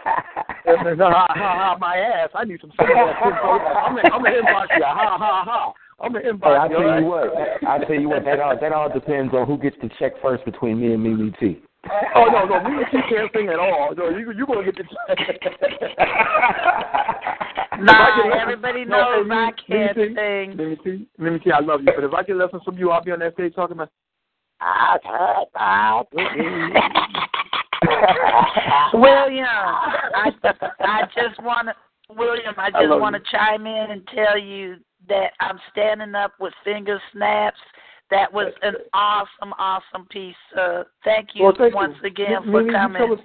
ha, 0.94 1.26
ha, 1.34 1.76
my 1.78 1.96
ass. 1.96 2.30
I 2.34 2.44
need 2.44 2.60
some 2.60 2.72
singing 2.78 2.96
lessons. 2.96 3.34
I'm 3.42 3.98
I'm 3.98 4.22
gonna 4.22 4.30
inbox 4.30 4.66
you. 4.76 4.84
Ha 4.84 5.18
ha 5.18 5.44
ha. 5.44 5.72
I'm 5.98 6.12
gonna 6.12 6.30
inbox 6.30 6.42
hey, 6.42 6.56
I 6.56 6.66
you. 6.66 6.76
tell 6.76 6.84
right? 6.84 7.00
you 7.00 7.06
what. 7.06 7.32
I 7.66 7.78
tell 7.84 7.96
you 7.96 8.08
what. 8.08 8.24
That 8.24 8.40
all 8.40 8.56
that 8.60 8.72
all 8.72 8.92
depends 8.92 9.32
on 9.32 9.46
who 9.46 9.56
gets 9.56 9.76
the 9.80 9.88
check 9.98 10.12
first 10.20 10.44
between 10.44 10.78
me 10.80 10.92
and 10.92 11.02
Mimi 11.02 11.32
T. 11.40 11.62
Oh 12.14 12.26
no, 12.26 12.44
no, 12.44 12.62
Mimi 12.62 12.84
T 12.90 12.98
can't 13.08 13.30
sing 13.34 13.48
at 13.48 13.58
all. 13.58 13.94
No, 13.96 14.10
you 14.10 14.30
you 14.32 14.44
gonna 14.46 14.64
get 14.64 14.76
the 14.76 14.82
check. 14.82 14.92
nah, 17.80 18.38
everybody 18.40 18.84
knows 18.84 19.26
no, 19.26 19.34
I 19.34 19.52
can't 19.66 19.96
Mimi 19.96 20.14
sing. 20.14 20.54
Mimi 20.56 20.76
T, 20.76 21.08
Mimi 21.18 21.38
T, 21.38 21.50
I 21.50 21.60
love 21.60 21.80
you, 21.80 21.90
but 21.94 22.04
if 22.04 22.12
I 22.12 22.22
get 22.24 22.36
lessons 22.36 22.62
from 22.64 22.76
you, 22.76 22.90
I'll 22.90 23.02
be 23.02 23.12
on 23.12 23.20
that 23.20 23.32
stage 23.32 23.54
talking 23.54 23.76
about. 23.76 23.88
I 24.60 24.98
William, 28.94 29.46
I 29.46 30.30
I 30.80 31.02
just 31.14 31.40
want 31.42 31.68
to 31.68 31.74
William, 32.08 32.54
I 32.56 32.70
just 32.70 32.88
want 32.88 33.14
to 33.16 33.22
chime 33.30 33.66
in 33.66 33.90
and 33.90 34.06
tell 34.14 34.38
you 34.38 34.76
that 35.08 35.32
I'm 35.40 35.58
standing 35.72 36.14
up 36.14 36.32
with 36.40 36.52
finger 36.64 37.00
snaps. 37.12 37.58
That 38.10 38.32
was 38.32 38.52
an 38.62 38.74
awesome, 38.92 39.52
awesome 39.58 40.06
piece. 40.10 40.34
Uh, 40.56 40.84
thank 41.04 41.30
you 41.34 41.44
well, 41.44 41.54
thank 41.58 41.74
once 41.74 41.94
you. 42.02 42.08
again 42.08 42.46
Mimi, 42.46 42.68
for 42.68 42.72
coming. 42.72 43.02
us, 43.02 43.18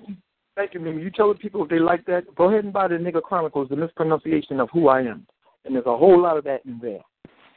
thank 0.56 0.74
you, 0.74 0.80
Mimi. 0.80 1.04
You 1.04 1.12
tell 1.12 1.32
the 1.32 1.38
people 1.38 1.64
if 1.64 1.70
they 1.70 1.78
like 1.78 2.04
that, 2.06 2.24
go 2.36 2.50
ahead 2.50 2.64
and 2.64 2.74
buy 2.74 2.88
the 2.88 2.96
Nigga 2.96 3.22
Chronicles, 3.22 3.70
the 3.70 3.76
mispronunciation 3.76 4.60
of 4.60 4.70
who 4.74 4.88
I 4.88 5.02
am. 5.02 5.28
And 5.66 5.76
there's 5.76 5.86
a 5.86 5.96
whole 5.96 6.20
lot 6.20 6.38
of 6.38 6.44
that 6.46 6.66
in 6.66 6.80
there. 6.82 7.02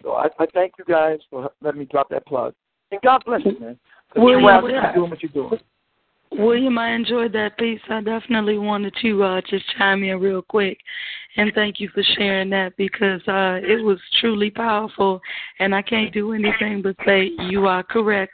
So 0.02 0.12
I, 0.12 0.26
I 0.38 0.46
thank 0.52 0.74
you 0.78 0.84
guys 0.84 1.18
for 1.30 1.50
letting 1.62 1.80
me 1.80 1.86
drop 1.86 2.10
that 2.10 2.26
plug. 2.26 2.52
And 2.90 3.00
God 3.00 3.22
bless 3.24 3.40
you, 3.46 3.58
man. 3.58 3.78
Well, 4.14 4.28
you're 4.28 4.42
welcome. 4.42 4.70
doing 4.94 5.10
what 5.10 5.22
you're 5.22 5.32
doing. 5.32 5.58
William, 6.32 6.78
I 6.78 6.90
enjoyed 6.92 7.32
that 7.32 7.56
piece. 7.58 7.80
I 7.88 8.00
definitely 8.00 8.58
wanted 8.58 8.94
to 9.02 9.22
uh, 9.22 9.40
just 9.48 9.64
chime 9.78 10.02
in 10.02 10.18
real 10.18 10.42
quick 10.42 10.78
and 11.36 11.52
thank 11.54 11.80
you 11.80 11.88
for 11.88 12.02
sharing 12.16 12.50
that 12.50 12.76
because 12.76 13.20
uh, 13.26 13.58
it 13.62 13.82
was 13.82 13.98
truly 14.20 14.50
powerful, 14.50 15.20
and 15.58 15.74
I 15.74 15.82
can't 15.82 16.12
do 16.12 16.32
anything 16.32 16.82
but 16.82 16.96
say 17.04 17.30
you 17.48 17.66
are 17.66 17.82
correct. 17.82 18.32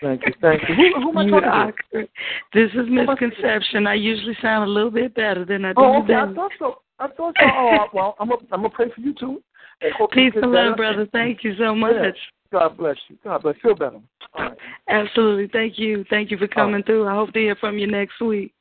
Thank 0.00 0.22
you, 0.26 0.32
thank 0.40 0.62
you. 0.68 0.74
Who, 0.74 1.00
who 1.00 1.18
am 1.18 1.34
I 1.34 1.40
talking 1.40 1.74
to? 1.92 2.08
This 2.54 2.70
is 2.72 2.88
Mzconception. 2.88 3.86
I 3.86 3.94
usually 3.94 4.36
sound 4.40 4.68
a 4.68 4.72
little 4.72 4.90
bit 4.90 5.14
better 5.14 5.44
than 5.44 5.64
I 5.64 5.72
do 5.72 5.80
Oh, 5.80 6.02
okay. 6.02 6.14
I 6.14 6.32
thought 6.32 6.52
so. 6.58 6.78
I 6.98 7.08
thought 7.08 7.34
so. 7.38 7.46
Oh, 7.46 7.86
well, 7.92 8.16
I'm 8.18 8.28
gonna 8.28 8.40
I'm 8.52 8.62
gonna 8.62 8.70
pray 8.70 8.86
for 8.94 9.00
you 9.00 9.12
too. 9.14 9.42
And 9.82 9.92
hope 9.94 10.10
you 10.14 10.30
Peace 10.30 10.40
and 10.40 10.52
love, 10.52 10.76
brother. 10.76 11.06
Thank 11.12 11.44
you 11.44 11.54
so 11.58 11.74
much. 11.74 11.92
Yeah. 11.94 12.10
God 12.58 12.78
bless 12.78 12.96
you. 13.08 13.18
God 13.22 13.42
bless. 13.42 13.54
Feel 13.62 13.74
better. 13.74 14.00
All 14.32 14.44
right. 14.44 14.56
Absolutely. 14.88 15.46
Thank 15.52 15.78
you. 15.78 16.06
Thank 16.08 16.30
you 16.30 16.38
for 16.38 16.48
coming 16.48 16.82
through. 16.82 17.06
I 17.06 17.12
hope 17.12 17.34
to 17.34 17.38
hear 17.38 17.54
from 17.56 17.76
you 17.76 17.86
next 17.86 18.18
week. 18.18 18.54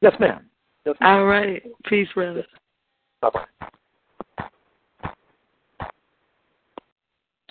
Yes, 0.00 0.14
ma'am. 0.18 0.46
Yes, 0.86 0.96
ma'am. 0.98 1.18
All 1.18 1.26
right. 1.26 1.62
Peace, 1.84 2.08
brother. 2.14 2.46
Bye 3.20 3.30
bye. 3.34 3.44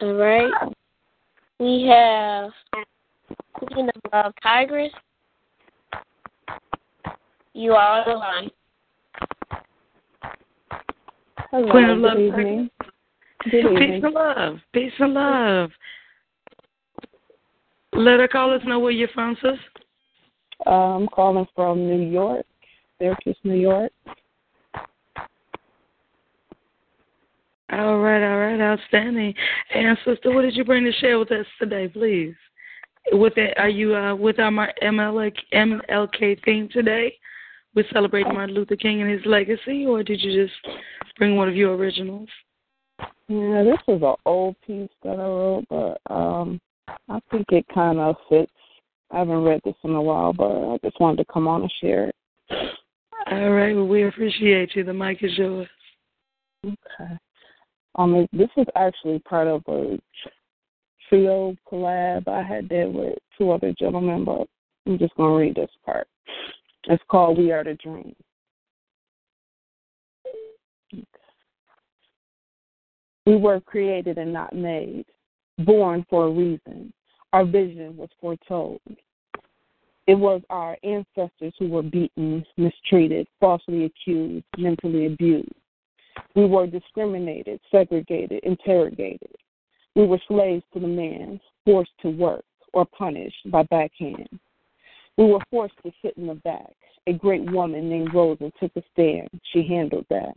All 0.02 0.14
right. 0.16 0.52
We 1.60 1.86
have 1.88 2.50
Queen 3.54 3.89
of 3.89 4.02
Love 4.12 4.34
Tigress. 4.41 4.91
You 7.54 7.74
are 7.74 8.00
on 8.00 8.04
the 8.08 8.16
line. 8.16 8.50
Hello, 11.52 11.72
Queen 11.72 11.86
of 11.86 11.98
good 11.98 12.02
Love, 12.02 12.20
evening. 12.20 12.72
Peace 13.50 13.66
and 14.04 14.14
love. 14.14 14.58
Peace 14.74 14.94
and 15.00 15.14
love. 15.14 15.70
Let 17.94 18.20
our 18.20 18.28
callers 18.28 18.62
know 18.66 18.80
where 18.80 18.91
you're 18.91 19.08
from, 19.10 19.38
sis. 19.41 19.52
Uh, 20.66 20.70
I'm 20.70 21.08
calling 21.08 21.46
from 21.56 21.88
New 21.88 22.10
York, 22.10 22.46
Syracuse, 23.00 23.38
New 23.44 23.56
York. 23.56 23.91
All 27.72 28.00
right, 28.00 28.24
all 28.24 28.38
right, 28.38 28.62
outstanding. 28.62 29.34
And 29.74 29.98
sister, 30.06 30.32
what 30.32 30.44
did 30.44 30.56
you 30.56 30.64
bring 30.64 30.86
to 30.86 30.91
share 30.94 31.18
with 31.20 31.32
us 31.32 31.46
today, 31.60 31.88
please? 31.88 32.36
With 33.12 33.38
it, 33.38 33.58
are 33.58 33.70
you 33.70 33.96
uh, 33.96 34.16
with 34.16 34.39
our 34.39 34.72
MLK, 34.82 35.34
MLK 35.54 36.44
theme 36.46 36.70
today? 36.72 37.14
We're 37.76 37.86
celebrating 37.91 38.34
Martin 38.34 38.56
Luther 38.56 38.76
King 38.76 39.02
and 39.02 39.12
his 39.12 39.26
legacy, 39.26 39.86
or 39.88 40.04
did 40.04 40.22
you 40.22 40.46
just 40.46 40.54
bring 41.18 41.36
one 41.36 41.50
of 41.50 41.56
your 41.56 41.74
originals? 41.74 42.30
Yeah, 43.30 43.63
this 43.63 43.95
is 43.95 44.01
an 44.01 44.15
old 44.26 44.55
piece 44.65 44.89
that 45.03 45.19
I 45.19 45.24
wrote, 45.24 45.65
but 45.69 46.13
um, 46.13 46.59
I 47.09 47.19
think 47.32 47.45
it 47.49 47.65
kind 47.74 47.99
of 47.99 48.15
fits. 48.30 48.51
I 49.11 49.19
haven't 49.19 49.43
read 49.43 49.61
this 49.63 49.76
in 49.84 49.91
a 49.91 50.01
while, 50.01 50.34
but 50.34 50.51
I 50.51 50.78
just 50.84 50.99
wanted 50.99 51.17
to 51.17 51.32
come 51.32 51.47
on 51.47 51.61
and 51.61 51.74
share 51.80 52.09
it. 52.09 52.15
All 53.32 53.51
right, 53.51 53.74
well, 53.74 53.88
we 53.88 54.07
appreciate 54.07 54.76
you. 54.76 54.84
The 54.84 54.93
mic 54.93 55.24
is 55.24 55.38
yours. 55.38 55.67
Okay. 56.65 57.17
Um, 57.95 58.28
this 58.34 58.49
is 58.57 58.65
actually 58.76 59.19
part 59.19 59.47
of 59.47 59.61
a 59.67 59.99
trio 61.07 61.55
collab 61.71 62.28
I 62.28 62.41
had 62.41 62.67
did 62.67 62.93
with 62.93 63.17
two 63.38 63.51
other 63.51 63.74
gentlemen, 63.78 64.26
but 64.26 64.47
I'm 64.86 64.97
just 64.97 65.15
gonna 65.15 65.36
read 65.36 65.55
this 65.55 65.69
part. 65.86 66.07
It's 66.86 67.03
called 67.09 67.38
"We 67.38 67.51
Are 67.51 67.63
the 67.63 67.76
Dream." 67.76 68.15
We 73.26 73.38
were 73.38 73.59
created 73.61 74.17
and 74.17 74.34
not 74.34 74.53
made, 74.53 75.05
born 75.59 76.05
for 76.09 76.26
a 76.28 76.32
reason. 76.32 76.91
Our 77.32 77.45
vision 77.45 77.95
was 77.95 78.09
foretold. 78.19 78.82
It 80.05 80.15
was 80.15 80.41
our 80.49 80.78
ancestors 80.84 81.53
who 81.57 81.69
were 81.69 81.82
beaten, 81.82 82.45
mistreated, 82.57 83.28
falsely 83.39 83.86
accused, 83.86 84.45
mentally 84.57 85.05
abused. 85.05 85.49
We 86.36 86.45
were 86.45 86.67
discriminated, 86.67 87.61
segregated, 87.71 88.43
interrogated. 88.43 89.36
We 89.95 90.05
were 90.05 90.19
slaves 90.28 90.63
to 90.74 90.80
the 90.80 90.88
man, 90.88 91.39
forced 91.63 91.91
to 92.01 92.09
work 92.09 92.43
or 92.74 92.86
punished 92.86 93.49
by 93.51 93.63
backhand. 93.63 94.28
We 95.17 95.26
were 95.26 95.39
forced 95.49 95.76
to 95.84 95.91
sit 96.01 96.17
in 96.17 96.28
the 96.28 96.36
back. 96.36 96.74
A 97.07 97.13
great 97.13 97.49
woman 97.51 97.89
named 97.89 98.13
Rosa 98.13 98.51
took 98.59 98.71
a 98.76 98.84
stand. 98.91 99.30
She 99.51 99.65
handled 99.67 100.05
that. 100.09 100.36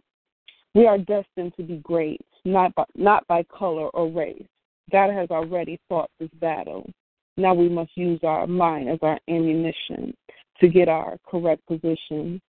We 0.75 0.87
are 0.87 0.99
destined 0.99 1.55
to 1.57 1.63
be 1.63 1.77
great, 1.79 2.21
not 2.47 2.75
by, 2.75 2.85
not 2.95 3.27
by 3.27 3.43
color 3.45 3.89
or 3.89 4.09
race. 4.09 4.47
God 4.91 5.13
has 5.13 5.31
already 5.31 5.79
fought 5.89 6.11
this 6.19 6.31
battle. 6.41 6.89
Now 7.37 7.53
we 7.53 7.69
must 7.69 7.91
use 7.97 8.21
our 8.23 8.47
mind 8.47 8.89
as 8.89 8.99
our 9.03 9.19
ammunition 9.29 10.15
to 10.61 10.69
get 10.69 10.89
our 10.89 11.19
correct 11.29 11.67
position. 11.67 12.41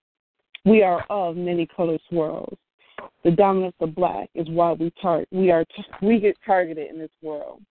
We 0.66 0.84
are 0.84 1.04
of 1.10 1.36
many 1.36 1.66
color 1.66 1.98
swirls. 2.10 2.58
The 3.24 3.32
dominance 3.32 3.76
of 3.80 3.96
black 3.96 4.30
is 4.36 4.48
why 4.50 4.74
we 4.74 4.92
tar- 5.02 5.26
we 5.32 5.52
are 5.52 5.66
t- 5.66 5.84
we 6.02 6.20
get 6.20 6.38
targeted 6.46 6.90
in 6.90 7.00
this 7.00 7.12
world. 7.22 7.62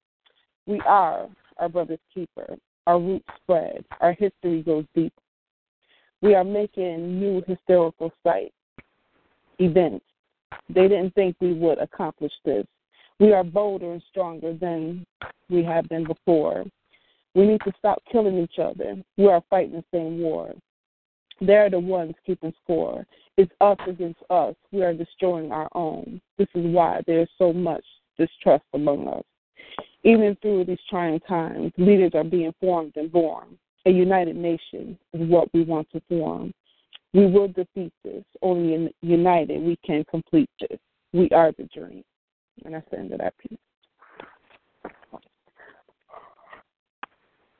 We 0.66 0.80
are 0.80 1.28
our 1.58 1.68
brother's 1.68 1.98
keeper. 2.12 2.56
Our 2.86 3.00
roots 3.00 3.26
spread. 3.42 3.84
Our 4.00 4.12
history 4.12 4.62
goes 4.62 4.84
deep. 4.94 5.12
We 6.22 6.34
are 6.34 6.44
making 6.44 7.18
new 7.18 7.42
historical 7.46 8.12
sites, 8.22 8.54
events. 9.58 10.04
They 10.68 10.88
didn't 10.88 11.14
think 11.14 11.36
we 11.40 11.52
would 11.52 11.78
accomplish 11.78 12.32
this. 12.44 12.66
We 13.18 13.32
are 13.32 13.44
bolder 13.44 13.92
and 13.92 14.02
stronger 14.10 14.52
than 14.54 15.06
we 15.48 15.64
have 15.64 15.88
been 15.88 16.04
before. 16.04 16.64
We 17.34 17.46
need 17.46 17.60
to 17.64 17.72
stop 17.78 18.02
killing 18.10 18.38
each 18.38 18.58
other. 18.58 18.96
We 19.16 19.28
are 19.28 19.42
fighting 19.48 19.72
the 19.72 19.84
same 19.92 20.20
war. 20.20 20.52
They're 21.40 21.70
the 21.70 21.78
ones 21.78 22.14
keeping 22.24 22.52
score. 22.64 23.06
It's 23.36 23.52
us 23.60 23.76
against 23.86 24.20
us. 24.30 24.54
We 24.72 24.82
are 24.82 24.94
destroying 24.94 25.52
our 25.52 25.68
own. 25.74 26.20
This 26.38 26.48
is 26.54 26.64
why 26.64 27.02
there's 27.06 27.28
so 27.36 27.52
much 27.52 27.84
distrust 28.18 28.64
among 28.72 29.08
us. 29.08 29.24
Even 30.02 30.36
through 30.40 30.64
these 30.64 30.78
trying 30.88 31.20
times, 31.20 31.72
leaders 31.76 32.12
are 32.14 32.24
being 32.24 32.54
formed 32.60 32.92
and 32.96 33.12
born. 33.12 33.58
A 33.84 33.90
united 33.90 34.36
nation 34.36 34.98
is 35.12 35.28
what 35.28 35.52
we 35.52 35.62
want 35.62 35.88
to 35.92 36.00
form. 36.08 36.52
We 37.16 37.26
will 37.26 37.48
defeat 37.48 37.94
this. 38.04 38.22
Only 38.42 38.92
united 39.00 39.62
we 39.62 39.78
can 39.82 40.04
complete 40.10 40.50
this. 40.60 40.78
We 41.14 41.30
are 41.30 41.50
the 41.52 41.66
dream. 41.74 42.04
And 42.64 42.74
that's 42.74 42.86
the 42.90 42.98
end 42.98 43.12
of 43.12 43.20
that 43.20 43.32
piece. 43.38 43.58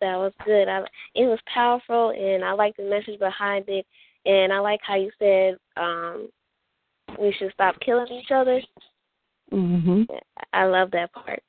That 0.03 0.17
was 0.17 0.35
good. 0.45 0.69
I, 0.69 0.81
it 1.15 1.25
was 1.25 1.39
powerful, 1.53 2.11
and 2.11 2.45
I 2.45 2.53
like 2.53 2.77
the 2.77 2.83
message 2.83 3.19
behind 3.19 3.65
it. 3.69 3.87
And 4.27 4.53
I 4.53 4.59
like 4.59 4.81
how 4.83 4.97
you 4.97 5.11
said 5.19 5.57
um, 5.79 6.29
we 7.19 7.35
should 7.39 7.53
stop 7.55 7.81
killing 7.81 8.13
each 8.13 8.31
other. 8.31 8.61
hmm 9.51 10.03
I 10.53 10.65
love 10.65 10.91
that 10.91 11.15
part. 11.15 11.43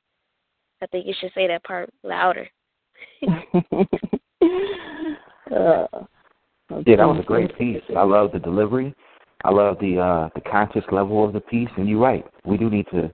I 0.80 0.86
think 0.86 1.06
you 1.06 1.12
should 1.20 1.32
say 1.34 1.46
that 1.48 1.62
part 1.64 1.90
louder. 2.02 2.48
uh, 5.54 5.86
Yeah, 6.70 6.96
that 6.96 7.06
was 7.06 7.18
a 7.20 7.24
great 7.24 7.56
piece. 7.56 7.82
I 7.96 8.02
love 8.02 8.32
the 8.32 8.38
delivery. 8.38 8.94
I 9.44 9.50
love 9.50 9.78
the 9.80 9.98
uh 9.98 10.28
the 10.34 10.40
conscious 10.40 10.84
level 10.90 11.24
of 11.24 11.32
the 11.32 11.40
piece, 11.40 11.68
and 11.76 11.88
you're 11.88 12.00
right. 12.00 12.24
We 12.44 12.56
do 12.56 12.68
need 12.68 12.86
to. 12.92 13.10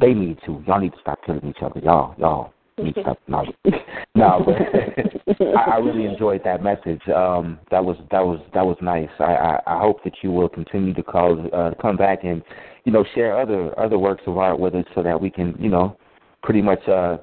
They 0.00 0.14
need 0.14 0.38
to. 0.46 0.62
Y'all 0.66 0.80
need 0.80 0.92
to 0.92 1.00
stop 1.00 1.18
killing 1.26 1.46
each 1.48 1.62
other. 1.62 1.80
Y'all, 1.80 2.14
y'all 2.16 2.52
need 2.78 2.94
to 2.94 3.00
stop. 3.02 3.18
No, 3.26 3.44
no, 4.14 4.42
but 4.46 5.36
I, 5.56 5.72
I 5.72 5.76
really 5.78 6.04
enjoyed 6.04 6.42
that 6.44 6.62
message. 6.62 7.02
Um, 7.08 7.58
that 7.70 7.84
was 7.84 7.96
that 8.10 8.24
was 8.24 8.40
that 8.54 8.64
was 8.64 8.76
nice. 8.80 9.08
I, 9.18 9.24
I 9.24 9.60
I 9.66 9.78
hope 9.80 10.02
that 10.04 10.14
you 10.22 10.30
will 10.30 10.48
continue 10.48 10.94
to 10.94 11.02
call, 11.02 11.44
uh, 11.52 11.72
come 11.82 11.96
back 11.96 12.22
and, 12.22 12.42
you 12.84 12.92
know, 12.92 13.04
share 13.14 13.38
other 13.38 13.78
other 13.78 13.98
works 13.98 14.22
of 14.26 14.38
art 14.38 14.58
with 14.58 14.74
us 14.74 14.84
so 14.94 15.02
that 15.02 15.20
we 15.20 15.30
can, 15.30 15.56
you 15.58 15.68
know, 15.68 15.96
pretty 16.42 16.62
much 16.62 16.86
uh 16.88 17.18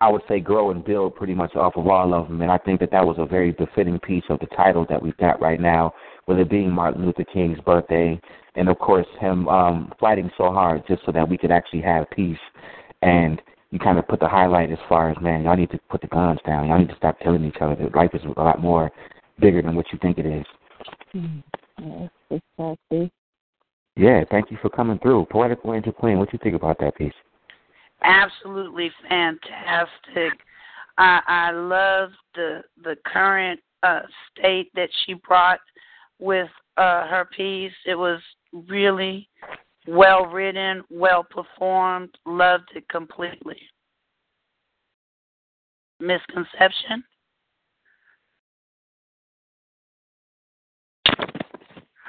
I 0.00 0.08
would 0.08 0.22
say 0.28 0.38
grow 0.38 0.70
and 0.70 0.84
build 0.84 1.16
pretty 1.16 1.34
much 1.34 1.56
off 1.56 1.76
of 1.76 1.86
all 1.86 2.14
of 2.14 2.28
them. 2.28 2.40
And 2.42 2.50
I 2.50 2.58
think 2.58 2.78
that 2.80 2.90
that 2.92 3.04
was 3.04 3.16
a 3.18 3.26
very 3.26 3.50
befitting 3.52 3.98
piece 3.98 4.22
of 4.30 4.38
the 4.38 4.46
title 4.46 4.86
that 4.88 5.02
we've 5.02 5.16
got 5.16 5.40
right 5.40 5.60
now, 5.60 5.92
with 6.26 6.38
it 6.38 6.50
being 6.50 6.70
Martin 6.70 7.04
Luther 7.04 7.24
King's 7.24 7.60
birthday, 7.60 8.20
and 8.54 8.68
of 8.68 8.78
course 8.78 9.06
him 9.20 9.48
um, 9.48 9.92
fighting 9.98 10.30
so 10.36 10.52
hard 10.52 10.82
just 10.86 11.04
so 11.04 11.12
that 11.12 11.28
we 11.28 11.36
could 11.36 11.50
actually 11.50 11.82
have 11.82 12.08
peace. 12.10 12.38
And 13.02 13.40
you 13.70 13.78
kind 13.78 13.98
of 13.98 14.06
put 14.06 14.20
the 14.20 14.28
highlight 14.28 14.70
as 14.70 14.78
far 14.88 15.10
as 15.10 15.16
man, 15.20 15.42
y'all 15.42 15.56
need 15.56 15.70
to 15.70 15.80
put 15.90 16.00
the 16.00 16.06
guns 16.06 16.40
down. 16.46 16.68
Y'all 16.68 16.78
need 16.78 16.88
to 16.88 16.96
stop 16.96 17.18
killing 17.20 17.44
each 17.44 17.58
other. 17.60 17.76
Life 17.94 18.10
is 18.14 18.22
a 18.24 18.40
lot 18.40 18.60
more 18.60 18.90
bigger 19.40 19.62
than 19.62 19.74
what 19.74 19.86
you 19.92 19.98
think 20.00 20.18
it 20.18 20.26
is. 20.26 20.46
Yes, 21.12 22.10
exactly. 22.30 23.10
Yeah, 23.96 24.22
thank 24.30 24.50
you 24.50 24.58
for 24.62 24.70
coming 24.70 24.98
through. 25.00 25.26
Poetic 25.30 25.58
Angel 25.64 25.92
Queen, 25.92 26.18
what 26.18 26.32
you 26.32 26.38
think 26.42 26.54
about 26.54 26.78
that 26.78 26.94
piece? 26.96 27.12
Absolutely 28.02 28.90
fantastic. 29.08 30.32
I 30.98 31.20
I 31.26 31.50
love 31.50 32.10
the 32.34 32.62
the 32.82 32.96
current 33.04 33.60
uh 33.82 34.00
state 34.30 34.70
that 34.74 34.88
she 35.04 35.14
brought 35.14 35.60
with 36.18 36.48
uh 36.76 37.06
her 37.08 37.28
piece. 37.36 37.72
It 37.86 37.96
was 37.96 38.20
really 38.52 39.28
well 39.86 40.26
written, 40.26 40.82
well 40.90 41.24
performed, 41.24 42.10
loved 42.26 42.70
it 42.74 42.88
completely. 42.88 43.58
Mzconception? 46.00 47.02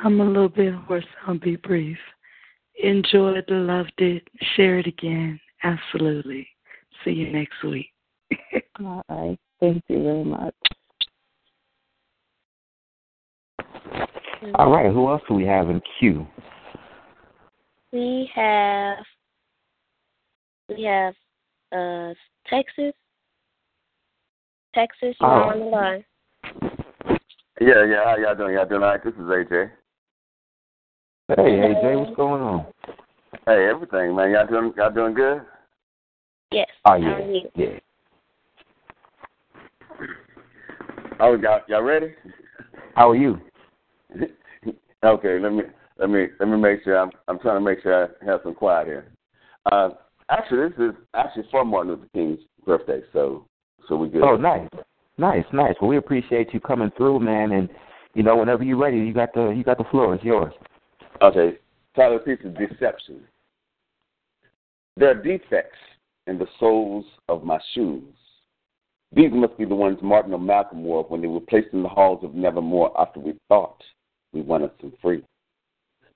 I'm 0.04 0.22
a 0.22 0.26
little 0.26 0.50
bit 0.50 0.74
hoarse. 0.74 1.06
I'll 1.28 1.38
be 1.38 1.56
brief. 1.58 1.98
Enjoyed, 2.82 3.44
loved 3.50 3.94
it. 3.98 4.26
Share 4.56 4.80
it 4.80 4.88
again. 4.88 5.40
Absolutely. 5.64 6.48
See 7.04 7.12
you 7.12 7.32
next 7.32 7.64
week. 7.64 7.88
All 8.80 9.04
right. 9.10 9.38
Thank 9.60 9.84
you 9.88 10.04
very 10.04 10.24
much. 10.24 10.56
All 14.56 14.72
right, 14.72 14.92
who 14.92 15.10
else 15.10 15.22
do 15.28 15.34
we 15.34 15.46
have 15.46 15.70
in 15.70 15.82
queue? 16.00 16.26
We 17.92 18.30
have 18.34 19.00
we 20.70 20.84
have 20.84 21.14
uh 21.74 22.14
Texas. 22.50 22.94
Texas, 24.74 25.16
you're 25.20 25.30
Oh. 25.30 25.50
on 25.50 25.60
the 25.60 25.66
line. 25.66 26.06
Yeah, 27.60 27.84
yeah. 27.86 28.06
How 28.06 28.18
y'all 28.18 28.36
doing? 28.36 28.54
Y'all 28.54 28.68
doing 28.68 28.84
all 28.84 28.90
right? 28.90 29.04
This 29.04 29.14
is 29.16 29.20
AJ. 29.20 29.72
Hey, 31.28 31.36
AJ, 31.36 32.00
what's 32.00 32.16
going 32.16 32.42
on? 32.42 32.66
Hey, 33.50 33.68
everything, 33.68 34.16
man. 34.16 34.30
Y'all 34.30 34.46
doing? 34.46 34.72
Y'all 34.78 34.94
doing 34.94 35.16
good? 35.16 35.42
Yes. 36.52 36.68
Oh 36.86 36.92
How 36.92 36.98
yeah, 36.98 37.14
are 37.14 37.32
you? 37.32 37.42
yeah. 37.56 37.80
Oh, 41.20 41.36
y'all, 41.36 41.62
y'all 41.68 41.82
ready? 41.82 42.14
How 42.94 43.10
are 43.10 43.16
you? 43.16 43.40
okay, 45.04 45.40
let 45.40 45.52
me 45.52 45.64
let 45.98 46.12
me 46.12 46.28
let 46.40 46.48
me 46.48 46.58
make 46.58 46.84
sure. 46.84 47.00
I'm 47.00 47.10
I'm 47.28 47.40
trying 47.40 47.56
to 47.56 47.62
make 47.62 47.82
sure 47.82 48.06
I 48.06 48.26
have 48.26 48.42
some 48.44 48.54
quiet 48.54 48.86
here. 48.86 49.08
Uh, 49.72 49.90
actually, 50.30 50.70
this 50.70 50.78
is 50.78 50.96
actually 51.16 51.46
for 51.50 51.66
Martin 51.66 51.94
Luther 51.94 52.08
King's 52.14 52.42
birthday, 52.68 53.02
so 53.14 53.48
so 53.88 53.96
we 53.96 54.10
good. 54.10 54.22
Oh, 54.22 54.38
nice, 54.38 54.70
nice, 55.18 55.46
nice. 55.54 55.74
Well, 55.82 55.90
we 55.90 55.98
appreciate 55.98 56.54
you 56.54 56.60
coming 56.60 56.92
through, 56.98 57.22
man. 57.22 57.54
And 57.54 57.68
you 58.14 58.22
know, 58.22 58.36
whenever 58.36 58.62
you're 58.62 58.78
ready, 58.78 58.98
you 58.98 59.12
got 59.12 59.34
the 59.34 59.50
you 59.50 59.64
got 59.64 59.80
the 59.80 59.86
floor. 59.86 60.14
It's 60.14 60.24
yours. 60.24 60.54
Okay, 61.24 61.58
title 61.96 62.18
of 62.18 62.26
piece 62.26 62.38
is 62.44 62.56
deception. 62.56 63.24
There 65.00 65.10
are 65.10 65.16
defects 65.16 65.78
in 66.28 66.38
the 66.38 66.48
soles 66.60 67.06
of 67.30 67.46
my 67.46 67.58
shoes. 67.74 68.04
These 69.14 69.32
must 69.32 69.58
be 69.58 69.64
the 69.64 69.74
ones 69.74 69.98
Martin 70.02 70.34
or 70.34 70.40
Malcolm 70.40 70.84
wore 70.84 71.06
when 71.06 71.22
they 71.22 71.28
were 71.28 71.40
placed 71.40 71.70
in 71.72 71.84
the 71.84 71.88
halls 71.88 72.22
of 72.22 72.36
Nevermore 72.36 72.92
after 73.00 73.22
we 73.22 73.40
thought 73.48 73.82
we 74.34 74.42
wanted 74.42 74.72
them 74.82 74.92
free. 75.02 75.24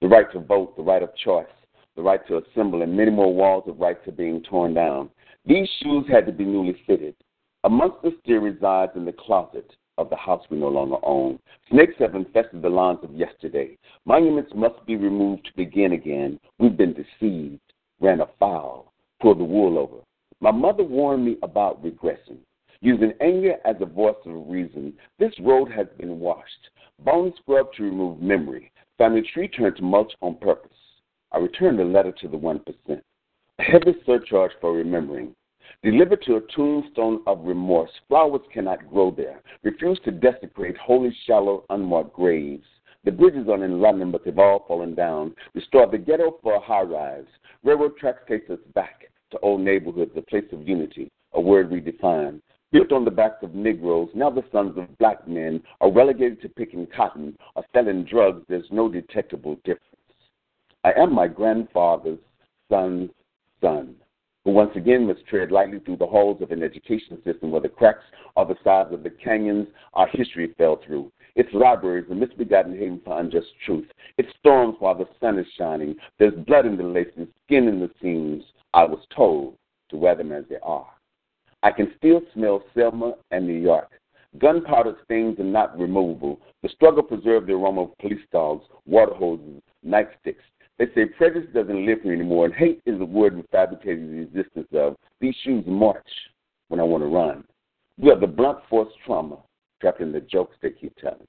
The 0.02 0.10
right 0.10 0.30
to 0.34 0.42
vote, 0.42 0.76
the 0.76 0.84
right 0.84 1.02
of 1.02 1.16
choice, 1.16 1.46
the 1.96 2.02
right 2.02 2.20
to 2.28 2.40
assemble, 2.40 2.82
and 2.82 2.94
many 2.94 3.10
more 3.10 3.34
walls 3.34 3.64
of 3.68 3.80
rights 3.80 4.06
are 4.06 4.12
being 4.12 4.44
torn 4.44 4.74
down. 4.74 5.10
These 5.46 5.70
shoes 5.82 6.04
had 6.12 6.26
to 6.26 6.34
be 6.34 6.44
newly 6.44 6.76
fitted. 6.86 7.16
Amongst 7.64 8.04
us 8.04 8.12
still 8.22 8.40
resides 8.40 8.92
in 8.98 9.06
the 9.06 9.14
closet 9.14 9.72
of 9.98 10.10
the 10.10 10.18
house 10.18 10.44
we 10.50 10.58
no 10.58 10.68
longer 10.68 10.98
own. 11.04 11.40
Snakes 11.72 11.94
have 12.00 12.16
infested 12.16 12.62
the 12.62 12.68
lawns 12.68 13.00
of 13.02 13.16
yesterday. 13.16 13.78
Monuments 14.06 14.52
must 14.54 14.86
be 14.86 14.98
removed 14.98 15.46
to 15.46 15.56
begin 15.56 15.94
again. 15.94 16.38
We've 16.60 16.76
been 16.76 16.94
deceived, 16.94 17.62
ran 18.04 18.20
afoul, 18.20 18.92
pulled 19.22 19.40
the 19.40 19.44
wool 19.44 19.80
over. 19.80 20.04
My 20.42 20.52
mother 20.52 20.84
warned 20.84 21.26
me 21.26 21.38
about 21.42 21.82
regressing. 21.84 22.40
Using 22.82 23.14
anger 23.22 23.56
as 23.64 23.78
a 23.80 23.86
voice 23.86 24.16
of 24.26 24.50
reason, 24.50 24.94
this 25.18 25.32
road 25.40 25.72
has 25.72 25.88
been 25.98 26.20
washed. 26.20 26.70
Bone 27.00 27.34
scrubbed 27.40 27.76
to 27.78 27.84
remove 27.84 28.22
memory. 28.22 28.72
Family 28.98 29.22
tree 29.34 29.48
turned 29.48 29.78
to 29.78 29.84
mulch 29.84 30.12
on 30.22 30.36
purpose. 30.36 30.78
I 31.32 31.38
returned 31.38 31.80
a 31.80 31.86
letter 31.86 32.12
to 32.12 32.28
the 32.28 32.38
1%. 32.38 32.62
A 33.60 33.64
heavy 33.64 33.96
surcharge 34.06 34.52
for 34.60 34.74
remembering. 34.74 35.34
Delivered 35.82 36.24
to 36.24 36.36
a 36.36 36.42
tombstone 36.54 37.22
of 37.26 37.46
remorse. 37.46 37.92
Flowers 38.10 38.42
cannot 38.54 38.90
grow 38.90 39.12
there. 39.12 39.42
Refuse 39.64 40.00
to 40.04 40.12
desecrate 40.12 40.78
holy, 40.78 41.16
shallow, 41.26 41.64
unmarked 41.70 42.14
graves. 42.14 42.68
The 43.04 43.12
bridges 43.12 43.50
are 43.50 43.64
in 43.64 43.82
London, 43.82 44.12
but 44.12 44.24
they've 44.24 44.38
all 44.38 44.64
fallen 44.68 44.96
down. 44.96 45.36
Restore 45.54 45.88
the 45.88 45.98
ghetto 45.98 46.40
for 46.42 46.62
high 46.62 46.84
rise. 46.84 47.26
Railroad 47.64 47.98
tracks 47.98 48.24
take 48.28 48.50
us 48.50 48.60
back 48.74 49.12
to 49.32 49.40
old 49.40 49.62
neighborhoods, 49.62 50.12
a 50.16 50.22
place 50.22 50.46
of 50.54 50.68
unity, 50.68 51.12
a 51.34 51.42
word 51.42 51.70
we 51.70 51.80
define. 51.80 52.42
Built 52.72 52.92
on 52.92 53.06
the 53.06 53.12
backs 53.12 53.44
of 53.44 53.54
Negroes, 53.54 54.10
now 54.16 54.30
the 54.30 54.44
sons 54.52 54.78
of 54.78 54.98
black 54.98 55.28
men 55.28 55.62
are 55.82 55.92
relegated 55.92 56.42
to 56.42 56.50
picking 56.50 56.88
cotton 56.88 57.38
or 57.56 57.64
selling 57.74 58.04
drugs. 58.06 58.44
There's 58.48 58.72
no 58.72 58.90
detectable 58.90 59.56
difference. 59.64 59.90
I 60.84 60.94
am 60.98 61.14
my 61.14 61.28
grandfather's 61.28 62.20
son's 62.70 63.12
son, 63.62 63.96
who 64.46 64.52
once 64.52 64.72
again 64.76 65.08
must 65.08 65.26
tread 65.28 65.52
lightly 65.52 65.80
through 65.80 65.98
the 65.98 66.06
halls 66.06 66.42
of 66.42 66.52
an 66.52 66.64
education 66.64 67.18
system 67.24 67.52
where 67.52 67.62
the 67.62 67.70
cracks 67.70 68.04
are 68.36 68.46
the 68.46 68.56
size 68.64 68.92
of 68.92 69.04
the 69.04 69.10
canyons 69.10 69.68
our 69.94 70.08
history 70.08 70.54
fell 70.58 70.80
through. 70.86 71.12
Its 71.36 71.50
libraries, 71.54 72.06
a 72.12 72.16
misbegotten 72.16 72.78
haven 72.78 73.02
for 73.04 73.20
unjust 73.20 73.48
truth. 73.66 73.88
It 74.18 74.28
storms 74.40 74.76
while 74.80 74.96
the 74.96 75.08
sun 75.20 75.40
is 75.40 75.48
shining. 75.58 75.96
There's 76.20 76.34
blood 76.46 76.66
in 76.66 76.78
the 76.78 76.84
laces, 76.84 77.28
skin 77.46 77.68
in 77.68 77.80
the 77.80 77.90
seams. 78.02 78.44
I 78.74 78.84
was 78.84 79.00
told 79.16 79.56
to 79.90 79.98
wear 79.98 80.16
them 80.16 80.32
as 80.32 80.44
they 80.50 80.60
are. 80.62 80.88
I 81.64 81.72
can 81.72 81.94
still 81.98 82.22
smell 82.34 82.64
Selma 82.76 83.14
and 83.32 83.48
New 83.48 83.60
York. 83.60 83.90
Gunpowder 84.40 84.98
stains 85.06 85.40
are 85.40 85.44
not 85.44 85.78
removable. 85.80 86.40
The 86.62 86.70
struggle 86.70 87.04
preserved 87.04 87.48
the 87.48 87.54
aroma 87.54 87.84
of 87.84 87.98
police 88.00 88.26
dogs, 88.32 88.66
water 88.86 89.14
hoses, 89.14 89.62
nightsticks. 89.86 90.36
They 90.80 90.86
say 90.96 91.06
prejudice 91.06 91.50
doesn't 91.54 91.86
live 91.86 92.02
here 92.02 92.14
anymore, 92.14 92.46
and 92.46 92.54
hate 92.54 92.82
is 92.86 93.00
a 93.00 93.06
word 93.06 93.36
we 93.36 93.44
fabricated 93.52 94.10
the 94.12 94.22
existence 94.22 94.68
of. 94.74 94.96
These 95.20 95.36
shoes 95.44 95.64
march 95.68 96.08
when 96.70 96.80
I 96.80 96.84
want 96.84 97.04
to 97.04 97.08
run. 97.08 97.44
We 98.00 98.10
are 98.10 98.20
the 98.20 98.28
blunt 98.28 98.60
force 98.70 98.92
trauma 99.06 99.38
trapped 99.80 100.02
in 100.02 100.12
the 100.12 100.22
jokes 100.22 100.56
they 100.62 100.72
keep 100.72 100.96
telling. 100.98 101.28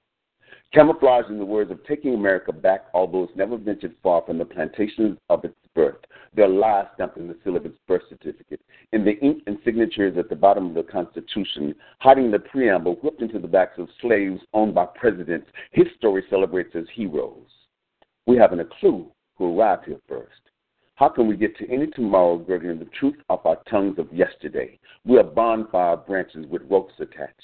Camouflage 0.72 1.26
in 1.28 1.38
the 1.38 1.44
words 1.44 1.70
of 1.70 1.84
taking 1.86 2.14
America 2.14 2.52
back, 2.52 2.86
although 2.94 3.24
it's 3.24 3.36
never 3.36 3.56
ventured 3.56 3.94
far 4.02 4.22
from 4.22 4.38
the 4.38 4.44
plantations 4.44 5.18
of 5.28 5.44
its 5.44 5.54
birth, 5.74 6.00
their 6.34 6.48
lives 6.48 6.88
stamped 6.94 7.16
in 7.16 7.28
the 7.28 7.36
seal 7.44 7.56
of 7.56 7.64
his 7.64 7.74
birth 7.86 8.02
certificate, 8.08 8.60
in 8.92 9.04
the 9.04 9.18
ink 9.20 9.42
and 9.46 9.58
signatures 9.64 10.16
at 10.16 10.28
the 10.28 10.34
bottom 10.34 10.68
of 10.68 10.74
the 10.74 10.90
Constitution, 10.90 11.74
hiding 12.00 12.30
the 12.30 12.38
preamble 12.38 12.94
whipped 13.02 13.22
into 13.22 13.38
the 13.38 13.46
backs 13.46 13.78
of 13.78 13.88
slaves 14.00 14.40
owned 14.52 14.74
by 14.74 14.86
presidents, 14.86 15.46
his 15.72 15.86
story 15.96 16.24
celebrates 16.30 16.74
as 16.74 16.86
heroes. 16.92 17.46
We 18.26 18.36
haven't 18.36 18.60
a 18.60 18.64
clue 18.80 19.10
who 19.36 19.58
arrived 19.58 19.86
here 19.86 20.00
first. 20.08 20.30
How 20.96 21.08
can 21.08 21.26
we 21.26 21.36
get 21.36 21.56
to 21.58 21.70
any 21.70 21.88
tomorrow 21.88 22.38
gurgling 22.38 22.78
the 22.78 22.84
truth 22.98 23.16
of 23.28 23.44
our 23.44 23.58
tongues 23.68 23.98
of 23.98 24.12
yesterday? 24.12 24.78
We 25.04 25.18
are 25.18 25.24
bonfire 25.24 25.96
branches 25.96 26.46
with 26.48 26.62
ropes 26.70 26.94
attached. 27.00 27.42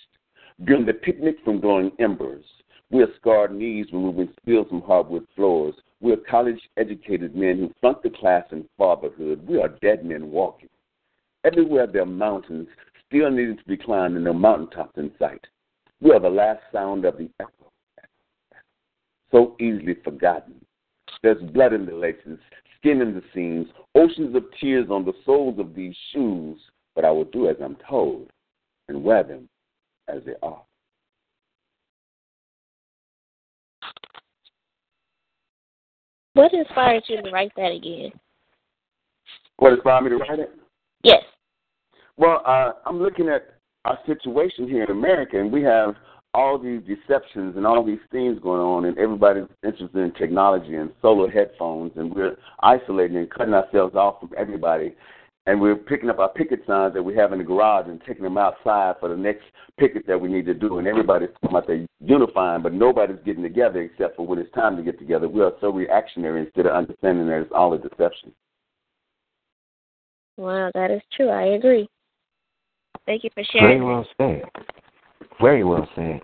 During 0.64 0.86
the 0.86 0.94
picnic 0.94 1.36
from 1.44 1.60
glowing 1.60 1.90
embers, 1.98 2.44
we 2.90 3.02
are 3.02 3.14
scarred 3.20 3.52
knees 3.52 3.86
removing 3.92 4.32
spills 4.40 4.68
from 4.68 4.82
hardwood 4.82 5.26
floors. 5.34 5.74
We 6.00 6.12
are 6.12 6.16
college 6.16 6.60
educated 6.76 7.34
men 7.34 7.58
who 7.58 7.74
flunked 7.80 8.02
the 8.02 8.10
class 8.10 8.44
in 8.52 8.68
fatherhood. 8.76 9.46
We 9.46 9.60
are 9.60 9.68
dead 9.80 10.04
men 10.04 10.30
walking. 10.30 10.68
Everywhere 11.44 11.86
there 11.86 12.02
are 12.02 12.06
mountains 12.06 12.68
still 13.06 13.30
needing 13.30 13.56
to 13.56 13.64
be 13.64 13.76
climbed 13.76 14.16
and 14.16 14.24
no 14.24 14.32
mountaintops 14.32 14.96
in 14.96 15.10
sight. 15.18 15.44
We 16.00 16.12
are 16.12 16.20
the 16.20 16.30
last 16.30 16.60
sound 16.72 17.04
of 17.04 17.18
the 17.18 17.28
echo, 17.40 17.72
so 19.30 19.56
easily 19.60 19.96
forgotten. 20.04 20.54
There's 21.22 21.42
blood 21.52 21.72
in 21.72 21.86
the 21.86 21.94
laces, 21.94 22.38
skin 22.78 23.00
in 23.00 23.14
the 23.14 23.22
seams, 23.34 23.66
oceans 23.94 24.34
of 24.34 24.44
tears 24.60 24.88
on 24.90 25.04
the 25.04 25.12
soles 25.24 25.58
of 25.58 25.74
these 25.74 25.94
shoes, 26.12 26.58
but 26.94 27.04
I 27.04 27.10
will 27.10 27.24
do 27.24 27.48
as 27.48 27.56
I'm 27.62 27.76
told 27.88 28.30
and 28.88 29.04
wear 29.04 29.22
them 29.22 29.48
as 30.08 30.22
they 30.24 30.34
are. 30.42 30.62
What 36.34 36.54
inspired 36.54 37.02
you 37.08 37.20
to 37.22 37.30
write 37.30 37.52
that 37.56 37.72
again? 37.72 38.12
What 39.56 39.72
inspired 39.74 40.02
me 40.02 40.10
to 40.10 40.16
write 40.16 40.38
it? 40.38 40.50
Yes. 41.02 41.22
Well, 42.16 42.42
uh, 42.46 42.72
I'm 42.86 43.02
looking 43.02 43.28
at 43.28 43.54
our 43.84 43.98
situation 44.06 44.68
here 44.68 44.84
in 44.84 44.90
America, 44.90 45.38
and 45.38 45.52
we 45.52 45.62
have 45.62 45.94
all 46.32 46.58
these 46.58 46.80
deceptions 46.82 47.56
and 47.56 47.66
all 47.66 47.84
these 47.84 47.98
things 48.12 48.38
going 48.40 48.60
on, 48.60 48.84
and 48.84 48.96
everybody's 48.98 49.44
interested 49.64 49.96
in 49.98 50.12
technology 50.12 50.76
and 50.76 50.90
solar 51.02 51.30
headphones, 51.30 51.92
and 51.96 52.14
we're 52.14 52.36
isolating 52.62 53.16
and 53.16 53.30
cutting 53.30 53.54
ourselves 53.54 53.94
off 53.96 54.20
from 54.20 54.30
everybody. 54.36 54.94
And 55.46 55.60
we're 55.60 55.74
picking 55.74 56.10
up 56.10 56.18
our 56.18 56.28
picket 56.28 56.60
signs 56.66 56.94
that 56.94 57.02
we 57.02 57.16
have 57.16 57.32
in 57.32 57.38
the 57.38 57.44
garage 57.44 57.88
and 57.88 58.00
taking 58.06 58.22
them 58.22 58.36
outside 58.38 58.96
for 59.00 59.08
the 59.08 59.16
next 59.16 59.44
picket 59.78 60.06
that 60.06 60.20
we 60.20 60.28
need 60.28 60.44
to 60.46 60.54
do. 60.54 60.78
And 60.78 60.86
everybody's 60.86 61.30
talking 61.40 61.56
about 61.56 61.66
they 61.66 61.86
unifying, 61.98 62.62
but 62.62 62.74
nobody's 62.74 63.16
getting 63.24 63.42
together 63.42 63.80
except 63.80 64.16
for 64.16 64.26
when 64.26 64.38
it's 64.38 64.52
time 64.52 64.76
to 64.76 64.82
get 64.82 64.98
together. 64.98 65.28
We 65.28 65.40
are 65.40 65.52
so 65.60 65.70
reactionary 65.70 66.42
instead 66.42 66.66
of 66.66 66.72
understanding 66.72 67.26
that 67.28 67.40
it's 67.40 67.52
all 67.54 67.72
a 67.72 67.78
deception. 67.78 68.32
Wow, 70.36 70.70
that 70.74 70.90
is 70.90 71.02
true. 71.16 71.30
I 71.30 71.54
agree. 71.56 71.88
Thank 73.06 73.24
you 73.24 73.30
for 73.34 73.42
sharing. 73.50 73.80
Very 73.80 73.84
well 73.84 74.06
said. 74.18 74.42
Very 75.40 75.64
well 75.64 75.88
said. 75.94 76.20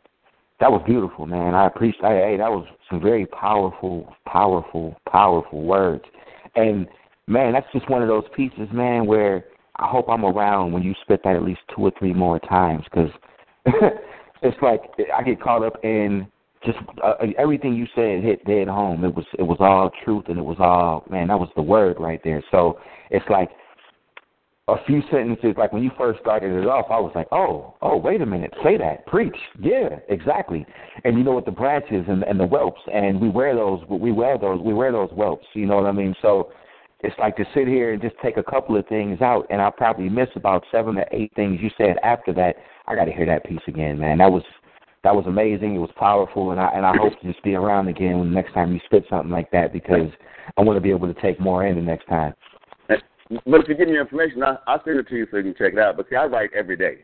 That 0.60 0.70
was 0.70 0.82
beautiful, 0.86 1.26
man. 1.26 1.54
I 1.54 1.66
appreciate. 1.66 2.02
Hey, 2.02 2.36
that 2.38 2.50
was 2.50 2.66
some 2.90 3.00
very 3.00 3.26
powerful, 3.26 4.14
powerful, 4.26 4.96
powerful 5.10 5.62
words. 5.62 6.04
And 6.54 6.86
man, 7.26 7.52
that's 7.52 7.66
just 7.72 7.90
one 7.90 8.02
of 8.02 8.08
those 8.08 8.24
pieces, 8.34 8.68
man, 8.72 9.06
where 9.06 9.44
I 9.76 9.86
hope 9.86 10.08
I'm 10.08 10.24
around 10.24 10.72
when 10.72 10.82
you 10.82 10.94
spit 11.02 11.20
that 11.24 11.36
at 11.36 11.42
least 11.42 11.60
two 11.74 11.82
or 11.82 11.92
three 11.98 12.14
more 12.14 12.38
times, 12.38 12.84
because 12.84 13.10
it's 14.42 14.56
like 14.62 14.80
I 15.14 15.22
get 15.22 15.42
caught 15.42 15.62
up 15.62 15.84
in 15.84 16.26
just 16.64 16.78
uh, 17.04 17.14
everything 17.38 17.74
you 17.74 17.86
said 17.94 18.24
hit 18.24 18.44
dead 18.46 18.68
home. 18.68 19.04
It 19.04 19.14
was 19.14 19.26
it 19.38 19.42
was 19.42 19.58
all 19.60 19.90
truth, 20.04 20.24
and 20.28 20.38
it 20.38 20.44
was 20.44 20.56
all 20.58 21.04
man. 21.10 21.28
That 21.28 21.38
was 21.38 21.50
the 21.54 21.62
word 21.62 21.96
right 22.00 22.20
there. 22.24 22.42
So 22.50 22.78
it's 23.10 23.28
like 23.28 23.50
a 24.68 24.84
few 24.84 25.00
sentences, 25.12 25.54
like 25.56 25.72
when 25.72 25.82
you 25.82 25.92
first 25.96 26.18
started 26.20 26.50
it 26.50 26.66
off, 26.66 26.86
I 26.90 26.98
was 26.98 27.12
like, 27.14 27.28
oh, 27.30 27.74
oh, 27.82 27.96
wait 27.96 28.20
a 28.20 28.26
minute, 28.26 28.52
say 28.64 28.76
that, 28.76 29.06
preach, 29.06 29.36
yeah, 29.60 30.00
exactly. 30.08 30.66
And 31.04 31.16
you 31.16 31.22
know 31.22 31.32
what 31.32 31.44
the 31.44 31.52
branches 31.52 32.04
and 32.08 32.24
and 32.24 32.40
the 32.40 32.46
whelps, 32.46 32.80
and 32.92 33.20
we 33.20 33.28
wear 33.28 33.54
those, 33.54 33.80
we 33.88 34.10
wear 34.10 34.38
those, 34.38 34.60
we 34.60 34.74
wear 34.74 34.90
those 34.90 35.10
whelps. 35.10 35.46
You 35.54 35.66
know 35.66 35.76
what 35.76 35.86
I 35.86 35.92
mean? 35.92 36.16
So 36.20 36.50
it's 37.00 37.14
like 37.18 37.36
to 37.36 37.44
sit 37.54 37.68
here 37.68 37.92
and 37.92 38.02
just 38.02 38.16
take 38.20 38.38
a 38.38 38.42
couple 38.42 38.76
of 38.76 38.86
things 38.88 39.20
out, 39.20 39.46
and 39.50 39.62
I'll 39.62 39.70
probably 39.70 40.08
miss 40.08 40.28
about 40.34 40.64
seven 40.72 40.98
or 40.98 41.06
eight 41.12 41.32
things 41.36 41.60
you 41.62 41.70
said 41.78 41.96
after 42.02 42.32
that. 42.34 42.56
I 42.88 42.96
got 42.96 43.04
to 43.04 43.12
hear 43.12 43.26
that 43.26 43.44
piece 43.44 43.60
again, 43.68 43.98
man. 43.98 44.18
That 44.18 44.32
was 44.32 44.42
that 45.04 45.14
was 45.14 45.26
amazing. 45.28 45.76
It 45.76 45.78
was 45.78 45.90
powerful, 45.96 46.50
and 46.50 46.60
I 46.60 46.70
and 46.74 46.84
I 46.84 46.96
hope 46.96 47.12
to 47.20 47.32
just 47.32 47.44
be 47.44 47.54
around 47.54 47.86
again 47.86 48.18
when 48.18 48.30
the 48.30 48.34
next 48.34 48.52
time 48.52 48.72
you 48.72 48.80
spit 48.86 49.04
something 49.08 49.30
like 49.30 49.52
that 49.52 49.72
because 49.72 50.10
I 50.56 50.62
want 50.62 50.76
to 50.76 50.80
be 50.80 50.90
able 50.90 51.12
to 51.12 51.20
take 51.20 51.38
more 51.38 51.64
in 51.64 51.76
the 51.76 51.82
next 51.82 52.06
time. 52.06 52.34
But 53.28 53.60
if 53.60 53.68
you 53.68 53.74
give 53.74 53.88
me 53.88 53.98
information, 53.98 54.42
I, 54.42 54.56
I'll 54.66 54.82
send 54.84 54.98
it 54.98 55.08
to 55.08 55.16
you 55.16 55.26
so 55.30 55.38
you 55.38 55.42
can 55.44 55.54
check 55.54 55.72
it 55.72 55.78
out. 55.78 55.96
But 55.96 56.06
see, 56.08 56.16
I 56.16 56.26
write 56.26 56.50
every 56.54 56.76
day. 56.76 56.98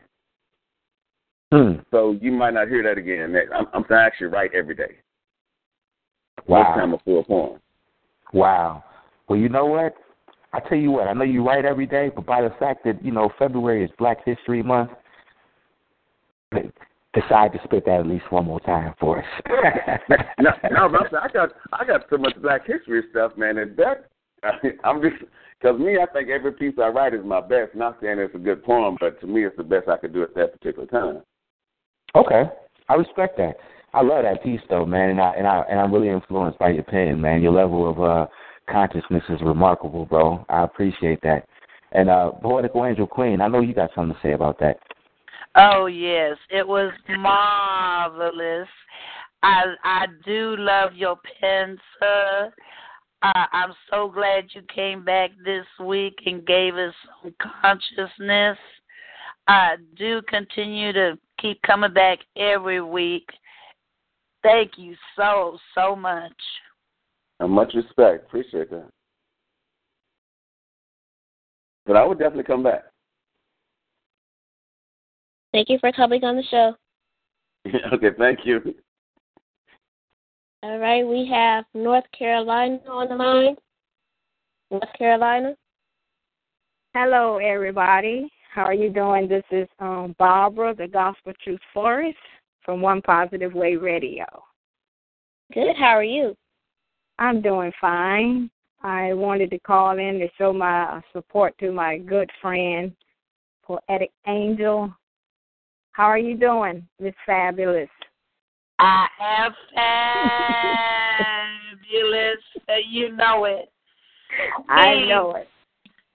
Hmm. 1.51 1.73
So 1.91 2.17
you 2.19 2.31
might 2.31 2.53
not 2.53 2.67
hear 2.67 2.81
that 2.83 2.97
again. 2.97 3.35
I'm, 3.53 3.67
I'm 3.73 3.85
I 3.89 4.01
actually 4.01 4.27
write 4.27 4.51
every 4.55 4.75
day. 4.75 4.95
Wow. 6.47 6.73
This 6.73 6.81
time 6.81 6.93
a 6.93 6.99
full 6.99 7.23
poem. 7.23 7.59
Wow. 8.33 8.83
Well, 9.27 9.37
you 9.37 9.49
know 9.49 9.65
what? 9.65 9.95
I 10.53 10.59
tell 10.59 10.77
you 10.77 10.91
what. 10.91 11.07
I 11.07 11.13
know 11.13 11.23
you 11.23 11.45
write 11.45 11.65
every 11.65 11.85
day, 11.85 12.11
but 12.13 12.25
by 12.25 12.41
the 12.41 12.51
fact 12.59 12.83
that 12.85 13.03
you 13.03 13.11
know 13.11 13.29
February 13.37 13.83
is 13.83 13.91
Black 13.97 14.25
History 14.25 14.63
Month, 14.63 14.91
decide 17.13 17.53
to 17.53 17.59
spit 17.63 17.85
that 17.85 17.99
at 17.99 18.07
least 18.07 18.31
one 18.31 18.45
more 18.45 18.59
time 18.61 18.93
for 18.99 19.19
us. 19.19 19.25
no, 20.39 20.51
no, 20.71 20.99
I 21.19 21.27
got 21.31 21.53
I 21.71 21.85
got 21.85 22.01
so 22.09 22.17
much 22.17 22.39
Black 22.41 22.65
History 22.65 23.03
stuff, 23.11 23.33
man, 23.37 23.57
and 23.57 23.77
that 23.77 24.09
I'm 24.83 25.01
just 25.01 25.23
because 25.63 25.79
me, 25.79 25.97
I 25.97 26.05
think 26.11 26.29
every 26.29 26.51
piece 26.51 26.73
I 26.77 26.89
write 26.89 27.13
is 27.13 27.23
my 27.23 27.39
best. 27.39 27.73
Not 27.73 27.97
saying 28.01 28.19
it's 28.19 28.35
a 28.35 28.39
good 28.39 28.63
poem, 28.65 28.97
but 28.99 29.19
to 29.21 29.27
me, 29.27 29.45
it's 29.45 29.55
the 29.55 29.63
best 29.63 29.87
I 29.87 29.97
could 29.97 30.13
do 30.13 30.23
at 30.23 30.35
that 30.35 30.59
particular 30.59 30.87
time. 30.87 31.21
Okay, 32.15 32.43
I 32.89 32.93
respect 32.95 33.37
that. 33.37 33.55
I 33.93 34.01
love 34.01 34.23
that 34.23 34.43
piece 34.43 34.59
though, 34.69 34.85
man, 34.85 35.11
and 35.11 35.21
I 35.21 35.33
and 35.37 35.47
I 35.47 35.63
and 35.69 35.79
I'm 35.79 35.93
really 35.93 36.09
influenced 36.09 36.59
by 36.59 36.71
your 36.71 36.83
pen, 36.83 37.21
man. 37.21 37.41
Your 37.41 37.53
level 37.53 37.89
of 37.89 38.01
uh 38.01 38.27
consciousness 38.69 39.23
is 39.29 39.39
remarkable, 39.41 40.05
bro. 40.05 40.45
I 40.49 40.63
appreciate 40.63 41.21
that. 41.21 41.47
And 41.91 42.09
uh 42.09 42.31
Poetical 42.31 42.85
Angel 42.85 43.07
Queen, 43.07 43.39
I 43.39 43.47
know 43.47 43.61
you 43.61 43.73
got 43.73 43.91
something 43.95 44.15
to 44.15 44.21
say 44.21 44.33
about 44.33 44.59
that. 44.59 44.79
Oh 45.55 45.85
yes, 45.85 46.37
it 46.49 46.67
was 46.67 46.91
marvelous. 47.07 48.67
I 49.43 49.63
I 49.83 50.05
do 50.25 50.55
love 50.57 50.93
your 50.95 51.17
pen, 51.39 51.77
sir. 51.99 52.51
Uh, 53.23 53.45
I'm 53.53 53.73
so 53.89 54.09
glad 54.09 54.47
you 54.53 54.61
came 54.73 55.05
back 55.05 55.31
this 55.45 55.65
week 55.79 56.15
and 56.25 56.45
gave 56.45 56.75
us 56.75 56.93
some 57.21 57.33
consciousness. 57.61 58.57
Uh, 59.47 59.77
do 59.97 60.21
continue 60.27 60.91
to 60.91 61.17
keep 61.39 61.61
coming 61.61 61.93
back 61.93 62.19
every 62.35 62.81
week. 62.81 63.27
Thank 64.43 64.71
you 64.75 64.95
so, 65.15 65.57
so 65.73 65.95
much. 65.95 66.33
And 67.39 67.51
much 67.51 67.73
respect. 67.73 68.25
Appreciate 68.25 68.69
that. 68.71 68.89
But 71.85 71.95
I 71.95 72.05
would 72.05 72.19
definitely 72.19 72.43
come 72.43 72.63
back. 72.63 72.83
Thank 75.53 75.69
you 75.69 75.77
for 75.79 75.93
coming 75.93 76.23
on 76.25 76.35
the 76.35 76.43
show. 76.43 76.75
okay, 77.93 78.09
thank 78.17 78.39
you. 78.43 78.75
All 80.63 80.79
right, 80.79 81.05
we 81.05 81.27
have 81.29 81.65
North 81.73 82.05
Carolina 82.17 82.79
on 82.89 83.09
the 83.09 83.15
line. 83.15 83.55
North 84.71 84.97
Carolina. 84.97 85.55
Hello, 86.93 87.37
everybody. 87.37 88.31
How 88.53 88.63
are 88.63 88.73
you 88.73 88.89
doing? 88.89 89.27
This 89.27 89.43
is 89.51 89.67
um, 89.79 90.15
Barbara, 90.17 90.73
the 90.73 90.87
Gospel 90.87 91.33
Truth 91.43 91.59
Florist 91.73 92.17
from 92.63 92.81
One 92.81 93.01
Positive 93.01 93.53
Way 93.53 93.75
Radio. 93.75 94.23
Good. 95.53 95.75
How 95.77 95.97
are 95.97 96.03
you? 96.03 96.33
I'm 97.19 97.41
doing 97.41 97.73
fine. 97.81 98.49
I 98.83 99.11
wanted 99.11 99.49
to 99.49 99.59
call 99.59 99.99
in 99.99 100.17
to 100.19 100.29
show 100.37 100.53
my 100.53 101.01
support 101.11 101.57
to 101.57 101.73
my 101.73 101.97
good 101.97 102.29
friend, 102.41 102.93
Poetic 103.65 104.11
Angel. 104.27 104.93
How 105.91 106.05
are 106.05 106.17
you 106.17 106.37
doing, 106.37 106.87
Miss 107.01 107.15
Fabulous? 107.25 107.89
I 108.79 109.07
am 109.21 109.53
fabulous. 111.75 112.43
you 112.89 113.15
know 113.15 113.45
it. 113.45 113.69
Queen, 114.55 114.65
I 114.69 115.05
know 115.07 115.35
it. 115.35 115.47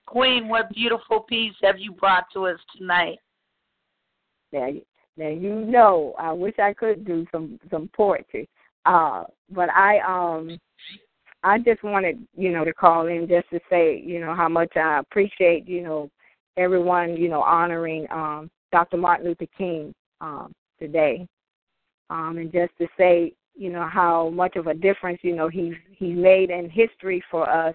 Queen, 0.07 0.49
what 0.49 0.71
beautiful 0.71 1.21
piece 1.21 1.55
have 1.63 1.79
you 1.79 1.93
brought 1.93 2.25
to 2.33 2.47
us 2.47 2.59
tonight? 2.77 3.19
Now, 4.53 4.71
now 5.17 5.29
you 5.29 5.55
know. 5.55 6.15
I 6.19 6.33
wish 6.33 6.59
I 6.59 6.73
could 6.73 7.05
do 7.05 7.27
some 7.31 7.61
some 7.71 7.91
poetry, 7.95 8.49
uh, 8.87 9.25
but 9.51 9.69
I 9.71 9.99
um 10.01 10.59
I 11.43 11.59
just 11.59 11.83
wanted 11.83 12.27
you 12.37 12.51
know 12.51 12.65
to 12.65 12.73
call 12.73 13.07
in 13.07 13.29
just 13.29 13.49
to 13.51 13.61
say 13.71 14.03
you 14.05 14.21
know 14.21 14.35
how 14.35 14.49
much 14.49 14.77
I 14.77 14.99
appreciate 14.99 15.69
you 15.69 15.83
know 15.83 16.11
everyone 16.57 17.17
you 17.17 17.29
know 17.29 17.43
honoring 17.43 18.07
um 18.11 18.51
Dr. 18.73 18.97
Martin 18.97 19.27
Luther 19.27 19.47
King 19.57 19.95
um 20.21 20.53
today 20.81 21.27
um, 22.11 22.39
and 22.39 22.53
just 22.53 22.73
to 22.79 22.87
say, 22.97 23.33
you 23.55 23.71
know, 23.71 23.89
how 23.89 24.31
much 24.31 24.57
of 24.57 24.67
a 24.67 24.75
difference, 24.75 25.19
you 25.23 25.35
know, 25.35 25.49
he's 25.49 25.75
he's 25.91 26.17
made 26.17 26.51
in 26.51 26.71
history 26.71 27.23
for 27.31 27.49
us, 27.49 27.75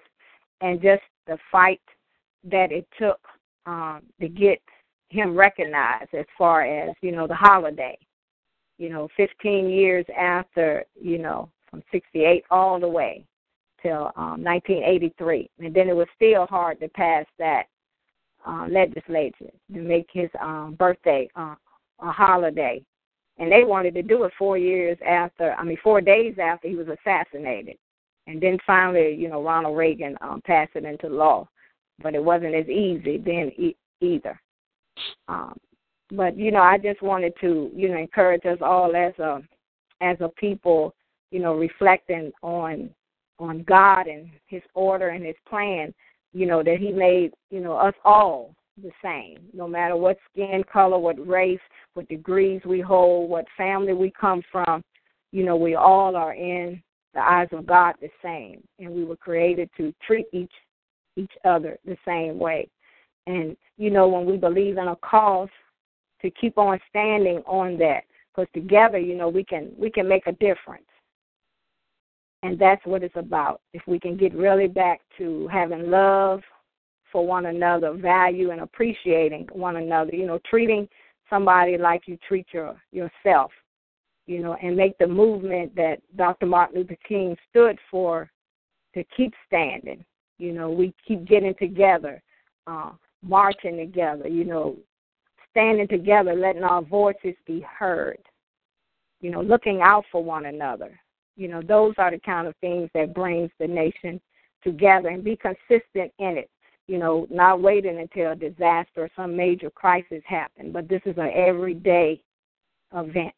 and 0.61 0.81
just 0.81 1.03
the 1.27 1.37
fight 1.51 1.81
that 2.43 2.71
it 2.71 2.87
took 2.99 3.19
um, 3.65 4.01
to 4.19 4.27
get 4.27 4.61
him 5.09 5.35
recognized 5.35 6.13
as 6.13 6.25
far 6.37 6.63
as 6.63 6.95
you 7.01 7.11
know 7.11 7.27
the 7.27 7.35
holiday. 7.35 7.97
You 8.77 8.89
know, 8.89 9.07
15 9.15 9.69
years 9.69 10.05
after 10.17 10.83
you 10.99 11.17
know 11.19 11.49
from 11.69 11.83
68 11.91 12.43
all 12.49 12.79
the 12.79 12.87
way 12.87 13.25
till 13.81 14.11
um, 14.15 14.41
1983, 14.43 15.49
and 15.59 15.73
then 15.73 15.89
it 15.89 15.95
was 15.95 16.07
still 16.15 16.47
hard 16.47 16.79
to 16.79 16.87
pass 16.89 17.25
that 17.37 17.63
uh, 18.47 18.67
legislation 18.69 19.51
to 19.73 19.79
make 19.79 20.07
his 20.11 20.29
um, 20.41 20.75
birthday 20.79 21.29
uh, 21.35 21.55
a 21.99 22.11
holiday, 22.11 22.81
and 23.37 23.51
they 23.51 23.63
wanted 23.63 23.93
to 23.95 24.03
do 24.03 24.23
it 24.23 24.33
four 24.37 24.57
years 24.57 24.97
after. 25.05 25.53
I 25.53 25.63
mean, 25.63 25.77
four 25.83 26.01
days 26.01 26.35
after 26.41 26.67
he 26.67 26.75
was 26.75 26.87
assassinated, 26.87 27.77
and 28.27 28.39
then 28.41 28.57
finally, 28.65 29.15
you 29.15 29.29
know, 29.29 29.43
Ronald 29.43 29.77
Reagan 29.77 30.15
um, 30.21 30.41
passed 30.45 30.71
it 30.75 30.85
into 30.85 31.07
law, 31.07 31.47
but 32.01 32.15
it 32.15 32.23
wasn't 32.23 32.55
as 32.55 32.67
easy 32.67 33.17
then 33.17 33.51
e- 33.57 33.77
either. 34.01 34.39
Um, 35.27 35.57
but 36.11 36.37
you 36.37 36.51
know, 36.51 36.61
I 36.61 36.77
just 36.77 37.01
wanted 37.01 37.33
to 37.41 37.71
you 37.75 37.89
know 37.89 37.97
encourage 37.97 38.45
us 38.45 38.59
all 38.61 38.95
as 38.95 39.17
a 39.19 39.41
as 40.01 40.17
a 40.19 40.29
people, 40.29 40.93
you 41.31 41.39
know, 41.39 41.55
reflecting 41.55 42.31
on 42.41 42.89
on 43.39 43.63
God 43.63 44.07
and 44.07 44.29
His 44.47 44.61
order 44.75 45.09
and 45.09 45.25
His 45.25 45.35
plan. 45.49 45.93
You 46.33 46.45
know 46.45 46.61
that 46.63 46.77
He 46.79 46.91
made 46.91 47.31
you 47.49 47.61
know 47.61 47.73
us 47.73 47.95
all 48.05 48.53
the 48.81 48.91
same, 49.03 49.39
no 49.53 49.67
matter 49.67 49.95
what 49.95 50.17
skin 50.31 50.63
color, 50.71 50.97
what 50.97 51.27
race, 51.27 51.59
what 51.93 52.07
degrees 52.09 52.61
we 52.65 52.81
hold, 52.81 53.29
what 53.29 53.45
family 53.55 53.93
we 53.93 54.11
come 54.19 54.41
from. 54.51 54.83
You 55.31 55.45
know, 55.45 55.55
we 55.55 55.75
all 55.75 56.15
are 56.15 56.33
in 56.33 56.81
the 57.13 57.21
eyes 57.21 57.49
of 57.51 57.67
God 57.67 57.95
the 58.01 58.09
same, 58.23 58.63
and 58.79 58.89
we 58.91 59.03
were 59.03 59.15
created 59.15 59.69
to 59.77 59.93
treat 60.05 60.25
each 60.33 60.51
each 61.15 61.31
other 61.45 61.77
the 61.85 61.97
same 62.05 62.39
way. 62.39 62.67
And 63.27 63.55
you 63.77 63.91
know, 63.91 64.07
when 64.07 64.25
we 64.25 64.37
believe 64.37 64.77
in 64.77 64.87
a 64.87 64.95
cause, 64.97 65.49
to 66.21 66.31
keep 66.31 66.57
on 66.57 66.79
standing 66.89 67.43
on 67.45 67.77
that, 67.77 68.03
because 68.31 68.49
together, 68.53 68.97
you 68.97 69.15
know, 69.15 69.29
we 69.29 69.43
can 69.43 69.71
we 69.77 69.91
can 69.91 70.07
make 70.07 70.25
a 70.25 70.31
difference. 70.33 70.85
And 72.41 72.59
that's 72.59 72.85
what 72.85 73.03
it's 73.03 73.15
about. 73.15 73.61
If 73.73 73.83
we 73.87 73.99
can 73.99 74.17
get 74.17 74.33
really 74.33 74.67
back 74.67 74.99
to 75.17 75.47
having 75.49 75.89
love 75.89 76.41
for 77.13 77.25
one 77.25 77.45
another, 77.45 77.93
value 77.93 78.51
and 78.51 78.59
appreciating 78.59 79.47
one 79.53 79.77
another, 79.77 80.13
you 80.13 80.25
know, 80.25 80.39
treating 80.49 80.89
somebody 81.29 81.77
like 81.77 82.01
you 82.07 82.17
treat 82.27 82.47
your 82.51 82.75
yourself, 82.91 83.51
you 84.25 84.39
know, 84.41 84.57
and 84.61 84.75
make 84.75 84.97
the 84.97 85.07
movement 85.07 85.73
that 85.75 85.99
Dr. 86.17 86.47
Martin 86.47 86.79
Luther 86.79 86.97
King 87.07 87.37
stood 87.49 87.77
for 87.89 88.29
to 88.95 89.03
keep 89.15 89.33
standing. 89.47 90.03
You 90.39 90.53
know, 90.53 90.71
we 90.71 90.93
keep 91.07 91.25
getting 91.25 91.53
together, 91.55 92.21
uh, 92.67 92.91
marching 93.21 93.77
together, 93.77 94.27
you 94.27 94.43
know, 94.43 94.75
standing 95.51 95.87
together, 95.87 96.33
letting 96.33 96.63
our 96.63 96.81
voices 96.81 97.35
be 97.45 97.61
heard, 97.61 98.17
you 99.21 99.29
know, 99.29 99.41
looking 99.41 99.81
out 99.81 100.03
for 100.11 100.23
one 100.23 100.47
another. 100.47 100.99
You 101.35 101.47
know, 101.47 101.61
those 101.61 101.93
are 101.99 102.11
the 102.11 102.19
kind 102.19 102.47
of 102.47 102.55
things 102.57 102.89
that 102.95 103.13
brings 103.13 103.51
the 103.59 103.67
nation 103.67 104.19
together 104.63 105.09
and 105.09 105.23
be 105.23 105.37
consistent 105.37 106.11
in 106.19 106.37
it. 106.37 106.49
You 106.87 106.97
know, 106.97 107.27
not 107.29 107.61
waiting 107.61 107.99
until 107.99 108.31
a 108.31 108.35
disaster 108.35 109.03
or 109.03 109.09
some 109.15 109.35
major 109.35 109.69
crisis 109.69 110.21
happen, 110.25 110.71
but 110.71 110.89
this 110.89 111.01
is 111.05 111.15
an 111.17 111.31
everyday 111.33 112.21
event. 112.93 113.33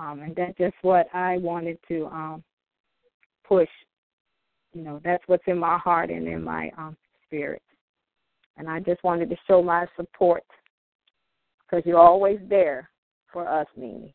Um, 0.00 0.20
and 0.20 0.36
that's 0.36 0.56
just 0.58 0.74
what 0.82 1.06
I 1.12 1.38
wanted 1.38 1.78
to 1.88 2.06
um, 2.06 2.44
push. 3.46 3.68
You 4.72 4.82
know, 4.82 5.00
that's 5.04 5.22
what's 5.26 5.44
in 5.46 5.58
my 5.58 5.78
heart 5.78 6.10
and 6.10 6.26
in 6.26 6.42
my 6.42 6.70
um, 6.78 6.96
spirit. 7.26 7.62
And 8.56 8.68
I 8.68 8.80
just 8.80 9.02
wanted 9.02 9.30
to 9.30 9.36
show 9.48 9.62
my 9.62 9.86
support 9.96 10.44
because 11.60 11.84
you're 11.86 11.98
always 11.98 12.38
there 12.48 12.90
for 13.32 13.48
us, 13.48 13.66
Mimi. 13.76 14.14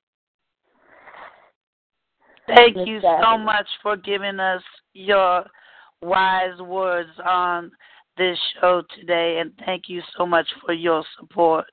Thank 2.56 2.78
you 2.88 3.00
so 3.02 3.38
much 3.38 3.68
for 3.84 3.96
giving 3.96 4.40
us 4.40 4.64
your 4.94 5.46
wise 6.02 6.60
words 6.60 7.10
on 7.28 7.66
um, 7.66 7.72
this 8.18 8.38
show 8.60 8.84
today, 9.00 9.40
and 9.40 9.52
thank 9.66 9.84
you 9.88 10.02
so 10.18 10.26
much 10.26 10.48
for 10.66 10.74
your 10.74 11.04
support. 11.20 11.66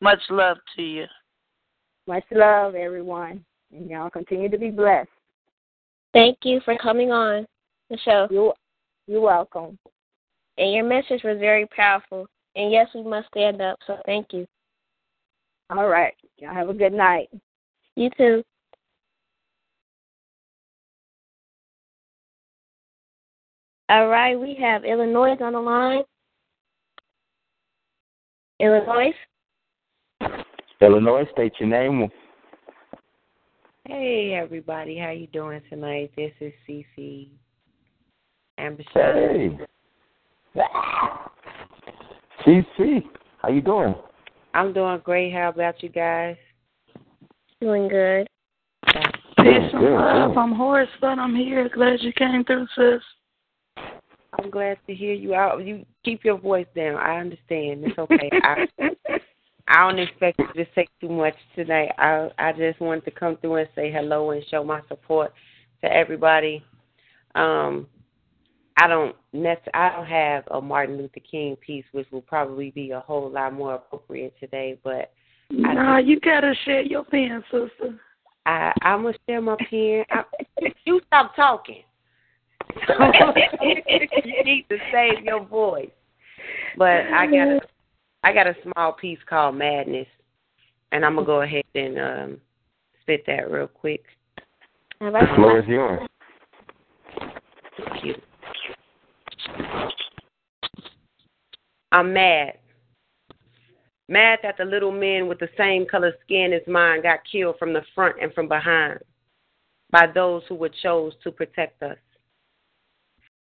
Much 0.00 0.20
love 0.30 0.56
to 0.76 0.82
you. 0.82 1.04
Much 2.06 2.24
love, 2.32 2.74
everyone. 2.74 3.44
And 3.72 3.88
y'all 3.88 4.10
continue 4.10 4.48
to 4.48 4.58
be 4.58 4.70
blessed. 4.70 5.08
Thank 6.12 6.38
you 6.42 6.60
for 6.64 6.76
coming 6.78 7.12
on 7.12 7.46
the 7.88 7.98
show. 8.04 8.26
You're, 8.30 8.54
you're 9.06 9.20
welcome. 9.20 9.78
And 10.58 10.72
your 10.72 10.84
message 10.84 11.22
was 11.22 11.38
very 11.38 11.66
powerful. 11.66 12.26
And 12.56 12.72
yes, 12.72 12.88
we 12.94 13.04
must 13.04 13.28
stand 13.28 13.62
up. 13.62 13.78
So 13.86 13.98
thank 14.06 14.32
you. 14.32 14.46
All 15.70 15.86
right. 15.86 16.14
Y'all 16.38 16.52
have 16.52 16.68
a 16.68 16.74
good 16.74 16.92
night. 16.92 17.28
You 17.94 18.10
too. 18.16 18.42
All 23.90 24.06
right, 24.06 24.38
we 24.38 24.54
have 24.60 24.84
Illinois 24.84 25.36
on 25.40 25.54
the 25.54 25.58
line. 25.58 26.04
Illinois. 28.60 29.12
Illinois, 30.80 31.24
state 31.32 31.54
your 31.58 31.68
name. 31.68 32.08
Hey 33.88 34.34
everybody, 34.40 34.96
how 34.96 35.10
you 35.10 35.26
doing 35.26 35.60
tonight? 35.68 36.12
This 36.16 36.30
is 36.38 36.52
Cece 36.68 37.30
Ambassador. 38.60 39.58
Hey. 40.54 40.62
CC, 42.46 43.02
how 43.42 43.48
you 43.48 43.60
doing? 43.60 43.96
I'm 44.54 44.72
doing 44.72 45.00
great. 45.02 45.32
How 45.32 45.48
about 45.48 45.82
you 45.82 45.88
guys? 45.88 46.36
Doing 47.60 47.88
good. 47.88 48.28
Peace 48.86 49.72
and 49.72 49.82
love. 49.82 50.38
I'm 50.38 50.52
Horace, 50.52 50.88
but 51.00 51.18
I'm 51.18 51.34
here. 51.34 51.68
Glad 51.74 52.00
you 52.02 52.12
came 52.12 52.44
through, 52.44 52.68
sis. 52.76 53.02
I'm 54.38 54.50
glad 54.50 54.78
to 54.86 54.94
hear 54.94 55.12
you 55.12 55.34
out. 55.34 55.64
You 55.64 55.84
keep 56.04 56.24
your 56.24 56.38
voice 56.38 56.66
down. 56.74 56.96
I 56.96 57.18
understand. 57.18 57.84
It's 57.84 57.98
okay. 57.98 58.30
I 58.32 58.66
I 59.68 59.88
don't 59.88 59.98
expect 60.00 60.38
you 60.38 60.64
to 60.64 60.70
say 60.74 60.88
too 61.00 61.08
much 61.08 61.34
tonight. 61.54 61.90
I 61.98 62.30
I 62.38 62.52
just 62.52 62.80
wanted 62.80 63.04
to 63.04 63.10
come 63.10 63.36
through 63.36 63.56
and 63.56 63.68
say 63.74 63.90
hello 63.90 64.30
and 64.30 64.44
show 64.50 64.64
my 64.64 64.80
support 64.88 65.32
to 65.82 65.92
everybody. 65.92 66.64
Um, 67.34 67.86
I 68.76 68.86
don't 68.86 69.14
I 69.74 69.90
don't 69.90 70.06
have 70.06 70.44
a 70.50 70.60
Martin 70.60 70.96
Luther 70.96 71.20
King 71.28 71.56
piece, 71.56 71.84
which 71.92 72.10
will 72.10 72.22
probably 72.22 72.70
be 72.70 72.90
a 72.92 73.00
whole 73.00 73.30
lot 73.30 73.52
more 73.52 73.74
appropriate 73.74 74.34
today. 74.40 74.78
But 74.82 75.12
nah, 75.50 75.98
you 75.98 76.18
gotta 76.18 76.54
share 76.64 76.82
your 76.82 77.04
pen, 77.04 77.44
sister. 77.50 78.00
I 78.46 78.72
I'm 78.82 79.02
gonna 79.02 79.14
share 79.28 79.40
my 79.40 79.56
pen. 79.68 80.04
I, 80.10 80.24
you 80.84 81.00
stop 81.06 81.36
talking. 81.36 81.82
You 84.24 84.44
need 84.44 84.66
to 84.68 84.76
save 84.92 85.24
your 85.24 85.44
voice. 85.44 85.90
But 86.76 87.06
I 87.12 87.26
got 87.26 87.48
a 87.48 87.60
I 88.22 88.32
got 88.32 88.46
a 88.46 88.54
small 88.62 88.92
piece 88.92 89.18
called 89.28 89.56
Madness, 89.56 90.06
and 90.92 91.04
I'm 91.04 91.14
gonna 91.14 91.26
go 91.26 91.42
ahead 91.42 91.64
and 91.74 91.98
um, 91.98 92.40
spit 93.02 93.24
that 93.26 93.50
real 93.50 93.66
quick. 93.66 94.04
The 95.00 95.26
floor 95.36 95.58
is 95.60 95.66
yours. 95.66 96.08
Thank 97.78 98.04
you. 98.04 98.14
I'm 101.92 102.12
mad. 102.12 102.58
Mad 104.08 104.40
that 104.42 104.56
the 104.58 104.64
little 104.64 104.92
men 104.92 105.28
with 105.28 105.38
the 105.38 105.48
same 105.56 105.86
color 105.86 106.12
skin 106.24 106.52
as 106.52 106.62
mine 106.66 107.02
got 107.02 107.20
killed 107.30 107.56
from 107.58 107.72
the 107.72 107.82
front 107.94 108.16
and 108.20 108.32
from 108.34 108.48
behind 108.48 108.98
by 109.90 110.06
those 110.06 110.42
who 110.48 110.54
were 110.54 110.70
chose 110.82 111.12
to 111.22 111.30
protect 111.30 111.82
us. 111.82 111.96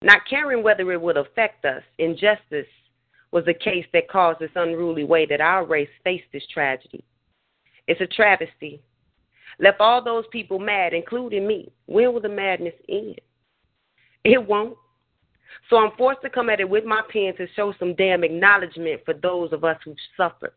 Not 0.02 0.22
caring 0.30 0.64
whether 0.64 0.92
it 0.92 1.02
would 1.02 1.18
affect 1.18 1.66
us, 1.66 1.84
injustice 1.98 2.68
was 3.32 3.46
the 3.46 3.54
case 3.54 3.86
that 3.94 4.10
caused 4.10 4.40
this 4.40 4.50
unruly 4.56 5.04
way 5.04 5.26
that 5.26 5.42
our 5.42 5.66
race 5.66 5.90
faced 6.04 6.26
this 6.32 6.46
tragedy. 6.52 7.04
It's 7.88 8.02
a 8.02 8.08
travesty. 8.08 8.82
Left 9.60 9.82
all 9.82 10.04
those 10.04 10.26
people 10.32 10.58
mad, 10.58 10.94
including 10.94 11.46
me. 11.46 11.72
When 11.86 12.14
will 12.14 12.22
the 12.22 12.30
madness 12.30 12.74
end? 12.88 13.20
It 14.24 14.48
won't. 14.48 14.78
So 15.70 15.78
I'm 15.78 15.92
forced 15.98 16.22
to 16.22 16.30
come 16.30 16.50
at 16.50 16.60
it 16.60 16.70
with 16.70 16.86
my 16.86 17.02
pen 17.12 17.36
to 17.38 17.48
show 17.56 17.74
some 17.78 17.96
damn 17.96 18.24
acknowledgement 18.24 19.02
for 19.06 19.14
those 19.14 19.52
of 19.52 19.64
us 19.64 19.78
who 19.84 19.96
suffered. 20.16 20.54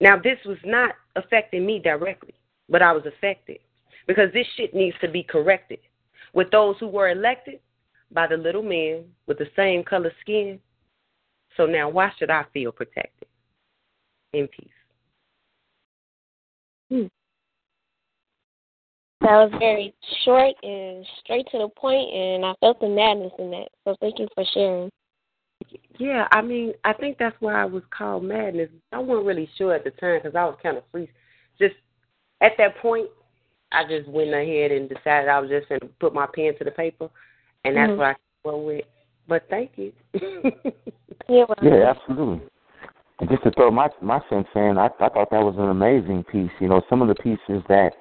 Now, 0.00 0.16
this 0.16 0.38
was 0.44 0.58
not 0.64 0.94
affecting 1.16 1.64
me 1.64 1.78
directly, 1.78 2.34
but 2.68 2.82
I 2.82 2.92
was 2.92 3.04
affected 3.06 3.58
because 4.06 4.32
this 4.32 4.46
shit 4.56 4.74
needs 4.74 4.96
to 5.00 5.08
be 5.08 5.22
corrected 5.22 5.80
with 6.32 6.50
those 6.50 6.76
who 6.78 6.88
were 6.88 7.10
elected 7.10 7.60
by 8.12 8.26
the 8.26 8.36
little 8.36 8.62
men 8.62 9.04
with 9.26 9.38
the 9.38 9.48
same 9.56 9.84
color 9.84 10.12
skin. 10.20 10.58
So 11.56 11.66
now, 11.66 11.88
why 11.88 12.12
should 12.18 12.30
I 12.30 12.44
feel 12.52 12.72
protected? 12.72 13.28
In 14.32 14.48
peace. 14.48 14.68
Hmm. 16.90 17.06
That 19.20 19.50
was 19.50 19.52
very 19.58 19.94
short 20.24 20.54
and 20.62 21.04
straight 21.20 21.46
to 21.50 21.58
the 21.58 21.68
point, 21.68 22.14
and 22.14 22.44
I 22.44 22.54
felt 22.60 22.78
the 22.80 22.88
madness 22.88 23.32
in 23.38 23.50
that. 23.50 23.68
So 23.84 23.96
thank 24.00 24.18
you 24.18 24.28
for 24.34 24.44
sharing. 24.54 24.90
Yeah, 25.98 26.28
I 26.30 26.40
mean, 26.40 26.72
I 26.84 26.92
think 26.92 27.18
that's 27.18 27.36
why 27.40 27.60
I 27.60 27.64
was 27.64 27.82
called 27.90 28.24
madness. 28.24 28.70
I 28.92 28.98
wasn't 28.98 29.26
really 29.26 29.50
sure 29.56 29.74
at 29.74 29.82
the 29.82 29.90
time 29.90 30.20
because 30.22 30.36
I 30.36 30.44
was 30.44 30.56
kind 30.62 30.76
of 30.76 30.84
free. 30.92 31.10
Just 31.58 31.74
at 32.40 32.52
that 32.58 32.78
point, 32.78 33.08
I 33.72 33.82
just 33.88 34.08
went 34.08 34.32
ahead 34.32 34.70
and 34.70 34.88
decided 34.88 35.28
I 35.28 35.40
was 35.40 35.50
just 35.50 35.68
going 35.68 35.80
to 35.80 35.88
put 36.00 36.14
my 36.14 36.26
pen 36.32 36.56
to 36.58 36.64
the 36.64 36.70
paper, 36.70 37.10
and 37.68 37.76
that's 37.76 37.92
Mhm. 37.92 37.96
what 37.98 38.06
I 38.06 38.16
went 38.44 38.64
with. 38.64 38.84
But 39.26 39.48
thank 39.48 39.76
you. 39.76 39.92
Yeah, 41.28 41.44
Yeah, 41.60 41.90
absolutely. 41.90 42.40
And 43.20 43.28
just 43.28 43.42
to 43.42 43.50
throw 43.50 43.70
my 43.70 43.90
my 44.00 44.20
sense 44.30 44.48
in, 44.54 44.78
I 44.78 44.86
I 44.86 45.08
thought 45.10 45.30
that 45.30 45.42
was 45.42 45.56
an 45.58 45.68
amazing 45.68 46.24
piece. 46.24 46.50
You 46.58 46.68
know, 46.68 46.80
some 46.88 47.02
of 47.02 47.08
the 47.08 47.14
pieces 47.16 47.62
that 47.68 47.92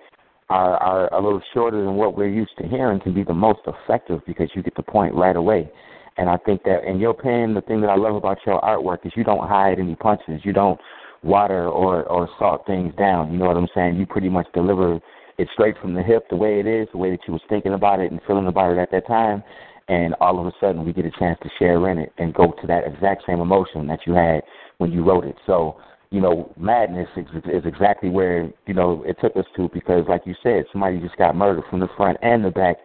are 0.50 0.78
are 0.78 1.14
a 1.14 1.22
little 1.22 1.42
shorter 1.54 1.84
than 1.84 1.96
what 1.96 2.16
we're 2.16 2.30
used 2.30 2.56
to 2.60 2.68
hearing 2.68 3.02
can 3.02 3.14
be 3.14 3.24
the 3.24 3.34
most 3.34 3.60
effective 3.68 4.22
because 4.26 4.50
you 4.56 4.64
get 4.64 4.76
the 4.76 4.84
point 4.84 5.14
right 5.14 5.36
away. 5.36 5.70
And 6.16 6.30
I 6.30 6.38
think 6.38 6.64
that 6.64 6.86
in 6.86 7.00
your 7.00 7.14
pen, 7.14 7.54
the 7.54 7.62
thing 7.62 7.82
that 7.82 7.90
I 7.90 7.98
love 7.98 8.16
about 8.16 8.38
your 8.46 8.62
artwork 8.62 9.06
is 9.06 9.12
you 9.16 9.26
don't 9.26 9.48
hide 9.48 9.78
any 9.78 9.96
punches. 9.96 10.46
You 10.46 10.54
don't 10.54 10.80
water 11.22 11.68
or 11.68 12.04
or 12.04 12.30
salt 12.40 12.66
things 12.66 12.96
down. 12.96 13.34
You 13.34 13.40
know 13.40 13.48
what 13.48 13.58
I'm 13.58 13.68
saying? 13.76 13.98
You 13.98 14.06
pretty 14.06 14.30
much 14.30 14.48
deliver 14.54 15.02
it 15.38 15.48
straight 15.54 15.76
from 15.82 15.94
the 15.94 16.02
hip, 16.02 16.28
the 16.30 16.36
way 16.36 16.60
it 16.60 16.68
is, 16.68 16.88
the 16.92 16.98
way 16.98 17.12
that 17.12 17.20
you 17.28 17.34
was 17.34 17.42
thinking 17.50 17.74
about 17.74 18.00
it 18.00 18.12
and 18.12 18.20
feeling 18.26 18.48
about 18.48 18.72
it 18.72 18.80
at 18.80 18.92
that 18.92 19.08
time. 19.08 19.44
And 19.88 20.16
all 20.20 20.40
of 20.40 20.46
a 20.48 20.52
sudden, 20.60 20.84
we 20.84 20.92
get 20.92 21.06
a 21.06 21.12
chance 21.12 21.40
to 21.44 21.50
share 21.58 21.90
in 21.90 21.98
it 21.98 22.12
and 22.18 22.34
go 22.34 22.54
to 22.60 22.68
that 22.68 22.86
exact 22.86 23.24
same 23.26 23.40
emotion 23.40 23.88
that 23.88 24.00
you 24.06 24.14
had 24.14 24.42
when 24.80 24.92
you 24.92 25.04
wrote 25.04 25.26
it. 25.26 25.36
So, 25.46 25.78
you 26.10 26.20
know, 26.20 26.52
madness 26.58 27.08
is, 27.16 27.26
is 27.46 27.64
exactly 27.66 28.10
where 28.10 28.50
you 28.66 28.74
know 28.74 29.04
it 29.06 29.18
took 29.22 29.36
us 29.38 29.46
to 29.56 29.70
because, 29.74 30.06
like 30.10 30.24
you 30.26 30.36
said, 30.44 30.66
somebody 30.72 31.00
just 31.00 31.18
got 31.18 31.36
murdered 31.36 31.64
from 31.70 31.80
the 31.80 31.88
front 31.96 32.18
and 32.22 32.44
the 32.44 32.52
back. 32.52 32.78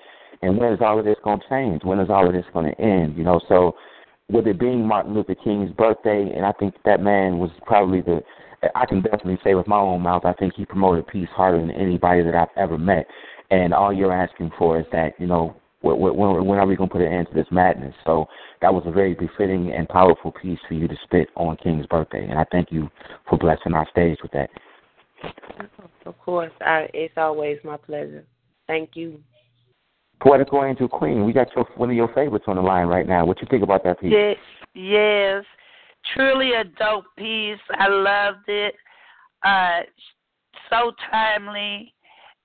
And 0.42 0.58
when 0.58 0.72
is 0.72 0.80
all 0.80 0.98
of 0.98 1.04
this 1.04 1.16
going 1.24 1.40
to 1.40 1.48
change? 1.48 1.82
When 1.84 2.00
is 2.00 2.10
all 2.10 2.26
of 2.26 2.32
this 2.32 2.44
going 2.52 2.66
to 2.66 2.80
end? 2.80 3.16
You 3.16 3.24
know, 3.24 3.40
so 3.48 3.74
with 4.28 4.46
it 4.46 4.58
being 4.58 4.86
Martin 4.86 5.14
Luther 5.14 5.34
King's 5.34 5.72
birthday, 5.72 6.32
and 6.34 6.44
I 6.44 6.52
think 6.52 6.74
that 6.84 7.00
man 7.00 7.38
was 7.38 7.50
probably 7.66 8.00
the, 8.00 8.22
I 8.74 8.86
can 8.86 9.02
definitely 9.02 9.38
say 9.42 9.54
with 9.54 9.66
my 9.66 9.78
own 9.78 10.02
mouth, 10.02 10.24
I 10.24 10.32
think 10.34 10.54
he 10.54 10.64
promoted 10.64 11.06
peace 11.06 11.28
harder 11.34 11.60
than 11.60 11.70
anybody 11.70 12.22
that 12.22 12.34
I've 12.34 12.48
ever 12.56 12.78
met. 12.78 13.06
And 13.50 13.74
all 13.74 13.92
you're 13.92 14.12
asking 14.12 14.50
for 14.58 14.78
is 14.78 14.86
that, 14.92 15.12
you 15.18 15.26
know, 15.26 15.56
when, 15.80 15.98
when, 15.98 16.44
when 16.46 16.58
are 16.58 16.66
we 16.66 16.76
going 16.76 16.88
to 16.88 16.92
put 16.92 17.02
an 17.02 17.12
end 17.12 17.26
to 17.28 17.34
this 17.34 17.46
madness? 17.50 17.94
So 18.04 18.26
that 18.60 18.72
was 18.72 18.84
a 18.86 18.92
very 18.92 19.14
befitting 19.14 19.72
and 19.72 19.88
powerful 19.88 20.32
piece 20.32 20.58
for 20.68 20.74
you 20.74 20.88
to 20.88 20.96
spit 21.04 21.28
on 21.36 21.56
King's 21.56 21.86
birthday. 21.86 22.24
And 22.24 22.38
I 22.38 22.44
thank 22.52 22.70
you 22.70 22.88
for 23.28 23.36
blessing 23.36 23.74
our 23.74 23.86
stage 23.90 24.18
with 24.22 24.32
that. 24.32 24.48
of 26.06 26.18
course, 26.18 26.52
I, 26.60 26.88
it's 26.94 27.14
always 27.16 27.58
my 27.64 27.76
pleasure. 27.76 28.24
Thank 28.68 28.90
you. 28.94 29.20
Poetical 30.20 30.64
Angel 30.64 30.88
Queen, 30.88 31.26
we 31.26 31.32
got 31.32 31.48
your 31.56 31.66
one 31.76 31.90
of 31.90 31.96
your 31.96 32.12
favorites 32.14 32.44
on 32.46 32.54
the 32.54 32.62
line 32.62 32.86
right 32.86 33.08
now. 33.08 33.26
What 33.26 33.40
you 33.42 33.48
think 33.50 33.64
about 33.64 33.82
that 33.82 34.00
piece? 34.00 34.12
Yes, 34.12 34.36
yes, 34.72 35.44
truly 36.14 36.52
a 36.52 36.64
dope 36.64 37.04
piece. 37.16 37.58
I 37.78 37.88
loved 37.88 38.48
it. 38.48 38.74
Uh, 39.44 39.80
so 40.70 40.92
timely 41.10 41.94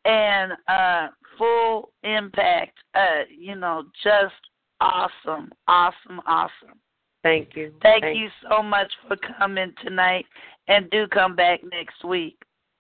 and 0.06 0.54
uh, 0.68 1.08
full 1.38 1.92
impact. 2.04 2.78
Uh, 2.96 3.24
you 3.36 3.56
know, 3.56 3.84
just 4.04 4.34
awesome, 4.82 5.52
awesome, 5.68 6.22
awesome. 6.26 6.80
Thank 7.24 7.56
you. 7.56 7.74
Thank, 7.82 8.04
Thank- 8.04 8.18
you 8.18 8.30
so 8.50 8.64
much 8.64 8.92
for 9.08 9.18
coming 9.38 9.74
tonight, 9.84 10.26
and 10.68 10.90
do 10.90 11.08
come 11.08 11.36
back 11.36 11.62
next 11.72 12.04
week. 12.04 12.38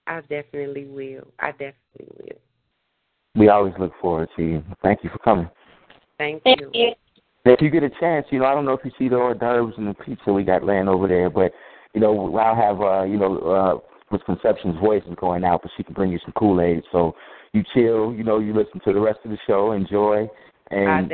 I 0.08 0.22
definitely 0.22 0.86
will. 0.86 1.28
I 1.40 1.52
definitely 1.52 2.08
will. 2.18 2.40
We 3.36 3.50
always 3.50 3.74
look 3.78 3.92
forward 4.02 4.30
to 4.38 4.42
you. 4.42 4.64
Thank 4.82 5.04
you 5.04 5.10
for 5.10 5.20
coming. 5.20 5.50
Thank, 6.18 6.44
Thank 6.44 6.62
you. 6.74 6.94
If 7.54 7.62
you 7.62 7.70
get 7.70 7.84
a 7.84 7.90
chance, 8.00 8.26
you 8.30 8.40
know, 8.40 8.46
I 8.46 8.54
don't 8.54 8.66
know 8.66 8.74
if 8.74 8.84
you 8.84 8.92
see 8.98 9.10
the 9.10 9.16
hors 9.16 9.36
d'oeuvres 9.36 9.76
and 9.78 9.88
the 9.88 9.94
pizza 9.94 10.32
we 10.32 10.44
got 10.44 10.64
laying 10.64 10.88
over 10.88 11.08
there, 11.08 11.30
but 11.30 11.52
you 11.94 12.02
know, 12.02 12.36
I'll 12.38 12.56
have 12.56 12.82
uh, 12.82 13.04
you 13.04 13.18
know, 13.18 13.38
uh 13.40 14.16
Mzconception's 14.16 14.80
voice 14.80 15.04
is 15.10 15.16
going 15.20 15.44
out, 15.44 15.62
but 15.62 15.72
she 15.76 15.84
can 15.84 15.94
bring 15.94 16.12
you 16.12 16.20
some 16.24 16.34
Kool 16.34 16.62
Aid. 16.62 16.84
So 16.92 17.16
you 17.54 17.64
chill, 17.74 18.14
you 18.14 18.24
know, 18.24 18.40
you 18.40 18.54
listen 18.54 18.80
to 18.86 18.94
the 18.94 19.00
rest 19.00 19.20
of 19.26 19.32
the 19.32 19.38
show, 19.46 19.72
enjoy, 19.74 20.30
and. 20.72 21.12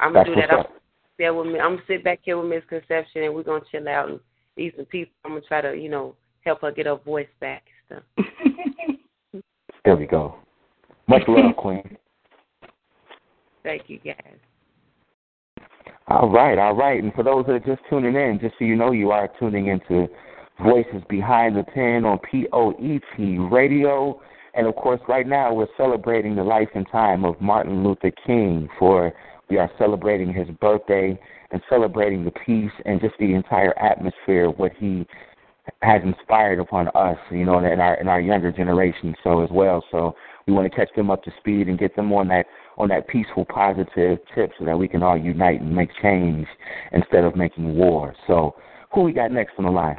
I'm 0.00 0.14
gonna 0.14 0.24
do 0.24 0.34
that. 0.34 0.50
I'm 0.50 0.64
there 1.18 1.34
with 1.34 1.46
me. 1.48 1.60
I'm 1.60 1.74
gonna 1.74 1.82
sit 1.86 2.02
back 2.02 2.20
here 2.22 2.38
with 2.38 2.48
Miss 2.48 2.62
Conception, 2.68 3.24
and 3.24 3.34
we're 3.34 3.42
gonna 3.42 3.60
chill 3.70 3.86
out 3.88 4.08
and 4.08 4.20
eat 4.56 4.74
some 4.76 4.86
pizza. 4.86 5.12
I'm 5.24 5.32
gonna 5.32 5.42
try 5.42 5.60
to, 5.60 5.74
you 5.76 5.90
know, 5.90 6.16
help 6.40 6.62
her 6.62 6.72
get 6.72 6.86
her 6.86 6.96
voice 6.96 7.28
back 7.40 7.64
and 7.88 8.02
stuff. 8.16 8.26
There 9.82 9.96
we 9.96 10.06
go. 10.06 10.36
Much 11.08 11.22
love, 11.26 11.56
Queen. 11.56 11.96
Thank 13.62 13.84
you, 13.88 13.98
guys. 13.98 14.36
All 16.10 16.28
right, 16.28 16.58
all 16.58 16.74
right. 16.74 17.00
And 17.00 17.14
for 17.14 17.22
those 17.22 17.46
that 17.46 17.52
are 17.52 17.60
just 17.60 17.82
tuning 17.88 18.16
in, 18.16 18.40
just 18.40 18.56
so 18.58 18.64
you 18.64 18.74
know, 18.74 18.90
you 18.90 19.12
are 19.12 19.30
tuning 19.38 19.68
into 19.68 20.08
Voices 20.60 21.02
Behind 21.08 21.56
the 21.56 21.62
Pen 21.62 22.04
on 22.04 22.18
POET 22.18 23.52
Radio. 23.52 24.20
And 24.54 24.66
of 24.66 24.74
course, 24.74 25.00
right 25.08 25.26
now 25.26 25.54
we're 25.54 25.68
celebrating 25.76 26.34
the 26.34 26.42
life 26.42 26.68
and 26.74 26.84
time 26.90 27.24
of 27.24 27.40
Martin 27.40 27.84
Luther 27.84 28.10
King. 28.26 28.68
For 28.76 29.12
we 29.48 29.58
are 29.58 29.70
celebrating 29.78 30.34
his 30.34 30.48
birthday 30.60 31.16
and 31.52 31.62
celebrating 31.70 32.24
the 32.24 32.32
peace 32.32 32.72
and 32.84 33.00
just 33.00 33.14
the 33.20 33.32
entire 33.32 33.78
atmosphere 33.78 34.46
of 34.46 34.58
what 34.58 34.72
he 34.80 35.06
has 35.82 36.02
inspired 36.04 36.58
upon 36.58 36.88
us, 36.88 37.18
you 37.30 37.44
know, 37.44 37.58
in 37.58 37.78
our 37.78 37.94
in 37.94 38.08
our 38.08 38.20
younger 38.20 38.50
generation 38.50 39.14
so 39.22 39.44
as 39.44 39.50
well. 39.52 39.84
So 39.92 40.16
we 40.50 40.56
want 40.56 40.70
to 40.70 40.76
catch 40.76 40.92
them 40.96 41.10
up 41.10 41.22
to 41.22 41.32
speed 41.38 41.68
and 41.68 41.78
get 41.78 41.94
them 41.94 42.12
on 42.12 42.26
that 42.28 42.46
on 42.76 42.88
that 42.88 43.06
peaceful, 43.08 43.44
positive 43.44 44.18
tip 44.34 44.50
so 44.58 44.64
that 44.64 44.76
we 44.76 44.88
can 44.88 45.02
all 45.02 45.16
unite 45.16 45.60
and 45.60 45.74
make 45.74 45.90
change 46.02 46.46
instead 46.92 47.24
of 47.24 47.36
making 47.36 47.76
war. 47.76 48.14
So 48.26 48.54
who 48.92 49.02
we 49.02 49.12
got 49.12 49.30
next 49.30 49.52
on 49.58 49.64
the 49.64 49.70
line? 49.70 49.96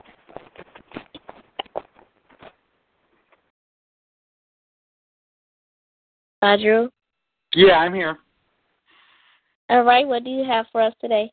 Audrew. 6.44 6.90
Yeah, 7.54 7.74
I'm 7.74 7.94
here. 7.94 8.18
All 9.70 9.84
right, 9.84 10.08
what 10.08 10.24
do 10.24 10.32
you 10.32 10.44
have 10.44 10.66
for 10.72 10.82
us 10.82 10.94
today? 11.00 11.32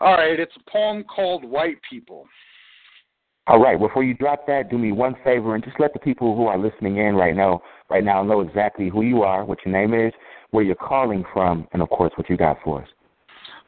All 0.00 0.14
right, 0.14 0.38
it's 0.38 0.52
a 0.56 0.70
poem 0.70 1.04
called 1.04 1.44
White 1.44 1.78
People. 1.88 2.26
All 3.46 3.60
right. 3.60 3.78
Before 3.78 4.02
you 4.02 4.14
drop 4.14 4.46
that, 4.46 4.70
do 4.70 4.78
me 4.78 4.92
one 4.92 5.16
favor 5.22 5.54
and 5.54 5.62
just 5.62 5.78
let 5.78 5.92
the 5.92 5.98
people 5.98 6.34
who 6.34 6.46
are 6.46 6.58
listening 6.58 6.96
in 6.96 7.14
right 7.14 7.36
now, 7.36 7.60
right 7.90 8.04
now, 8.04 8.22
know 8.22 8.40
exactly 8.40 8.88
who 8.88 9.02
you 9.02 9.22
are, 9.22 9.44
what 9.44 9.58
your 9.64 9.72
name 9.72 9.92
is, 9.92 10.12
where 10.50 10.64
you're 10.64 10.74
calling 10.74 11.24
from, 11.32 11.68
and 11.72 11.82
of 11.82 11.90
course, 11.90 12.12
what 12.16 12.30
you 12.30 12.36
got 12.36 12.56
for 12.64 12.82
us. 12.82 12.88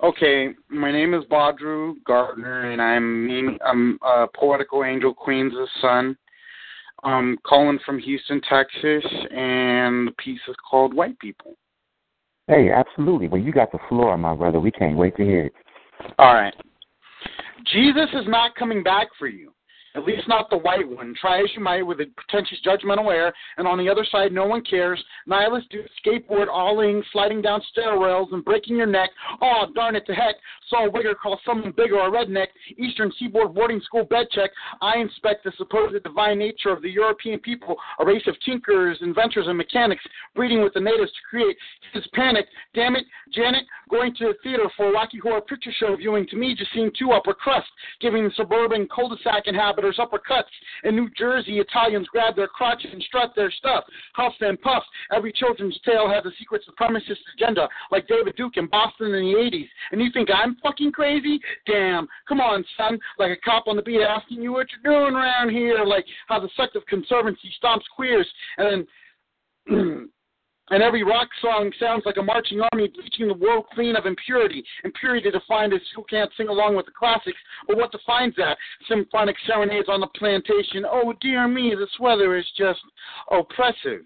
Okay, 0.02 0.50
my 0.68 0.92
name 0.92 1.14
is 1.14 1.24
Badru 1.24 1.94
Gardner, 2.06 2.70
and 2.70 2.82
I'm 2.82 3.58
I'm 3.64 3.98
a 4.02 4.26
poetical 4.34 4.84
angel 4.84 5.14
Queen's 5.14 5.54
son. 5.80 6.16
I'm 7.02 7.38
calling 7.46 7.78
from 7.84 7.98
Houston, 7.98 8.40
Texas, 8.48 9.04
and 9.30 10.08
the 10.08 10.14
piece 10.18 10.40
is 10.48 10.56
called 10.68 10.94
White 10.94 11.18
People. 11.18 11.56
Hey, 12.46 12.70
absolutely. 12.70 13.28
Well, 13.28 13.40
you 13.40 13.52
got 13.52 13.72
the 13.72 13.78
floor, 13.88 14.16
my 14.16 14.34
brother. 14.34 14.60
We 14.60 14.70
can't 14.70 14.96
wait 14.96 15.16
to 15.16 15.24
hear 15.24 15.46
it. 15.46 15.52
All 16.18 16.34
right. 16.34 16.54
Jesus 17.72 18.08
is 18.12 18.26
not 18.28 18.54
coming 18.54 18.82
back 18.82 19.08
for 19.18 19.26
you. 19.26 19.52
At 19.96 20.04
least 20.04 20.28
not 20.28 20.50
the 20.50 20.58
white 20.58 20.86
one. 20.86 21.14
Try 21.18 21.40
as 21.40 21.48
you 21.56 21.62
might 21.62 21.80
with 21.80 22.00
a 22.00 22.06
pretentious 22.16 22.58
judgmental 22.64 23.10
air, 23.10 23.32
and 23.56 23.66
on 23.66 23.78
the 23.78 23.88
other 23.88 24.04
side, 24.04 24.30
no 24.30 24.44
one 24.44 24.62
cares. 24.62 25.02
Nihilists 25.26 25.70
do 25.70 25.82
skateboard 26.04 26.48
alling, 26.48 27.02
sliding 27.12 27.40
down 27.40 27.62
stair 27.70 27.98
rails, 27.98 28.28
and 28.32 28.44
breaking 28.44 28.76
your 28.76 28.86
neck. 28.86 29.08
Oh, 29.40 29.66
darn 29.74 29.96
it 29.96 30.04
to 30.06 30.12
heck. 30.12 30.34
Saw 30.68 30.86
a 30.86 30.90
wigger 30.90 31.14
call 31.20 31.40
someone 31.46 31.72
bigger 31.74 31.98
a 31.98 32.10
redneck. 32.10 32.48
Eastern 32.76 33.10
Seaboard 33.18 33.54
boarding 33.54 33.80
school 33.80 34.04
bed 34.04 34.26
check. 34.32 34.50
I 34.82 34.98
inspect 34.98 35.44
the 35.44 35.52
supposed 35.56 36.02
divine 36.02 36.38
nature 36.38 36.70
of 36.70 36.82
the 36.82 36.90
European 36.90 37.38
people, 37.38 37.76
a 37.98 38.04
race 38.04 38.26
of 38.26 38.36
tinkers, 38.44 38.98
inventors, 39.00 39.46
and 39.48 39.56
mechanics, 39.56 40.04
breeding 40.34 40.62
with 40.62 40.74
the 40.74 40.80
natives 40.80 41.10
to 41.10 41.18
create 41.30 41.56
his 41.94 42.06
panic. 42.12 42.46
Damn 42.74 42.96
it, 42.96 43.06
Janet, 43.32 43.64
going 43.88 44.14
to 44.16 44.26
the 44.26 44.34
theater 44.42 44.68
for 44.76 44.90
a 44.90 44.92
Rocky 44.92 45.18
Horror 45.18 45.40
Picture 45.40 45.72
Show 45.78 45.96
viewing 45.96 46.26
to 46.28 46.36
me 46.36 46.54
just 46.54 46.72
seemed 46.74 46.94
too 46.98 47.12
upper 47.12 47.32
crust, 47.32 47.68
giving 48.02 48.24
the 48.24 48.30
suburban 48.36 48.86
cul-de-sac 48.94 49.44
inhabitants 49.46 49.85
uppercuts. 49.94 50.44
In 50.84 50.96
New 50.96 51.08
Jersey, 51.16 51.58
Italians 51.58 52.06
grab 52.08 52.36
their 52.36 52.48
crotch 52.48 52.84
and 52.90 53.02
strut 53.02 53.32
their 53.34 53.50
stuff. 53.50 53.84
Huff 54.14 54.32
and 54.40 54.60
puff. 54.60 54.82
Every 55.14 55.32
children's 55.32 55.78
tale 55.84 56.08
has 56.08 56.24
a 56.24 56.34
secret 56.38 56.62
supremacist 56.68 57.18
agenda, 57.34 57.68
like 57.90 58.08
David 58.08 58.36
Duke 58.36 58.56
in 58.56 58.66
Boston 58.66 59.14
in 59.14 59.24
the 59.24 59.38
80s. 59.38 59.68
And 59.92 60.00
you 60.00 60.10
think 60.12 60.28
I'm 60.32 60.56
fucking 60.62 60.92
crazy? 60.92 61.40
Damn. 61.66 62.08
Come 62.28 62.40
on, 62.40 62.64
son. 62.76 62.98
Like 63.18 63.30
a 63.30 63.40
cop 63.44 63.66
on 63.66 63.76
the 63.76 63.82
beat 63.82 64.00
asking 64.00 64.42
you 64.42 64.52
what 64.52 64.66
you're 64.70 64.92
doing 64.92 65.14
around 65.14 65.50
here. 65.50 65.84
Like 65.84 66.04
how 66.28 66.40
the 66.40 66.50
sect 66.56 66.76
of 66.76 66.84
conservancy 66.86 67.52
stomps 67.62 67.84
queers. 67.94 68.28
And 68.58 68.86
then. 69.66 70.08
And 70.70 70.82
every 70.82 71.04
rock 71.04 71.28
song 71.40 71.70
sounds 71.78 72.02
like 72.04 72.16
a 72.16 72.22
marching 72.22 72.60
army 72.72 72.88
bleaching 72.88 73.28
the 73.28 73.34
world 73.34 73.66
clean 73.72 73.94
of 73.94 74.04
impurity. 74.04 74.64
Impurity 74.84 75.30
defined 75.30 75.72
as 75.72 75.80
who 75.94 76.02
can't 76.04 76.30
sing 76.36 76.48
along 76.48 76.74
with 76.74 76.86
the 76.86 76.92
classics, 76.92 77.38
but 77.68 77.76
what 77.76 77.92
defines 77.92 78.34
that? 78.36 78.58
Symphonic 78.88 79.36
serenades 79.46 79.88
on 79.88 80.00
the 80.00 80.08
plantation. 80.18 80.84
Oh, 80.84 81.12
dear 81.20 81.46
me, 81.46 81.74
this 81.78 81.90
weather 82.00 82.36
is 82.36 82.46
just 82.58 82.80
oppressive. 83.30 84.02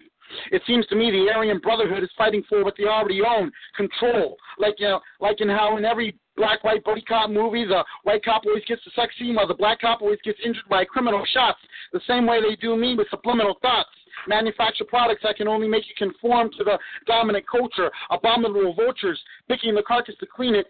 It 0.51 0.61
seems 0.65 0.85
to 0.87 0.95
me 0.95 1.11
the 1.11 1.33
Aryan 1.33 1.59
Brotherhood 1.59 2.03
is 2.03 2.09
fighting 2.17 2.43
for 2.47 2.63
what 2.63 2.75
they 2.77 2.85
already 2.85 3.21
own, 3.21 3.51
control. 3.75 4.37
Like 4.57 4.75
you 4.77 4.87
know, 4.87 5.01
like 5.19 5.41
in 5.41 5.49
how 5.49 5.77
in 5.77 5.83
every 5.83 6.15
black 6.37 6.63
white 6.63 6.83
buddy 6.83 7.01
cop 7.01 7.29
movie, 7.29 7.65
the 7.65 7.83
white 8.03 8.23
cop 8.23 8.43
always 8.45 8.63
gets 8.65 8.81
the 8.85 8.91
sex 8.95 9.13
scene 9.19 9.35
while 9.35 9.47
the 9.47 9.53
black 9.53 9.81
cop 9.81 10.01
always 10.01 10.19
gets 10.23 10.39
injured 10.43 10.69
by 10.69 10.85
criminal 10.85 11.25
shots. 11.33 11.59
The 11.91 12.01
same 12.07 12.25
way 12.25 12.39
they 12.41 12.55
do 12.55 12.77
me 12.77 12.95
with 12.95 13.09
subliminal 13.09 13.57
thoughts. 13.61 13.89
Manufacture 14.27 14.85
products 14.85 15.21
that 15.23 15.37
can 15.37 15.47
only 15.47 15.67
make 15.67 15.83
you 15.87 15.95
conform 15.97 16.49
to 16.57 16.63
the 16.63 16.77
dominant 17.07 17.45
culture. 17.49 17.91
Abominable 18.09 18.73
vultures 18.73 19.19
picking 19.47 19.75
the 19.75 19.83
carcass 19.83 20.15
to 20.19 20.25
clean 20.25 20.55
it, 20.55 20.67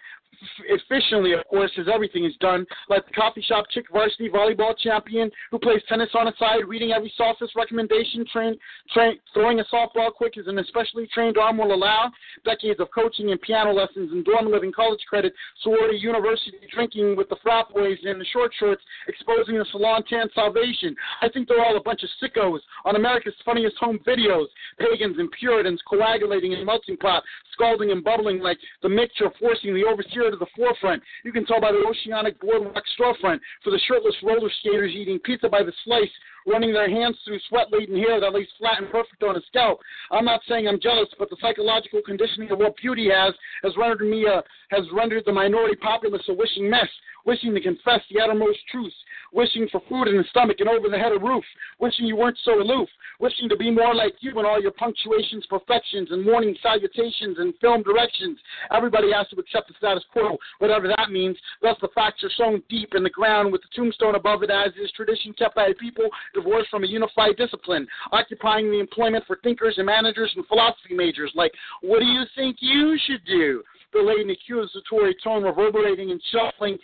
efficiently, 0.67 1.33
of 1.33 1.45
course, 1.47 1.71
as 1.77 1.87
everything 1.93 2.25
is 2.25 2.33
done. 2.39 2.65
Like 2.89 3.05
the 3.05 3.13
coffee 3.13 3.41
shop 3.41 3.65
chick 3.69 3.85
varsity 3.91 4.29
volleyball 4.29 4.77
champion 4.77 5.29
who 5.51 5.59
plays 5.59 5.81
tennis 5.87 6.09
on 6.13 6.25
the 6.25 6.33
side, 6.39 6.67
reading 6.67 6.91
every 6.91 7.11
sophist 7.17 7.55
recommendation, 7.55 8.25
train, 8.31 8.57
train, 8.93 9.19
throwing 9.33 9.59
a 9.59 9.65
softball 9.65 10.11
quick 10.13 10.37
as 10.37 10.47
an 10.47 10.59
especially 10.59 11.07
trained 11.13 11.37
arm 11.37 11.57
will 11.57 11.73
allow. 11.73 12.11
Decades 12.45 12.79
of 12.79 12.89
coaching 12.93 13.31
and 13.31 13.41
piano 13.41 13.71
lessons 13.71 14.11
and 14.11 14.25
dorm 14.25 14.51
living, 14.51 14.71
college 14.71 15.01
credit, 15.09 15.33
sorority, 15.63 15.97
university, 15.97 16.57
drinking 16.73 17.15
with 17.15 17.29
the 17.29 17.37
frat 17.43 17.65
boys 17.73 17.97
in 18.03 18.19
the 18.19 18.25
short 18.25 18.51
shorts, 18.59 18.81
exposing 19.07 19.57
the 19.57 19.65
salon 19.71 20.03
tan 20.09 20.27
salvation. 20.33 20.95
I 21.21 21.29
think 21.29 21.47
they're 21.47 21.63
all 21.63 21.77
a 21.77 21.83
bunch 21.83 22.03
of 22.03 22.09
sickos 22.21 22.59
on 22.85 22.95
America's 22.95 23.33
funniest 23.45 23.77
home 23.77 23.99
videos. 24.05 24.47
Pagans 24.79 25.17
and 25.19 25.31
Puritans 25.31 25.81
coagulating 25.87 26.53
in 26.53 26.65
melting 26.65 26.97
pot, 26.97 27.23
scalding 27.53 27.91
and 27.91 28.03
bubbling 28.03 28.39
like 28.39 28.57
the 28.81 28.89
mixture 28.89 29.29
forcing 29.39 29.73
the 29.73 29.83
overseer 29.83 30.20
to 30.29 30.37
the 30.37 30.45
forefront. 30.55 31.01
You 31.23 31.31
can 31.31 31.45
tell 31.45 31.61
by 31.61 31.71
the 31.71 31.83
oceanic 31.87 32.39
boardwalk 32.39 32.83
storefront 32.99 33.39
for 33.63 33.71
the 33.71 33.79
shirtless 33.87 34.15
roller 34.21 34.51
skaters 34.59 34.91
eating 34.91 35.19
pizza 35.19 35.49
by 35.49 35.63
the 35.63 35.73
slice, 35.85 36.09
running 36.47 36.73
their 36.73 36.89
hands 36.89 37.17
through 37.25 37.39
sweat-laden 37.49 37.97
hair 37.97 38.19
that 38.19 38.33
lays 38.33 38.47
flat 38.57 38.81
and 38.81 38.91
perfect 38.91 39.23
on 39.23 39.35
a 39.35 39.41
scalp. 39.47 39.79
I'm 40.11 40.25
not 40.25 40.41
saying 40.47 40.67
I'm 40.67 40.79
jealous, 40.79 41.09
but 41.17 41.29
the 41.29 41.37
psychological 41.41 42.01
conditioning 42.05 42.51
of 42.51 42.59
what 42.59 42.75
beauty 42.77 43.09
has 43.09 43.33
has 43.63 43.73
rendered 43.77 44.07
me 44.07 44.25
a, 44.25 44.43
has 44.69 44.85
rendered 44.93 45.23
the 45.25 45.33
minority 45.33 45.75
populace 45.75 46.23
a 46.29 46.33
wishing 46.33 46.69
mess 46.69 46.89
wishing 47.25 47.53
to 47.53 47.61
confess 47.61 48.01
the 48.09 48.19
uttermost 48.19 48.59
truths, 48.71 48.95
wishing 49.31 49.67
for 49.71 49.81
food 49.87 50.07
in 50.07 50.17
the 50.17 50.23
stomach 50.29 50.57
and 50.59 50.69
over 50.69 50.89
the 50.89 50.97
head 50.97 51.11
of 51.11 51.21
roof, 51.21 51.43
wishing 51.79 52.05
you 52.05 52.15
weren't 52.15 52.37
so 52.43 52.61
aloof, 52.61 52.89
wishing 53.19 53.47
to 53.49 53.55
be 53.55 53.69
more 53.69 53.93
like 53.93 54.13
you 54.19 54.37
in 54.39 54.45
all 54.45 54.61
your 54.61 54.71
punctuations, 54.71 55.45
perfections, 55.47 56.09
and 56.11 56.25
morning 56.25 56.55
salutations 56.61 57.37
and 57.39 57.53
film 57.61 57.83
directions. 57.83 58.37
Everybody 58.71 59.11
has 59.13 59.27
to 59.29 59.39
accept 59.39 59.67
the 59.67 59.73
status 59.77 60.03
quo, 60.11 60.37
whatever 60.59 60.87
that 60.87 61.11
means. 61.11 61.37
Thus, 61.61 61.77
the 61.81 61.89
facts 61.93 62.23
are 62.23 62.31
sown 62.35 62.63
deep 62.69 62.93
in 62.95 63.03
the 63.03 63.09
ground 63.09 63.51
with 63.51 63.61
the 63.61 63.69
tombstone 63.75 64.15
above 64.15 64.43
it, 64.43 64.49
as 64.49 64.71
is 64.81 64.91
tradition 64.91 65.33
kept 65.33 65.55
by 65.55 65.67
a 65.67 65.73
people 65.73 66.05
divorced 66.33 66.69
from 66.69 66.83
a 66.83 66.87
unified 66.87 67.37
discipline, 67.37 67.87
occupying 68.11 68.71
the 68.71 68.79
employment 68.79 69.23
for 69.25 69.37
thinkers 69.43 69.75
and 69.77 69.85
managers 69.85 70.31
and 70.35 70.45
philosophy 70.47 70.93
majors. 70.93 71.31
Like, 71.35 71.51
what 71.81 71.99
do 71.99 72.05
you 72.05 72.23
think 72.35 72.57
you 72.59 72.97
should 73.05 73.23
do? 73.25 73.63
The 73.93 73.99
latent 73.99 74.31
accusatory 74.31 75.15
tone 75.23 75.43
reverberating 75.43 76.11
and 76.11 76.21
shuffling 76.31 76.77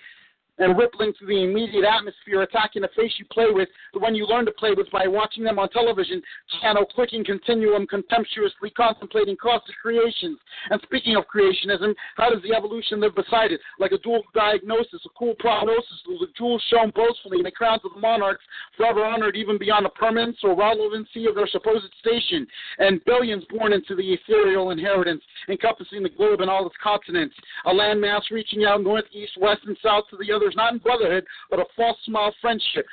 and 0.60 0.78
rippling 0.78 1.14
through 1.14 1.28
the 1.28 1.44
immediate 1.44 1.86
atmosphere, 1.86 2.42
attacking 2.42 2.82
the 2.82 2.90
face 2.96 3.12
you 3.18 3.26
play 3.32 3.48
with, 3.50 3.70
the 3.94 4.00
one 4.00 4.16
you 4.16 4.26
learn 4.26 4.46
to 4.46 4.52
play 4.52 4.72
with 4.76 4.90
by 4.92 5.08
watching 5.08 5.44
them 5.44 5.60
on 5.60 5.70
television, 5.70 6.22
channel 6.62 6.86
clicking 6.86 7.24
continuum, 7.24 7.86
contemptuously 7.88 8.70
contemplating 8.72 9.38
cosmic 9.38 9.78
creations. 9.82 10.38
And 10.70 10.82
speaking 10.84 11.16
of 11.16 11.26
creationism, 11.34 11.94
how 12.16 12.30
does 12.30 12.42
the 12.44 12.56
evolution 12.56 13.00
live 13.00 13.16
beside 13.16 13.52
it? 13.52 13.62
Like 13.80 13.92
a 13.92 13.98
dual 14.00 14.24
diagnosis, 14.34 15.02
a 15.06 15.10
cool 15.18 15.36
prognosis, 15.40 16.04
with 16.08 16.36
jewels 16.36 16.64
shown 16.70 16.92
boastfully 16.96 17.38
in 17.40 17.44
the 17.44 17.52
crowns 17.52 17.82
of 17.86 17.94
the 17.94 18.00
monarchs, 18.00 18.44
forever 18.76 19.06
honored 19.06 19.36
even 19.36 19.58
beyond 19.58 19.86
the 19.86 19.90
permanence 19.90 20.38
or 20.44 20.56
relevancy 20.56 21.26
of 21.26 21.36
their 21.36 21.48
supposed 21.48 21.86
station, 22.00 22.48
and 22.80 23.04
billions 23.06 23.44
born 23.50 23.74
into 23.74 23.96
the 23.96 24.14
ethereal 24.14 24.72
inheritance, 24.72 25.22
encompassing 25.50 26.04
the 26.04 26.10
globe 26.10 26.42
and 26.42 26.50
all 26.50 26.66
its 26.66 26.76
continents, 26.82 27.36
a 27.66 27.70
landmass 27.70 28.22
reaching 28.32 28.66
out 28.66 28.82
north, 28.82 29.06
east, 29.12 29.34
west, 29.40 29.62
and 29.66 29.78
south 29.84 30.06
to 30.10 30.18
the 30.18 30.32
other 30.32 30.47
brothers, 30.48 30.56
not 30.56 30.74
in 30.74 30.80
brotherhood, 30.80 31.26
but 31.50 31.60
a 31.60 31.66
false 31.76 31.98
smile 32.06 32.34
friendship. 32.42 32.86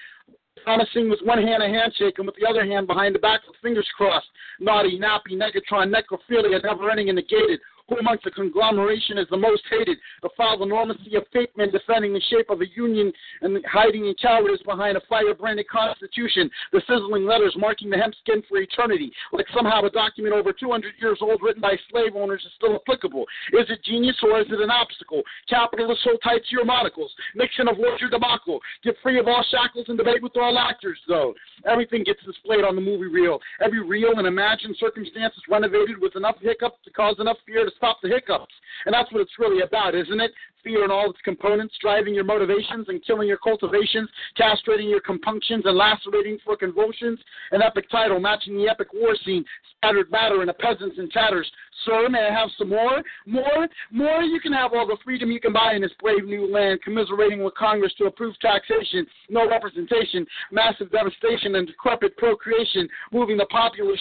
Promising 0.63 1.11
with 1.11 1.21
one 1.25 1.43
hand 1.43 1.63
a 1.63 1.69
handshake 1.69 2.15
and 2.19 2.27
with 2.27 2.37
the 2.41 2.49
other 2.49 2.65
hand 2.65 2.87
behind 2.87 3.15
the 3.15 3.19
back 3.19 3.41
with 3.47 3.57
fingers 3.61 3.89
crossed. 3.97 4.27
Naughty, 4.61 4.99
nappy, 4.99 5.33
negatron, 5.33 5.93
necrophilia, 5.93 6.63
never 6.63 6.91
ending 6.91 7.11
and 7.11 7.17
negated. 7.17 7.61
Who 7.89 7.99
amongst 7.99 8.25
the 8.25 8.31
conglomeration 8.31 9.19
is 9.19 9.27
the 9.31 9.37
most 9.37 9.63
hated? 9.71 9.99
The 10.23 10.31
foul 10.37 10.63
enormity 10.63 11.17
of 11.17 11.25
fake 11.33 11.55
men 11.57 11.71
defending 11.71 12.15
the 12.15 12.21
shape 12.31 12.49
of 12.49 12.63
a 12.63 12.67
union 12.75 13.13
and 13.43 13.63
hiding 13.67 14.07
in 14.07 14.15
cowardice 14.15 14.63
behind 14.65 14.97
a 14.97 15.03
fire-branded 15.09 15.69
constitution. 15.69 16.51
The 16.73 16.81
sizzling 16.89 17.27
letters 17.27 17.55
marking 17.59 17.91
the 17.91 17.99
hemp 17.99 18.15
skin 18.23 18.43
for 18.49 18.57
eternity, 18.57 19.13
like 19.33 19.45
somehow 19.55 19.83
a 19.85 19.91
document 19.91 20.35
over 20.35 20.53
200 20.53 20.95
years 20.99 21.19
old 21.21 21.43
written 21.43 21.61
by 21.61 21.77
slave 21.91 22.17
owners 22.17 22.43
is 22.47 22.53
still 22.57 22.75
applicable. 22.75 23.27
Is 23.53 23.69
it 23.69 23.85
genius 23.85 24.17
or 24.23 24.41
is 24.41 24.47
it 24.49 24.61
an 24.61 24.71
obstacle? 24.71 25.23
Capitalists 25.49 26.05
hold 26.05 26.21
tight 26.25 26.41
to 26.41 26.57
your 26.57 26.65
monocles. 26.65 27.13
Nixon 27.35 27.69
of 27.69 27.77
your 27.77 28.11
debacle. 28.11 28.61
Get 28.83 28.97
free 29.03 29.19
of 29.19 29.29
all 29.29 29.45
shackles 29.51 29.87
and 29.89 29.99
debate 29.99 30.23
with 30.23 30.37
all 30.37 30.59
actors, 30.59 30.99
though. 31.07 31.35
Everything 31.67 32.03
gets 32.03 32.25
displayed 32.25 32.65
on 32.65 32.77
the 32.77 32.81
movie 32.81 33.13
reel. 33.13 33.41
Every 33.63 33.85
real 33.87 34.17
and 34.17 34.27
imagined 34.27 34.77
circumstance 34.81 35.35
is 35.37 35.43
renovated 35.51 36.01
with 36.01 36.17
enough 36.17 36.37
hiccup 36.41 36.83
to 36.85 36.91
cause 36.91 37.17
enough 37.19 37.37
fear 37.47 37.65
to 37.65 37.71
stop 37.77 37.99
the 38.03 38.09
hiccups. 38.09 38.55
And 38.87 38.93
that's 38.93 39.11
what 39.13 39.23
it's 39.23 39.39
really 39.39 39.63
about, 39.63 39.95
isn't 39.95 40.21
it? 40.21 40.33
Fear 40.63 40.85
and 40.85 40.93
all 40.93 41.11
its 41.11 41.21
components, 41.25 41.75
driving 41.81 42.15
your 42.15 42.25
motivations 42.25 42.89
and 42.89 43.05
killing 43.05 43.29
your 43.29 43.39
cultivations, 43.39 44.09
castrating 44.39 44.89
your 44.89 45.01
compunctions 45.01 45.65
and 45.67 45.77
lacerating 45.77 46.39
for 46.45 46.57
convulsions. 46.57 47.19
An 47.53 47.63
epic 47.63 47.91
title 47.91 48.19
matching 48.19 48.57
the 48.57 48.69
epic 48.69 48.89
war 48.95 49.15
scene, 49.25 49.45
scattered 49.77 50.11
matter 50.11 50.41
and 50.41 50.51
a 50.51 50.55
peasants 50.55 50.97
in 50.99 51.11
tatters. 51.11 51.51
Sir, 51.85 52.09
may 52.09 52.27
I 52.27 52.33
have 52.33 52.49
some 52.57 52.71
more? 52.71 53.03
More? 53.27 53.69
More? 53.91 54.23
You 54.23 54.41
can 54.41 54.53
have 54.53 54.73
all 54.73 54.87
the 54.87 54.97
freedom 55.05 55.31
you 55.31 55.41
can 55.41 55.53
buy 55.53 55.75
in 55.75 55.83
this 55.83 55.93
brave 56.01 56.25
new 56.25 56.51
land, 56.51 56.81
commiserating 56.83 57.45
with 57.45 57.55
Congress 57.55 57.93
to 57.99 58.05
approve 58.05 58.39
taxation, 58.41 59.07
no 59.29 59.49
representation, 59.49 60.27
massive 60.51 60.91
devastation, 60.91 61.57
and 61.57 61.67
decrepit 61.67 62.17
procreation, 62.17 62.89
moving 63.13 63.37
the 63.37 63.47
populace 63.47 64.01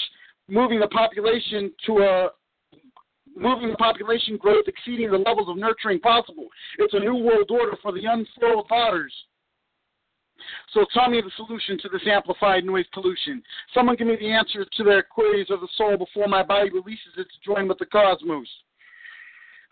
moving 0.50 0.80
the 0.80 0.88
population 0.88 1.72
to 1.86 2.00
a 2.00 2.30
moving 3.36 3.76
population 3.76 4.38
growth 4.38 4.66
exceeding 4.68 5.12
the 5.12 5.18
levels 5.18 5.50
of 5.50 5.58
nurturing 5.58 6.00
possible. 6.00 6.48
It's 6.80 6.94
a 6.94 7.00
new 7.00 7.16
world 7.16 7.50
order 7.50 7.78
for 7.82 7.92
the 7.92 8.06
unfurled 8.06 8.68
daughters. 8.68 9.14
So 10.74 10.86
tell 10.94 11.10
me 11.10 11.22
the 11.22 11.32
solution 11.38 11.78
to 11.80 11.90
this 11.90 12.06
amplified 12.06 12.66
noise 12.66 12.86
pollution. 12.94 13.42
Someone 13.74 13.96
give 13.96 14.08
me 14.08 14.18
the 14.20 14.32
answer 14.32 14.66
to 14.66 14.84
their 14.84 15.04
queries 15.04 15.50
of 15.50 15.62
the 15.62 15.68
soul 15.78 15.98
before 15.98 16.28
my 16.28 16.44
body 16.44 16.70
releases 16.70 17.14
it 17.18 17.28
to 17.28 17.54
join 17.54 17.68
with 17.68 17.78
the 17.78 17.86
cosmos. 17.86 18.48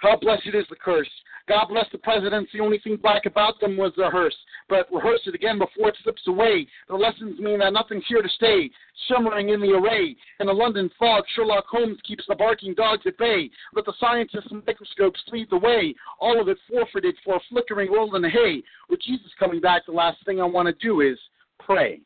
How 0.01 0.17
blessed 0.17 0.47
is 0.47 0.65
the 0.67 0.75
curse. 0.75 1.09
God 1.47 1.67
bless 1.69 1.85
the 1.91 1.99
presidents. 1.99 2.51
The 2.51 2.59
only 2.59 2.79
thing 2.79 2.97
black 2.97 3.27
about 3.27 3.59
them 3.59 3.77
was 3.77 3.93
the 3.95 4.09
hearse. 4.09 4.35
But 4.67 4.91
rehearse 4.91 5.21
it 5.27 5.35
again 5.35 5.59
before 5.59 5.89
it 5.89 5.97
slips 6.01 6.23
away. 6.27 6.65
The 6.87 6.95
lessons 6.95 7.39
mean 7.39 7.59
that 7.59 7.73
nothing's 7.73 8.05
here 8.07 8.23
to 8.23 8.29
stay, 8.29 8.71
shimmering 9.07 9.49
in 9.49 9.61
the 9.61 9.73
array. 9.73 10.15
In 10.39 10.47
the 10.47 10.53
London 10.53 10.89
fog, 10.97 11.23
Sherlock 11.35 11.65
Holmes 11.67 11.99
keeps 12.07 12.25
the 12.27 12.33
barking 12.33 12.73
dogs 12.73 13.03
at 13.05 13.17
bay. 13.19 13.51
Let 13.75 13.85
the 13.85 13.93
scientists 13.99 14.47
and 14.49 14.65
microscopes 14.65 15.21
lead 15.31 15.49
the 15.51 15.57
way. 15.57 15.93
All 16.19 16.41
of 16.41 16.47
it 16.47 16.57
forfeited 16.67 17.15
for 17.23 17.35
a 17.35 17.41
flickering 17.49 17.91
world 17.91 18.15
in 18.15 18.23
the 18.23 18.29
hay. 18.29 18.63
With 18.89 19.01
Jesus 19.03 19.29
coming 19.37 19.61
back, 19.61 19.85
the 19.85 19.91
last 19.91 20.17
thing 20.25 20.41
I 20.41 20.45
want 20.45 20.67
to 20.67 20.87
do 20.87 21.01
is 21.01 21.17
pray. 21.59 21.99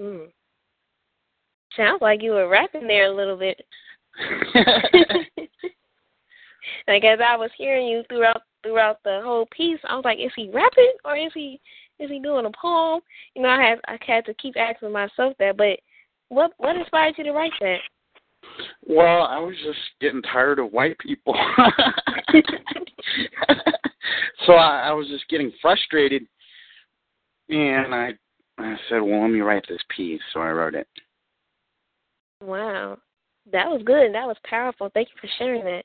Mm. 0.00 0.26
Sounds 1.76 2.02
like 2.02 2.22
you 2.22 2.32
were 2.32 2.48
rapping 2.48 2.88
there 2.88 3.06
a 3.06 3.14
little 3.14 3.36
bit. 3.36 3.64
like 6.88 7.04
as 7.04 7.18
I 7.24 7.36
was 7.36 7.50
hearing 7.56 7.86
you 7.86 8.02
throughout 8.08 8.42
throughout 8.62 8.98
the 9.04 9.20
whole 9.24 9.46
piece, 9.56 9.78
I 9.88 9.96
was 9.96 10.04
like, 10.04 10.18
is 10.18 10.32
he 10.36 10.50
rapping 10.50 10.92
or 11.04 11.16
is 11.16 11.32
he 11.34 11.60
is 11.98 12.10
he 12.10 12.18
doing 12.18 12.46
a 12.46 12.50
poem? 12.60 13.00
You 13.34 13.42
know, 13.42 13.48
I 13.48 13.62
had 13.62 13.80
I 13.88 13.98
had 14.06 14.24
to 14.26 14.34
keep 14.34 14.56
asking 14.56 14.92
myself 14.92 15.34
that. 15.38 15.56
But 15.56 15.78
what 16.28 16.52
what 16.58 16.76
inspired 16.76 17.14
you 17.18 17.24
to 17.24 17.32
write 17.32 17.52
that? 17.60 17.78
Well, 18.86 19.22
I 19.24 19.38
was 19.38 19.56
just 19.64 19.78
getting 20.00 20.22
tired 20.22 20.58
of 20.58 20.72
white 20.72 20.98
people. 20.98 21.34
so 24.46 24.52
I, 24.52 24.88
I 24.88 24.92
was 24.92 25.08
just 25.08 25.28
getting 25.28 25.52
frustrated, 25.60 26.26
and 27.48 27.94
I 27.94 28.12
I 28.58 28.76
said, 28.88 29.00
well, 29.00 29.22
let 29.22 29.30
me 29.30 29.40
write 29.40 29.66
this 29.68 29.82
piece. 29.94 30.20
So 30.32 30.40
I 30.40 30.50
wrote 30.50 30.74
it. 30.74 30.88
Wow, 32.42 32.98
that 33.52 33.68
was 33.68 33.82
good. 33.84 34.14
That 34.14 34.26
was 34.26 34.36
powerful. 34.48 34.90
Thank 34.92 35.08
you 35.08 35.20
for 35.20 35.28
sharing 35.38 35.64
that. 35.64 35.84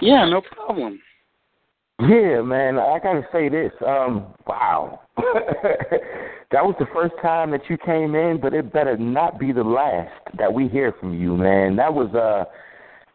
Yeah, 0.00 0.24
no 0.26 0.40
problem. 0.40 1.00
Yeah, 2.00 2.42
man, 2.42 2.78
I 2.78 2.98
gotta 2.98 3.22
say 3.32 3.48
this. 3.48 3.70
Um, 3.86 4.34
wow, 4.46 5.00
that 5.16 6.64
was 6.64 6.74
the 6.80 6.86
first 6.92 7.14
time 7.22 7.52
that 7.52 7.62
you 7.70 7.78
came 7.78 8.16
in, 8.16 8.40
but 8.40 8.52
it 8.52 8.72
better 8.72 8.96
not 8.96 9.38
be 9.38 9.52
the 9.52 9.62
last 9.62 10.10
that 10.36 10.52
we 10.52 10.66
hear 10.66 10.92
from 10.98 11.14
you, 11.14 11.36
man. 11.36 11.76
That 11.76 11.94
was 11.94 12.12
uh, 12.14 12.50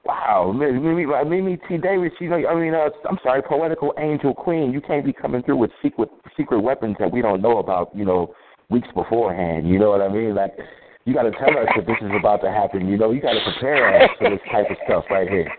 wow, 0.05 0.53
Mimi, 0.55 1.05
Mimi 1.05 1.57
T. 1.67 1.77
Davis. 1.77 2.13
You 2.21 2.29
know, 2.29 2.47
I 2.47 2.55
mean, 2.55 2.73
uh, 2.73 2.89
I'm 3.09 3.19
sorry, 3.21 3.41
poetical 3.43 3.93
angel 3.99 4.33
queen. 4.33 4.71
You 4.71 4.79
can't 4.79 5.05
be 5.05 5.11
coming 5.11 5.43
through 5.43 5.57
with 5.57 5.71
secret 5.83 6.09
secret 6.37 6.61
weapons 6.61 6.95
that 6.99 7.11
we 7.11 7.21
don't 7.21 7.41
know 7.41 7.57
about. 7.57 7.93
You 7.93 8.05
know, 8.05 8.33
weeks 8.69 8.87
beforehand. 8.95 9.67
You 9.67 9.77
know 9.77 9.89
what 9.89 10.01
I 10.01 10.07
mean? 10.07 10.35
Like 10.35 10.53
you 11.05 11.13
got 11.13 11.23
to 11.23 11.31
tell 11.31 11.57
us 11.57 11.67
that 11.75 11.85
this 11.85 11.97
is 12.01 12.11
about 12.17 12.41
to 12.41 12.49
happen. 12.51 12.87
You 12.87 12.97
know, 12.97 13.11
you 13.11 13.21
got 13.21 13.33
to 13.33 13.41
prepare 13.43 14.03
us 14.03 14.09
for 14.17 14.29
this 14.29 14.39
type 14.51 14.69
of 14.69 14.77
stuff 14.85 15.03
right 15.09 15.27
here. 15.27 15.51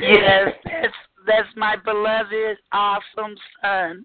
Yes, 0.00 0.52
that's 0.64 0.94
that's 1.26 1.48
my 1.56 1.76
beloved, 1.84 2.56
awesome 2.72 3.36
son, 3.62 4.04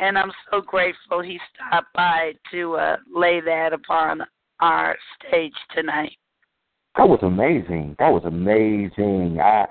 and 0.00 0.18
I'm 0.18 0.32
so 0.50 0.60
grateful 0.60 1.22
he 1.22 1.38
stopped 1.54 1.92
by 1.94 2.32
to 2.50 2.74
uh, 2.74 2.96
lay 3.14 3.40
that 3.40 3.72
upon 3.72 4.22
our 4.60 4.96
stage 5.18 5.52
tonight. 5.74 6.16
That 6.96 7.08
was 7.08 7.20
amazing. 7.22 7.94
That 7.98 8.12
was 8.12 8.24
amazing. 8.24 9.38
I 9.40 9.66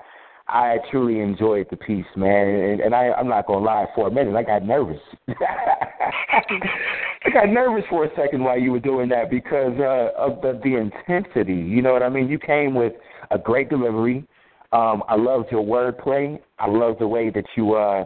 I 0.48 0.78
truly 0.90 1.20
enjoyed 1.20 1.66
the 1.70 1.76
piece, 1.76 2.06
man, 2.16 2.48
and, 2.48 2.80
and 2.80 2.94
I, 2.94 3.12
I'm 3.12 3.28
not 3.28 3.46
gonna 3.46 3.64
lie. 3.64 3.86
For 3.94 4.08
a 4.08 4.10
minute, 4.10 4.34
I 4.34 4.42
got 4.42 4.64
nervous. 4.64 5.00
I 5.28 7.30
got 7.32 7.50
nervous 7.50 7.84
for 7.90 8.04
a 8.04 8.16
second 8.16 8.42
while 8.42 8.58
you 8.58 8.72
were 8.72 8.80
doing 8.80 9.10
that 9.10 9.30
because 9.30 9.74
uh, 9.78 10.10
of 10.16 10.40
the, 10.40 10.58
the 10.64 10.76
intensity. 10.76 11.54
You 11.54 11.82
know 11.82 11.92
what 11.92 12.02
I 12.02 12.08
mean? 12.08 12.28
You 12.28 12.38
came 12.38 12.74
with 12.74 12.94
a 13.30 13.38
great 13.38 13.68
delivery. 13.68 14.26
Um, 14.72 15.02
I 15.08 15.16
loved 15.16 15.50
your 15.50 15.64
wordplay. 15.64 16.38
I 16.58 16.68
love 16.68 16.96
the 16.98 17.08
way 17.08 17.30
that 17.30 17.46
you 17.56 17.74
uh 17.74 18.04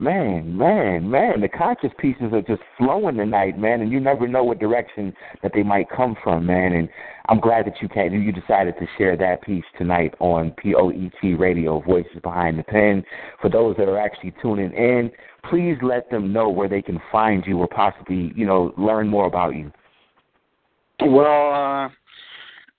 man, 0.00 0.56
man, 0.56 1.10
man, 1.10 1.40
the 1.40 1.48
conscious 1.48 1.90
pieces 1.98 2.32
are 2.32 2.42
just 2.42 2.62
flowing 2.76 3.16
tonight, 3.16 3.58
man, 3.58 3.80
and 3.80 3.90
you 3.90 4.00
never 4.00 4.28
know 4.28 4.44
what 4.44 4.58
direction 4.58 5.12
that 5.42 5.52
they 5.54 5.62
might 5.62 5.88
come 5.90 6.16
from, 6.22 6.46
man. 6.46 6.72
And 6.72 6.88
I'm 7.28 7.40
glad 7.40 7.66
that 7.66 7.82
you 7.82 7.88
came 7.88 8.12
you 8.12 8.32
decided 8.32 8.74
to 8.78 8.86
share 8.96 9.16
that 9.16 9.42
piece 9.42 9.64
tonight 9.76 10.14
on 10.20 10.54
POET 10.62 11.38
Radio, 11.38 11.80
Voices 11.80 12.20
Behind 12.22 12.58
the 12.58 12.62
Pen. 12.62 13.04
For 13.40 13.50
those 13.50 13.76
that 13.76 13.88
are 13.88 13.98
actually 13.98 14.34
tuning 14.40 14.72
in, 14.72 15.10
please 15.48 15.76
let 15.82 16.10
them 16.10 16.32
know 16.32 16.48
where 16.48 16.68
they 16.68 16.82
can 16.82 17.00
find 17.10 17.44
you 17.46 17.58
or 17.58 17.68
possibly, 17.68 18.32
you 18.34 18.46
know, 18.46 18.72
learn 18.76 19.08
more 19.08 19.26
about 19.26 19.56
you. 19.56 19.72
Well, 21.00 21.52
uh, 21.52 21.88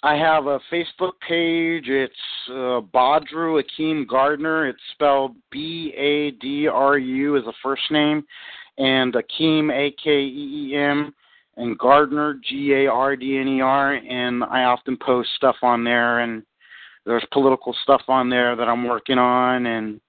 I 0.01 0.15
have 0.15 0.45
a 0.45 0.61
Facebook 0.71 1.13
page. 1.27 1.89
It's 1.89 2.13
uh, 2.49 2.79
Badru 2.93 3.61
Akeem 3.61 4.07
Gardner. 4.07 4.67
It's 4.67 4.79
spelled 4.93 5.35
B 5.51 5.93
A 5.97 6.31
D 6.31 6.67
R 6.67 6.97
U 6.97 7.37
as 7.37 7.43
a 7.45 7.53
first 7.61 7.83
name, 7.91 8.23
and 8.77 9.13
Akeem 9.13 9.73
A 9.73 9.93
K 10.01 10.11
E 10.21 10.69
E 10.71 10.75
M, 10.77 11.13
and 11.57 11.77
Gardner 11.77 12.39
G 12.47 12.73
A 12.73 12.87
R 12.87 13.17
D 13.17 13.39
N 13.39 13.47
E 13.49 13.61
R. 13.61 13.95
And 13.95 14.45
I 14.45 14.63
often 14.63 14.97
post 15.05 15.29
stuff 15.35 15.57
on 15.61 15.83
there, 15.83 16.19
and 16.19 16.43
there's 17.05 17.25
political 17.33 17.75
stuff 17.83 18.03
on 18.07 18.29
there 18.29 18.55
that 18.55 18.69
I'm 18.69 18.87
working 18.87 19.17
on, 19.17 19.65
and 19.65 19.99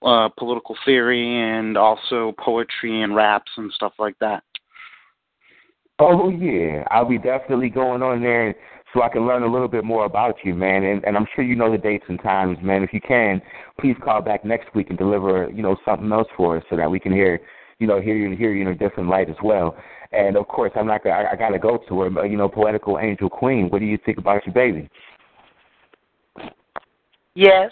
uh, 0.00 0.28
political 0.38 0.76
theory, 0.84 1.40
and 1.58 1.76
also 1.76 2.36
poetry 2.38 3.02
and 3.02 3.16
raps 3.16 3.50
and 3.56 3.72
stuff 3.72 3.94
like 3.98 4.16
that. 4.20 4.44
Oh 5.98 6.28
yeah, 6.28 6.84
I'll 6.92 7.04
be 7.04 7.18
definitely 7.18 7.70
going 7.70 8.02
on 8.02 8.22
there 8.22 8.54
so 8.92 9.02
I 9.02 9.08
can 9.08 9.26
learn 9.26 9.42
a 9.42 9.50
little 9.50 9.68
bit 9.68 9.84
more 9.84 10.04
about 10.06 10.36
you, 10.44 10.54
man. 10.54 10.82
And, 10.82 11.04
and 11.04 11.16
I'm 11.16 11.26
sure 11.34 11.44
you 11.44 11.54
know 11.54 11.70
the 11.70 11.78
dates 11.78 12.04
and 12.08 12.20
times, 12.22 12.58
man. 12.62 12.82
If 12.82 12.92
you 12.92 13.00
can, 13.00 13.42
please 13.80 13.96
call 14.02 14.22
back 14.22 14.44
next 14.44 14.74
week 14.74 14.88
and 14.88 14.98
deliver, 14.98 15.50
you 15.50 15.62
know, 15.62 15.76
something 15.84 16.10
else 16.10 16.28
for 16.36 16.56
us 16.56 16.64
so 16.70 16.76
that 16.76 16.90
we 16.90 16.98
can 16.98 17.12
hear, 17.12 17.40
you 17.78 17.86
know, 17.86 18.00
hear 18.00 18.16
you 18.16 18.34
hear 18.36 18.52
you 18.52 18.62
in 18.62 18.68
a 18.68 18.74
different 18.74 19.08
light 19.08 19.28
as 19.28 19.36
well. 19.42 19.76
And 20.12 20.36
of 20.36 20.48
course, 20.48 20.72
I'm 20.74 20.86
not. 20.86 21.06
I, 21.06 21.32
I 21.32 21.36
got 21.36 21.50
to 21.50 21.58
go 21.58 21.78
to 21.88 22.00
her. 22.00 22.26
You 22.26 22.38
know, 22.38 22.48
poetical 22.48 22.98
angel 22.98 23.28
queen. 23.28 23.68
What 23.68 23.80
do 23.80 23.84
you 23.84 23.98
think 24.06 24.16
about 24.16 24.46
your 24.46 24.54
baby? 24.54 24.88
Yes. 27.34 27.70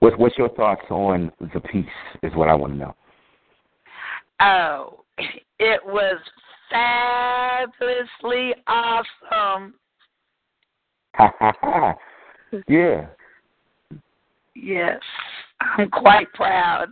What 0.00 0.18
What's 0.18 0.36
your 0.36 0.48
thoughts 0.48 0.82
on 0.90 1.30
the 1.54 1.60
piece? 1.60 1.86
Is 2.24 2.34
what 2.34 2.48
I 2.48 2.54
want 2.54 2.72
to 2.72 2.78
know. 2.78 2.94
Oh, 4.40 5.04
it 5.60 5.80
was 5.86 6.18
fabulously 6.72 8.54
awesome. 8.66 9.74
yeah. 12.68 13.06
Yes, 14.54 15.00
I'm 15.60 15.90
quite 15.90 16.32
proud. 16.32 16.86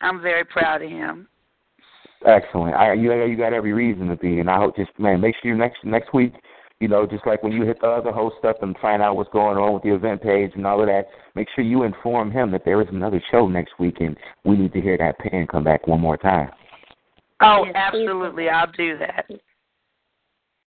I'm 0.00 0.20
very 0.20 0.44
proud 0.44 0.82
of 0.82 0.90
him. 0.90 1.28
Excellent. 2.26 2.74
I 2.74 2.94
you 2.94 3.12
you 3.24 3.36
got 3.36 3.52
every 3.52 3.72
reason 3.72 4.08
to 4.08 4.16
be, 4.16 4.40
and 4.40 4.50
I 4.50 4.56
hope 4.58 4.76
just 4.76 4.90
man 4.98 5.20
make 5.20 5.34
sure 5.42 5.54
next 5.54 5.78
next 5.84 6.12
week, 6.14 6.32
you 6.80 6.88
know, 6.88 7.06
just 7.06 7.26
like 7.26 7.42
when 7.42 7.52
you 7.52 7.64
hit 7.64 7.80
the 7.80 7.88
other 7.88 8.12
host 8.12 8.44
up 8.44 8.62
and 8.62 8.76
find 8.78 9.02
out 9.02 9.16
what's 9.16 9.30
going 9.30 9.56
on 9.58 9.74
with 9.74 9.82
the 9.82 9.94
event 9.94 10.22
page 10.22 10.52
and 10.54 10.66
all 10.66 10.80
of 10.80 10.86
that, 10.86 11.06
make 11.34 11.48
sure 11.54 11.64
you 11.64 11.84
inform 11.84 12.30
him 12.30 12.50
that 12.52 12.64
there 12.64 12.80
is 12.80 12.88
another 12.90 13.22
show 13.30 13.48
next 13.48 13.78
week, 13.78 13.96
and 14.00 14.16
we 14.44 14.56
need 14.56 14.72
to 14.72 14.80
hear 14.80 14.98
that 14.98 15.18
pen 15.18 15.46
come 15.46 15.64
back 15.64 15.86
one 15.86 16.00
more 16.00 16.16
time. 16.16 16.50
Oh, 17.40 17.66
absolutely. 17.74 18.48
I'll 18.48 18.70
do 18.72 18.98
that. 18.98 19.26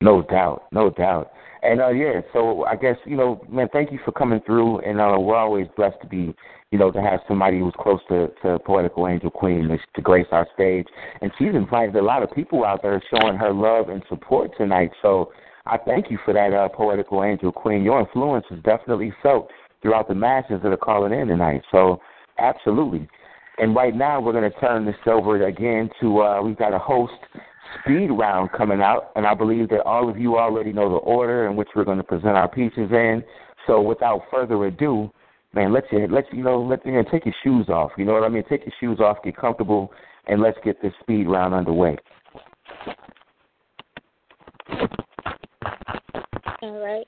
No 0.01 0.23
doubt, 0.23 0.63
no 0.71 0.89
doubt. 0.89 1.31
And 1.63 1.81
uh 1.81 1.89
yeah, 1.89 2.21
so 2.33 2.65
I 2.65 2.75
guess, 2.75 2.97
you 3.05 3.15
know, 3.15 3.43
man, 3.49 3.69
thank 3.73 3.91
you 3.91 3.99
for 4.05 4.11
coming 4.11 4.41
through 4.45 4.79
and 4.79 4.99
uh 4.99 5.15
we're 5.19 5.35
always 5.35 5.67
blessed 5.75 6.01
to 6.01 6.07
be, 6.07 6.35
you 6.71 6.77
know, 6.77 6.91
to 6.91 7.01
have 7.01 7.21
somebody 7.27 7.59
who's 7.59 7.73
close 7.79 8.01
to, 8.09 8.27
to 8.43 8.59
Poetical 8.59 9.07
Angel 9.07 9.31
Queen 9.31 9.67
to, 9.69 9.77
to 9.95 10.01
grace 10.01 10.27
our 10.31 10.47
stage. 10.53 10.85
And 11.21 11.31
she's 11.37 11.55
invited 11.55 11.95
a 11.95 12.01
lot 12.03 12.23
of 12.23 12.31
people 12.31 12.65
out 12.65 12.81
there 12.81 13.01
showing 13.09 13.37
her 13.37 13.53
love 13.53 13.89
and 13.89 14.03
support 14.09 14.51
tonight. 14.57 14.91
So 15.01 15.31
I 15.65 15.77
thank 15.77 16.11
you 16.11 16.19
for 16.23 16.33
that, 16.33 16.53
uh, 16.53 16.69
Poetical 16.69 17.23
Angel 17.23 17.51
Queen. 17.51 17.81
Your 17.83 18.01
influence 18.01 18.45
is 18.51 18.61
definitely 18.63 19.13
felt 19.23 19.49
throughout 19.81 20.07
the 20.07 20.15
masses 20.15 20.59
that 20.61 20.71
are 20.71 20.77
calling 20.77 21.13
in 21.13 21.27
tonight. 21.27 21.61
So 21.71 21.99
absolutely. 22.37 23.07
And 23.57 23.75
right 23.75 23.95
now, 23.95 24.19
we're 24.19 24.33
going 24.33 24.49
to 24.51 24.59
turn 24.59 24.85
this 24.85 24.95
over 25.05 25.45
again 25.45 25.89
to, 26.01 26.21
uh, 26.21 26.41
we've 26.41 26.57
got 26.57 26.73
a 26.73 26.79
host 26.79 27.13
speed 27.79 28.07
round 28.07 28.51
coming 28.51 28.81
out, 28.81 29.11
and 29.15 29.25
I 29.25 29.33
believe 29.33 29.69
that 29.69 29.81
all 29.81 30.09
of 30.09 30.17
you 30.17 30.37
already 30.37 30.73
know 30.73 30.89
the 30.89 30.97
order 30.97 31.47
in 31.47 31.55
which 31.55 31.69
we're 31.75 31.85
going 31.85 31.97
to 31.97 32.03
present 32.03 32.35
our 32.35 32.49
pieces 32.49 32.89
in. 32.91 33.23
So 33.67 33.81
without 33.81 34.21
further 34.29 34.65
ado, 34.65 35.09
man, 35.53 35.73
let's 35.73 35.87
let's 36.09 36.27
you 36.31 36.43
know 36.43 36.61
let 36.61 36.85
you 36.85 36.91
know, 36.93 37.03
take 37.11 37.25
your 37.25 37.35
shoes 37.43 37.69
off. 37.69 37.91
You 37.97 38.05
know 38.05 38.13
what 38.13 38.23
I 38.23 38.29
mean? 38.29 38.43
Take 38.49 38.65
your 38.65 38.73
shoes 38.79 38.99
off, 38.99 39.17
get 39.23 39.35
comfortable, 39.37 39.91
and 40.27 40.41
let's 40.41 40.57
get 40.63 40.81
this 40.81 40.93
speed 41.01 41.27
round 41.27 41.53
underway. 41.53 41.97
All 46.61 46.79
right. 46.83 47.07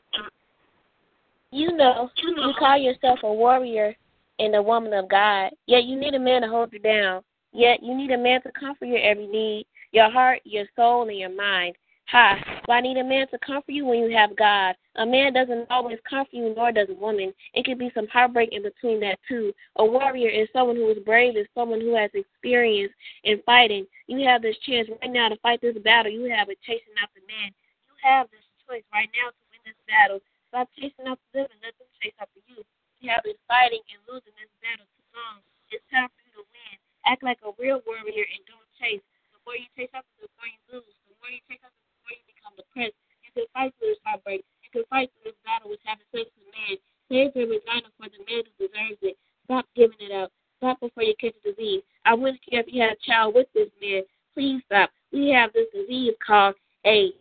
You 1.52 1.76
know, 1.76 2.10
you 2.18 2.53
call 2.60 2.78
yourself 2.78 3.19
a 3.24 3.34
warrior 3.34 3.95
and 4.40 4.56
a 4.56 4.62
woman 4.62 4.94
of 4.94 5.10
God. 5.10 5.52
Yet 5.66 5.84
you 5.84 6.00
need 6.00 6.14
a 6.14 6.20
man 6.20 6.42
to 6.42 6.48
hold 6.48 6.74
you 6.74 6.80
down. 6.80 7.24
Yet 7.54 7.82
you 7.82 7.96
need 7.96 8.12
a 8.12 8.18
man 8.18 8.42
to 8.44 8.52
comfort 8.52 8.86
your 8.86 9.00
every 9.00 9.28
need, 9.28 9.66
your 9.92 10.12
heart, 10.12 10.42
your 10.44 10.66
soul, 10.76 11.08
and 11.08 11.18
your 11.18 11.36
mind. 11.36 11.76
Ha! 12.10 12.40
Why 12.68 12.80
need 12.80 12.96
a 12.98 13.04
man 13.04 13.28
to 13.30 13.40
comfort 13.40 13.72
you 13.72 13.86
when 13.86 14.00
you 14.00 14.16
have 14.16 14.36
God? 14.38 14.76
A 14.96 15.06
man 15.06 15.34
doesn't 15.34 15.68
always 15.70 15.98
comfort 16.10 16.34
you, 16.34 16.54
nor 16.56 16.72
does 16.72 16.88
a 16.90 16.94
woman. 16.94 17.34
It 17.54 17.66
could 17.66 17.78
be 17.78 17.92
some 17.94 18.08
heartbreak 18.08 18.50
in 18.54 18.64
between 18.64 19.02
that 19.02 19.20
too. 19.28 19.52
A 19.76 19.86
warrior 19.86 20.30
is 20.30 20.48
someone 20.54 20.78
who 20.78 20.90
is 20.90 21.00
brave, 21.04 21.36
is 21.36 21.48
someone 21.54 21.82
who 21.82 21.96
has 21.96 22.10
experience 22.14 22.94
in 23.26 23.42
fighting. 23.46 23.86
You 24.08 24.26
have 24.26 24.42
this 24.42 24.56
chance 24.66 24.88
right 25.02 25.12
now 25.12 25.28
to 25.28 25.36
fight 25.38 25.60
this 25.62 25.78
battle. 25.84 26.12
You 26.12 26.32
have 26.32 26.48
it 26.50 26.60
chasing 26.66 26.96
after 27.02 27.20
men. 27.28 27.52
You 27.88 27.96
have 28.04 28.28
this 28.32 28.46
choice 28.68 28.84
right 28.94 29.10
now 29.12 29.28
to 29.28 29.42
win 29.52 29.60
this 29.66 29.80
battle. 29.88 30.20
Stop 30.48 30.70
chasing 30.80 31.12
after 31.12 31.28
them 31.34 31.48
and 31.52 31.60
let 31.60 31.76
them 31.76 31.92
chase 32.02 32.16
after 32.22 32.40
you. 32.48 32.64
You 32.98 33.14
have 33.14 33.22
been 33.22 33.38
fighting 33.45 33.86
and 33.94 34.02
losing 34.10 34.34
this 34.41 34.49
battle 34.57 34.90
too 34.90 35.06
long. 35.14 35.45
It's 35.69 35.86
time 35.94 36.10
for 36.10 36.22
you 36.26 36.41
to 36.41 36.44
win. 36.49 36.76
Act 37.06 37.22
like 37.22 37.38
a 37.45 37.53
real 37.61 37.78
warrior 37.86 38.26
and 38.26 38.44
don't 38.49 38.69
chase. 38.74 39.06
The 39.34 39.40
more 39.45 39.53
you 39.53 39.69
chase 39.78 39.94
after, 39.94 40.10
the 40.18 40.30
more 40.34 40.49
you 40.49 40.61
lose. 40.74 40.98
The 41.06 41.14
more 41.22 41.30
you 41.30 41.41
chase 41.45 41.61
after, 41.61 41.78
the 41.78 42.02
more 42.02 42.15
you 42.18 42.26
become 42.26 42.57
depressed. 42.57 42.98
You 43.22 43.30
can 43.38 43.45
fight 43.53 43.72
through 43.78 43.94
this 43.94 44.02
heartbreak. 44.02 44.41
You 44.65 44.69
can 44.74 44.86
fight 44.90 45.14
through 45.14 45.30
this 45.30 45.40
battle 45.45 45.69
with 45.69 45.84
having 45.86 46.10
sex 46.10 46.26
with 46.34 46.49
man. 46.49 46.82
Save 47.07 47.38
your 47.38 47.48
vagina 47.53 47.90
for 48.02 48.10
the 48.10 48.22
man 48.26 48.44
who 48.49 48.53
deserves 48.65 49.02
it. 49.06 49.15
Stop 49.45 49.69
giving 49.78 50.02
it 50.02 50.11
up. 50.11 50.34
Stop 50.57 50.82
before 50.82 51.06
you 51.06 51.14
catch 51.22 51.38
a 51.38 51.53
disease. 51.53 51.86
I 52.02 52.18
wouldn't 52.18 52.41
care 52.49 52.65
if 52.65 52.68
you 52.74 52.82
had 52.82 52.98
a 52.98 53.06
child 53.06 53.38
with 53.38 53.48
this 53.53 53.69
man. 53.78 54.02
Please 54.34 54.65
stop. 54.65 54.90
We 55.14 55.30
have 55.38 55.53
this 55.53 55.69
disease 55.69 56.18
called 56.26 56.57
AIDS. 56.82 57.14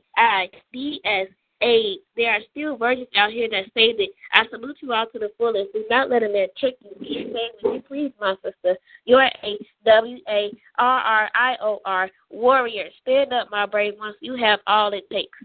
AIDS. 1.63 2.03
There 2.17 2.33
are 2.33 2.41
still 2.51 2.77
virgins 2.77 3.09
out 3.17 3.31
here 3.31 3.49
that 3.51 3.65
say 3.75 3.93
that 3.93 4.09
I 4.33 4.45
salute 4.51 4.79
you 4.81 4.93
all 4.93 5.07
to 5.13 5.19
the 5.19 5.31
fullest. 5.39 5.73
Do 5.73 5.85
not 5.91 6.11
let 6.11 6.23
a 6.23 6.29
man 6.29 6.49
trick 6.59 6.77
you. 6.81 6.91
Ashamed 7.01 7.35
when 7.63 7.75
you 7.75 7.83
please, 7.83 8.13
my 8.21 8.35
sister. 8.45 8.77
You're 9.05 9.23
a 9.23 9.59
W 9.85 10.19
A 10.29 10.51
R 10.79 11.01
R 11.01 11.31
I 11.35 11.57
O 11.63 11.81
R 11.85 12.11
warrior. 12.31 12.89
Stand 13.03 13.33
up, 13.33 13.49
my 13.51 13.67
brave 13.67 13.95
ones. 13.99 14.17
You 14.21 14.37
have 14.37 14.61
all 14.67 14.93
it 14.93 15.09
takes. 15.11 15.39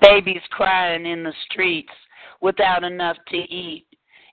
Babies 0.00 0.42
crying 0.50 1.06
in 1.06 1.22
the 1.22 1.32
streets 1.50 1.92
without 2.40 2.84
enough 2.84 3.16
to 3.28 3.36
eat. 3.36 3.86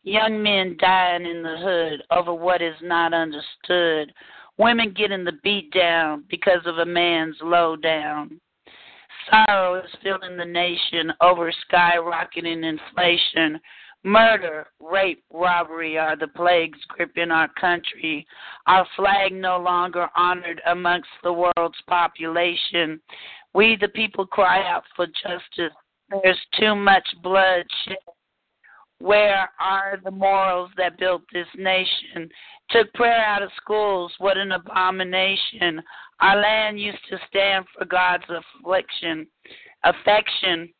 Young 0.03 0.41
men 0.41 0.77
dying 0.79 1.25
in 1.25 1.43
the 1.43 1.57
hood 1.57 2.03
over 2.11 2.33
what 2.33 2.61
is 2.61 2.75
not 2.81 3.13
understood. 3.13 4.11
Women 4.57 4.93
getting 4.95 5.23
the 5.23 5.39
beat 5.43 5.71
down 5.71 6.23
because 6.29 6.61
of 6.65 6.79
a 6.79 6.85
man's 6.85 7.37
low 7.41 7.75
down. 7.75 8.39
Sorrow 9.29 9.75
is 9.75 9.91
filling 10.03 10.37
the 10.37 10.45
nation 10.45 11.13
over 11.21 11.51
skyrocketing 11.71 12.63
inflation. 12.63 13.59
Murder, 14.03 14.67
rape, 14.79 15.23
robbery 15.31 15.97
are 15.99 16.15
the 16.15 16.27
plagues 16.29 16.79
gripping 16.87 17.29
our 17.29 17.49
country. 17.59 18.25
Our 18.65 18.87
flag 18.95 19.31
no 19.31 19.59
longer 19.59 20.09
honored 20.15 20.59
amongst 20.65 21.09
the 21.23 21.31
world's 21.31 21.81
population. 21.87 22.99
We, 23.53 23.77
the 23.79 23.89
people, 23.89 24.25
cry 24.25 24.67
out 24.67 24.83
for 24.95 25.05
justice. 25.05 25.75
There's 26.09 26.39
too 26.59 26.75
much 26.75 27.07
bloodshed. 27.21 27.97
Where 29.01 29.49
are 29.59 29.99
the 30.03 30.11
morals 30.11 30.69
that 30.77 30.99
built 30.99 31.23
this 31.33 31.47
nation? 31.57 32.29
Took 32.69 32.93
prayer 32.93 33.25
out 33.25 33.41
of 33.41 33.49
schools. 33.57 34.13
What 34.19 34.37
an 34.37 34.51
abomination. 34.51 35.81
Our 36.19 36.39
land 36.39 36.79
used 36.79 37.03
to 37.09 37.17
stand 37.27 37.65
for 37.75 37.85
God's 37.85 38.23
affliction, 38.29 39.25
affection. 39.83 40.71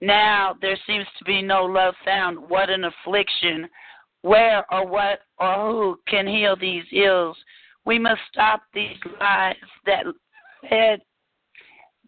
Now 0.00 0.56
there 0.62 0.78
seems 0.86 1.06
to 1.18 1.24
be 1.24 1.42
no 1.42 1.64
love 1.64 1.94
found. 2.04 2.38
What 2.38 2.70
an 2.70 2.84
affliction. 2.84 3.68
Where 4.22 4.64
or 4.72 4.86
what 4.86 5.20
or 5.38 5.70
who 5.70 6.00
can 6.08 6.26
heal 6.26 6.56
these 6.56 6.84
ills? 6.92 7.36
We 7.84 7.98
must 7.98 8.20
stop 8.32 8.62
these 8.72 8.96
lies 9.20 9.56
that 9.84 10.04
fed 10.68 11.00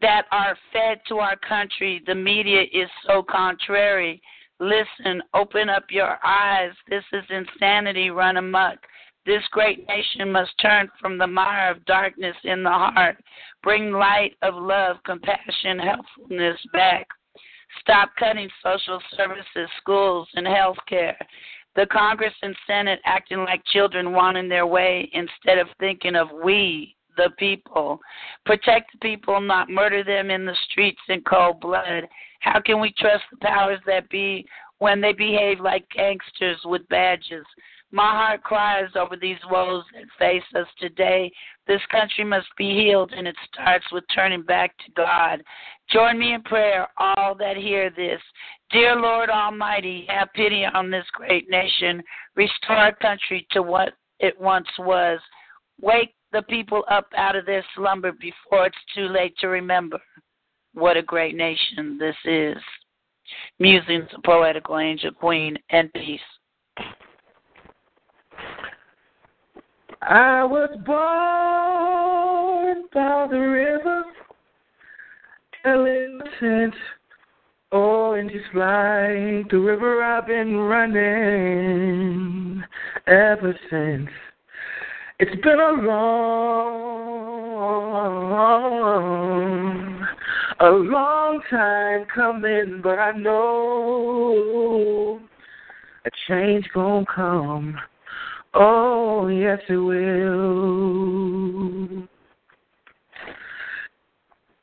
that 0.01 0.25
are 0.33 0.57
fed 0.73 1.01
to 1.09 1.19
our 1.19 1.37
country. 1.37 2.03
The 2.07 2.15
media 2.15 2.63
is 2.63 2.89
so 3.07 3.23
contrary. 3.23 4.23
Listen, 4.61 5.23
open 5.33 5.71
up 5.71 5.85
your 5.89 6.19
eyes. 6.23 6.73
This 6.89 7.05
is 7.15 7.25
insanity 7.31 8.11
run 8.11 8.37
amok. 8.37 8.77
This 9.25 9.43
great 9.51 9.87
nation 9.89 10.31
must 10.31 10.51
turn 10.61 10.89
from 11.01 11.17
the 11.17 11.27
mire 11.27 11.71
of 11.71 11.85
darkness 11.87 12.37
in 12.45 12.63
the 12.63 12.71
heart. 12.71 13.17
Bring 13.63 13.91
light 13.91 14.37
of 14.43 14.55
love, 14.55 14.97
compassion, 15.05 15.79
helpfulness 15.79 16.59
back. 16.75 17.07
Stop 17.81 18.11
cutting 18.19 18.51
social 18.63 19.01
services, 19.17 19.69
schools, 19.79 20.29
and 20.35 20.47
health 20.47 20.79
care. 20.87 21.17
The 21.77 21.87
Congress 21.87 22.35
and 22.43 22.57
Senate 22.67 23.01
acting 23.07 23.39
like 23.39 23.65
children 23.67 24.13
wanting 24.13 24.49
their 24.49 24.67
way 24.67 25.09
instead 25.13 25.59
of 25.59 25.69
thinking 25.79 26.17
of 26.17 26.29
we, 26.45 26.97
the 27.17 27.31
people. 27.39 28.01
Protect 28.47 28.93
the 28.93 28.99
people, 28.99 29.41
not 29.41 29.71
murder 29.71 30.05
them 30.05 30.31
in 30.31 30.45
the 30.45 30.57
streets 30.71 31.01
in 31.09 31.23
cold 31.23 31.61
blood. 31.61 32.09
How 32.41 32.61
can 32.61 32.81
we 32.81 32.93
trust 32.99 33.25
the 33.31 33.39
powers 33.39 33.81
that 33.87 34.09
be 34.11 34.47
when 34.79 35.01
they 35.01 35.13
behave 35.13 35.61
like 35.61 35.89
gangsters 35.95 36.59
with 36.65 36.89
badges? 36.89 37.45
My 37.93 38.11
heart 38.13 38.45
cries 38.45 38.89
over 38.95 39.17
these 39.17 39.39
woes 39.51 39.83
that 39.95 40.05
face 40.19 40.45
us 40.55 40.69
today. 40.79 41.31
This 41.67 41.81
country 41.91 42.25
must 42.25 42.47
be 42.57 42.73
healed, 42.73 43.13
and 43.13 43.27
it 43.27 43.35
starts 43.53 43.85
with 43.91 44.05
turning 44.15 44.43
back 44.43 44.77
to 44.79 44.93
God. 44.97 45.43
Join 45.91 46.19
me 46.19 46.35
in 46.35 46.43
prayer, 46.43 46.87
all 46.99 47.35
that 47.35 47.57
hear 47.57 47.91
this. 47.91 48.21
Dear 48.71 48.95
Lord 48.95 49.29
Almighty, 49.29 50.07
have 50.09 50.29
pity 50.35 50.65
on 50.65 50.91
this 50.91 51.07
great 51.13 51.51
nation. 51.51 52.01
Restore 52.37 52.77
our 52.77 52.95
country 52.95 53.45
to 53.51 53.63
what 53.63 53.95
it 54.21 54.41
once 54.41 54.69
was. 54.79 55.19
Wake 55.81 56.15
the 56.33 56.43
people 56.43 56.85
up 56.91 57.09
out 57.17 57.37
of 57.37 57.47
their 57.47 57.65
slumber 57.75 58.13
before 58.13 58.67
it's 58.67 58.77
too 58.95 59.09
late 59.09 59.37
to 59.39 59.49
remember 59.49 59.99
what 60.75 60.97
a 60.97 61.03
great 61.03 61.35
nation 61.35 61.99
this 61.99 62.17
is. 62.25 62.57
Musings 63.59 64.09
Poetical 64.25 64.79
Angel 64.79 65.13
Queen 65.13 65.57
and 65.71 65.93
Peace. 65.93 66.21
I 70.03 70.45
was 70.45 70.71
born 70.87 72.85
by 72.93 73.27
the 73.31 73.39
river, 73.39 74.05
innocent. 75.65 76.75
Oh, 77.73 78.15
and 78.15 78.31
just 78.31 78.47
like 78.55 79.49
the 79.51 79.59
river, 79.59 80.03
I've 80.03 80.27
been 80.27 80.57
running 80.57 81.05
ever 83.07 83.55
since. 83.71 84.11
It's 85.23 85.37
been 85.43 85.61
a 85.61 85.73
long, 85.83 86.79
a 90.61 90.71
long 90.71 91.43
time 91.51 92.07
coming, 92.15 92.81
but 92.83 92.99
I 92.99 93.13
know 93.13 95.21
a 96.07 96.11
change 96.27 96.71
gonna 96.73 97.05
come. 97.15 97.79
Oh, 98.55 99.29
yes, 99.29 99.59
it 99.69 99.77
will. 99.77 100.39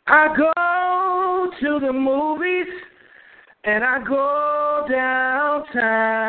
I 0.07 0.35
go 0.35 1.51
to 1.61 1.79
the 1.85 1.93
movies 1.93 2.65
and 3.63 3.83
I 3.83 4.03
go 4.03 4.87
downtown. 4.89 6.27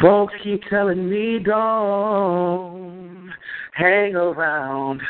Folks 0.00 0.34
keep 0.42 0.62
telling 0.70 1.10
me 1.10 1.38
don't 1.40 3.30
hang 3.74 4.14
around. 4.14 5.02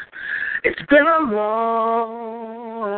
It's 0.65 0.83
been 0.91 1.07
a 1.07 1.21
long, 1.33 2.91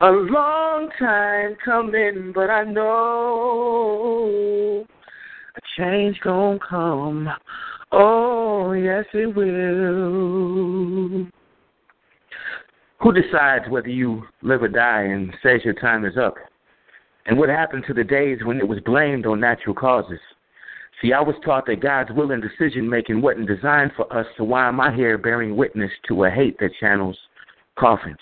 a 0.00 0.10
long 0.10 0.88
time 0.98 1.56
coming, 1.64 2.30
but 2.32 2.50
I 2.50 2.62
know 2.64 3.16
a 5.56 5.60
change 5.76 6.20
gonna 6.22 6.60
come. 6.60 7.28
Oh, 7.90 8.72
yes, 8.72 9.06
it 9.12 9.34
will. 9.34 11.26
Who 13.00 13.12
decides 13.12 13.68
whether 13.68 13.88
you 13.88 14.22
live 14.42 14.62
or 14.62 14.68
die 14.68 15.02
and 15.02 15.34
says 15.42 15.64
your 15.64 15.74
time 15.74 16.04
is 16.04 16.16
up? 16.16 16.36
And 17.26 17.36
what 17.36 17.48
happened 17.48 17.84
to 17.88 17.94
the 17.94 18.04
days 18.04 18.38
when 18.44 18.58
it 18.58 18.68
was 18.68 18.80
blamed 18.80 19.26
on 19.26 19.40
natural 19.40 19.74
causes? 19.74 20.20
See, 21.02 21.12
I 21.12 21.20
was 21.20 21.34
taught 21.44 21.66
that 21.66 21.80
God's 21.80 22.12
will 22.12 22.30
and 22.30 22.42
decision 22.42 22.88
making 22.88 23.20
wasn't 23.20 23.48
designed 23.48 23.92
for 23.96 24.10
us, 24.16 24.26
so 24.36 24.44
why 24.44 24.68
am 24.68 24.80
I 24.80 24.94
here 24.94 25.18
bearing 25.18 25.56
witness 25.56 25.90
to 26.08 26.24
a 26.24 26.30
hate 26.30 26.58
that 26.60 26.70
channels 26.80 27.18
coffins? 27.78 28.16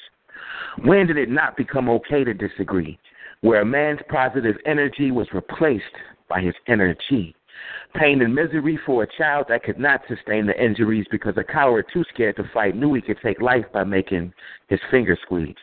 When 0.83 1.07
did 1.07 1.19
it 1.19 1.31
not 1.31 1.57
become 1.57 1.89
okay 1.91 2.25
to 2.25 2.35
disagree? 2.35 2.99
Where 3.43 3.61
a 3.61 3.65
man's 3.65 4.01
positive 4.09 4.57
energy 4.67 5.11
was 5.11 5.29
replaced 5.33 5.85
by 6.29 6.41
his 6.41 6.55
energy. 6.67 7.37
Pain 7.95 8.23
and 8.23 8.35
misery 8.35 8.79
for 8.85 9.05
a 9.05 9.17
child 9.19 9.47
that 9.49 9.63
could 9.63 9.79
not 9.79 10.01
sustain 10.09 10.47
the 10.47 10.61
injuries 10.61 11.07
because 11.11 11.37
a 11.37 11.45
coward 11.45 11.87
too 11.93 12.05
scared 12.13 12.37
to 12.37 12.51
fight 12.53 12.75
knew 12.75 12.95
he 12.95 13.01
could 13.01 13.21
take 13.23 13.41
life 13.41 13.67
by 13.73 13.85
making 13.85 14.33
his 14.69 14.81
finger 14.91 15.17
squeeze. 15.23 15.55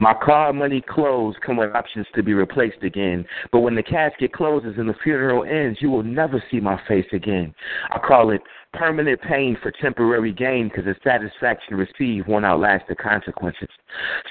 My 0.00 0.14
car, 0.14 0.52
money, 0.52 0.80
clothes 0.80 1.36
come 1.44 1.56
with 1.56 1.74
options 1.74 2.06
to 2.14 2.22
be 2.22 2.34
replaced 2.34 2.82
again. 2.82 3.24
But 3.52 3.60
when 3.60 3.74
the 3.74 3.82
casket 3.82 4.32
closes 4.32 4.74
and 4.76 4.88
the 4.88 4.94
funeral 5.02 5.44
ends, 5.44 5.78
you 5.80 5.90
will 5.90 6.02
never 6.02 6.42
see 6.50 6.60
my 6.60 6.80
face 6.88 7.06
again. 7.12 7.54
I 7.90 7.98
call 7.98 8.30
it 8.30 8.40
permanent 8.72 9.20
pain 9.22 9.56
for 9.62 9.70
temporary 9.70 10.32
gain 10.32 10.68
because 10.68 10.84
the 10.84 10.96
satisfaction 11.04 11.76
received 11.76 12.26
won't 12.26 12.44
outlast 12.44 12.84
the 12.88 12.96
consequences. 12.96 13.68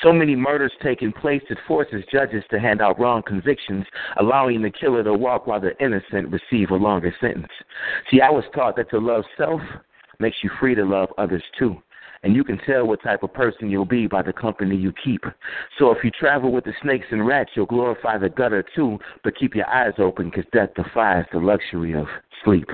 So 0.01 0.11
many 0.11 0.35
murders 0.35 0.73
taking 0.83 1.13
place 1.13 1.41
that 1.49 1.57
forces 1.67 2.03
judges 2.11 2.43
to 2.51 2.59
hand 2.59 2.81
out 2.81 2.99
wrong 2.99 3.23
convictions, 3.25 3.85
allowing 4.19 4.61
the 4.61 4.69
killer 4.69 5.03
to 5.03 5.13
walk 5.13 5.47
while 5.47 5.61
the 5.61 5.77
innocent 5.79 6.29
receive 6.29 6.71
a 6.71 6.75
longer 6.75 7.13
sentence. 7.21 7.51
See, 8.11 8.19
I 8.21 8.29
was 8.29 8.43
taught 8.53 8.75
that 8.75 8.89
to 8.89 8.99
love 8.99 9.23
self 9.37 9.61
makes 10.19 10.37
you 10.43 10.49
free 10.59 10.75
to 10.75 10.83
love 10.83 11.09
others 11.17 11.43
too 11.57 11.81
and 12.23 12.35
you 12.35 12.43
can 12.43 12.57
tell 12.65 12.85
what 12.85 13.03
type 13.03 13.23
of 13.23 13.33
person 13.33 13.69
you'll 13.69 13.85
be 13.85 14.07
by 14.07 14.21
the 14.21 14.33
company 14.33 14.75
you 14.75 14.93
keep. 15.03 15.23
So 15.77 15.91
if 15.91 16.03
you 16.03 16.11
travel 16.11 16.51
with 16.51 16.63
the 16.63 16.73
snakes 16.81 17.07
and 17.11 17.25
rats, 17.25 17.51
you'll 17.55 17.65
glorify 17.65 18.17
the 18.17 18.29
gutter 18.29 18.65
too, 18.75 18.97
but 19.23 19.37
keep 19.37 19.55
your 19.55 19.69
eyes 19.69 19.93
open 19.97 20.29
because 20.29 20.45
death 20.53 20.69
defies 20.75 21.25
the 21.31 21.39
luxury 21.39 21.93
of 21.93 22.07
sleep. 22.43 22.69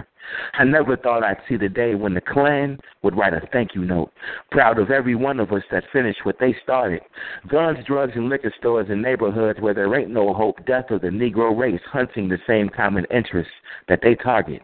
I 0.53 0.63
never 0.63 0.95
thought 0.95 1.23
I'd 1.23 1.41
see 1.47 1.57
the 1.57 1.69
day 1.69 1.95
when 1.95 2.13
the 2.13 2.21
Klan 2.21 2.79
would 3.01 3.17
write 3.17 3.33
a 3.33 3.41
thank 3.51 3.73
you 3.73 3.83
note, 3.83 4.11
proud 4.51 4.77
of 4.77 4.91
every 4.91 5.15
one 5.15 5.39
of 5.39 5.51
us 5.51 5.63
that 5.71 5.83
finished 5.91 6.19
what 6.23 6.37
they 6.39 6.55
started. 6.61 7.01
Guns, 7.47 7.79
drugs, 7.87 8.13
and 8.15 8.29
liquor 8.29 8.53
stores 8.59 8.87
in 8.89 9.01
neighborhoods 9.01 9.59
where 9.59 9.73
there 9.73 9.95
ain't 9.95 10.11
no 10.11 10.33
hope, 10.33 10.63
death 10.65 10.91
of 10.91 11.01
the 11.01 11.07
Negro 11.07 11.57
race 11.57 11.81
hunting 11.91 12.29
the 12.29 12.37
same 12.45 12.69
common 12.69 13.05
interests 13.11 13.53
that 13.87 14.01
they 14.03 14.13
target. 14.15 14.61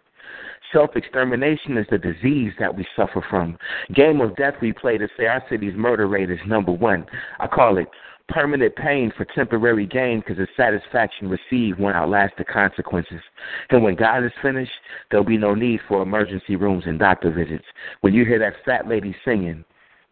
Self 0.75 0.97
extermination 0.97 1.77
is 1.77 1.87
the 1.89 1.97
disease 1.97 2.51
that 2.59 2.75
we 2.75 2.85
suffer 2.97 3.25
from. 3.29 3.57
Game 3.93 4.19
of 4.19 4.35
death 4.35 4.55
we 4.61 4.73
play 4.73 4.97
to 4.97 5.07
say 5.17 5.25
our 5.25 5.41
city's 5.49 5.73
murder 5.73 6.05
rate 6.05 6.29
is 6.29 6.39
number 6.45 6.73
one. 6.73 7.05
I 7.39 7.47
call 7.47 7.77
it 7.77 7.87
permanent 8.27 8.75
pain 8.75 9.13
for 9.15 9.23
temporary 9.23 9.85
gain 9.85 10.19
because 10.19 10.35
the 10.35 10.47
satisfaction 10.57 11.29
received 11.29 11.79
won't 11.79 11.95
outlast 11.95 12.33
the 12.37 12.43
consequences. 12.43 13.21
And 13.69 13.83
when 13.83 13.95
God 13.95 14.25
is 14.25 14.33
finished, 14.41 14.71
there'll 15.09 15.25
be 15.25 15.37
no 15.37 15.55
need 15.55 15.79
for 15.87 16.01
emergency 16.01 16.57
rooms 16.57 16.83
and 16.87 16.99
doctor 16.99 17.31
visits. 17.31 17.63
When 18.01 18.13
you 18.13 18.25
hear 18.25 18.39
that 18.39 18.55
fat 18.65 18.85
lady 18.85 19.15
singing, 19.23 19.63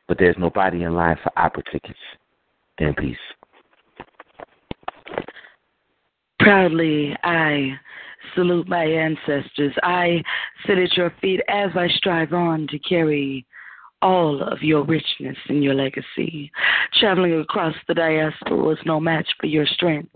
but 0.08 0.18
there's 0.18 0.38
nobody 0.40 0.84
in 0.84 0.96
line 0.96 1.18
for 1.22 1.32
opera 1.38 1.64
tickets. 1.74 2.00
In 2.78 2.94
peace. 2.94 3.18
Proudly, 6.40 7.18
I 7.24 7.78
salute 8.36 8.68
my 8.68 8.86
ancestors. 8.86 9.74
I 9.84 10.24
sit 10.66 10.78
at 10.78 10.96
your 10.98 11.14
feet 11.22 11.42
as 11.48 11.72
I 11.76 11.88
strive 11.90 12.34
on 12.34 12.68
to 12.68 12.80
carry 12.80 13.46
all 14.02 14.42
of 14.42 14.62
your 14.62 14.84
richness 14.84 15.38
and 15.48 15.64
your 15.64 15.74
legacy. 15.74 16.52
Traveling 17.00 17.40
across 17.40 17.74
the 17.88 17.94
diaspora 17.94 18.58
was 18.58 18.78
no 18.86 19.00
match 19.00 19.28
for 19.40 19.48
your 19.48 19.66
strength. 19.66 20.10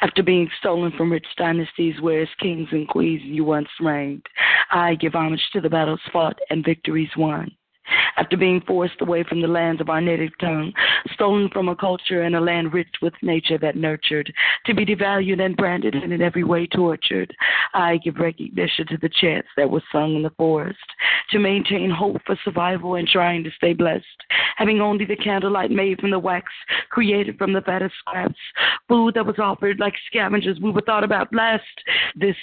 After 0.00 0.22
being 0.22 0.50
stolen 0.58 0.92
from 0.96 1.12
rich 1.12 1.26
dynasties 1.36 2.00
where 2.00 2.22
as 2.22 2.28
kings 2.40 2.68
and 2.72 2.88
queens 2.88 3.22
you 3.24 3.44
once 3.44 3.68
reigned, 3.80 4.26
I 4.72 4.96
give 4.96 5.14
homage 5.14 5.42
to 5.52 5.60
the 5.60 5.70
battles 5.70 6.00
fought 6.12 6.38
and 6.50 6.64
victories 6.64 7.10
won 7.16 7.52
after 8.16 8.36
being 8.36 8.60
forced 8.66 9.00
away 9.00 9.24
from 9.24 9.40
the 9.40 9.48
lands 9.48 9.80
of 9.80 9.88
our 9.88 10.00
native 10.00 10.36
tongue, 10.40 10.72
stolen 11.12 11.48
from 11.52 11.68
a 11.68 11.76
culture 11.76 12.22
and 12.22 12.34
a 12.34 12.40
land 12.40 12.72
rich 12.72 12.88
with 13.00 13.14
nature 13.22 13.58
that 13.58 13.76
nurtured, 13.76 14.32
to 14.66 14.74
be 14.74 14.84
devalued 14.84 15.40
and 15.40 15.56
branded 15.56 15.94
and 15.94 16.12
in 16.12 16.22
every 16.22 16.44
way 16.44 16.66
tortured. 16.66 17.34
I 17.74 17.98
give 17.98 18.16
recognition 18.16 18.86
to 18.88 18.98
the 18.98 19.08
chants 19.08 19.48
that 19.56 19.70
were 19.70 19.82
sung 19.92 20.16
in 20.16 20.22
the 20.22 20.30
forest, 20.30 20.78
to 21.30 21.38
maintain 21.38 21.90
hope 21.90 22.20
for 22.26 22.38
survival 22.44 22.94
and 22.94 23.06
trying 23.06 23.44
to 23.44 23.50
stay 23.52 23.72
blessed, 23.72 24.04
having 24.56 24.80
only 24.80 25.04
the 25.04 25.16
candlelight 25.16 25.70
made 25.70 26.00
from 26.00 26.10
the 26.10 26.18
wax 26.18 26.46
created 26.90 27.38
from 27.38 27.52
the 27.52 27.60
fattest 27.62 27.94
scraps, 28.00 28.34
food 28.88 29.14
that 29.14 29.26
was 29.26 29.38
offered 29.38 29.78
like 29.78 29.94
scavengers 30.06 30.58
we 30.60 30.70
were 30.70 30.82
thought 30.82 31.04
about 31.04 31.32
last. 31.32 31.62
This 32.16 32.36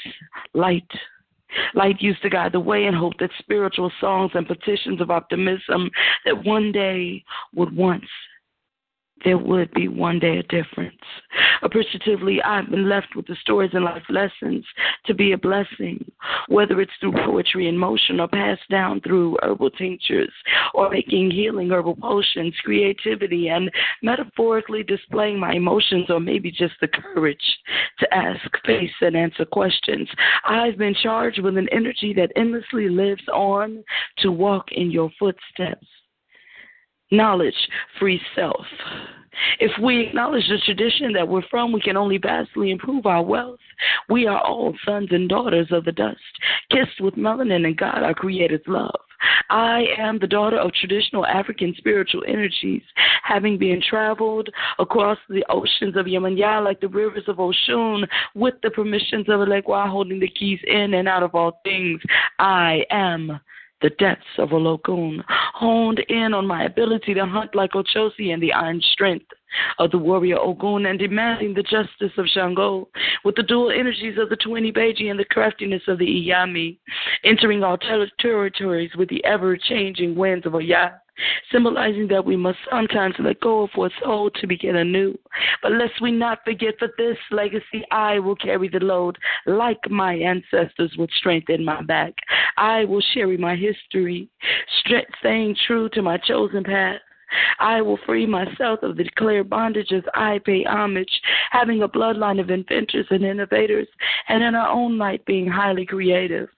light 0.54 0.88
Light 1.74 2.02
used 2.02 2.22
to 2.22 2.30
guide 2.30 2.52
the 2.52 2.60
way 2.60 2.86
and 2.86 2.96
hope 2.96 3.14
that 3.20 3.30
spiritual 3.40 3.92
songs 4.00 4.32
and 4.34 4.48
petitions 4.48 5.02
of 5.02 5.12
optimism 5.12 5.90
that 6.26 6.44
one 6.46 6.72
day 6.72 7.24
would 7.54 7.76
once 7.76 8.06
there 9.26 9.38
would 9.40 9.72
be 9.74 9.88
one 9.88 10.20
day 10.20 10.38
a 10.38 10.44
difference. 10.44 10.96
Appreciatively, 11.64 12.42
I've 12.44 12.70
been 12.70 12.88
left 12.88 13.16
with 13.16 13.26
the 13.26 13.36
stories 13.42 13.72
and 13.74 13.84
life 13.84 14.04
lessons 14.10 14.64
to 15.08 15.16
be 15.16 15.32
a 15.32 15.38
blessing, 15.38 16.06
whether 16.48 16.80
it's 16.80 16.92
through 17.02 17.14
poetry 17.14 17.68
and 17.68 17.80
motion 17.80 18.20
or 18.20 18.28
passed 18.28 18.70
down 18.70 19.02
through 19.02 19.38
herbal 19.42 19.72
tinctures 19.72 20.32
or 20.76 20.92
making 20.92 21.32
healing 21.32 21.72
herbal 21.72 21.96
potions, 21.96 22.54
creativity, 22.64 23.50
and 23.50 23.72
metaphorically 24.04 24.84
displaying 24.84 25.40
my 25.40 25.54
emotions 25.54 26.06
or 26.10 26.20
maybe 26.20 26.52
just 26.52 26.76
the 26.80 26.88
courage 26.88 27.58
to 28.00 28.14
ask, 28.14 28.46
face, 28.64 28.92
and 29.02 29.18
answer 29.18 29.44
questions. 29.44 30.08
I've 30.46 30.78
been 30.78 30.96
charged 31.02 31.42
with 31.42 31.58
an 31.58 31.68
energy 31.72 32.14
that 32.14 32.32
endlessly 32.36 32.90
lives 32.90 33.24
on 33.34 33.84
to 34.20 34.32
walk 34.32 34.72
in 34.72 34.92
your 34.92 35.10
footsteps 35.18 35.88
knowledge, 37.12 37.56
free 38.00 38.22
self. 38.36 38.66
If 39.60 39.72
we 39.82 40.00
acknowledge 40.00 40.48
the 40.48 40.60
tradition 40.66 41.12
that 41.14 41.28
we're 41.28 41.42
from, 41.50 41.72
we 41.72 41.82
can 41.82 41.98
only 41.98 42.18
vastly 42.18 42.72
improve 42.72 43.06
our 43.06 43.22
wealth. 43.22 43.60
We 44.10 44.28
are 44.28 44.40
all 44.40 44.74
sons 44.86 45.10
and 45.12 45.28
daughters 45.28 45.68
of 45.72 45.86
the 45.86 45.92
dust, 45.92 46.20
kissed 46.72 47.02
with 47.02 47.16
melanin 47.16 47.66
and 47.66 47.78
God, 47.78 48.04
our 48.04 48.14
Creator's 48.14 48.62
love. 48.68 49.00
I 49.50 49.86
am 49.98 50.20
the 50.20 50.28
daughter 50.28 50.58
of 50.58 50.74
traditional 50.74 51.26
African 51.26 51.74
spiritual 51.78 52.24
energies, 52.28 52.84
having 53.24 53.58
been 53.58 53.82
traveled 53.82 54.50
across 54.80 55.18
the 55.30 55.46
oceans 55.50 55.96
of 55.96 56.06
Yemanya 56.06 56.64
like 56.64 56.80
the 56.80 56.88
rivers 56.88 57.28
of 57.28 57.38
Oshun, 57.38 58.08
with 58.34 58.56
the 58.64 58.72
permissions 58.72 59.28
of 59.30 59.40
Elegua 59.40 59.90
holding 59.90 60.20
the 60.20 60.28
keys 60.28 60.60
in 60.68 60.94
and 60.94 61.08
out 61.08 61.24
of 61.24 61.36
all 61.36 61.60
things. 61.64 62.02
I 62.40 62.86
am 62.90 63.40
the 63.86 63.92
depths 64.00 64.26
of 64.40 64.52
lagoon, 64.52 65.24
honed 65.30 66.00
in 66.10 66.34
on 66.34 66.48
my 66.48 66.64
ability 66.64 67.14
to 67.14 67.24
hunt 67.24 67.54
like 67.54 67.74
Ochosi 67.74 68.34
and 68.34 68.42
the 68.42 68.52
iron 68.52 68.82
strength 68.94 69.28
of 69.78 69.92
the 69.92 69.98
warrior 70.00 70.40
Ogun 70.40 70.88
and 70.88 70.98
demanding 70.98 71.54
the 71.54 71.62
justice 71.62 72.18
of 72.18 72.26
Shango 72.26 72.90
with 73.24 73.36
the 73.36 73.44
dual 73.44 73.70
energies 73.70 74.18
of 74.18 74.30
the 74.30 74.38
Twenty 74.38 74.72
Beji 74.72 75.12
and 75.12 75.20
the 75.20 75.26
craftiness 75.26 75.84
of 75.88 76.00
the 76.00 76.08
Iyami, 76.08 76.80
entering 77.24 77.64
our 77.64 77.78
territories 78.20 78.90
with 78.98 79.08
the 79.10 79.24
ever 79.24 79.56
changing 79.56 80.16
winds 80.16 80.48
of 80.48 80.56
Oya 80.56 81.00
symbolizing 81.52 82.08
that 82.10 82.26
we 82.26 82.36
must 82.36 82.60
sometimes 82.70 83.16
let 83.20 83.40
go 83.40 83.64
of 83.64 83.70
what's 83.76 83.96
old 84.06 84.36
to 84.36 84.48
begin 84.48 84.76
anew. 84.76 85.18
But 85.62 85.74
lest 85.74 86.02
we 86.02 86.12
not 86.12 86.40
forget, 86.44 86.76
that 86.82 86.92
this 86.98 87.18
legacy 87.32 87.84
I 87.92 88.20
will 88.20 88.36
carry 88.36 88.68
the 88.68 88.80
load 88.80 89.18
like 89.46 89.90
my 89.90 90.16
ancestors 90.16 90.94
with 90.98 91.10
strength 91.12 91.50
in 91.50 91.64
my 91.64 91.82
back. 91.82 92.14
I 92.58 92.86
will 92.86 93.02
share 93.14 93.28
my 93.38 93.56
history, 93.56 94.30
staying 95.20 95.56
true 95.68 95.90
to 95.90 96.02
my 96.02 96.18
chosen 96.18 96.64
path. 96.64 97.02
I 97.60 97.82
will 97.82 97.98
free 98.06 98.26
myself 98.26 98.84
of 98.84 98.98
the 98.98 99.04
declared 99.04 99.50
bondages. 99.50 100.04
I 100.14 100.40
pay 100.46 100.64
homage, 100.64 101.22
having 101.52 101.82
a 101.82 101.90
bloodline 101.90 102.40
of 102.40 102.50
inventors 102.50 103.08
and 103.10 103.24
innovators, 103.24 103.88
and 104.30 104.44
in 104.44 104.56
our 104.56 104.70
own 104.70 104.98
light 104.98 105.26
being 105.26 105.48
highly 105.48 105.86
creative. 105.86 106.50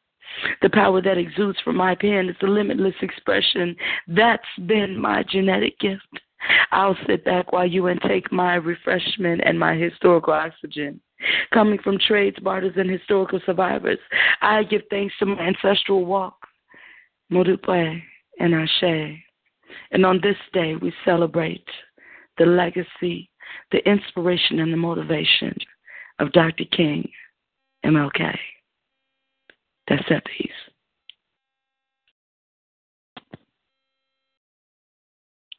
The 0.62 0.70
power 0.70 1.02
that 1.02 1.18
exudes 1.18 1.60
from 1.64 1.78
my 1.78 1.96
pen 1.96 2.30
is 2.30 2.36
a 2.42 2.48
limitless 2.48 2.96
expression. 3.02 3.76
That's 4.08 4.44
been 4.66 5.00
my 5.00 5.24
genetic 5.24 5.80
gift. 5.80 6.08
I'll 6.72 6.98
sit 7.08 7.26
back 7.26 7.52
while 7.52 7.66
you 7.66 7.90
intake 7.90 8.32
my 8.32 8.56
refreshment 8.56 9.42
and 9.44 9.60
my 9.60 9.76
historical 9.76 10.34
oxygen. 10.34 11.02
Coming 11.52 11.80
from 11.80 11.98
trades, 11.98 12.38
barters, 12.40 12.74
and 12.78 12.90
historical 12.90 13.40
survivors, 13.46 13.98
I 14.42 14.64
give 14.64 14.84
thanks 14.90 15.16
to 15.20 15.26
my 15.26 15.40
ancestral 15.40 16.06
walk, 16.06 16.36
Modupe 17.32 18.02
and 18.40 18.54
Ashe. 18.54 19.18
And 19.92 20.06
on 20.06 20.20
this 20.22 20.38
day, 20.54 20.76
we 20.76 20.94
celebrate 21.04 21.66
the 22.38 22.46
legacy, 22.46 23.30
the 23.72 23.80
inspiration, 23.90 24.60
and 24.60 24.72
the 24.72 24.78
motivation 24.78 25.56
of 26.20 26.32
Dr. 26.34 26.66
King, 26.66 27.10
MLK. 27.84 28.38
That's 29.88 30.04
that 30.10 30.24
piece. 30.26 30.52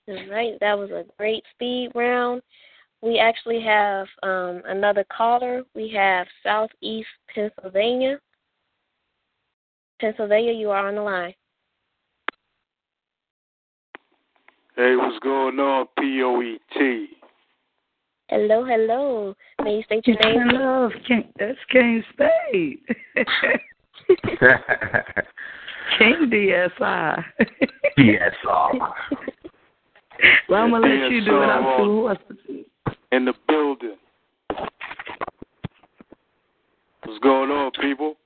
All 0.08 0.28
right, 0.30 0.54
that 0.60 0.78
was 0.78 0.90
a 0.90 1.04
great 1.18 1.44
speed 1.54 1.90
round. 1.94 2.42
We 3.02 3.18
actually 3.18 3.60
have 3.60 4.06
um, 4.22 4.62
another 4.66 5.04
caller. 5.14 5.62
We 5.74 5.92
have 5.94 6.26
Southeast 6.42 7.08
Pennsylvania. 7.34 8.18
Pennsylvania, 10.00 10.52
you 10.52 10.70
are 10.70 10.88
on 10.88 10.94
the 10.94 11.02
line. 11.02 11.34
Hey, 14.76 14.94
what's 14.96 15.18
going 15.20 15.58
on, 15.58 15.86
POET? 15.98 17.08
Hello, 18.28 18.64
hello. 18.64 19.34
May 19.64 19.76
you 19.76 19.82
state 19.84 20.06
your 20.06 20.16
name? 20.22 20.48
Hello, 20.50 20.90
King, 21.06 21.32
that's 21.38 21.58
King 21.70 22.02
Spade. 22.12 22.78
King 25.98 26.30
DSI. 26.30 27.24
DSR. 27.98 28.78
well, 30.48 30.62
I'm 30.62 30.70
going 30.70 30.82
to 30.82 30.88
let 30.88 31.10
you 31.10 31.24
do 31.24 31.42
it. 31.42 31.46
I'm 31.46 31.78
too 31.78 32.02
what's 32.02 32.22
In 33.12 33.24
the 33.24 33.34
building. 33.46 33.96
What's 37.04 37.18
going 37.20 37.50
on, 37.50 37.70
people? 37.80 38.16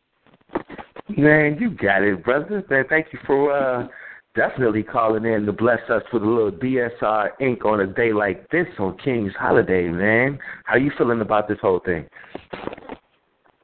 Man, 1.17 1.59
you 1.61 1.71
got 1.71 2.03
it, 2.03 2.25
brother. 2.25 2.65
Man, 2.69 2.85
thank 2.89 3.07
you 3.13 3.19
for 3.27 3.53
uh 3.53 3.89
definitely 4.35 4.83
calling 4.83 5.25
in 5.25 5.45
to 5.47 5.53
bless 5.53 5.81
us 5.91 6.03
with 6.13 6.23
a 6.23 6.27
little 6.27 6.51
DSR 6.51 7.31
ink 7.41 7.65
on 7.65 7.81
a 7.81 7.87
day 7.87 8.13
like 8.13 8.49
this 8.51 8.67
on 8.79 8.97
King's 8.99 9.33
Holiday, 9.39 9.89
man. 9.89 10.39
How 10.65 10.77
you 10.77 10.91
feeling 10.97 11.21
about 11.21 11.49
this 11.49 11.59
whole 11.61 11.81
thing? 11.85 12.07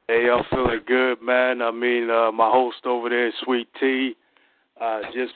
Hey, 0.09 0.27
I'm 0.27 0.43
feeling 0.49 0.79
good, 0.87 1.21
man. 1.21 1.61
I 1.61 1.69
mean, 1.69 2.09
uh, 2.09 2.31
my 2.31 2.49
host 2.49 2.83
over 2.83 3.09
there, 3.09 3.31
Sweet 3.43 3.67
Tea, 3.79 4.15
uh, 4.81 5.01
just 5.13 5.33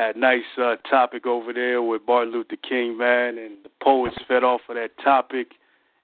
had 0.00 0.16
a 0.16 0.18
nice 0.18 0.40
uh, 0.60 0.74
topic 0.90 1.24
over 1.24 1.52
there 1.52 1.80
with 1.82 2.02
Martin 2.04 2.32
Luther 2.32 2.56
King, 2.68 2.98
man, 2.98 3.38
and 3.38 3.58
the 3.62 3.70
poets 3.80 4.16
fed 4.26 4.42
off 4.42 4.62
of 4.68 4.74
that 4.74 4.90
topic. 5.04 5.52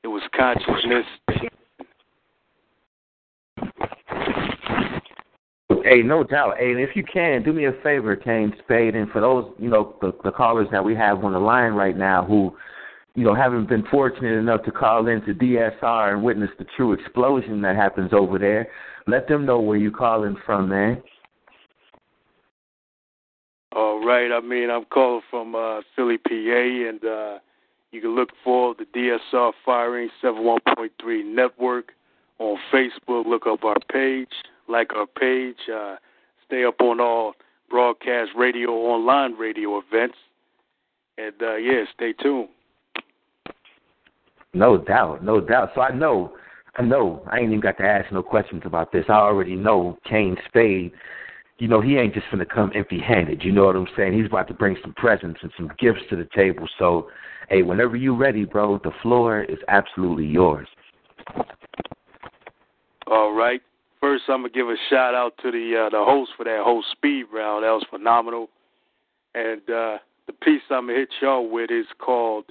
It 0.05 0.07
was 0.07 0.23
consciousness. 0.33 1.05
Hey, 5.83 6.03
no 6.05 6.23
doubt. 6.23 6.59
Hey, 6.59 6.71
and 6.71 6.79
if 6.79 6.95
you 6.95 7.03
can, 7.03 7.43
do 7.43 7.53
me 7.53 7.65
a 7.65 7.73
favor, 7.83 8.15
Kane 8.15 8.55
Spade, 8.63 8.95
and 8.95 9.11
for 9.11 9.21
those, 9.21 9.53
you 9.59 9.69
know, 9.69 9.97
the, 10.01 10.13
the 10.23 10.31
callers 10.31 10.69
that 10.71 10.85
we 10.85 10.95
have 10.95 11.25
on 11.25 11.33
the 11.33 11.41
line 11.41 11.73
right 11.73 11.97
now 11.97 12.25
who, 12.25 12.57
you 13.15 13.25
know, 13.25 13.35
haven't 13.35 13.69
been 13.69 13.85
fortunate 13.91 14.39
enough 14.39 14.65
to 14.65 14.71
call 14.71 15.07
into 15.07 15.35
DSR 15.35 16.13
and 16.13 16.23
witness 16.23 16.51
the 16.59 16.67
true 16.77 16.93
explosion 16.93 17.61
that 17.63 17.77
happens 17.77 18.13
over 18.13 18.39
there, 18.39 18.69
let 19.07 19.29
them 19.29 19.47
know 19.47 19.61
where 19.61 19.77
you're 19.77 19.91
calling 19.91 20.37
from, 20.45 20.69
man. 20.69 21.03
All 23.75 24.05
right. 24.05 24.31
I 24.33 24.41
mean, 24.41 24.71
I'm 24.71 24.85
calling 24.87 25.23
from 25.31 25.55
uh, 25.55 25.81
Philly, 25.95 26.19
PA, 26.19 26.31
and 26.31 27.05
uh, 27.05 27.39
you 27.93 28.01
can 28.01 28.15
look 28.15 28.31
for 28.43 28.75
the 28.75 28.85
DSR 28.85 29.53
Firing 29.65 30.09
71.3 30.23 31.25
Network 31.25 31.93
on 32.39 32.57
Facebook. 32.73 33.27
Look 33.27 33.47
up 33.47 33.65
our 33.65 33.77
page 33.93 34.29
like 34.69 34.95
our 34.95 35.07
page, 35.07 35.57
uh, 35.73 35.97
stay 36.47 36.65
up 36.65 36.81
on 36.81 37.01
all 37.01 37.35
broadcast 37.71 38.31
radio, 38.37 38.71
online 38.71 39.35
radio 39.35 39.79
events, 39.79 40.17
and 41.19 41.35
uh, 41.43 41.57
yeah, 41.57 41.85
stay 41.95 42.13
tuned. 42.13 42.49
No 44.55 44.79
doubt, 44.79 45.23
no 45.25 45.41
doubt. 45.41 45.71
So 45.75 45.81
I 45.81 45.95
know, 45.95 46.33
I 46.77 46.83
know, 46.83 47.23
I 47.31 47.39
ain't 47.39 47.49
even 47.49 47.61
got 47.61 47.77
to 47.79 47.85
ask 47.85 48.11
no 48.13 48.23
questions 48.23 48.63
about 48.65 48.93
this. 48.93 49.05
I 49.09 49.15
already 49.15 49.57
know 49.57 49.99
Kane 50.09 50.37
Spade 50.49 50.93
you 51.59 51.69
know, 51.69 51.81
he 51.81 51.97
ain't 51.97 52.15
just 52.15 52.27
gonna 52.31 52.45
come 52.45 52.73
empty 52.75 52.99
handed. 52.99 53.45
You 53.45 53.53
know 53.53 53.67
what 53.67 53.77
I'm 53.77 53.87
saying? 53.97 54.15
He's 54.15 54.27
about 54.27 54.49
to 54.49 54.55
bring 54.55 54.77
some 54.83 54.93
presents 54.95 55.41
and 55.43 55.53
some 55.57 55.71
gifts 55.79 56.01
to 56.11 56.17
the 56.17 56.29
table. 56.35 56.69
So, 56.79 57.09
hey, 57.49 57.63
whenever 57.63 57.97
you're 57.97 58.17
ready, 58.17 58.45
bro, 58.45 58.79
the 58.79 58.91
floor 59.03 59.43
is 59.43 59.59
absolutely 59.69 60.27
yours. 60.27 60.67
All 63.07 63.33
right. 63.33 63.61
First, 64.01 64.25
I'm 64.29 64.41
gonna 64.41 64.51
give 64.51 64.69
a 64.69 64.77
shout 64.91 65.15
out 65.15 65.35
to 65.43 65.51
the 65.51 65.87
uh, 65.87 65.91
the 65.91 66.05
host 66.05 66.33
for 66.37 66.45
that 66.45 66.63
whole 66.65 66.85
speed 66.93 67.27
round. 67.33 67.65
That 67.65 67.71
was 67.71 67.87
phenomenal. 67.89 68.49
And 69.35 69.63
uh, 69.63 69.99
the 70.27 70.33
piece 70.43 70.63
I'm 70.71 70.87
gonna 70.87 70.99
hit 70.99 71.09
y'all 71.23 71.49
with 71.49 71.71
is 71.71 71.87
called 71.99 72.47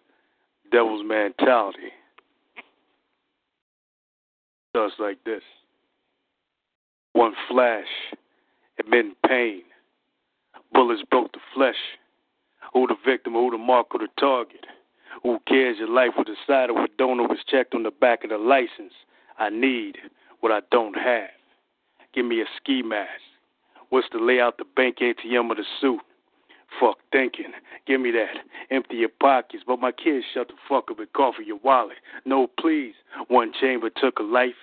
"Devil's 0.73 1.05
Mentality." 1.05 1.93
Just 4.75 4.99
like 4.99 5.23
this. 5.23 5.43
One 7.13 7.35
flash, 7.47 7.87
it 8.79 8.87
meant 8.89 9.15
pain. 9.21 9.61
Bullets 10.73 11.03
broke 11.09 11.31
the 11.31 11.39
flesh. 11.53 11.77
Who 12.73 12.87
the 12.87 12.95
victim, 13.05 13.33
who 13.33 13.51
the 13.51 13.57
mark, 13.59 13.93
or 13.93 13.99
the 13.99 14.07
target? 14.19 14.65
Who 15.21 15.39
cares 15.47 15.77
your 15.77 15.89
life 15.89 16.13
was 16.17 16.25
decided 16.25 16.73
what 16.73 16.97
donor 16.97 17.27
was 17.27 17.43
checked 17.47 17.75
on 17.75 17.83
the 17.83 17.91
back 17.91 18.23
of 18.23 18.31
the 18.31 18.39
license? 18.39 18.93
I 19.37 19.49
need 19.49 19.97
what 20.39 20.51
I 20.51 20.61
don't 20.71 20.97
have. 20.97 21.29
Give 22.15 22.25
me 22.25 22.41
a 22.41 22.45
ski 22.57 22.81
mask. 22.81 23.21
What's 23.89 24.07
the 24.11 24.17
layout, 24.17 24.57
the 24.57 24.65
bank 24.75 24.97
ATM, 25.01 25.51
or 25.51 25.55
the 25.55 25.65
suit? 25.79 26.01
Fuck 26.79 26.97
thinking. 27.11 27.51
Give 27.85 27.99
me 28.01 28.11
that. 28.11 28.35
Empty 28.71 28.97
your 28.97 29.09
pockets. 29.09 29.63
But 29.65 29.79
my 29.79 29.91
kids 29.91 30.25
shut 30.33 30.47
the 30.47 30.53
fuck 30.67 30.89
up 30.89 30.99
and 30.99 31.11
cough 31.13 31.35
for 31.35 31.41
your 31.41 31.59
wallet. 31.63 31.97
No, 32.25 32.47
please. 32.59 32.93
One 33.27 33.53
chamber 33.59 33.89
took 33.89 34.19
a 34.19 34.23
life. 34.23 34.55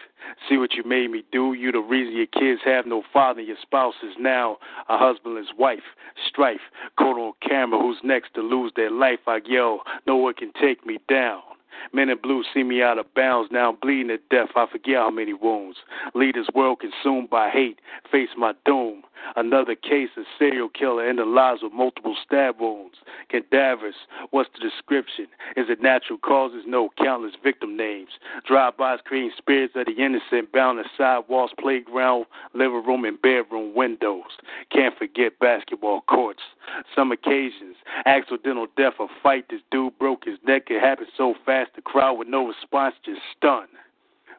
See 0.49 0.57
what 0.57 0.75
you 0.75 0.83
made 0.85 1.11
me 1.11 1.25
do. 1.33 1.53
You 1.53 1.73
the 1.73 1.79
reason 1.79 2.17
your 2.17 2.27
kids 2.27 2.61
have 2.65 2.87
no 2.87 3.03
father. 3.13 3.41
Your 3.41 3.57
spouse 3.61 3.95
is 4.03 4.15
now 4.19 4.59
a 4.89 4.99
husbandless 4.99 5.53
wife. 5.59 5.81
Strife. 6.29 6.61
Caught 6.99 7.19
on 7.19 7.33
camera. 7.47 7.79
Who's 7.79 8.01
next 8.03 8.35
to 8.35 8.43
lose 8.43 8.73
their 8.77 8.91
life? 8.91 9.21
I 9.27 9.41
yell. 9.47 9.83
No 10.07 10.17
one 10.17 10.35
can 10.35 10.53
take 10.61 10.85
me 10.87 10.99
down. 11.09 11.43
Men 11.93 12.09
in 12.09 12.19
blue 12.19 12.43
see 12.55 12.63
me 12.63 12.83
out 12.83 12.99
of 12.99 13.13
bounds. 13.15 13.51
Now 13.53 13.71
I'm 13.71 13.77
bleeding 13.81 14.09
to 14.09 14.19
death. 14.31 14.51
I 14.57 14.67
forget 14.71 14.97
how 14.97 15.11
many 15.11 15.33
wounds. 15.33 15.79
Leaders 16.15 16.49
world 16.55 16.81
consumed 16.81 17.31
by 17.31 17.51
hate. 17.51 17.81
Face 18.11 18.31
my 18.37 18.53
doom. 18.65 19.03
Another 19.37 19.75
case 19.75 20.09
of 20.17 20.25
serial 20.39 20.71
killer 20.71 21.09
in 21.09 21.17
the 21.17 21.25
lives 21.25 21.61
with 21.63 21.73
multiple 21.73 22.17
stab 22.25 22.59
wounds. 22.59 22.97
Cadavers. 23.29 23.95
What's 24.31 24.49
the 24.55 24.67
description? 24.67 25.27
Is 25.57 25.67
it 25.69 25.83
natural 25.83 26.19
causes? 26.19 26.63
No. 26.67 26.89
Countless 26.97 27.35
victim 27.43 27.77
names. 27.77 28.11
Drive-bys 28.47 29.01
creating 29.05 29.33
spirits 29.37 29.75
of 29.77 29.87
the 29.87 30.03
innocent 30.03 30.53
bound 30.53 30.79
in 30.79 30.87
sidewalks, 30.97 31.53
playground, 31.59 32.27
living 32.55 32.85
room, 32.87 33.05
and 33.05 33.21
bedroom 33.21 33.75
windows. 33.75 34.39
Can't 34.73 34.97
forget 34.97 35.39
basketball 35.39 36.01
courts. 36.03 36.41
Some 36.95 37.13
occasions. 37.13 37.77
Accidental 38.07 38.69
death 38.77 38.95
or 38.99 39.09
fight. 39.23 39.47
This 39.51 39.61
dude 39.71 39.99
broke 39.99 40.25
his 40.25 40.39
neck. 40.47 40.65
It 40.71 40.81
happened 40.81 41.09
so 41.17 41.35
fast 41.45 41.73
the 41.81 41.91
crowd 41.91 42.19
with 42.19 42.29
no 42.29 42.47
response 42.47 42.95
just 43.05 43.21
stunned. 43.37 43.69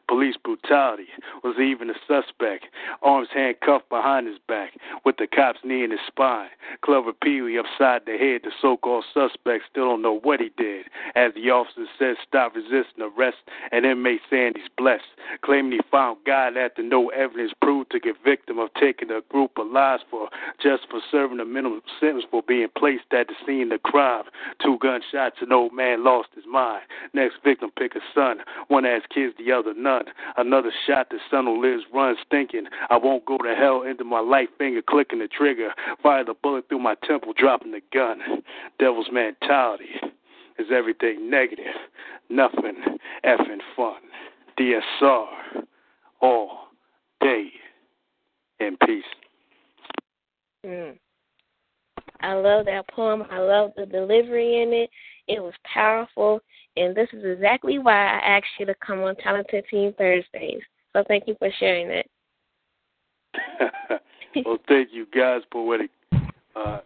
Police 0.08 0.36
brutality 0.42 1.08
was 1.42 1.56
even 1.58 1.90
a 1.90 1.94
suspect. 2.06 2.66
Arms 3.02 3.28
handcuffed 3.32 3.88
behind 3.88 4.26
his 4.26 4.38
back, 4.48 4.72
with 5.04 5.16
the 5.16 5.26
cop's 5.26 5.60
knee 5.64 5.84
in 5.84 5.90
his 5.90 6.00
spine. 6.06 6.48
Clever 6.84 7.12
Peewee 7.12 7.58
upside 7.58 8.04
the 8.06 8.18
head. 8.18 8.42
The 8.44 8.52
so-called 8.60 9.04
suspect 9.12 9.64
still 9.70 9.90
don't 9.90 10.02
know 10.02 10.18
what 10.20 10.40
he 10.40 10.50
did. 10.56 10.86
As 11.14 11.32
the 11.34 11.50
officer 11.50 11.86
says, 11.98 12.16
stop 12.26 12.54
resisting 12.54 13.02
arrest. 13.02 13.38
and 13.70 13.86
inmate 13.86 14.20
he's 14.30 14.68
blessed, 14.76 15.04
claiming 15.42 15.72
he 15.72 15.80
found 15.90 16.18
God 16.24 16.56
after 16.56 16.82
no 16.82 17.08
evidence 17.10 17.52
proved 17.60 17.90
to 17.92 18.00
get 18.00 18.16
victim 18.24 18.58
of 18.58 18.68
taking 18.80 19.10
a 19.10 19.20
group 19.28 19.52
of 19.58 19.66
lives 19.66 20.02
for 20.10 20.28
just 20.62 20.88
for 20.90 21.00
serving 21.10 21.40
a 21.40 21.44
minimum 21.44 21.82
sentence 22.00 22.24
for 22.30 22.42
being 22.42 22.68
placed 22.76 23.04
at 23.12 23.28
the 23.28 23.34
scene 23.46 23.70
of 23.72 23.82
the 23.82 23.90
crime. 23.90 24.24
Two 24.62 24.78
gunshots, 24.80 25.36
an 25.40 25.52
old 25.52 25.72
man 25.72 26.04
lost 26.04 26.28
his 26.34 26.44
mind. 26.46 26.82
Next 27.12 27.36
victim 27.44 27.70
pick 27.78 27.94
a 27.94 28.00
son. 28.14 28.38
One 28.68 28.84
has 28.84 29.02
kids, 29.12 29.34
the 29.38 29.52
other 29.52 29.74
none. 29.74 29.91
Another 30.36 30.72
shot, 30.86 31.08
the 31.10 31.18
son 31.30 31.46
who 31.46 31.60
lives 31.60 31.84
runs 31.92 32.18
thinking, 32.30 32.64
I 32.90 32.96
won't 32.96 33.24
go 33.24 33.38
to 33.38 33.54
hell, 33.54 33.82
into 33.82 34.04
my 34.04 34.20
life 34.20 34.48
finger 34.58 34.82
clicking 34.82 35.18
the 35.18 35.28
trigger. 35.28 35.70
Fire 36.02 36.24
the 36.24 36.34
bullet 36.34 36.68
through 36.68 36.80
my 36.80 36.94
temple, 37.06 37.32
dropping 37.36 37.72
the 37.72 37.80
gun. 37.92 38.20
Devil's 38.78 39.08
mentality 39.12 39.90
is 40.58 40.66
everything 40.72 41.30
negative, 41.30 41.74
nothing 42.30 42.98
effing 43.24 43.60
fun. 43.76 44.00
DSR, 44.58 45.26
all 46.20 46.68
day 47.20 47.50
in 48.60 48.76
peace. 48.86 49.04
Mm. 50.64 50.98
I 52.20 52.34
love 52.34 52.66
that 52.66 52.88
poem. 52.88 53.24
I 53.30 53.38
love 53.38 53.72
the 53.76 53.86
delivery 53.86 54.62
in 54.62 54.72
it. 54.72 54.90
It 55.28 55.42
was 55.42 55.54
powerful, 55.72 56.40
and 56.76 56.94
this 56.94 57.08
is 57.12 57.24
exactly 57.24 57.78
why 57.78 58.18
I 58.18 58.36
asked 58.36 58.46
you 58.58 58.66
to 58.66 58.74
come 58.84 59.00
on 59.00 59.16
Talented 59.16 59.64
Teen 59.70 59.92
Thursdays. 59.94 60.60
So 60.92 61.04
thank 61.06 61.24
you 61.26 61.34
for 61.38 61.50
sharing 61.58 61.88
that. 61.88 62.06
well, 64.44 64.58
thank 64.68 64.88
you, 64.92 65.06
guys. 65.14 65.42
Poetic, 65.50 65.90
uh, 66.56 66.80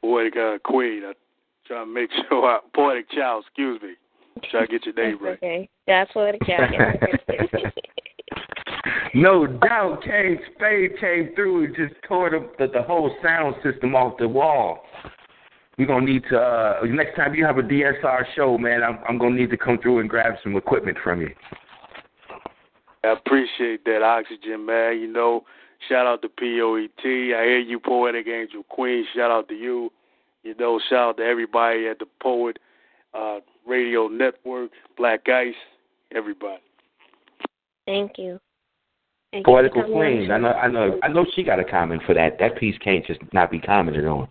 poetic 0.00 0.36
uh, 0.36 0.58
queen. 0.64 1.02
I 1.04 1.12
try 1.66 1.80
to 1.80 1.86
make 1.86 2.10
sure 2.28 2.44
I, 2.46 2.58
poetic 2.74 3.10
child. 3.10 3.44
Excuse 3.46 3.80
me. 3.82 3.94
Try 4.50 4.66
to 4.66 4.66
get 4.66 4.86
your 4.86 4.94
name 4.94 5.18
right. 5.20 5.34
Okay, 5.34 5.68
that's 5.86 6.12
poetic 6.12 6.40
child. 6.46 6.70
no 9.14 9.46
doubt, 9.46 10.02
Kane 10.04 10.38
Spade 10.54 10.92
came 11.00 11.34
through 11.34 11.64
and 11.64 11.74
just 11.76 11.94
tore 12.06 12.30
the, 12.30 12.48
the 12.58 12.72
the 12.72 12.82
whole 12.82 13.10
sound 13.20 13.56
system 13.64 13.96
off 13.96 14.16
the 14.18 14.28
wall. 14.28 14.84
We're 15.78 15.86
gonna 15.86 16.04
need 16.04 16.24
to 16.30 16.38
uh 16.38 16.80
next 16.86 17.14
time 17.14 17.34
you 17.34 17.44
have 17.46 17.58
a 17.58 17.62
DSR 17.62 18.24
show, 18.34 18.58
man. 18.58 18.82
I'm 18.82 18.98
I'm 19.08 19.16
gonna 19.16 19.36
need 19.36 19.50
to 19.50 19.56
come 19.56 19.78
through 19.78 20.00
and 20.00 20.10
grab 20.10 20.34
some 20.42 20.56
equipment 20.56 20.98
from 21.02 21.20
you. 21.20 21.30
I 23.04 23.12
appreciate 23.12 23.84
that 23.84 24.00
Oxigen, 24.02 24.66
man. 24.66 25.00
You 25.00 25.12
know, 25.12 25.44
shout 25.88 26.06
out 26.06 26.20
to 26.22 26.28
POET. 26.28 26.90
I 27.04 27.44
hear 27.44 27.58
you, 27.60 27.78
Poetic 27.78 28.26
Angel 28.26 28.64
Queen. 28.64 29.06
Shout 29.14 29.30
out 29.30 29.48
to 29.48 29.54
you. 29.54 29.92
You 30.42 30.54
know, 30.58 30.80
shout 30.90 31.10
out 31.10 31.16
to 31.18 31.22
everybody 31.22 31.86
at 31.86 32.00
the 32.00 32.06
Poet 32.20 32.58
uh, 33.14 33.38
Radio 33.66 34.08
Network, 34.08 34.70
Blaq 34.98 35.28
Ice, 35.28 35.54
everybody. 36.14 36.62
Thank 37.86 38.18
you. 38.18 38.40
Thank 39.32 39.46
Poetical 39.46 39.86
you 39.86 39.94
Queen. 39.94 40.30
I 40.32 40.38
know 40.38 40.48
I 40.48 40.66
know 40.66 40.98
I 41.04 41.08
know 41.08 41.24
she 41.36 41.44
got 41.44 41.60
a 41.60 41.64
comment 41.64 42.02
for 42.04 42.14
that. 42.14 42.38
That 42.40 42.56
piece 42.56 42.76
can't 42.82 43.06
just 43.06 43.20
not 43.32 43.50
be 43.50 43.60
commented 43.60 44.06
on. 44.06 44.26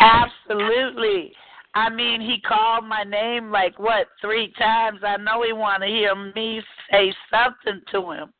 Absolutely. 0.00 1.32
I 1.74 1.90
mean, 1.90 2.20
he 2.20 2.40
called 2.40 2.84
my 2.86 3.04
name 3.04 3.50
like 3.50 3.78
what 3.78 4.08
three 4.20 4.52
times. 4.58 5.00
I 5.04 5.16
know 5.16 5.42
he 5.42 5.52
want 5.52 5.82
to 5.82 5.88
hear 5.88 6.14
me 6.14 6.62
say 6.90 7.12
something 7.30 7.82
to 7.92 8.10
him. 8.12 8.32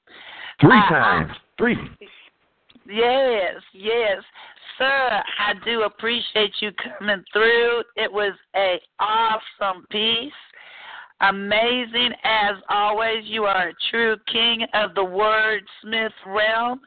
Three 0.60 0.78
Uh, 0.78 0.88
times. 0.88 1.32
Three. 1.56 1.76
Yes, 2.86 3.62
yes, 3.72 4.22
sir. 4.78 5.22
I 5.38 5.54
do 5.64 5.82
appreciate 5.82 6.54
you 6.60 6.72
coming 6.72 7.24
through. 7.32 7.84
It 7.96 8.10
was 8.10 8.32
a 8.56 8.80
awesome 8.98 9.86
piece. 9.90 10.32
Amazing 11.20 12.12
as 12.24 12.56
always. 12.70 13.24
You 13.24 13.44
are 13.44 13.68
a 13.68 13.74
true 13.90 14.16
king 14.32 14.62
of 14.74 14.94
the 14.94 15.04
wordsmith 15.04 16.12
realm, 16.26 16.80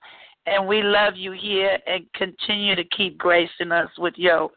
and 0.45 0.68
we 0.68 0.81
love 0.81 1.13
you 1.15 1.31
here 1.31 1.77
and 1.88 2.05
continue 2.13 2.76
to 2.76 2.84
keep 2.85 3.18
gracing 3.18 3.72
us 3.72 3.89
with 3.97 4.13
your 4.18 4.49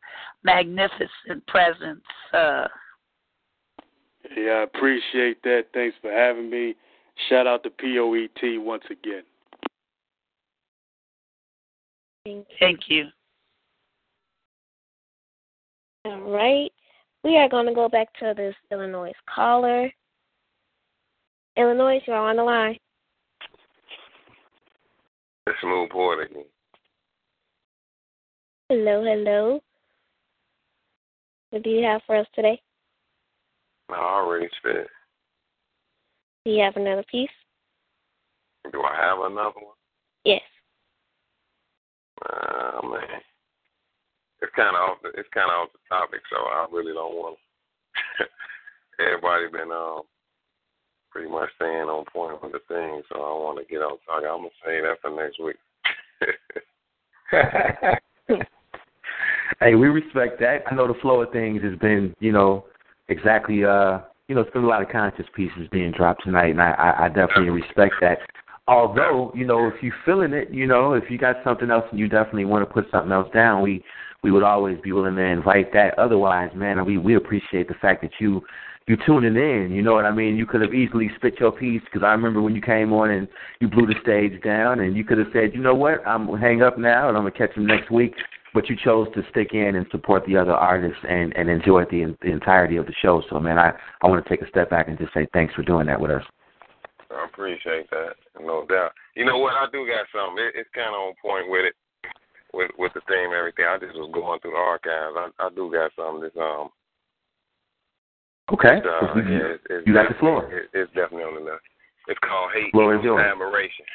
magnificent 0.43 1.47
presence. 1.47 2.03
Uh, 2.33 2.67
Yeah, 4.37 4.53
I 4.53 4.63
appreciate 4.63 5.43
that. 5.43 5.67
Thanks 5.75 5.97
for 6.01 6.11
having 6.11 6.49
me. 6.49 6.75
Shout 7.29 7.47
out 7.47 7.63
to 7.65 7.71
POET 7.71 8.59
once 8.63 8.85
again. 8.91 9.23
thank 12.59 12.81
you. 12.89 13.05
All 16.07 16.21
right. 16.31 16.73
We 17.23 17.37
are 17.37 17.49
going 17.49 17.67
to 17.67 17.75
go 17.75 17.89
back 17.89 18.09
to 18.21 18.35
this 18.37 18.55
Illinois 18.71 19.13
caller. 19.33 19.91
Illinois, 21.57 22.01
you 22.07 22.13
are 22.13 22.31
on 22.31 22.37
the 22.37 22.43
line. 22.43 22.79
Smooth 25.61 25.91
poet 25.91 26.31
again. 26.31 26.45
Hello, 28.69 29.05
hello. 29.05 29.61
What 31.51 31.63
do 31.63 31.71
you 31.71 31.85
have 31.85 32.03
for 32.07 32.17
us 32.17 32.27
today? 32.35 32.61
I 33.91 33.95
already 33.95 34.49
spit. 34.59 34.89
Do 36.45 36.53
you 36.53 36.63
have 36.63 36.77
another 36.77 37.05
piece? 37.11 37.29
Do 38.73 38.83
I 38.83 38.97
have 38.97 39.19
another 39.19 39.61
one? 39.61 39.77
Yes. 40.25 40.41
Uh, 42.25 42.81
man, 42.87 43.21
it's 44.41 44.53
kind 44.57 44.75
of 44.75 44.83
off. 44.83 44.99
The, 45.03 45.09
it's 45.19 45.29
kind 45.35 45.51
of 45.51 45.69
off 45.69 45.73
the 45.73 45.79
topic, 45.89 46.21
so 46.31 46.37
I 46.37 46.67
really 46.73 46.93
don't 46.93 47.15
want. 47.15 47.39
Everybody 48.99 49.49
been 49.53 49.71
um 49.73 50.03
pretty 51.15 51.31
much 51.31 51.49
staying 51.55 51.87
on 51.87 52.05
point 52.13 52.43
with 52.43 52.51
the 52.51 52.59
thing, 52.67 53.01
so 53.09 53.21
I 53.21 53.31
want 53.39 53.59
to 53.61 53.73
get 53.73 53.83
on 53.83 53.99
target. 54.05 54.29
I'm 54.29 54.39
gonna 54.39 54.51
say 54.67 54.81
that 54.81 55.01
for 55.01 55.11
next 55.15 55.39
week. 55.39 55.57
hey, 59.61 59.77
we 59.77 59.87
respect 59.87 60.41
that. 60.41 60.63
I 60.69 60.75
know 60.75 60.89
the 60.89 60.99
flow 61.01 61.23
of 61.23 61.31
things 61.33 61.63
has 61.63 61.79
been, 61.79 62.15
you 62.19 62.33
know, 62.33 62.65
exactly 63.09 63.65
uh 63.65 64.01
you 64.27 64.35
know, 64.35 64.41
it's 64.41 64.53
been 64.53 64.65
a 64.65 64.67
lot 64.67 64.83
of 64.83 64.89
conscious 64.89 65.27
pieces 65.37 65.69
being 65.71 65.93
dropped 65.93 66.25
tonight 66.25 66.51
and 66.51 66.61
I, 66.61 66.71
I, 66.71 67.05
I 67.05 67.09
definitely 67.09 67.51
respect 67.51 67.95
that. 68.01 68.19
Although, 68.67 69.31
you 69.35 69.47
know, 69.47 69.69
if 69.69 69.75
you're 69.83 69.95
feeling 70.07 70.33
it, 70.33 70.51
you 70.51 70.67
know, 70.67 70.95
if 70.95 71.05
you 71.11 71.19
got 71.19 71.37
something 71.45 71.71
else 71.71 71.85
and 71.91 72.01
you 72.01 72.09
definitely 72.09 72.47
want 72.47 72.67
to 72.67 72.73
put 72.73 72.91
something 72.91 73.13
else 73.13 73.29
down, 73.33 73.63
we 73.63 73.85
we 74.23 74.33
would 74.33 74.43
always 74.43 74.79
be 74.81 74.91
willing 74.91 75.17
to 75.17 75.23
invite 75.23 75.71
that. 75.75 75.99
Otherwise, 75.99 76.51
man, 76.55 76.83
we 76.85 76.97
we 76.97 77.15
appreciate 77.17 77.69
the 77.69 77.75
fact 77.75 78.01
that 78.01 78.13
you 78.19 78.43
you 78.87 78.97
tuning 79.07 79.37
in. 79.37 79.73
You 79.73 79.83
know 79.83 79.95
what 79.95 80.05
I 80.05 80.13
mean? 80.13 80.37
You 80.37 80.47
could 80.47 80.61
have 80.61 80.75
easily 80.75 81.11
spit 81.17 81.41
your 81.41 81.53
piece 81.53 81.83
because 81.85 82.03
I 82.05 82.13
remember 82.13 82.43
when 82.43 82.55
you 82.55 82.61
came 82.61 82.93
on 82.93 83.11
and 83.11 83.29
you 83.61 83.69
blew 83.69 83.87
the 83.87 83.95
stage 84.03 84.43
down, 84.43 84.81
and 84.81 84.97
you 84.97 85.05
could 85.05 85.19
have 85.19 85.29
said, 85.33 85.55
you 85.55 85.61
know 85.61 85.75
what, 85.75 86.07
I'm 86.07 86.27
gonna 86.27 86.41
hang 86.41 86.63
up 86.63 86.79
now 86.79 87.09
and 87.09 87.17
I'm 87.17 87.25
gonna 87.25 87.33
catch 87.33 87.53
him 87.57 87.67
next 87.67 87.91
week. 87.91 88.15
But 88.53 88.69
you 88.69 88.77
chose 88.77 89.09
to 89.15 89.23
stick 89.31 89.49
in 89.53 89.75
and 89.75 89.85
support 89.91 90.25
the 90.27 90.37
other 90.37 90.53
artists 90.53 91.03
and 91.09 91.35
and 91.37 91.51
enjoy 91.51 91.85
the, 91.87 92.17
the 92.23 92.31
entirety 92.31 92.77
of 92.77 92.87
the 92.87 92.95
show. 93.03 93.21
So, 93.29 93.41
man, 93.41 93.59
I 93.59 93.73
I 94.03 94.07
want 94.07 94.23
to 94.23 94.29
take 94.29 94.47
a 94.47 94.49
step 94.49 94.71
back 94.71 94.87
and 94.87 94.97
just 94.97 95.13
say 95.13 95.27
thanks 95.33 95.55
for 95.55 95.63
doing 95.63 95.87
that 95.87 96.01
with 96.01 96.13
us. 96.13 96.23
I 97.11 97.27
appreciate 97.27 97.91
that, 97.91 98.15
no 98.41 98.65
doubt. 98.67 98.93
You 99.17 99.25
know 99.25 99.39
what? 99.39 99.55
I 99.55 99.67
do 99.73 99.87
got 99.87 100.07
something. 100.15 100.39
It, 100.45 100.55
it's 100.55 100.71
kind 100.75 100.95
of 100.95 101.03
on 101.03 101.15
point 101.23 101.51
with 101.51 101.65
it, 101.67 101.75
with 102.53 102.71
with 102.79 102.93
the 102.95 103.01
theme 103.09 103.31
and 103.31 103.35
everything. 103.35 103.67
I 103.67 103.79
just 103.79 103.99
was 103.99 104.11
going 104.15 104.39
through 104.39 104.53
the 104.53 104.57
archives. 104.59 105.19
I, 105.19 105.47
I 105.47 105.49
do 105.51 105.73
got 105.73 105.91
something 105.97 106.23
that's 106.23 106.37
um. 106.37 106.71
Okay. 108.53 108.77
It's, 108.77 108.85
yeah, 108.85 109.57
it's, 109.57 109.65
it's 109.71 109.87
you 109.87 109.95
got 109.95 110.09
the 110.09 110.19
floor. 110.19 110.53
It, 110.53 110.69
it's 110.75 110.93
definitely 110.93 111.25
on 111.25 111.35
the 111.35 111.41
list. 111.41 111.65
It's 112.09 112.21
called 112.21 112.51
hate 112.53 112.75
admiration. 112.75 113.87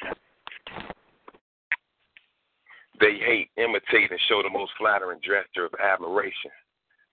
They 3.00 3.16
hate, 3.24 3.50
imitate, 3.56 4.12
and 4.12 4.20
show 4.28 4.42
the 4.44 4.50
most 4.50 4.72
flattering 4.78 5.20
gesture 5.22 5.66
of 5.66 5.74
admiration. 5.80 6.52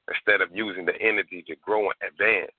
Instead 0.08 0.40
of 0.40 0.48
using 0.54 0.86
the 0.86 0.96
energy 1.00 1.44
to 1.46 1.56
grow 1.62 1.90
and 1.90 2.10
advance, 2.12 2.50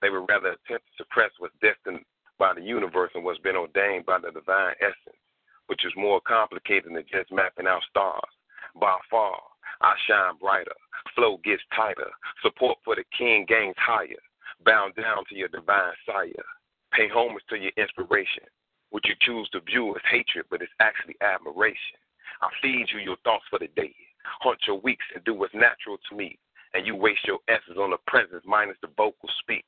they 0.00 0.10
would 0.10 0.26
rather 0.28 0.56
attempt 0.56 0.86
to 0.86 0.96
suppress 0.96 1.30
what's 1.38 1.54
destined 1.60 2.00
by 2.38 2.54
the 2.54 2.62
universe 2.62 3.10
and 3.14 3.24
what's 3.24 3.38
been 3.40 3.56
ordained 3.56 4.06
by 4.06 4.18
the 4.18 4.30
divine 4.32 4.74
essence, 4.80 5.18
which 5.66 5.84
is 5.84 5.92
more 5.96 6.20
complicated 6.26 6.90
than 6.94 7.04
just 7.10 7.30
mapping 7.30 7.66
out 7.66 7.82
stars. 7.90 8.32
By 8.80 8.96
far, 9.10 9.38
I 9.82 9.94
shine 10.06 10.36
brighter, 10.40 10.78
flow 11.14 11.38
gets 11.44 11.62
tighter, 11.74 12.10
support 12.40 12.78
for 12.84 12.94
the 12.94 13.04
king 13.16 13.44
gains 13.48 13.74
higher, 13.76 14.22
bound 14.64 14.94
down 14.94 15.24
to 15.28 15.34
your 15.34 15.48
divine 15.48 15.92
sire. 16.06 16.46
Pay 16.92 17.08
homage 17.08 17.42
to 17.50 17.56
your 17.56 17.72
inspiration. 17.76 18.44
What 18.90 19.04
you 19.06 19.14
choose 19.20 19.48
to 19.50 19.60
view 19.60 19.90
as 19.96 20.02
hatred, 20.08 20.46
but 20.50 20.62
it's 20.62 20.72
actually 20.78 21.16
admiration. 21.20 21.98
I 22.42 22.48
feed 22.60 22.86
you 22.92 23.00
your 23.00 23.16
thoughts 23.24 23.44
for 23.50 23.58
the 23.58 23.68
day. 23.74 23.94
Hunt 24.40 24.58
your 24.66 24.80
weeks 24.80 25.04
and 25.14 25.24
do 25.24 25.34
what's 25.34 25.54
natural 25.54 25.98
to 26.08 26.16
me. 26.16 26.38
And 26.74 26.86
you 26.86 26.94
waste 26.94 27.26
your 27.26 27.38
essence 27.48 27.78
on 27.78 27.90
the 27.90 27.98
presence 28.06 28.44
minus 28.46 28.76
the 28.82 28.88
vocal 28.96 29.28
speech. 29.40 29.64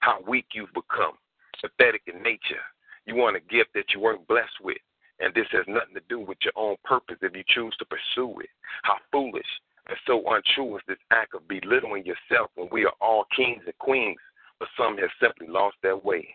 How 0.00 0.18
weak 0.26 0.46
you've 0.52 0.72
become, 0.74 1.14
pathetic 1.60 2.02
in 2.06 2.22
nature. 2.22 2.64
You 3.06 3.14
want 3.14 3.36
a 3.36 3.40
gift 3.40 3.70
that 3.74 3.94
you 3.94 4.00
weren't 4.00 4.26
blessed 4.26 4.60
with. 4.62 4.78
And 5.24 5.32
this 5.32 5.46
has 5.52 5.64
nothing 5.66 5.94
to 5.94 6.02
do 6.10 6.20
with 6.20 6.36
your 6.44 6.52
own 6.54 6.76
purpose 6.84 7.16
if 7.22 7.34
you 7.34 7.42
choose 7.48 7.74
to 7.78 7.86
pursue 7.86 8.40
it. 8.40 8.50
How 8.82 8.96
foolish 9.10 9.46
and 9.88 9.96
so 10.06 10.22
untrue 10.28 10.76
is 10.76 10.82
this 10.86 10.98
act 11.10 11.34
of 11.34 11.48
belittling 11.48 12.04
yourself 12.04 12.50
when 12.56 12.68
we 12.70 12.84
are 12.84 12.92
all 13.00 13.24
kings 13.34 13.62
and 13.64 13.78
queens, 13.78 14.18
but 14.58 14.68
some 14.76 14.98
have 14.98 15.08
simply 15.22 15.46
lost 15.46 15.76
their 15.82 15.96
way. 15.96 16.28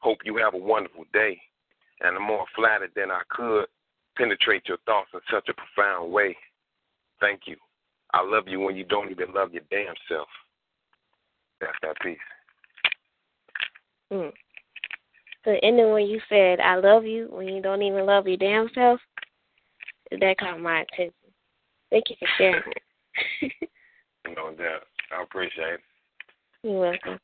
Hope 0.00 0.18
you 0.26 0.36
have 0.36 0.52
a 0.52 0.58
wonderful 0.58 1.04
day. 1.10 1.40
And 2.02 2.16
I'm 2.16 2.22
more 2.22 2.44
flattered 2.54 2.92
than 2.94 3.10
I 3.10 3.22
could 3.30 3.64
penetrate 4.18 4.68
your 4.68 4.78
thoughts 4.84 5.08
in 5.14 5.20
such 5.32 5.48
a 5.48 5.54
profound 5.54 6.12
way. 6.12 6.36
Thank 7.20 7.42
you. 7.46 7.56
I 8.12 8.22
love 8.22 8.44
you 8.46 8.60
when 8.60 8.76
you 8.76 8.84
don't 8.84 9.10
even 9.10 9.32
love 9.32 9.54
your 9.54 9.64
damn 9.70 9.94
self. 10.06 10.28
That's 11.62 11.72
that 11.82 11.98
piece. 12.00 12.18
Mm. 14.12 14.32
So 15.44 15.56
ending 15.62 15.92
when 15.92 16.06
you 16.06 16.20
said 16.28 16.60
I 16.60 16.76
love 16.76 17.04
you 17.04 17.28
when 17.30 17.48
you 17.48 17.62
don't 17.62 17.82
even 17.82 18.06
love 18.06 18.26
your 18.26 18.36
damn 18.36 18.68
self, 18.74 19.00
that 20.10 20.38
caught 20.38 20.60
my 20.60 20.80
attention. 20.80 21.14
Thank 21.90 22.10
you 22.10 22.16
for 22.18 22.28
sharing 22.36 22.62
that. 22.66 23.68
no 24.36 24.52
doubt. 24.52 24.82
I 25.16 25.22
appreciate 25.22 25.74
it. 25.74 25.80
You're 26.62 26.80
welcome. 26.80 27.18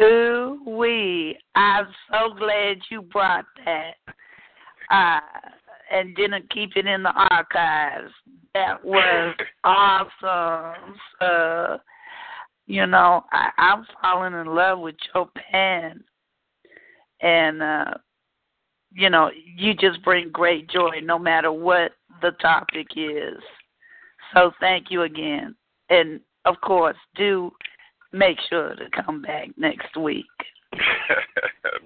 Ooh 0.00 0.60
wee! 0.64 1.36
I'm 1.56 1.88
so 2.10 2.32
glad 2.38 2.78
you 2.88 3.02
brought 3.02 3.44
that, 3.64 3.94
uh, 4.92 5.20
and 5.90 6.14
didn't 6.14 6.48
keep 6.50 6.76
it 6.76 6.86
in 6.86 7.02
the 7.02 7.12
archives. 7.30 8.12
That 8.54 8.84
was 8.84 9.34
awesome. 9.64 10.94
Uh, 11.20 11.78
you 12.68 12.86
know, 12.86 13.24
I, 13.32 13.48
I'm 13.56 13.86
falling 14.00 14.34
in 14.34 14.46
love 14.46 14.78
with 14.78 14.94
your 15.14 15.28
pen, 15.50 16.04
and 17.22 17.62
uh, 17.62 17.94
you 18.92 19.08
know, 19.08 19.30
you 19.56 19.72
just 19.72 20.04
bring 20.04 20.30
great 20.30 20.68
joy 20.68 21.00
no 21.02 21.18
matter 21.18 21.50
what 21.50 21.92
the 22.20 22.32
topic 22.42 22.88
is. 22.94 23.38
So 24.34 24.52
thank 24.60 24.90
you 24.90 25.02
again, 25.02 25.56
and 25.88 26.20
of 26.44 26.60
course, 26.60 26.96
do 27.16 27.50
make 28.12 28.36
sure 28.50 28.74
to 28.74 29.02
come 29.02 29.22
back 29.22 29.48
next 29.56 29.96
week. 29.96 30.26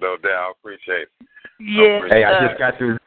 no 0.01 0.17
doubt. 0.17 0.47
I 0.47 0.51
appreciate 0.51 1.03
it. 1.03 1.27
Yeah. 1.61 2.01
Hey, 2.09 2.25
I 2.25 2.45
just 2.45 2.59
got 2.59 2.77
through. 2.77 2.97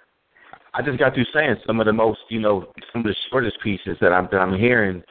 I 0.72 0.80
just 0.80 0.98
got 0.98 1.12
through 1.12 1.26
saying 1.34 1.56
some 1.66 1.78
of 1.78 1.86
the 1.86 1.92
most, 1.92 2.20
you 2.30 2.40
know, 2.40 2.72
some 2.90 3.02
of 3.02 3.06
the 3.06 3.16
shortest 3.30 3.58
pieces 3.62 3.98
that 4.00 4.12
I'm 4.12 4.28
that 4.32 4.38
I'm 4.38 4.58
hearing 4.58 5.02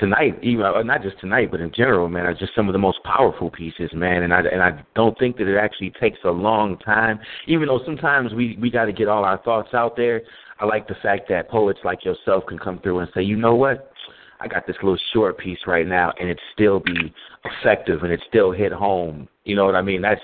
tonight. 0.00 0.38
Even 0.42 0.64
uh, 0.64 0.82
not 0.82 1.02
just 1.02 1.18
tonight, 1.20 1.50
but 1.50 1.60
in 1.60 1.72
general, 1.72 2.08
man, 2.08 2.26
are 2.26 2.34
just 2.34 2.54
some 2.54 2.68
of 2.68 2.72
the 2.72 2.78
most 2.78 3.02
powerful 3.04 3.50
pieces, 3.50 3.90
man. 3.92 4.22
And 4.22 4.32
I 4.32 4.40
and 4.40 4.62
I 4.62 4.82
don't 4.94 5.18
think 5.18 5.36
that 5.38 5.46
it 5.46 5.58
actually 5.58 5.92
takes 6.00 6.18
a 6.24 6.30
long 6.30 6.78
time. 6.78 7.18
Even 7.46 7.68
though 7.68 7.80
sometimes 7.84 8.34
we 8.34 8.56
we 8.60 8.70
got 8.70 8.86
to 8.86 8.92
get 8.92 9.08
all 9.08 9.24
our 9.24 9.38
thoughts 9.38 9.74
out 9.74 9.96
there. 9.96 10.22
I 10.58 10.64
like 10.64 10.88
the 10.88 10.96
fact 11.02 11.28
that 11.28 11.50
poets 11.50 11.80
like 11.84 12.04
yourself 12.04 12.44
can 12.48 12.58
come 12.58 12.78
through 12.78 13.00
and 13.00 13.10
say, 13.14 13.22
you 13.22 13.36
know 13.36 13.54
what, 13.54 13.92
I 14.40 14.48
got 14.48 14.66
this 14.66 14.76
little 14.82 14.98
short 15.12 15.38
piece 15.38 15.58
right 15.66 15.86
now, 15.86 16.12
and 16.18 16.28
it 16.28 16.40
still 16.54 16.80
be 16.80 17.12
effective 17.44 18.02
and 18.02 18.12
it 18.12 18.22
still 18.28 18.52
hit 18.52 18.72
home. 18.72 19.28
You 19.44 19.56
know 19.56 19.66
what 19.66 19.74
I 19.74 19.82
mean? 19.82 20.02
That's 20.02 20.20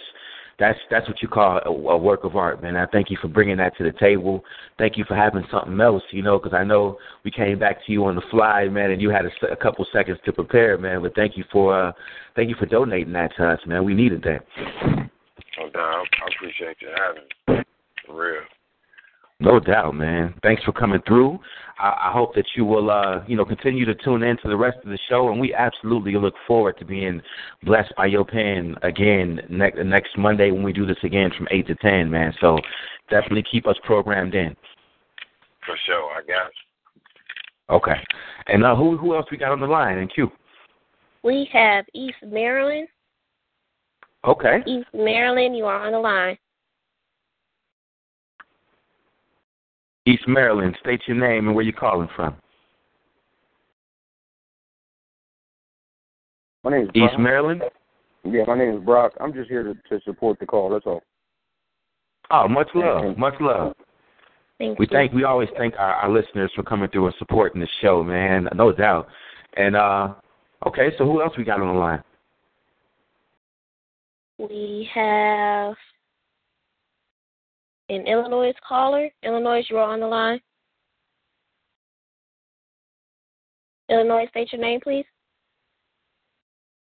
that's 0.63 0.79
that's 0.91 1.09
what 1.09 1.21
you 1.21 1.27
call 1.27 1.59
a, 1.65 1.69
a 1.69 1.99
work 1.99 2.23
of 2.23 2.37
art, 2.37 2.63
man. 2.63 2.77
I 2.77 2.87
thank 2.87 3.11
you 3.11 3.19
for 3.21 3.27
bringing 3.27 3.57
that 3.57 3.77
to 3.79 3.85
the 3.85 3.93
table. 3.99 4.45
Thank 4.79 4.97
you 4.97 5.05
for 5.09 5.17
having 5.17 5.43
something 5.51 5.79
else, 5.81 6.05
you 6.13 6.23
know, 6.23 6.39
because 6.39 6.57
I 6.57 6.63
know 6.63 6.99
we 7.25 7.33
came 7.33 7.59
back 7.59 7.85
to 7.85 7.93
you 7.93 8.05
on 8.05 8.15
the 8.15 8.23
fly, 8.31 8.69
man, 8.69 8.93
and 8.93 9.03
you 9.03 9.11
had 9.11 9.25
a, 9.27 9.53
a 9.53 9.57
couple 9.57 9.85
seconds 9.93 10.19
to 10.25 10.33
prepare, 10.33 10.79
man. 10.79 11.03
But 11.03 11.17
thank 11.17 11.37
you 11.37 11.45
for 11.51 11.89
uh, 11.89 11.93
thank 12.37 12.49
you 12.49 12.55
for 12.55 12.67
donating 12.67 13.13
that 13.15 13.33
to 13.39 13.49
us, 13.49 13.59
man. 13.67 13.85
We 13.85 13.93
needed 13.93 14.23
that. 14.23 14.47
No. 15.75 15.81
I 15.81 16.05
appreciate 16.35 16.77
you 16.81 16.89
having 16.97 17.59
me. 17.59 17.65
For 18.07 18.15
real. 18.15 18.43
No 19.43 19.59
doubt, 19.59 19.97
man. 19.97 20.35
Thanks 20.45 20.63
for 20.63 20.71
coming 20.71 21.01
through. 21.05 21.37
I, 21.77 21.89
I 21.89 22.13
hope 22.13 22.33
that 22.37 22.45
you 22.55 22.65
will, 22.65 22.93
uh, 22.93 23.25
you 23.27 23.37
know, 23.37 23.45
continue 23.45 23.85
to 23.85 23.95
tune 23.97 24.23
in 24.23 24.37
to 24.37 24.49
the 24.49 24.57
rest 24.57 24.79
of 24.85 24.91
the 24.91 24.99
show, 25.09 25.31
and 25.31 25.41
we 25.41 25.53
absolutely 25.53 26.15
look 26.15 26.35
forward 26.47 26.79
to 26.79 26.85
being 26.85 27.21
blessed 27.65 27.93
by 27.97 28.07
your 28.07 28.25
pen 28.25 28.77
again 28.83 29.41
next 29.51 29.79
next 29.85 30.17
Monday 30.17 30.53
when 30.53 30.63
we 30.63 30.73
do 30.73 30.87
this 30.87 30.99
again 31.03 31.33
from 31.37 31.49
eight 31.51 31.67
to 31.67 31.75
ten, 31.75 32.09
man. 32.09 32.33
So 32.41 32.57
definitely 33.11 33.43
keep 33.51 33.67
us 33.67 33.75
programmed 33.83 34.37
in. 34.37 34.55
For 35.67 35.77
sure. 35.87 36.13
I 36.13 36.21
got 36.21 36.29
you. 36.29 37.77
Okay. 37.77 38.01
And 38.47 38.65
uh, 38.65 38.77
who 38.77 38.97
who 38.97 39.17
else 39.17 39.27
we 39.33 39.39
got 39.39 39.51
on 39.51 39.61
the 39.61 39.67
line 39.67 39.99
in 39.99 40.07
queue? 40.07 40.31
We 41.25 41.49
have 41.53 41.85
East 41.95 42.19
Maryland. 42.25 42.87
Okay. 44.25 44.59
East 44.69 44.89
Maryland, 44.95 45.57
you 45.57 45.65
are 45.65 45.85
on 45.85 45.93
the 45.93 45.99
line. 45.99 46.39
East 50.07 50.27
Maryland. 50.27 50.77
State 50.81 51.03
your 51.07 51.17
name 51.17 51.47
and 51.47 51.55
where 51.55 51.65
you're 51.65 51.73
calling 51.73 52.09
from. 52.15 52.35
My 56.65 56.71
name 56.71 56.85
is 56.85 56.91
East 56.95 57.19
Maryland. 57.19 57.63
Yeah, 58.25 58.45
my 58.47 58.57
name 58.57 58.77
is 58.77 58.85
Brock. 58.85 59.13
I'm 59.21 59.33
just 59.33 59.49
here 59.51 59.65
to, 59.65 59.75
to 59.75 60.03
support 60.05 60.39
the 60.39 60.47
call. 60.47 60.71
That's 60.71 60.87
all. 60.87 61.03
Oh, 62.31 62.49
much 62.49 62.69
love, 62.75 63.19
much 63.19 63.35
love. 63.41 63.75
Thank 64.59 64.79
we 64.79 64.87
you. 64.87 64.91
thank 64.93 65.13
we 65.13 65.25
always 65.25 65.49
thank 65.59 65.75
our, 65.77 65.95
our 65.95 66.11
listeners 66.11 66.53
for 66.55 66.63
coming 66.63 66.89
through 66.89 67.07
and 67.07 67.15
supporting 67.19 67.61
the 67.61 67.69
show, 67.81 68.05
man. 68.05 68.49
No 68.55 68.73
doubt. 68.73 69.09
And 69.57 69.75
uh 69.75 70.15
okay, 70.67 70.91
so 70.99 71.05
who 71.05 71.21
else 71.21 71.33
we 71.37 71.45
got 71.45 71.61
on 71.61 71.75
the 71.75 71.81
line? 71.81 72.03
We 74.39 74.89
have 74.95 75.75
an 77.89 78.07
Illinois 78.07 78.53
caller. 78.67 79.09
Illinois, 79.23 79.65
you 79.69 79.77
are 79.79 79.93
on 79.93 80.01
the 80.01 80.07
line. 80.07 80.41
Illinois, 83.89 84.27
state 84.31 84.53
your 84.53 84.61
name, 84.61 84.81
please. 84.81 85.05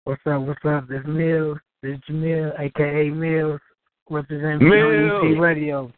What's 0.03 0.21
up? 0.25 0.41
What's 0.41 0.65
up? 0.65 0.87
This 0.87 1.01
Mills. 1.07 1.57
This 1.81 1.97
Jamil, 2.09 2.59
aka 2.59 3.09
Mills, 3.09 3.61
representing 4.09 4.69
Mills. 4.69 5.23
WEP 5.23 5.39
Radio. 5.39 5.91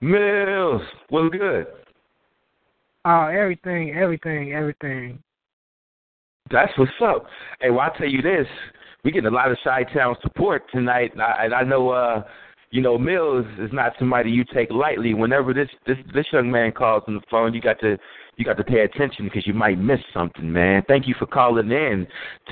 Mills, 0.00 0.82
what's 1.08 1.34
good? 1.34 1.66
Oh, 3.04 3.26
everything, 3.26 3.94
everything, 3.94 4.52
everything. 4.52 5.22
That's 6.50 6.72
what's 6.76 6.90
up. 7.02 7.26
Hey, 7.60 7.70
well, 7.70 7.80
I'll 7.80 7.94
tell 7.94 8.08
you 8.08 8.20
this. 8.20 8.46
We 9.04 9.10
getting 9.10 9.30
a 9.30 9.34
lot 9.34 9.50
of 9.50 9.56
Chi 9.64 9.84
Town 9.94 10.16
support 10.22 10.64
tonight, 10.72 11.12
and 11.12 11.22
I, 11.22 11.44
and 11.44 11.54
I 11.54 11.62
know, 11.62 11.90
uh, 11.90 12.22
you 12.70 12.80
know, 12.80 12.96
Mills 12.96 13.46
is 13.58 13.70
not 13.72 13.92
somebody 13.98 14.30
you 14.30 14.44
take 14.54 14.70
lightly. 14.70 15.12
Whenever 15.12 15.52
this 15.52 15.68
this 15.86 15.96
this 16.14 16.26
young 16.32 16.50
man 16.50 16.70
calls 16.70 17.02
on 17.08 17.14
the 17.14 17.20
phone, 17.28 17.52
you 17.52 17.60
got 17.60 17.80
to 17.80 17.98
you 18.36 18.44
got 18.44 18.56
to 18.58 18.64
pay 18.64 18.80
attention 18.80 19.24
because 19.24 19.44
you 19.46 19.52
might 19.52 19.78
miss 19.78 19.98
something, 20.14 20.50
man. 20.50 20.84
Thank 20.86 21.08
you 21.08 21.14
for 21.18 21.26
calling 21.26 21.70
in. 21.72 22.06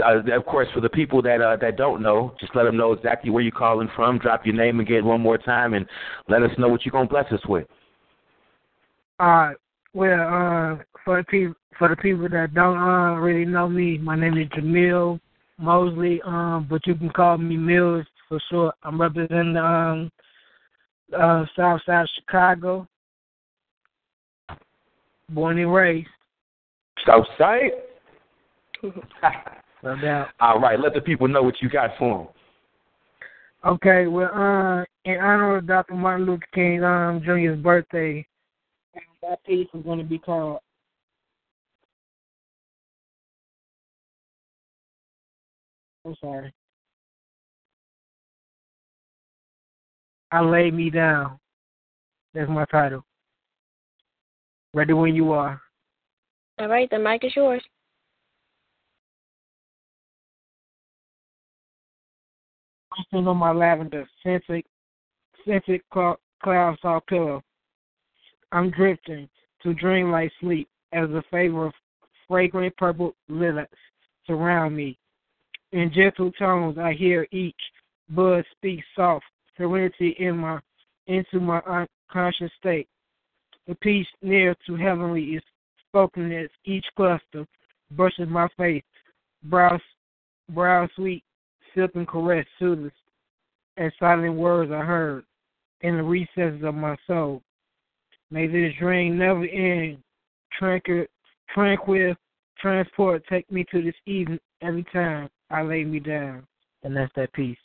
Uh, 0.04 0.18
of 0.36 0.44
course, 0.44 0.66
for 0.74 0.80
the 0.80 0.88
people 0.88 1.22
that 1.22 1.40
uh, 1.40 1.56
that 1.60 1.76
don't 1.76 2.02
know, 2.02 2.34
just 2.40 2.54
let 2.56 2.64
them 2.64 2.76
know 2.76 2.92
exactly 2.92 3.30
where 3.30 3.42
you're 3.42 3.52
calling 3.52 3.88
from. 3.94 4.18
Drop 4.18 4.44
your 4.44 4.56
name 4.56 4.80
again 4.80 5.04
one 5.04 5.20
more 5.20 5.38
time, 5.38 5.74
and 5.74 5.86
let 6.28 6.42
us 6.42 6.50
know 6.58 6.68
what 6.68 6.84
you're 6.84 6.92
gonna 6.92 7.08
bless 7.08 7.30
us 7.30 7.44
with. 7.48 7.68
Uh, 9.20 9.50
well, 9.94 10.20
uh, 10.20 10.82
for 11.04 11.18
the 11.18 11.24
people 11.28 11.54
for 11.78 11.88
the 11.88 11.96
people 11.96 12.28
that 12.28 12.54
don't 12.54 12.76
uh, 12.76 13.14
really 13.14 13.44
know 13.44 13.68
me, 13.68 13.98
my 13.98 14.16
name 14.18 14.36
is 14.36 14.48
Jamil 14.48 15.20
Mosley. 15.58 16.20
Um, 16.26 16.66
but 16.68 16.84
you 16.88 16.96
can 16.96 17.10
call 17.10 17.38
me 17.38 17.56
Mills 17.56 18.04
for 18.28 18.40
short. 18.50 18.74
I'm 18.82 19.00
representing 19.00 19.56
um, 19.56 20.10
uh, 21.16 21.44
South 21.56 21.80
Side 21.86 22.06
Chicago. 22.16 22.86
Born 25.30 25.58
and 25.58 25.72
raised. 25.72 26.08
South 27.06 27.26
Side. 27.36 27.70
no 28.82 30.00
doubt. 30.00 30.28
All 30.40 30.60
right, 30.60 30.78
let 30.78 30.94
the 30.94 31.00
people 31.00 31.28
know 31.28 31.42
what 31.42 31.60
you 31.60 31.68
got 31.68 31.90
for 31.98 32.18
them. 32.18 32.28
Okay, 33.64 34.06
well, 34.06 34.30
uh, 34.32 34.84
in 35.04 35.18
honor 35.18 35.56
of 35.56 35.66
Dr. 35.66 35.94
Martin 35.94 36.26
Luther 36.26 36.46
King 36.54 36.84
um, 36.84 37.20
Jr.'s 37.24 37.58
birthday, 37.62 38.26
that 39.22 39.44
piece 39.44 39.66
is 39.74 39.82
going 39.82 39.98
to 39.98 40.04
be 40.04 40.18
called 40.18 40.60
I'm 46.08 46.14
sorry. 46.22 46.54
I 50.30 50.40
lay 50.40 50.70
me 50.70 50.90
down. 50.90 51.38
That's 52.34 52.50
my 52.50 52.66
title. 52.66 53.04
Ready 54.74 54.92
when 54.92 55.14
you 55.14 55.32
are. 55.32 55.60
All 56.60 56.68
right, 56.68 56.88
the 56.90 56.98
mic 56.98 57.24
is 57.24 57.34
yours. 57.34 57.62
I'm 62.92 63.04
sitting 63.10 63.28
on 63.28 63.36
my 63.36 63.52
lavender 63.52 64.06
scented, 64.22 64.64
scented 65.46 65.80
cloud 65.90 66.18
saw 66.82 67.00
pillow. 67.08 67.42
I'm 68.52 68.70
drifting 68.70 69.28
to 69.62 69.74
dreamlike 69.74 70.32
sleep 70.40 70.68
as 70.92 71.08
a 71.10 71.22
favor 71.30 71.66
of 71.66 71.72
fragrant 72.26 72.76
purple 72.76 73.14
lilacs 73.28 73.78
surround 74.26 74.76
me. 74.76 74.98
In 75.72 75.92
gentle 75.94 76.32
tones, 76.32 76.76
I 76.78 76.92
hear 76.92 77.26
each 77.30 77.60
bud 78.10 78.44
speak 78.56 78.80
soft 78.96 79.24
serenity 79.58 80.16
in 80.18 80.38
my 80.38 80.60
into 81.06 81.40
my 81.40 81.60
unconscious 82.10 82.50
state. 82.58 82.88
The 83.66 83.74
peace 83.76 84.06
near 84.22 84.54
to 84.66 84.76
heavenly 84.76 85.22
is 85.22 85.42
spoken 85.88 86.32
as 86.32 86.48
each 86.64 86.84
cluster 86.96 87.46
brushes 87.90 88.28
my 88.28 88.48
face. 88.56 88.82
Brow, 89.44 89.78
brow 90.50 90.88
sweet, 90.96 91.22
silken 91.74 92.06
caress 92.06 92.46
soothes, 92.58 92.92
and 93.76 93.92
silent 93.98 94.34
words 94.34 94.70
are 94.70 94.84
heard 94.84 95.24
in 95.80 95.96
the 95.96 96.02
recesses 96.02 96.62
of 96.64 96.74
my 96.74 96.96
soul. 97.06 97.42
May 98.30 98.46
this 98.46 98.72
dream 98.78 99.18
never 99.18 99.44
end. 99.46 99.98
Tranquil, 100.58 101.06
tranquil 101.54 102.14
transport 102.58 103.22
take 103.30 103.50
me 103.50 103.64
to 103.70 103.82
this 103.82 103.94
evening 104.06 104.40
every 104.60 104.84
time 104.92 105.28
I 105.50 105.62
lay 105.62 105.84
me 105.84 106.00
down. 106.00 106.44
And 106.82 106.96
that's 106.96 107.12
that 107.16 107.32
peace. 107.32 107.56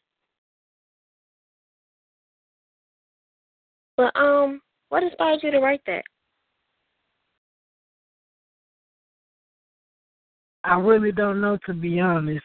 But 3.97 4.15
um, 4.15 4.61
what 4.89 5.03
inspired 5.03 5.39
you 5.43 5.51
to 5.51 5.59
write 5.59 5.81
that? 5.87 6.03
I 10.63 10.79
really 10.79 11.11
don't 11.11 11.41
know 11.41 11.57
to 11.65 11.73
be 11.73 11.99
honest. 11.99 12.43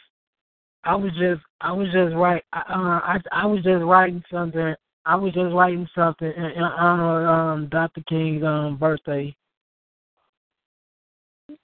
I 0.85 0.95
was 0.95 1.13
just 1.19 1.43
I 1.61 1.73
was 1.73 1.89
just 1.93 2.15
write 2.15 2.45
uh, 2.53 2.63
I 2.67 3.19
I 3.33 3.47
was 3.47 3.63
just 3.63 3.85
writing 3.85 4.23
something. 4.31 4.75
I 5.05 5.17
was 5.17 5.33
just 5.33 5.55
writing 5.55 5.89
something 5.95 6.33
in, 6.37 6.45
in 6.45 6.63
honor 6.63 7.23
of 7.23 7.29
um 7.29 7.69
Dr. 7.69 8.03
King's 8.09 8.45
um 8.45 8.77
birthday. 8.79 9.35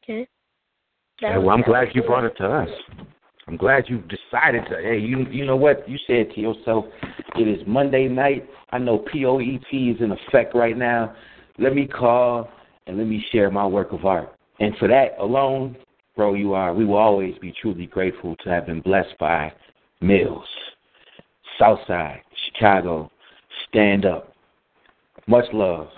Okay. 0.03 0.29
Yeah, 1.21 1.39
well, 1.39 1.51
I'm 1.51 1.63
glad 1.63 1.89
you 1.95 2.03
brought 2.03 2.25
it 2.25 2.37
to 2.39 2.47
us. 2.47 2.69
I'm 3.47 3.57
glad 3.57 3.85
you 3.89 3.99
decided 4.03 4.65
to. 4.71 4.81
Hey, 4.83 4.99
you 4.99 5.27
you 5.31 5.45
know 5.45 5.57
what? 5.57 5.89
You 5.89 5.99
said 6.07 6.31
to 6.35 6.41
yourself, 6.41 6.87
it 7.37 7.47
is 7.47 7.61
Monday 7.67 8.09
night. 8.09 8.49
I 8.71 8.79
know 8.79 8.99
POET 8.99 9.67
is 9.73 10.01
in 10.01 10.13
effect 10.13 10.55
right 10.55 10.77
now. 10.77 11.15
Let 11.59 11.75
me 11.75 11.87
call 11.87 12.49
and 12.87 12.97
let 12.97 13.07
me 13.07 13.25
share 13.31 13.51
my 13.51 13.67
work 13.67 13.93
of 13.93 14.05
art. 14.05 14.35
And 14.61 14.77
for 14.79 14.89
that 14.89 15.17
alone, 15.21 15.77
bro, 16.17 16.35
you 16.35 16.55
are. 16.55 16.73
We 16.73 16.85
will 16.85 16.97
always 16.97 17.37
be 17.39 17.53
truly 17.61 17.87
grateful 17.87 18.37
to 18.45 18.49
have 18.51 18.67
been 18.67 18.81
blessed 18.81 19.15
by 19.19 19.53
Mills, 20.01 20.47
Southside, 21.59 22.23
Chicago. 22.47 23.11
Stand 23.69 24.05
up. 24.05 24.33
Much 25.27 25.45
love. 25.53 25.89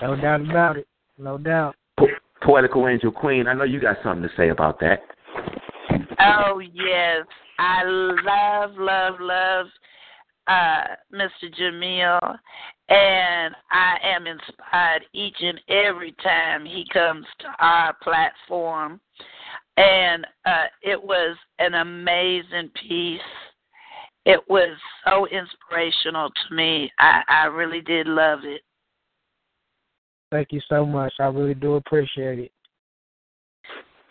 No 0.00 0.16
doubt 0.16 0.40
about 0.40 0.76
it. 0.76 0.86
No 1.18 1.38
doubt. 1.38 1.76
Po- 1.98 2.08
Poetical 2.42 2.88
Angel 2.88 3.12
Queen, 3.12 3.46
I 3.46 3.54
know 3.54 3.64
you 3.64 3.80
got 3.80 3.96
something 4.02 4.22
to 4.22 4.34
say 4.36 4.48
about 4.48 4.80
that. 4.80 5.00
Oh 6.24 6.58
yes, 6.58 7.26
I 7.58 7.82
love, 7.84 8.72
love, 8.76 9.14
love 9.20 9.66
uh, 10.46 10.84
Mr. 11.12 11.52
Jamil, 11.58 12.20
and 12.88 13.54
I 13.70 13.96
am 14.02 14.26
inspired 14.26 15.04
each 15.12 15.36
and 15.40 15.60
every 15.68 16.14
time 16.22 16.64
he 16.64 16.84
comes 16.92 17.26
to 17.40 17.46
our 17.58 17.94
platform. 18.02 19.00
And 19.76 20.26
uh, 20.44 20.66
it 20.82 21.02
was 21.02 21.36
an 21.58 21.74
amazing 21.74 22.70
piece. 22.88 23.20
It 24.26 24.40
was 24.48 24.76
so 25.06 25.26
inspirational 25.26 26.28
to 26.28 26.54
me. 26.54 26.90
I, 26.98 27.22
I 27.28 27.44
really 27.46 27.80
did 27.80 28.06
love 28.06 28.40
it. 28.44 28.62
Thank 30.30 30.48
you 30.52 30.60
so 30.68 30.84
much. 30.84 31.12
I 31.18 31.24
really 31.24 31.54
do 31.54 31.74
appreciate 31.74 32.38
it. 32.38 32.52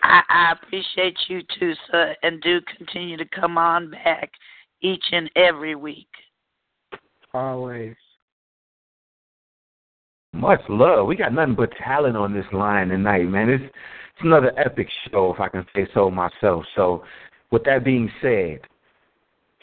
I, 0.04 0.22
I 0.30 0.52
appreciate 0.54 1.18
you 1.28 1.42
too, 1.60 1.74
sir, 1.92 2.16
and 2.24 2.42
do 2.42 2.60
continue 2.78 3.18
to 3.18 3.26
come 3.26 3.58
on 3.58 3.92
back 3.92 4.32
each 4.82 5.04
and 5.12 5.30
every 5.36 5.76
week. 5.76 6.08
Always. 7.34 7.96
Much 10.34 10.62
love. 10.70 11.08
We 11.08 11.16
got 11.16 11.34
nothing 11.34 11.56
but 11.56 11.72
talent 11.84 12.16
on 12.16 12.34
this 12.34 12.46
line 12.54 12.88
tonight, 12.90 13.26
man. 13.26 13.50
It's 13.50 13.64
it's 13.64 14.26
another 14.26 14.52
epic 14.58 14.88
show, 15.10 15.34
if 15.34 15.40
I 15.40 15.50
can 15.50 15.66
say 15.76 15.88
so 15.94 16.12
myself. 16.12 16.64
So, 16.76 17.04
with 17.52 17.64
that 17.64 17.84
being 17.84 18.12
said, 18.22 18.60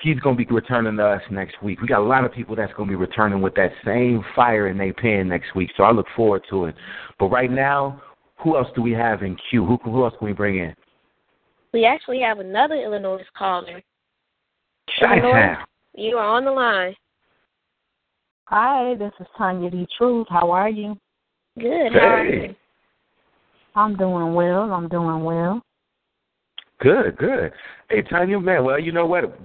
he's 0.02 0.18
going 0.20 0.36
to 0.36 0.44
be 0.44 0.52
returning 0.52 0.96
to 0.96 1.04
us 1.04 1.22
next 1.30 1.62
week. 1.62 1.80
We 1.80 1.88
got 1.88 2.00
a 2.00 2.04
lot 2.04 2.24
of 2.24 2.32
people 2.32 2.56
that's 2.56 2.72
going 2.74 2.88
to 2.88 2.92
be 2.92 2.96
returning 2.96 3.40
with 3.40 3.54
that 3.54 3.72
same 3.84 4.24
fire 4.34 4.68
in 4.68 4.78
their 4.78 4.92
pen 4.92 5.28
next 5.28 5.54
week. 5.54 5.70
So 5.76 5.84
I 5.84 5.92
look 5.92 6.06
forward 6.16 6.42
to 6.50 6.66
it. 6.66 6.74
But 7.18 7.26
right 7.26 7.50
now, 7.50 8.02
who 8.40 8.56
else 8.56 8.68
do 8.74 8.82
we 8.82 8.92
have 8.92 9.22
in 9.22 9.36
queue? 9.50 9.64
Who 9.64 9.76
who 9.84 10.04
else 10.04 10.14
can 10.18 10.26
we 10.26 10.32
bring 10.32 10.58
in? 10.58 10.74
We 11.72 11.84
actually 11.84 12.20
have 12.20 12.38
another 12.38 12.76
Illinois 12.76 13.22
caller. 13.36 13.82
Chi-Town. 14.98 15.58
You 15.94 16.16
are 16.16 16.26
on 16.26 16.44
the 16.44 16.50
line. 16.50 16.94
Hi, 18.46 18.94
this 18.94 19.12
is 19.20 19.26
Tanya 19.36 19.70
D. 19.70 19.86
Truth. 19.98 20.28
How 20.30 20.50
are 20.50 20.70
you? 20.70 20.96
Good. 21.58 21.92
How 21.92 21.98
are 21.98 22.26
you? 22.26 22.54
I'm 23.74 23.96
doing 23.96 24.32
well. 24.34 24.72
I'm 24.72 24.88
doing 24.88 25.22
well. 25.22 25.62
Good, 26.80 27.16
good. 27.18 27.52
Hey, 27.90 28.02
Tanya, 28.02 28.38
man, 28.38 28.64
well, 28.64 28.78
you 28.78 28.92
know 28.92 29.04
what? 29.04 29.38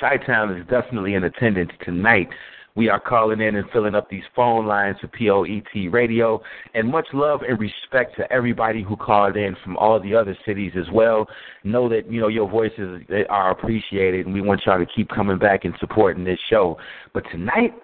Chi-Town 0.00 0.56
is 0.56 0.66
definitely 0.68 1.14
in 1.14 1.24
attendance 1.24 1.72
tonight. 1.82 2.28
We 2.76 2.88
are 2.88 2.98
calling 2.98 3.40
in 3.40 3.54
and 3.54 3.70
filling 3.70 3.94
up 3.94 4.10
these 4.10 4.24
phone 4.34 4.66
lines 4.66 4.96
for 5.00 5.06
POET 5.06 5.92
Radio. 5.92 6.42
And 6.74 6.88
much 6.88 7.06
love 7.12 7.42
and 7.48 7.58
respect 7.60 8.16
to 8.16 8.32
everybody 8.32 8.82
who 8.82 8.96
called 8.96 9.36
in 9.36 9.56
from 9.62 9.76
all 9.76 10.00
the 10.00 10.14
other 10.16 10.36
cities 10.44 10.72
as 10.76 10.90
well. 10.92 11.28
Know 11.62 11.88
that, 11.88 12.10
you 12.10 12.20
know, 12.20 12.26
your 12.26 12.50
voices 12.50 13.02
are 13.28 13.52
appreciated, 13.52 14.26
and 14.26 14.34
we 14.34 14.40
want 14.40 14.62
y'all 14.66 14.78
to 14.78 14.86
keep 14.86 15.08
coming 15.08 15.38
back 15.38 15.64
and 15.64 15.74
supporting 15.78 16.24
this 16.24 16.40
show. 16.50 16.76
But 17.12 17.22
tonight, 17.30 17.74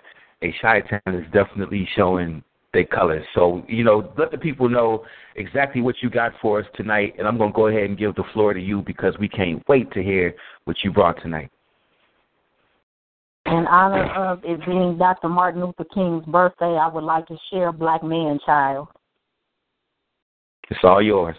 a 0.43 0.53
Chi-Town 0.61 1.15
is 1.15 1.31
definitely 1.33 1.89
showing 1.95 2.43
their 2.73 2.85
colors. 2.85 3.25
So, 3.33 3.65
you 3.69 3.85
know, 3.85 4.13
let 4.19 4.33
the 4.33 4.39
people 4.39 4.69
know 4.69 5.05
exactly 5.37 5.83
what 5.83 5.97
you 6.03 6.11
got 6.11 6.33
for 6.43 6.61
us 6.61 6.67
tonight. 6.75 7.15
And 7.17 7.29
I'm 7.29 7.39
going 7.39 7.53
to 7.53 7.57
go 7.57 7.69
ahead 7.69 7.85
and 7.85 7.97
give 7.97 8.17
the 8.17 8.25
floor 8.33 8.55
to 8.55 8.61
you 8.61 8.83
because 8.83 9.17
we 9.19 9.29
can't 9.29 9.63
wait 9.69 9.93
to 9.93 10.03
hear 10.03 10.35
what 10.65 10.79
you 10.83 10.93
brought 10.93 11.23
tonight. 11.23 11.51
In 13.47 13.67
honor 13.67 14.13
of 14.13 14.45
it 14.45 14.65
being 14.67 14.99
Dr. 14.99 15.29
Martin 15.29 15.65
Luther 15.65 15.85
King's 15.95 16.25
birthday, 16.27 16.77
I 16.77 16.89
would 16.89 17.05
like 17.05 17.27
to 17.27 17.37
share 17.51 17.73
Black 17.73 18.03
Man 18.03 18.39
Child. 18.45 18.89
It's 20.71 20.81
all 20.85 21.03
yours. 21.03 21.37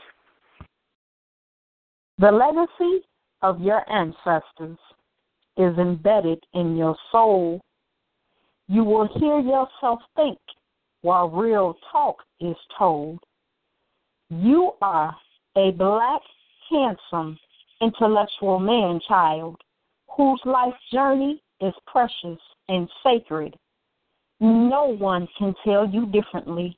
The 2.17 2.31
legacy 2.31 3.05
of 3.41 3.61
your 3.61 3.89
ancestors 3.89 4.77
is 5.57 5.77
embedded 5.77 6.43
in 6.53 6.75
your 6.75 6.95
soul. 7.11 7.61
You 8.67 8.83
will 8.83 9.07
hear 9.17 9.39
yourself 9.39 9.99
think 10.15 10.37
while 11.01 11.29
real 11.29 11.75
talk 11.91 12.17
is 12.39 12.55
told. 12.77 13.19
You 14.29 14.71
are 14.81 15.15
a 15.55 15.71
black, 15.71 16.21
handsome, 16.69 17.37
intellectual 17.81 18.59
man 18.59 18.99
child 19.07 19.57
whose 20.15 20.41
life 20.45 20.73
journey 20.91 21.41
is 21.61 21.73
precious 21.87 22.39
and 22.69 22.89
sacred. 23.03 23.55
No 24.39 24.95
one 24.97 25.27
can 25.37 25.53
tell 25.63 25.87
you 25.87 26.07
differently. 26.07 26.77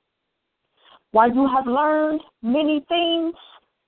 While 1.12 1.34
you 1.34 1.48
have 1.48 1.68
learned 1.68 2.22
many 2.42 2.84
things, 2.90 3.36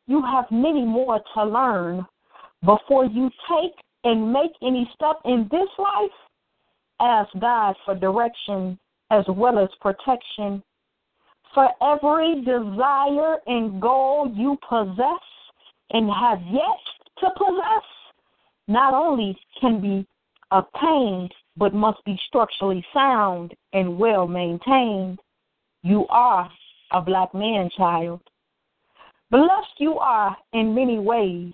you 0.08 0.22
have 0.22 0.46
many 0.52 0.86
more 0.86 1.20
to 1.34 1.44
learn. 1.44 2.06
Before 2.64 3.06
you 3.06 3.30
take 3.50 3.74
and 4.04 4.32
make 4.32 4.52
any 4.62 4.90
step 4.94 5.18
in 5.26 5.48
this 5.52 5.68
life, 5.78 6.12
ask 7.02 7.30
God 7.40 7.76
for 7.84 7.96
direction 7.96 8.78
as 9.12 9.26
well 9.28 9.60
as 9.60 9.70
protection. 9.82 10.64
For 11.54 11.70
every 11.82 12.44
desire 12.44 13.38
and 13.48 13.82
goal 13.82 14.32
you 14.34 14.58
possess 14.68 15.26
and 15.92 16.10
have 16.12 16.42
yet 16.52 16.82
to 17.20 17.30
possess, 17.38 17.86
not 18.68 18.94
only 18.94 19.38
can 19.60 19.82
be 19.82 20.08
obtained, 20.52 21.34
but 21.58 21.74
must 21.74 22.04
be 22.06 22.20
structurally 22.28 22.86
sound 22.94 23.54
and 23.74 23.98
well 23.98 24.28
maintained. 24.28 25.20
You 25.84 26.06
are 26.10 26.50
a 26.92 27.02
black 27.02 27.34
man 27.34 27.70
child. 27.78 28.22
Blessed 29.32 29.80
you 29.80 29.98
are 29.98 30.36
in 30.54 30.76
many 30.76 31.00
ways. 31.00 31.54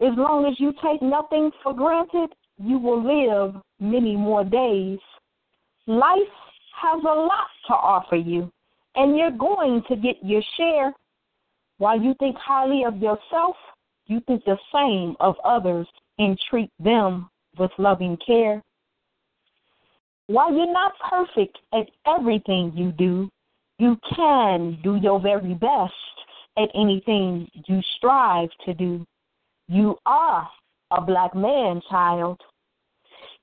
As 0.00 0.12
long 0.16 0.46
as 0.46 0.58
you 0.58 0.72
take 0.82 1.00
nothing 1.02 1.50
for 1.62 1.72
granted, 1.72 2.30
you 2.58 2.78
will 2.78 3.02
live 3.02 3.54
many 3.80 4.16
more 4.16 4.44
days. 4.44 4.98
Life 5.86 6.18
has 6.80 7.00
a 7.02 7.14
lot 7.14 7.48
to 7.68 7.74
offer 7.74 8.16
you, 8.16 8.50
and 8.96 9.16
you're 9.16 9.30
going 9.30 9.82
to 9.88 9.96
get 9.96 10.16
your 10.22 10.42
share. 10.56 10.92
While 11.78 12.00
you 12.00 12.14
think 12.18 12.36
highly 12.36 12.84
of 12.84 12.96
yourself, 12.96 13.56
you 14.06 14.20
think 14.26 14.44
the 14.44 14.58
same 14.72 15.16
of 15.20 15.36
others 15.44 15.86
and 16.18 16.38
treat 16.50 16.70
them 16.78 17.28
with 17.58 17.70
loving 17.78 18.16
care. 18.24 18.62
While 20.26 20.54
you're 20.54 20.72
not 20.72 20.92
perfect 21.10 21.58
at 21.74 21.90
everything 22.06 22.72
you 22.74 22.92
do, 22.92 23.28
you 23.78 23.98
can 24.14 24.78
do 24.82 24.96
your 24.96 25.20
very 25.20 25.54
best 25.54 25.92
at 26.56 26.68
anything 26.74 27.48
you 27.66 27.80
strive 27.96 28.48
to 28.64 28.74
do. 28.74 29.06
You 29.68 29.96
are 30.06 30.48
a 30.90 31.00
black 31.00 31.34
man, 31.34 31.80
child. 31.90 32.40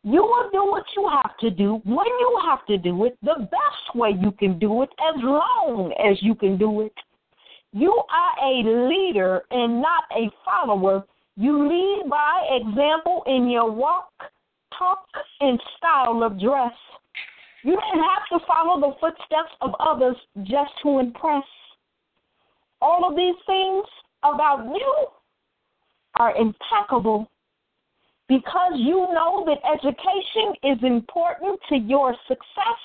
You 0.03 0.21
will 0.21 0.49
do 0.51 0.71
what 0.71 0.85
you 0.95 1.09
have 1.11 1.35
to 1.39 1.49
do 1.49 1.81
when 1.83 2.05
you 2.05 2.39
have 2.45 2.65
to 2.67 2.77
do 2.77 3.05
it, 3.05 3.17
the 3.21 3.35
best 3.39 3.95
way 3.95 4.11
you 4.19 4.31
can 4.31 4.57
do 4.57 4.81
it, 4.83 4.89
as 4.99 5.15
long 5.21 5.93
as 5.99 6.17
you 6.21 6.35
can 6.35 6.57
do 6.57 6.81
it. 6.81 6.93
You 7.73 7.91
are 7.91 8.49
a 8.49 8.87
leader 8.87 9.41
and 9.51 9.81
not 9.81 10.03
a 10.15 10.31
follower. 10.45 11.03
You 11.39 11.69
lead 11.69 12.09
by 12.09 12.49
example 12.51 13.23
in 13.25 13.49
your 13.49 13.71
walk, 13.71 14.11
talk, 14.77 15.05
and 15.39 15.57
style 15.77 16.21
of 16.21 16.37
dress. 16.37 16.73
You 17.63 17.77
don't 17.77 18.03
have 18.03 18.27
to 18.41 18.45
follow 18.45 18.81
the 18.81 18.93
footsteps 18.99 19.55
of 19.61 19.71
others 19.79 20.17
just 20.43 20.71
to 20.83 20.99
impress. 20.99 21.45
All 22.81 23.09
of 23.09 23.15
these 23.15 23.35
things 23.45 23.85
about 24.21 24.65
you 24.65 25.05
are 26.19 26.35
impeccable 26.35 27.31
because 28.27 28.73
you 28.75 29.07
know 29.13 29.45
that 29.45 29.59
education 29.73 30.55
is 30.63 30.77
important 30.83 31.57
to 31.69 31.77
your 31.77 32.17
success. 32.27 32.81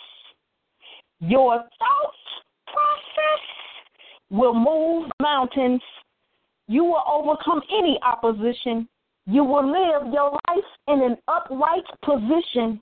Your 1.19 1.57
thought 1.57 2.15
process 2.69 3.43
will 4.31 4.55
move 4.55 5.11
mountains. 5.21 5.83
You 6.67 6.85
will 6.85 7.03
overcome 7.07 7.61
any 7.71 7.99
opposition. 8.03 8.89
You 9.27 9.45
will 9.45 9.67
live 9.67 10.13
your 10.13 10.31
life 10.49 10.65
in 10.89 11.03
an 11.03 11.17
upright 11.29 11.85
position. 12.03 12.81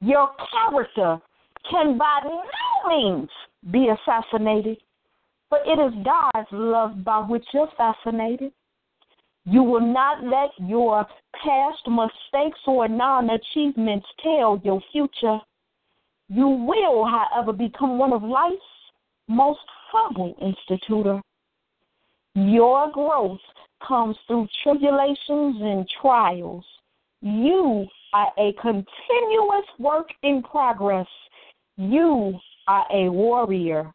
Your 0.00 0.30
character 0.52 1.20
can 1.70 1.98
by 1.98 2.20
no 2.24 2.88
means 2.88 3.28
be 3.72 3.88
assassinated, 3.88 4.78
but 5.50 5.60
it 5.66 5.78
is 5.78 6.04
God's 6.04 6.48
love 6.52 7.04
by 7.04 7.18
which 7.20 7.44
you're 7.52 7.70
fascinated. 7.76 8.52
You 9.44 9.62
will 9.62 9.80
not 9.80 10.22
let 10.22 10.50
your 10.68 11.06
past 11.42 11.88
mistakes 11.88 12.60
or 12.66 12.86
non 12.86 13.30
achievements 13.30 14.06
tell 14.22 14.60
your 14.62 14.80
future. 14.92 15.40
You 16.28 16.48
will, 16.48 17.06
however, 17.06 17.52
become 17.52 17.98
one 17.98 18.12
of 18.12 18.22
life's 18.22 18.60
most 19.26 19.60
humble 19.90 20.34
institutor. 20.40 21.22
Your 22.46 22.90
growth 22.92 23.40
comes 23.86 24.16
through 24.26 24.46
tribulations 24.62 25.56
and 25.60 25.88
trials. 26.00 26.64
You 27.20 27.86
are 28.12 28.32
a 28.38 28.52
continuous 28.60 29.66
work 29.78 30.08
in 30.22 30.42
progress. 30.42 31.06
You 31.76 32.38
are 32.68 32.86
a 32.92 33.08
warrior. 33.08 33.92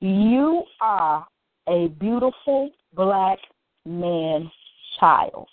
You 0.00 0.62
are 0.80 1.26
a 1.68 1.88
beautiful 1.88 2.70
black 2.94 3.38
man 3.84 4.50
child. 5.00 5.48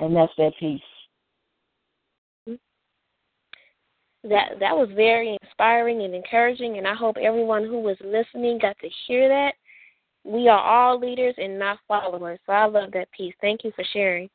And 0.00 0.14
that's 0.14 0.32
that 0.36 0.52
piece. 0.60 0.80
That 4.24 4.58
that 4.60 4.76
was 4.76 4.90
very 4.94 5.38
inspiring 5.42 6.02
and 6.02 6.14
encouraging 6.14 6.76
and 6.76 6.86
I 6.86 6.94
hope 6.94 7.16
everyone 7.16 7.64
who 7.64 7.80
was 7.80 7.96
listening 8.04 8.58
got 8.58 8.76
to 8.80 8.88
hear 9.06 9.28
that. 9.28 9.54
We 10.28 10.46
are 10.48 10.60
all 10.60 11.00
leaders 11.00 11.34
and 11.38 11.58
not 11.58 11.78
followers. 11.88 12.38
So 12.44 12.52
I 12.52 12.66
love 12.66 12.90
that 12.92 13.10
piece. 13.12 13.34
Thank 13.40 13.64
you 13.64 13.72
for 13.74 13.84
sharing. 13.92 14.28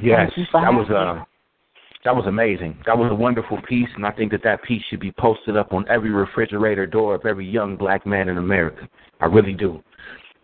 Yes, 0.00 0.30
that 0.52 0.72
was 0.72 0.88
uh, 0.90 1.24
that 2.04 2.14
was 2.14 2.26
amazing. 2.26 2.78
That 2.86 2.96
was 2.96 3.10
a 3.10 3.14
wonderful 3.14 3.60
piece, 3.68 3.88
and 3.96 4.06
I 4.06 4.12
think 4.12 4.30
that 4.30 4.44
that 4.44 4.62
piece 4.62 4.82
should 4.88 5.00
be 5.00 5.10
posted 5.10 5.56
up 5.56 5.72
on 5.72 5.84
every 5.88 6.10
refrigerator 6.10 6.86
door 6.86 7.16
of 7.16 7.26
every 7.26 7.48
young 7.48 7.76
black 7.76 8.06
man 8.06 8.28
in 8.28 8.38
America. 8.38 8.88
I 9.20 9.26
really 9.26 9.54
do. 9.54 9.82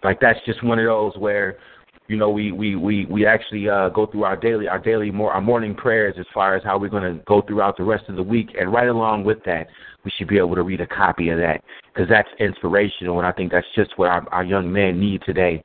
Like 0.03 0.19
that's 0.21 0.41
just 0.45 0.65
one 0.65 0.81
of 0.81 0.87
those 0.87 1.17
where 1.17 1.59
you 2.07 2.17
know, 2.19 2.29
we 2.29 2.53
we 2.53 2.77
we 2.77 3.07
we 3.07 3.27
actually 3.27 3.69
uh, 3.69 3.89
go 3.89 4.05
through 4.07 4.25
our 4.25 4.37
daily 4.37 4.69
our 4.69 4.79
daily 4.79 5.11
more 5.11 5.33
our 5.33 5.41
morning 5.41 5.75
prayers 5.75 6.17
as 6.19 6.27
far 6.35 6.55
as 6.55 6.63
how 6.63 6.79
we're 6.79 6.91
going 6.91 7.17
to 7.17 7.23
go 7.25 7.41
throughout 7.41 7.79
the 7.79 7.83
rest 7.83 8.05
of 8.09 8.17
the 8.17 8.23
week, 8.23 8.51
and 8.61 8.71
right 8.71 8.89
along 8.89 9.25
with 9.25 9.43
that, 9.45 9.69
we 10.05 10.11
should 10.11 10.29
be 10.29 10.37
able 10.37 10.55
to 10.55 10.63
read 10.63 10.83
a 10.83 10.87
copy 10.87 11.31
of 11.31 11.39
that 11.39 11.63
because 11.93 12.09
that's 12.09 12.29
inspirational, 12.39 13.19
and 13.19 13.27
I 13.27 13.33
think 13.33 13.53
that's 13.53 13.67
just 13.75 13.97
what 13.97 14.11
our, 14.11 14.29
our 14.33 14.45
young 14.45 14.71
men 14.71 15.01
need 15.01 15.23
today 15.25 15.63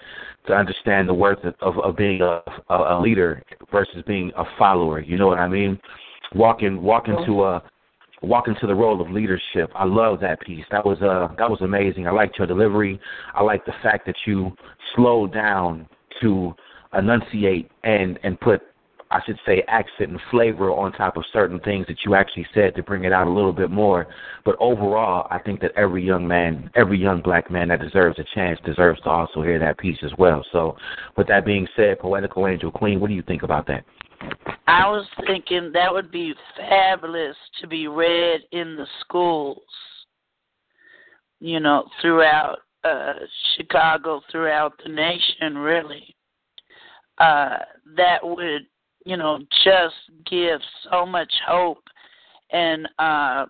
to 0.48 0.54
understand 0.54 1.10
the 1.10 1.14
worth 1.14 1.44
of 1.44 1.56
of, 1.60 1.78
of 1.80 1.98
being 1.98 2.22
a, 2.22 2.42
a 2.70 2.98
a 2.98 3.02
leader 3.02 3.44
versus 3.70 4.02
being 4.08 4.32
a 4.38 4.46
follower. 4.58 5.02
You 5.02 5.18
know 5.18 5.28
what 5.28 5.40
I 5.40 5.48
mean? 5.50 5.78
Walking 6.36 6.82
walk 6.82 7.10
into 7.10 7.44
a 7.44 7.62
walk 8.22 8.48
into 8.48 8.66
the 8.66 8.76
role 8.76 9.02
of 9.02 9.10
leadership. 9.12 9.72
I 9.76 9.84
love 9.84 10.22
that 10.22 10.40
piece. 10.40 10.64
That 10.72 10.86
was 10.86 11.02
uh 11.02 11.36
that 11.38 11.50
was 11.50 11.60
amazing. 11.60 12.08
I 12.08 12.12
liked 12.12 12.38
your 12.38 12.48
delivery. 12.48 12.98
I 13.34 13.44
like 13.44 13.66
the 13.66 13.74
fact 13.84 14.06
that 14.06 14.16
you 14.26 14.54
slowed 14.96 15.34
down 15.34 15.86
to 16.22 16.54
enunciate 16.94 17.70
and 17.84 18.20
and 18.24 18.40
put 18.40 18.62
I 19.12 19.22
should 19.26 19.40
say 19.44 19.64
accent 19.68 20.12
and 20.12 20.20
flavor 20.30 20.70
on 20.70 20.92
top 20.92 21.18
of 21.18 21.24
certain 21.34 21.60
things 21.62 21.88
that 21.88 21.98
you 22.06 22.14
actually 22.14 22.46
said 22.54 22.76
to 22.76 22.84
bring 22.84 23.06
it 23.06 23.12
out 23.12 23.26
a 23.26 23.32
little 23.32 23.54
bit 23.54 23.72
more. 23.72 24.06
But 24.46 24.56
overall, 24.60 25.28
I 25.32 25.40
think 25.40 25.62
that 25.62 25.72
every 25.76 26.06
young 26.06 26.28
man, 26.28 26.70
every 26.76 27.00
young 27.00 27.22
black 27.22 27.50
man 27.50 27.70
that 27.70 27.82
deserves 27.82 28.20
a 28.20 28.26
chance 28.36 28.60
deserves 28.64 29.02
to 29.02 29.10
also 29.10 29.42
hear 29.42 29.58
that 29.58 29.80
piece 29.80 29.98
as 30.04 30.12
well. 30.20 30.46
So, 30.52 30.78
with 31.18 31.28
that 31.28 31.44
being 31.44 31.68
said, 31.76 31.98
Poetical 32.00 32.46
Angel 32.46 32.72
Queen, 32.72 33.00
what 33.00 33.08
do 33.08 33.16
you 33.16 33.24
think 33.24 33.42
about 33.42 33.66
that? 33.66 33.84
I 34.68 34.88
was 34.88 35.08
thinking 35.26 35.72
that 35.74 35.92
would 35.92 36.12
be 36.12 36.36
fabulous 36.56 37.36
to 37.62 37.68
be 37.68 37.88
read 37.88 38.42
in 38.52 38.76
the 38.76 38.86
schools, 39.02 39.64
you 41.40 41.60
know, 41.60 41.86
throughout 42.00 42.60
uh, 42.84 43.14
Chicago, 43.56 44.22
throughout 44.32 44.74
the 44.84 44.92
nation, 44.92 45.58
really. 45.58 46.16
Uh, 47.18 47.58
that 47.98 48.20
would, 48.24 48.66
you 49.06 49.18
know, 49.18 49.40
just 49.64 49.96
give 50.30 50.60
so 50.90 51.06
much 51.06 51.32
hope 51.46 51.84
and 52.52 52.88
uh, 52.98 53.46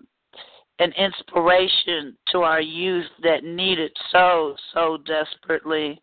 an 0.79 0.93
inspiration 0.97 2.17
to 2.31 2.39
our 2.39 2.61
youth 2.61 3.05
that 3.21 3.43
need 3.43 3.79
it 3.79 3.91
so, 4.11 4.55
so 4.73 4.97
desperately. 5.05 5.99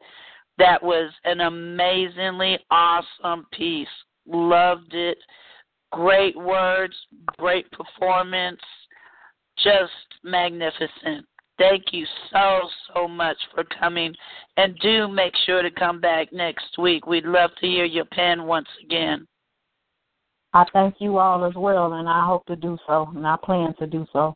That 0.59 0.83
was 0.83 1.13
an 1.25 1.41
amazingly 1.41 2.59
awesome 2.71 3.47
piece. 3.53 3.89
Loved 4.27 4.95
it. 4.95 5.19
Great 5.93 6.37
words, 6.37 6.95
great 7.39 7.67
performance, 7.71 8.61
just 9.63 9.93
magnificent. 10.25 11.27
Thank 11.59 11.85
you 11.93 12.07
so, 12.31 12.61
so 12.95 13.09
much 13.09 13.37
for 13.55 13.65
coming. 13.65 14.15
And 14.57 14.79
do 14.81 15.09
make 15.09 15.33
sure 15.47 15.63
to 15.63 15.71
come 15.71 16.01
back 16.01 16.33
next 16.33 16.79
week. 16.79 17.07
We'd 17.07 17.25
love 17.25 17.51
to 17.61 17.67
hear 17.67 17.85
your 17.85 18.05
pen 18.05 18.45
once 18.45 18.69
again. 18.85 19.27
I 20.53 20.65
thank 20.73 20.97
you 20.99 21.19
all 21.19 21.45
as 21.45 21.55
well, 21.55 21.95
and 21.95 22.09
I 22.09 22.25
hope 22.25 22.47
to 22.47 22.57
do 22.57 22.79
so, 22.87 23.11
and 23.15 23.27
I 23.27 23.37
plan 23.43 23.75
to 23.79 23.87
do 23.87 24.07
so. 24.13 24.35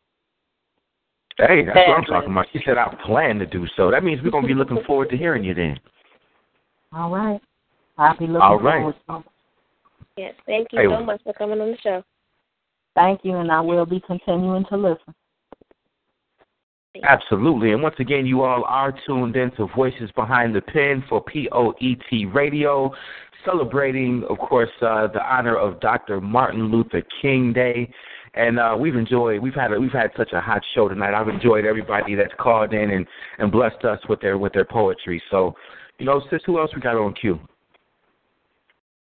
Hey, 1.38 1.64
that's 1.64 1.76
what 1.88 1.96
I'm 1.96 2.04
talking 2.04 2.30
about. 2.32 2.46
She 2.52 2.60
said 2.66 2.76
I 2.76 2.94
plan 3.06 3.38
to 3.38 3.46
do 3.46 3.66
so. 3.76 3.90
That 3.90 4.04
means 4.04 4.20
we're 4.22 4.30
going 4.30 4.44
to 4.44 4.48
be 4.48 4.54
looking 4.54 4.82
forward 4.86 5.08
to 5.10 5.16
hearing 5.16 5.42
you 5.44 5.54
then. 5.54 5.80
All 6.92 7.10
right. 7.10 7.40
I'll 7.96 8.16
be 8.18 8.26
looking 8.26 8.42
All 8.42 8.58
right. 8.58 8.80
forward 8.80 8.96
to 9.08 9.16
it. 9.16 9.24
Yes, 10.16 10.34
thank 10.44 10.68
you 10.72 10.80
Hey, 10.80 10.86
so 10.86 11.02
much 11.02 11.22
for 11.22 11.32
coming 11.32 11.60
on 11.60 11.70
the 11.70 11.78
show. 11.78 12.02
Thank 12.94 13.20
you, 13.22 13.36
and 13.36 13.50
I 13.50 13.60
will 13.60 13.86
be 13.86 14.02
continuing 14.06 14.66
to 14.66 14.76
listen. 14.76 15.14
Absolutely. 17.04 17.72
And 17.72 17.82
once 17.82 17.94
again, 17.98 18.26
you 18.26 18.42
all 18.42 18.64
are 18.64 18.92
tuned 19.06 19.36
in 19.36 19.50
to 19.52 19.68
Voices 19.76 20.10
Behind 20.16 20.54
the 20.54 20.60
Pen 20.60 21.04
for 21.08 21.22
POET 21.22 22.34
Radio, 22.34 22.92
celebrating, 23.44 24.24
of 24.28 24.38
course, 24.38 24.70
uh, 24.82 25.06
the 25.06 25.22
honor 25.22 25.56
of 25.56 25.80
Dr. 25.80 26.20
Martin 26.20 26.70
Luther 26.70 27.02
King 27.22 27.52
Day. 27.52 27.92
And 28.34 28.58
uh, 28.58 28.76
we've 28.78 28.94
enjoyed 28.94 29.40
we've 29.40 29.54
had 29.54 29.72
a, 29.72 29.80
we've 29.80 29.90
had 29.90 30.10
such 30.16 30.32
a 30.32 30.40
hot 30.40 30.62
show 30.74 30.88
tonight. 30.88 31.14
I've 31.14 31.28
enjoyed 31.28 31.64
everybody 31.64 32.14
that's 32.14 32.34
called 32.38 32.72
in 32.72 32.90
and, 32.90 33.06
and 33.38 33.50
blessed 33.50 33.84
us 33.84 33.98
with 34.08 34.20
their 34.20 34.38
with 34.38 34.52
their 34.52 34.64
poetry. 34.64 35.20
So, 35.32 35.54
you 35.98 36.06
know, 36.06 36.22
sis, 36.30 36.40
who 36.46 36.60
else 36.60 36.70
we 36.74 36.80
got 36.80 36.96
on 36.96 37.12
cue? 37.14 37.40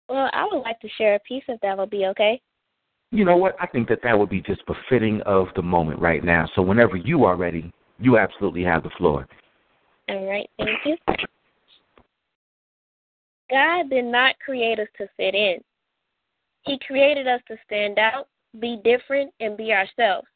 Well, 0.09 0.28
I 0.32 0.47
would 0.51 0.61
like 0.61 0.81
to 0.81 0.89
share 0.98 1.15
a 1.15 1.20
piece 1.20 1.44
if 1.48 1.59
that 1.62 1.78
would 1.78 1.90
be 1.90 2.07
okay. 2.07 2.40
You 3.16 3.24
know 3.24 3.38
what? 3.38 3.56
I 3.59 3.66
think 3.66 3.88
that 3.88 4.01
that 4.02 4.18
would 4.18 4.28
be 4.28 4.43
just 4.43 4.60
befitting 4.66 5.22
of 5.22 5.47
the 5.56 5.62
moment 5.62 5.98
right 6.01 6.22
now. 6.22 6.47
So 6.55 6.60
whenever 6.60 6.98
you 6.98 7.24
are 7.24 7.34
ready, 7.34 7.72
you 7.98 8.18
absolutely 8.18 8.62
have 8.64 8.82
the 8.82 8.90
floor. 8.98 9.26
All 10.10 10.28
right, 10.28 10.51
thank 10.59 10.78
you. 10.84 10.97
God 13.51 13.88
did 13.88 14.05
not 14.05 14.38
create 14.44 14.78
us 14.78 14.88
to 14.98 15.09
fit 15.16 15.34
in. 15.34 15.56
He 16.66 16.78
created 16.86 17.26
us 17.26 17.40
to 17.48 17.56
stand 17.64 17.98
out, 17.98 18.28
be 18.60 18.78
different, 18.84 19.32
and 19.40 19.56
be 19.56 19.72
ourselves. 19.72 20.28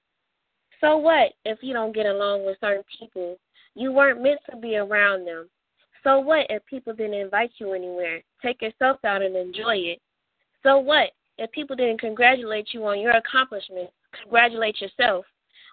So 0.81 0.97
what 0.97 1.35
if 1.45 1.59
you 1.61 1.75
don't 1.75 1.95
get 1.95 2.07
along 2.07 2.47
with 2.47 2.57
certain 2.63 2.85
people? 2.99 3.37
You 3.75 3.93
weren't 3.93 4.23
meant 4.23 4.41
to 4.51 4.57
be 4.57 4.77
around 4.77 5.27
them. 5.27 5.51
So 6.03 6.19
what 6.19 6.47
if 6.49 6.65
people 6.65 6.95
didn't 6.95 7.13
invite 7.13 7.51
you 7.59 7.75
anywhere? 7.75 8.23
Take 8.41 8.63
yourself 8.63 9.05
out 9.05 9.21
and 9.21 9.37
enjoy 9.37 9.77
it. 9.77 9.99
So 10.63 10.79
what 10.79 11.11
if 11.41 11.51
people 11.51 11.75
didn't 11.75 12.01
congratulate 12.01 12.69
you 12.73 12.87
on 12.87 13.01
your 13.01 13.13
accomplishment, 13.13 13.91
Congratulate 14.23 14.81
yourself. 14.81 15.25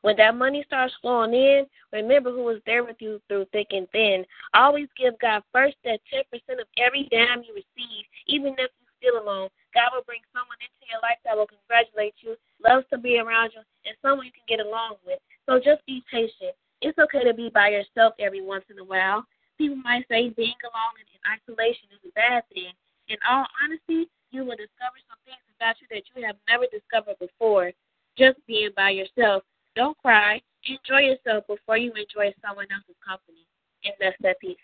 When 0.03 0.15
that 0.17 0.35
money 0.35 0.63
starts 0.67 0.93
flowing 1.01 1.33
in, 1.33 1.65
remember 1.91 2.31
who 2.31 2.43
was 2.43 2.61
there 2.65 2.83
with 2.83 2.97
you 2.99 3.19
through 3.27 3.45
thick 3.51 3.67
and 3.71 3.89
thin. 3.89 4.25
Always 4.53 4.87
give 4.95 5.17
God 5.19 5.41
first 5.51 5.75
that 5.83 5.99
10% 6.13 6.21
of 6.61 6.67
every 6.77 7.09
dime 7.11 7.41
you 7.41 7.53
receive, 7.57 8.05
even 8.27 8.53
if 8.61 8.69
you 8.77 8.87
feel 9.01 9.21
alone. 9.21 9.49
God 9.73 9.89
will 9.93 10.05
bring 10.05 10.21
someone 10.33 10.57
into 10.61 10.85
your 10.85 11.01
life 11.01 11.17
that 11.25 11.35
will 11.35 11.49
congratulate 11.49 12.13
you, 12.21 12.37
loves 12.61 12.85
to 12.93 12.97
be 12.97 13.17
around 13.17 13.51
you, 13.57 13.61
and 13.85 13.97
someone 14.01 14.29
you 14.29 14.31
can 14.37 14.45
get 14.45 14.65
along 14.65 15.01
with. 15.05 15.17
So 15.49 15.57
just 15.57 15.83
be 15.89 16.05
patient. 16.11 16.53
It's 16.81 16.97
okay 16.97 17.25
to 17.25 17.33
be 17.33 17.49
by 17.49 17.73
yourself 17.73 18.13
every 18.21 18.45
once 18.45 18.65
in 18.69 18.77
a 18.77 18.85
while. 18.85 19.25
People 19.57 19.81
might 19.81 20.05
say 20.07 20.29
being 20.29 20.61
alone 20.61 20.95
and 21.01 21.09
in 21.09 21.21
isolation 21.25 21.89
is 21.89 22.05
a 22.05 22.13
bad 22.13 22.45
thing. 22.53 22.69
In 23.09 23.17
all 23.25 23.49
honesty, 23.65 24.05
you 24.29 24.45
will 24.45 24.59
discover 24.61 25.01
some 25.09 25.17
things 25.25 25.41
about 25.57 25.75
you 25.81 25.87
that 25.89 26.03
you 26.15 26.25
have 26.25 26.35
never 26.49 26.65
discovered 26.71 27.19
before. 27.19 27.71
Just 28.17 28.37
being 28.47 28.69
by 28.75 28.91
yourself. 28.91 29.43
Don't 29.75 29.97
cry. 29.99 30.41
Enjoy 30.65 31.01
yourself 31.01 31.45
before 31.47 31.77
you 31.77 31.91
enjoy 31.91 32.33
someone 32.45 32.65
else's 32.73 32.95
company. 33.05 33.45
And 33.83 33.93
that's 33.99 34.15
that 34.21 34.39
piece. 34.39 34.57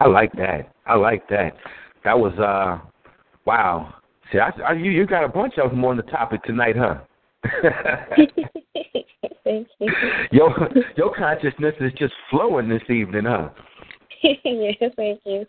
I 0.00 0.06
like 0.06 0.32
that. 0.32 0.72
I 0.86 0.94
like 0.94 1.28
that. 1.28 1.54
That 2.04 2.18
was 2.18 2.32
uh, 2.38 2.78
wow. 3.44 3.94
See, 4.32 4.38
I, 4.38 4.50
I, 4.66 4.72
you 4.72 4.90
you 4.90 5.06
got 5.06 5.24
a 5.24 5.28
bunch 5.28 5.58
of 5.58 5.70
them 5.70 5.84
on 5.84 5.96
the 5.96 6.02
topic 6.04 6.42
tonight, 6.44 6.76
huh? 6.76 6.98
Thank 9.44 9.68
you. 9.80 9.88
your 10.30 10.54
your 10.96 11.14
consciousness 11.14 11.74
is 11.80 11.92
just 11.98 12.14
flowing 12.30 12.68
this 12.68 12.82
evening, 12.88 13.24
huh? 13.24 13.48
yes, 14.22 14.92
thank 14.96 15.20
you. 15.24 15.46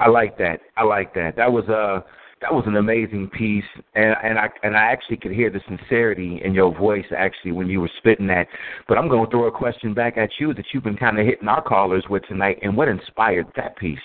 I 0.00 0.08
like 0.08 0.36
that. 0.38 0.60
I 0.76 0.84
like 0.84 1.14
that. 1.14 1.36
That 1.36 1.50
was 1.50 1.66
a 1.68 2.04
that 2.42 2.52
was 2.52 2.64
an 2.66 2.76
amazing 2.76 3.30
piece 3.30 3.64
and 3.94 4.14
and 4.22 4.38
I 4.38 4.48
and 4.62 4.76
I 4.76 4.82
actually 4.82 5.16
could 5.16 5.32
hear 5.32 5.50
the 5.50 5.60
sincerity 5.66 6.40
in 6.44 6.52
your 6.52 6.76
voice 6.76 7.06
actually 7.16 7.52
when 7.52 7.66
you 7.68 7.80
were 7.80 7.90
spitting 7.98 8.26
that. 8.26 8.46
But 8.88 8.98
I'm 8.98 9.08
going 9.08 9.24
to 9.24 9.30
throw 9.30 9.46
a 9.46 9.50
question 9.50 9.94
back 9.94 10.18
at 10.18 10.30
you 10.38 10.52
that 10.54 10.66
you've 10.72 10.84
been 10.84 10.98
kind 10.98 11.18
of 11.18 11.26
hitting 11.26 11.48
our 11.48 11.62
callers 11.62 12.04
with 12.10 12.22
tonight 12.24 12.58
and 12.62 12.76
what 12.76 12.88
inspired 12.88 13.46
that 13.56 13.76
piece? 13.78 13.98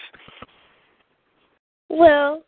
Well, 1.89 2.43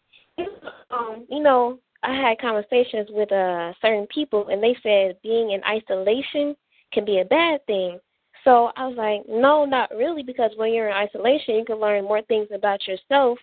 um, 0.90 1.26
you 1.30 1.44
know, 1.44 1.80
I 2.02 2.14
had 2.14 2.40
conversations 2.40 3.10
with 3.12 3.32
uh 3.34 3.74
certain 3.82 4.08
people 4.14 4.48
and 4.48 4.64
they 4.64 4.78
said 4.82 5.18
being 5.22 5.52
in 5.52 5.62
isolation 5.66 6.56
can 6.94 7.04
be 7.04 7.20
a 7.20 7.26
bad 7.26 7.66
thing. 7.66 8.00
So 8.44 8.72
I 8.76 8.88
was 8.88 8.98
like, 8.98 9.24
no, 9.30 9.66
not 9.66 9.92
really, 9.92 10.24
because 10.24 10.52
when 10.58 10.74
you're 10.74 10.90
in 10.90 10.96
isolation, 10.96 11.56
you 11.56 11.66
can 11.66 11.80
learn 11.80 12.04
more 12.04 12.22
things 12.24 12.48
about 12.54 12.86
yourself 12.88 13.38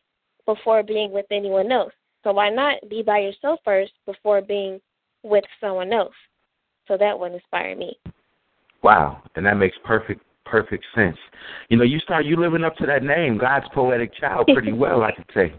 before 0.46 0.82
being 0.82 1.10
with 1.10 1.26
anyone 1.30 1.72
else. 1.72 1.92
So 2.22 2.32
why 2.32 2.50
not 2.50 2.76
be 2.88 3.02
by 3.02 3.18
yourself 3.18 3.60
first 3.64 3.92
before 4.04 4.42
being 4.42 4.80
with 5.22 5.44
someone 5.60 5.92
else? 5.92 6.14
So 6.86 6.96
that 6.98 7.18
would 7.18 7.32
inspire 7.32 7.76
me. 7.76 7.98
Wow, 8.82 9.22
and 9.36 9.46
that 9.46 9.56
makes 9.56 9.76
perfect 9.84 10.22
perfect 10.44 10.84
sense. 10.94 11.16
You 11.68 11.76
know, 11.76 11.84
you 11.84 12.00
start 12.00 12.26
you 12.26 12.36
living 12.36 12.64
up 12.64 12.76
to 12.76 12.86
that 12.86 13.04
name, 13.04 13.38
God's 13.38 13.66
poetic 13.72 14.12
child, 14.14 14.48
pretty 14.52 14.72
well, 14.72 15.02
I 15.02 15.12
could 15.12 15.30
say. 15.32 15.54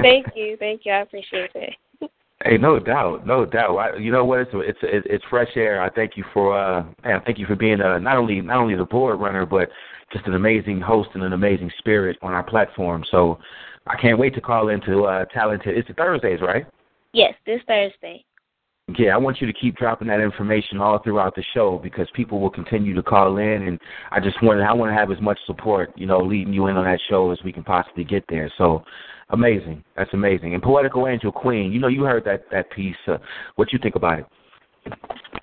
thank 0.00 0.26
you, 0.34 0.56
thank 0.58 0.82
you. 0.84 0.92
I 0.92 1.00
appreciate 1.00 1.52
that. 1.52 2.08
Hey, 2.44 2.58
no 2.58 2.78
doubt, 2.78 3.26
no 3.26 3.46
doubt. 3.46 3.76
I, 3.76 3.96
you 3.96 4.12
know 4.12 4.26
what? 4.26 4.40
It's 4.40 4.50
it's 4.52 4.78
it's 4.82 5.24
fresh 5.30 5.48
air. 5.56 5.82
I 5.82 5.88
thank 5.88 6.14
you 6.14 6.24
for 6.34 6.58
uh, 6.58 6.84
man, 7.02 7.22
thank 7.24 7.38
you 7.38 7.46
for 7.46 7.56
being 7.56 7.80
uh, 7.80 7.98
not 7.98 8.18
only 8.18 8.42
not 8.42 8.58
only 8.58 8.76
the 8.76 8.84
board 8.84 9.18
runner, 9.18 9.46
but 9.46 9.70
just 10.12 10.26
an 10.26 10.34
amazing 10.34 10.78
host 10.78 11.08
and 11.14 11.22
an 11.22 11.32
amazing 11.32 11.70
spirit 11.78 12.18
on 12.20 12.34
our 12.34 12.42
platform. 12.42 13.02
So 13.10 13.38
I 13.86 13.96
can't 13.96 14.18
wait 14.18 14.34
to 14.34 14.42
call 14.42 14.68
into 14.68 15.04
uh, 15.04 15.24
talented. 15.26 15.76
It's 15.76 15.88
Thursdays, 15.96 16.40
right? 16.42 16.66
Yes, 17.14 17.32
this 17.46 17.62
Thursday. 17.66 18.22
Yeah, 18.98 19.14
I 19.14 19.16
want 19.16 19.40
you 19.40 19.46
to 19.46 19.52
keep 19.52 19.76
dropping 19.76 20.08
that 20.08 20.20
information 20.20 20.78
all 20.78 20.98
throughout 20.98 21.34
the 21.34 21.44
show 21.54 21.80
because 21.82 22.06
people 22.14 22.38
will 22.38 22.50
continue 22.50 22.94
to 22.94 23.02
call 23.02 23.38
in, 23.38 23.62
and 23.62 23.80
I 24.10 24.20
just 24.20 24.42
want 24.42 24.60
I 24.60 24.74
want 24.74 24.90
to 24.90 24.94
have 24.94 25.10
as 25.10 25.20
much 25.22 25.38
support, 25.46 25.90
you 25.96 26.06
know, 26.06 26.18
leading 26.18 26.52
you 26.52 26.66
in 26.66 26.76
on 26.76 26.84
that 26.84 27.00
show 27.08 27.30
as 27.30 27.38
we 27.42 27.50
can 27.50 27.64
possibly 27.64 28.04
get 28.04 28.24
there. 28.28 28.52
So 28.58 28.84
amazing, 29.30 29.82
that's 29.96 30.12
amazing. 30.12 30.52
And 30.52 30.62
Poetical 30.62 31.08
Angel 31.08 31.32
Queen, 31.32 31.72
you 31.72 31.80
know, 31.80 31.88
you 31.88 32.04
heard 32.04 32.26
that 32.26 32.44
that 32.52 32.70
piece. 32.72 32.94
Uh, 33.08 33.16
what 33.56 33.72
you 33.72 33.78
think 33.82 33.96
about 33.96 34.18
it? 34.18 34.26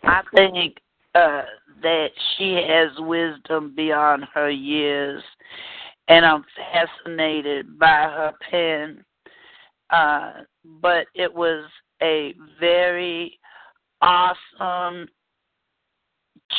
I 0.04 0.22
think 0.36 0.78
uh, 1.16 1.42
that 1.82 2.10
she 2.38 2.64
has 2.68 2.92
wisdom 3.00 3.74
beyond 3.76 4.26
her 4.36 4.52
years, 4.52 5.24
and 6.10 6.24
I'm 6.24 6.46
fascinated 6.72 7.80
by 7.80 7.88
her 7.88 8.34
pen. 8.52 9.04
Uh, 9.90 10.44
but 10.80 11.08
it 11.16 11.34
was 11.34 11.66
a 12.02 12.34
very 12.60 13.40
awesome, 14.02 15.08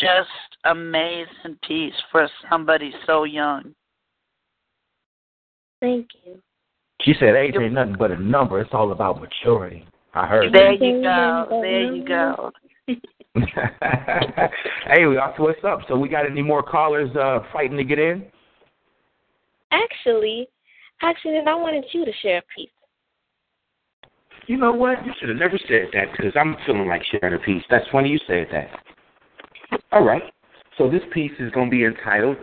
just 0.00 0.28
amazing 0.64 1.58
piece 1.66 1.94
for 2.10 2.28
somebody 2.50 2.92
so 3.06 3.24
young. 3.24 3.74
Thank 5.80 6.08
you. 6.24 6.40
She 7.02 7.14
said 7.18 7.34
age 7.34 7.54
ain't 7.60 7.74
nothing 7.74 7.96
but 7.98 8.12
a 8.12 8.16
number. 8.16 8.60
It's 8.60 8.70
all 8.72 8.92
about 8.92 9.20
maturity. 9.20 9.84
I 10.14 10.26
heard. 10.26 10.52
There 10.52 10.72
you 10.72 11.02
go. 11.02 11.46
There 11.50 11.94
you 11.94 12.04
go. 12.06 12.52
hey, 13.34 15.04
so 15.04 15.42
what's 15.42 15.64
up? 15.64 15.80
So 15.88 15.96
we 15.96 16.08
got 16.08 16.26
any 16.26 16.42
more 16.42 16.62
callers 16.62 17.10
uh 17.16 17.40
fighting 17.52 17.76
to 17.78 17.84
get 17.84 17.98
in? 17.98 18.26
Actually, 19.72 20.46
actually, 21.00 21.38
I 21.38 21.54
wanted 21.54 21.84
you 21.92 22.04
to 22.04 22.12
share 22.20 22.38
a 22.38 22.42
piece. 22.54 22.68
You 24.46 24.56
know 24.56 24.72
what? 24.72 25.04
You 25.06 25.12
should 25.18 25.28
have 25.28 25.38
never 25.38 25.58
said 25.68 25.88
that 25.92 26.06
because 26.12 26.32
I'm 26.34 26.56
feeling 26.66 26.88
like 26.88 27.02
sharing 27.10 27.34
a 27.34 27.38
piece. 27.38 27.62
That's 27.70 27.84
funny 27.92 28.08
you 28.08 28.18
said 28.26 28.48
that. 28.52 28.68
All 29.92 30.04
right. 30.04 30.22
So 30.78 30.90
this 30.90 31.02
piece 31.12 31.32
is 31.38 31.50
going 31.52 31.70
to 31.70 31.70
be 31.70 31.84
entitled 31.84 32.36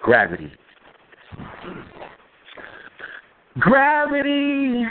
Gravity. 0.00 0.52
Gravity, 3.58 4.84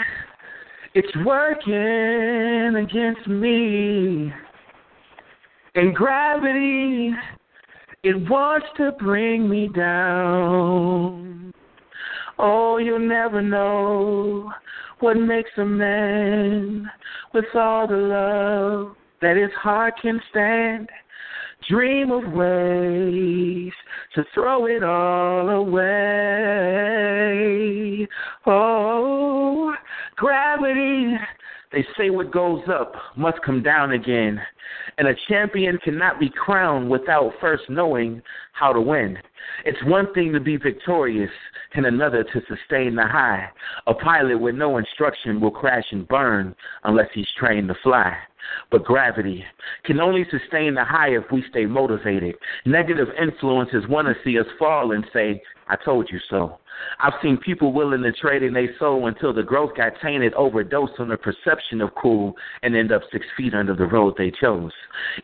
it's 0.95 1.15
working 1.25 2.75
against 2.75 3.27
me. 3.27 4.31
And 5.75 5.95
gravity, 5.95 7.11
it 8.03 8.29
wants 8.29 8.67
to 8.77 8.91
bring 8.99 9.49
me 9.49 9.69
down. 9.75 11.53
Oh, 12.39 12.77
you'll 12.77 12.99
never 12.99 13.41
know 13.41 14.51
what 14.99 15.17
makes 15.17 15.51
a 15.57 15.65
man 15.65 16.89
with 17.33 17.45
all 17.55 17.87
the 17.87 17.95
love 17.95 18.95
that 19.21 19.37
his 19.37 19.51
heart 19.61 19.95
can 20.01 20.21
stand. 20.29 20.89
Dream 21.69 22.11
of 22.11 22.33
ways 22.33 23.71
to 24.15 24.23
throw 24.33 24.65
it 24.65 24.83
all 24.83 25.49
away. 25.49 25.87
Oh, 28.45 29.73
gravity. 30.15 31.17
They 31.73 31.83
say 31.97 32.11
what 32.11 32.31
goes 32.31 32.61
up 32.69 32.93
must 33.17 33.41
come 33.43 33.63
down 33.63 33.91
again. 33.91 34.39
And 34.99 35.07
a 35.07 35.15
champion 35.27 35.79
cannot 35.83 36.19
be 36.19 36.29
crowned 36.29 36.89
without 36.89 37.33
first 37.41 37.63
knowing 37.67 38.21
how 38.53 38.71
to 38.73 38.79
win. 38.79 39.17
It's 39.65 39.83
one 39.85 40.13
thing 40.13 40.31
to 40.33 40.39
be 40.39 40.57
victorious 40.57 41.31
and 41.73 41.87
another 41.87 42.23
to 42.23 42.41
sustain 42.47 42.95
the 42.95 43.07
high. 43.07 43.49
A 43.87 43.93
pilot 43.95 44.39
with 44.39 44.53
no 44.53 44.77
instruction 44.77 45.41
will 45.41 45.51
crash 45.51 45.85
and 45.91 46.07
burn 46.07 46.55
unless 46.83 47.07
he's 47.13 47.27
trained 47.39 47.69
to 47.69 47.75
fly. 47.81 48.15
But 48.69 48.83
gravity 48.83 49.43
can 49.83 49.99
only 49.99 50.25
sustain 50.29 50.75
the 50.75 50.83
high 50.83 51.15
if 51.15 51.23
we 51.31 51.43
stay 51.49 51.65
motivated. 51.65 52.35
Negative 52.65 53.07
influences 53.19 53.87
want 53.89 54.07
to 54.07 54.15
see 54.23 54.37
us 54.37 54.45
fall 54.59 54.91
and 54.91 55.05
say, 55.11 55.41
I 55.67 55.75
told 55.83 56.09
you 56.11 56.19
so. 56.29 56.59
I've 56.99 57.13
seen 57.21 57.37
people 57.37 57.73
willing 57.73 58.03
to 58.03 58.11
trade 58.11 58.43
in 58.43 58.53
their 58.53 58.69
soul 58.79 59.07
until 59.07 59.33
the 59.33 59.43
growth 59.43 59.75
got 59.75 59.93
tainted, 60.01 60.33
overdose 60.33 60.91
on 60.99 61.09
the 61.09 61.17
perception 61.17 61.81
of 61.81 61.93
cool, 61.95 62.35
and 62.61 62.75
end 62.75 62.91
up 62.91 63.01
six 63.11 63.25
feet 63.35 63.53
under 63.53 63.75
the 63.75 63.85
road 63.85 64.15
they 64.17 64.31
chose. 64.31 64.71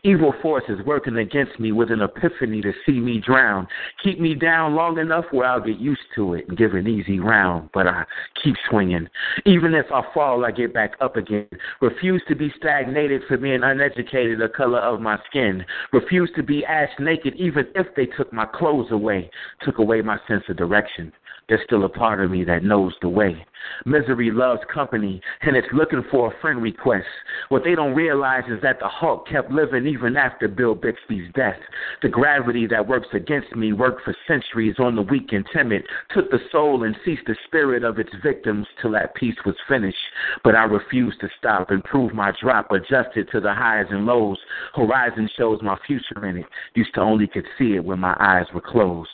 Evil 0.02 0.34
forces 0.42 0.80
working 0.84 1.16
against 1.16 1.58
me 1.58 1.72
with 1.72 1.90
an 1.90 2.02
epiphany 2.02 2.60
to 2.60 2.72
see 2.84 2.98
me 3.00 3.20
drown. 3.20 3.66
Keep 4.02 4.20
me 4.20 4.34
down 4.34 4.74
long 4.74 4.98
enough 4.98 5.24
where 5.30 5.46
I'll 5.46 5.60
get 5.60 5.78
used 5.78 6.00
to 6.16 6.34
it 6.34 6.48
and 6.48 6.58
give 6.58 6.74
an 6.74 6.86
easy 6.86 7.20
round, 7.20 7.70
but 7.72 7.86
I 7.86 8.04
keep 8.42 8.56
swinging. 8.68 9.08
Even 9.46 9.74
if 9.74 9.86
I 9.92 10.02
fall, 10.12 10.44
I 10.44 10.50
get 10.50 10.74
back 10.74 10.92
up 11.00 11.16
again. 11.16 11.48
Refuse 11.80 12.22
to 12.28 12.34
be 12.34 12.52
stagnated 12.58 13.22
for 13.28 13.36
being 13.36 13.62
uneducated, 13.62 14.40
the 14.40 14.48
color 14.48 14.80
of 14.80 15.00
my 15.00 15.18
skin. 15.28 15.64
Refuse 15.92 16.30
to 16.36 16.42
be 16.42 16.64
ass 16.64 16.90
naked, 16.98 17.34
even 17.36 17.66
if 17.74 17.86
they 17.94 18.06
took 18.06 18.32
my 18.32 18.46
clothes 18.46 18.90
away, 18.90 19.30
took 19.62 19.78
away 19.78 20.02
my 20.02 20.18
sense 20.28 20.44
of 20.48 20.56
direction 20.56 21.12
there's 21.50 21.60
still 21.64 21.84
a 21.84 21.88
part 21.88 22.20
of 22.20 22.30
me 22.30 22.44
that 22.44 22.62
knows 22.62 22.94
the 23.02 23.08
way. 23.08 23.44
Misery 23.84 24.30
loves 24.30 24.60
company, 24.72 25.20
and 25.42 25.56
it's 25.56 25.68
looking 25.72 26.04
for 26.10 26.32
a 26.32 26.40
friend 26.40 26.62
request. 26.62 27.06
What 27.48 27.64
they 27.64 27.74
don't 27.74 27.94
realize 27.94 28.44
is 28.48 28.60
that 28.62 28.78
the 28.80 28.88
Hulk 28.88 29.28
kept 29.28 29.50
living 29.50 29.86
even 29.86 30.16
after 30.16 30.48
Bill 30.48 30.74
Bixby's 30.74 31.32
death. 31.34 31.58
The 32.02 32.08
gravity 32.08 32.66
that 32.66 32.86
works 32.86 33.08
against 33.12 33.54
me 33.54 33.72
worked 33.72 34.02
for 34.04 34.14
centuries 34.26 34.76
on 34.78 34.96
the 34.96 35.02
weak 35.02 35.32
and 35.32 35.44
timid, 35.52 35.82
took 36.14 36.30
the 36.30 36.38
soul 36.50 36.84
and 36.84 36.96
ceased 37.04 37.22
the 37.26 37.36
spirit 37.46 37.84
of 37.84 37.98
its 37.98 38.10
victims 38.22 38.66
till 38.80 38.92
that 38.92 39.14
piece 39.14 39.36
was 39.44 39.56
finished. 39.68 39.96
But 40.44 40.54
I 40.54 40.64
refused 40.64 41.20
to 41.20 41.28
stop, 41.38 41.70
improve 41.70 42.14
my 42.14 42.32
drop, 42.40 42.70
adjusted 42.70 43.28
to 43.32 43.40
the 43.40 43.52
highs 43.52 43.86
and 43.90 44.06
lows. 44.06 44.38
Horizon 44.74 45.28
shows 45.36 45.60
my 45.62 45.76
future 45.86 46.26
in 46.26 46.38
it. 46.38 46.46
Used 46.74 46.94
to 46.94 47.00
only 47.00 47.26
could 47.26 47.46
see 47.58 47.74
it 47.74 47.84
when 47.84 47.98
my 47.98 48.16
eyes 48.20 48.46
were 48.54 48.60
closed. 48.60 49.08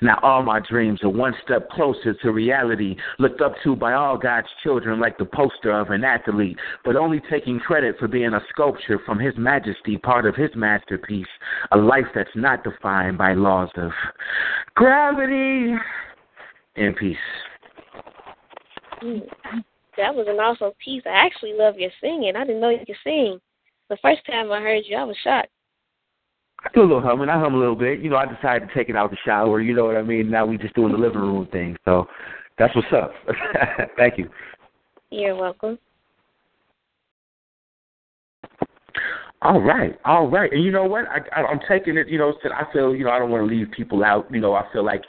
Now 0.00 0.18
all 0.22 0.42
my 0.42 0.60
dreams 0.60 1.02
are 1.02 1.08
one 1.08 1.34
step 1.44 1.68
closer 1.70 2.14
to 2.14 2.30
reality, 2.32 2.96
looked 3.18 3.40
up 3.40 3.54
to 3.64 3.76
by 3.76 3.91
all 3.92 4.18
God's 4.18 4.48
children 4.62 5.00
like 5.00 5.18
the 5.18 5.24
poster 5.24 5.70
of 5.70 5.90
an 5.90 6.04
athlete, 6.04 6.58
but 6.84 6.96
only 6.96 7.20
taking 7.30 7.60
credit 7.60 7.96
for 7.98 8.08
being 8.08 8.34
a 8.34 8.40
sculpture 8.50 9.00
from 9.04 9.18
His 9.18 9.34
Majesty, 9.36 9.98
part 9.98 10.26
of 10.26 10.34
His 10.34 10.50
masterpiece, 10.54 11.26
a 11.70 11.76
life 11.76 12.06
that's 12.14 12.30
not 12.34 12.64
defined 12.64 13.18
by 13.18 13.34
laws 13.34 13.70
of 13.76 13.90
gravity 14.74 15.74
and 16.76 16.96
peace. 16.96 17.16
Mm, 19.02 19.22
that 19.96 20.14
was 20.14 20.26
an 20.28 20.36
awesome 20.36 20.72
piece. 20.82 21.02
I 21.06 21.26
actually 21.26 21.54
love 21.54 21.76
your 21.76 21.90
singing. 22.00 22.34
I 22.36 22.44
didn't 22.44 22.60
know 22.60 22.70
you 22.70 22.86
could 22.86 22.96
sing. 23.04 23.40
The 23.88 23.98
first 24.00 24.24
time 24.26 24.50
I 24.50 24.60
heard 24.60 24.84
you, 24.86 24.96
I 24.96 25.04
was 25.04 25.16
shocked. 25.22 25.50
I 26.64 26.68
do 26.72 26.82
a 26.82 26.82
little 26.82 27.00
humming. 27.00 27.28
I 27.28 27.38
hum 27.38 27.54
a 27.54 27.58
little 27.58 27.74
bit. 27.74 28.00
You 28.00 28.10
know, 28.10 28.16
I 28.16 28.26
decided 28.26 28.68
to 28.68 28.74
take 28.74 28.88
it 28.88 28.96
out 28.96 29.10
the 29.10 29.16
shower. 29.24 29.60
You 29.60 29.74
know 29.74 29.84
what 29.84 29.96
I 29.96 30.02
mean? 30.02 30.30
Now 30.30 30.46
we 30.46 30.56
just 30.56 30.74
doing 30.74 30.92
the 30.92 30.98
living 30.98 31.20
room 31.20 31.48
thing. 31.50 31.76
So 31.84 32.06
that's 32.58 32.74
what's 32.74 32.88
up. 32.92 33.12
Thank 33.96 34.18
you. 34.18 34.28
You're 35.10 35.36
welcome. 35.36 35.78
All 39.42 39.60
right, 39.60 39.98
all 40.04 40.28
right. 40.28 40.52
And 40.52 40.64
you 40.64 40.70
know 40.70 40.84
what? 40.84 41.04
I, 41.08 41.18
I 41.40 41.44
I'm 41.46 41.58
taking 41.68 41.96
it. 41.96 42.08
You 42.08 42.18
know, 42.18 42.32
I 42.44 42.72
feel 42.72 42.94
you 42.94 43.04
know 43.04 43.10
I 43.10 43.18
don't 43.18 43.30
want 43.30 43.48
to 43.48 43.52
leave 43.52 43.72
people 43.76 44.04
out. 44.04 44.26
You 44.30 44.40
know, 44.40 44.54
I 44.54 44.64
feel 44.72 44.84
like 44.84 45.02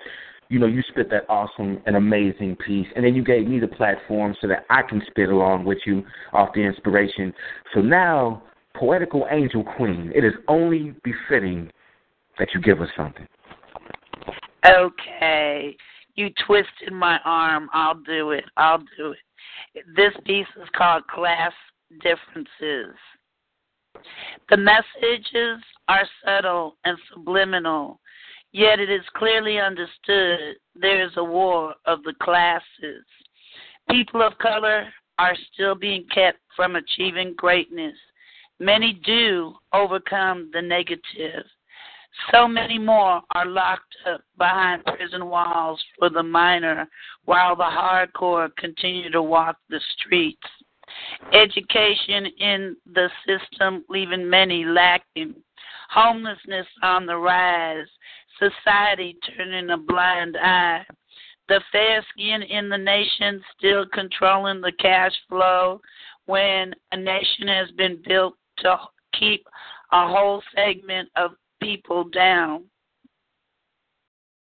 you 0.50 0.58
know 0.58 0.66
you 0.66 0.82
spit 0.90 1.12
that 1.12 1.30
awesome 1.30 1.80
and 1.86 1.96
amazing 1.96 2.58
piece, 2.66 2.88
and 2.96 3.06
then 3.06 3.14
you 3.14 3.24
gave 3.24 3.48
me 3.48 3.60
the 3.60 3.68
platform 3.68 4.36
so 4.42 4.48
that 4.48 4.66
I 4.72 4.82
can 4.82 5.04
spit 5.08 5.30
along 5.30 5.66
with 5.66 5.78
you 5.86 6.04
off 6.34 6.50
the 6.56 6.62
inspiration. 6.62 7.32
So 7.76 7.82
now, 7.82 8.42
poetical 8.74 9.28
angel 9.30 9.64
queen, 9.78 10.12
it 10.16 10.26
is 10.26 10.34
only 10.48 10.96
befitting 11.04 11.72
that 12.40 12.48
you 12.56 12.62
give 12.62 12.82
us 12.82 12.90
something. 12.98 13.28
Okay. 14.66 15.78
You 16.16 16.30
twisted 16.46 16.92
my 16.92 17.20
arm. 17.26 17.70
I'll 17.74 17.96
do 17.96 18.32
it. 18.32 18.46
I'll 18.58 18.84
do 18.98 19.14
it. 19.14 19.86
This 19.96 20.14
piece 20.26 20.48
is 20.62 20.70
called 20.76 21.08
Class 21.08 21.54
Differences. 22.02 22.96
The 24.50 24.58
messages 24.58 25.64
are 25.88 26.08
subtle 26.26 26.78
and 26.86 26.98
subliminal, 27.12 28.00
yet 28.52 28.80
it 28.80 28.90
is 28.90 29.04
clearly 29.16 29.60
understood 29.60 30.58
there 30.76 31.06
is 31.06 31.12
a 31.18 31.24
war 31.24 31.76
of 31.86 32.04
the 32.04 32.14
classes. 32.22 33.06
People 33.90 34.22
of 34.22 34.38
color 34.40 34.88
are 35.20 35.36
still 35.54 35.76
being 35.76 36.06
kept 36.14 36.40
from 36.56 36.76
achieving 36.76 37.34
greatness. 37.38 37.96
Many 38.60 38.94
do 39.06 39.54
overcome 39.74 40.50
the 40.54 40.62
negative. 40.62 41.46
So 42.32 42.48
many 42.48 42.78
more 42.78 43.22
are 43.34 43.46
locked 43.46 43.96
up 44.08 44.22
behind 44.38 44.86
prison 44.86 45.28
walls 45.28 45.84
for 45.98 46.10
the 46.10 46.24
minor, 46.24 46.88
while 47.26 47.56
the 47.56 47.64
hardcore 47.64 48.50
continue 48.58 49.10
to 49.12 49.22
walk 49.22 49.58
the 49.70 49.82
streets. 49.98 50.48
Education 51.32 52.28
in 52.40 52.76
the 52.94 53.10
system 53.26 53.84
leaving 53.90 54.30
many 54.30 54.64
lacking. 54.64 55.36
Homelessness 55.90 56.68
on 56.82 57.06
the 57.06 57.18
rise. 57.18 57.88
Society 58.40 59.18
turning 59.36 59.72
a 59.72 59.78
blind 59.78 60.38
eye. 60.38 60.86
The 61.50 61.62
fair 61.72 62.04
skin 62.12 62.42
in 62.44 62.70
the 62.70 62.78
nation 62.78 63.44
still 63.58 63.86
controlling 63.94 64.62
the 64.62 64.72
cash 64.80 65.14
flow 65.28 65.82
when 66.26 66.74
a 66.92 66.98
nation 66.98 67.48
has 67.48 67.70
been 67.72 68.02
built 68.08 68.36
to 68.60 68.78
keep 69.20 69.46
a 69.92 70.08
whole 70.08 70.42
segment 70.56 71.10
of 71.16 71.32
people 71.64 72.04
down. 72.10 72.66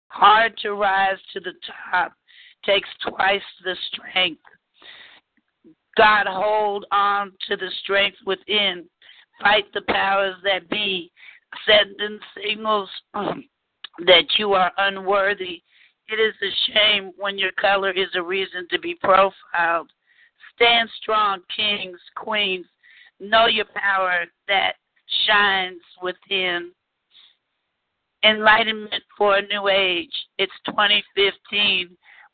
Hard 0.08 0.58
to 0.58 0.74
rise 0.74 1.18
to 1.34 1.40
the 1.40 1.54
top 1.90 2.14
takes 2.66 2.90
twice 3.08 3.42
the 3.64 3.76
strength. 3.92 4.42
God, 5.98 6.26
hold 6.28 6.86
on 6.92 7.32
to 7.48 7.58
the 7.58 7.70
strength 7.84 8.18
within. 8.26 8.86
Fight 9.42 9.66
the 9.74 9.82
powers 9.88 10.36
that 10.44 10.70
be. 10.70 11.12
Sending 11.66 12.18
signals 12.36 12.90
um, 13.14 13.44
that 14.06 14.24
you 14.38 14.54
are 14.54 14.72
unworthy. 14.78 15.62
It 16.08 16.16
is 16.16 16.34
a 16.42 16.72
shame 16.72 17.12
when 17.18 17.38
your 17.38 17.52
color 17.54 17.92
is 17.92 18.08
a 18.16 18.22
reason 18.22 18.68
to 18.72 18.80
be 18.80 18.96
profiled. 18.96 19.90
Stand 20.56 20.90
strong, 21.02 21.40
kings, 21.54 22.00
queens. 22.16 22.66
Know 23.20 23.48
your 23.48 23.66
power 23.76 24.26
that 24.48 24.74
shines 25.28 25.82
within. 26.02 26.72
Enlightenment 28.24 29.04
for 29.18 29.38
a 29.38 29.48
New 29.48 29.68
Age. 29.68 30.14
It's 30.38 30.52
2015. 30.66 31.90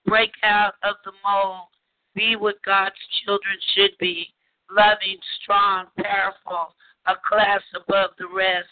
Break 0.06 0.32
out 0.44 0.74
of 0.84 0.96
the 1.06 1.12
mold. 1.24 1.68
Be 2.16 2.36
what 2.36 2.56
God's 2.66 2.96
children 3.24 3.56
should 3.74 3.92
be 4.00 4.28
loving, 4.72 5.18
strong, 5.42 5.86
powerful, 5.98 6.76
a 7.06 7.14
class 7.28 7.62
above 7.76 8.12
the 8.18 8.28
rest. 8.28 8.68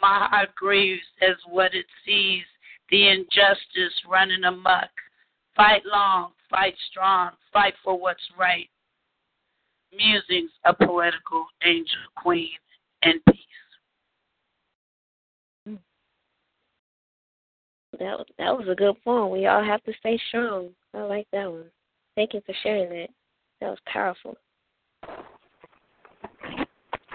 My 0.00 0.28
heart 0.30 0.54
grieves 0.54 1.02
as 1.22 1.36
what 1.48 1.74
it 1.74 1.86
sees 2.04 2.44
the 2.90 3.08
injustice 3.08 3.94
running 4.08 4.44
amok. 4.44 4.90
Fight 5.56 5.82
long, 5.86 6.32
fight 6.50 6.74
strong, 6.90 7.30
fight 7.52 7.74
for 7.82 7.98
what's 7.98 8.22
right. 8.38 8.68
Musings, 9.96 10.50
a 10.64 10.74
poetical 10.74 11.46
angel 11.64 11.96
queen, 12.16 12.50
and 13.02 13.20
peace. 13.30 13.38
That 17.98 18.24
that 18.38 18.56
was 18.56 18.68
a 18.68 18.74
good 18.74 18.96
poem. 19.04 19.30
We 19.30 19.46
all 19.46 19.64
have 19.64 19.82
to 19.84 19.92
stay 20.00 20.20
strong. 20.28 20.70
I 20.94 21.02
like 21.02 21.26
that 21.32 21.50
one. 21.50 21.70
Thank 22.14 22.34
you 22.34 22.42
for 22.46 22.54
sharing 22.62 22.88
that. 22.90 23.08
That 23.60 23.70
was 23.70 23.78
powerful. 23.86 24.36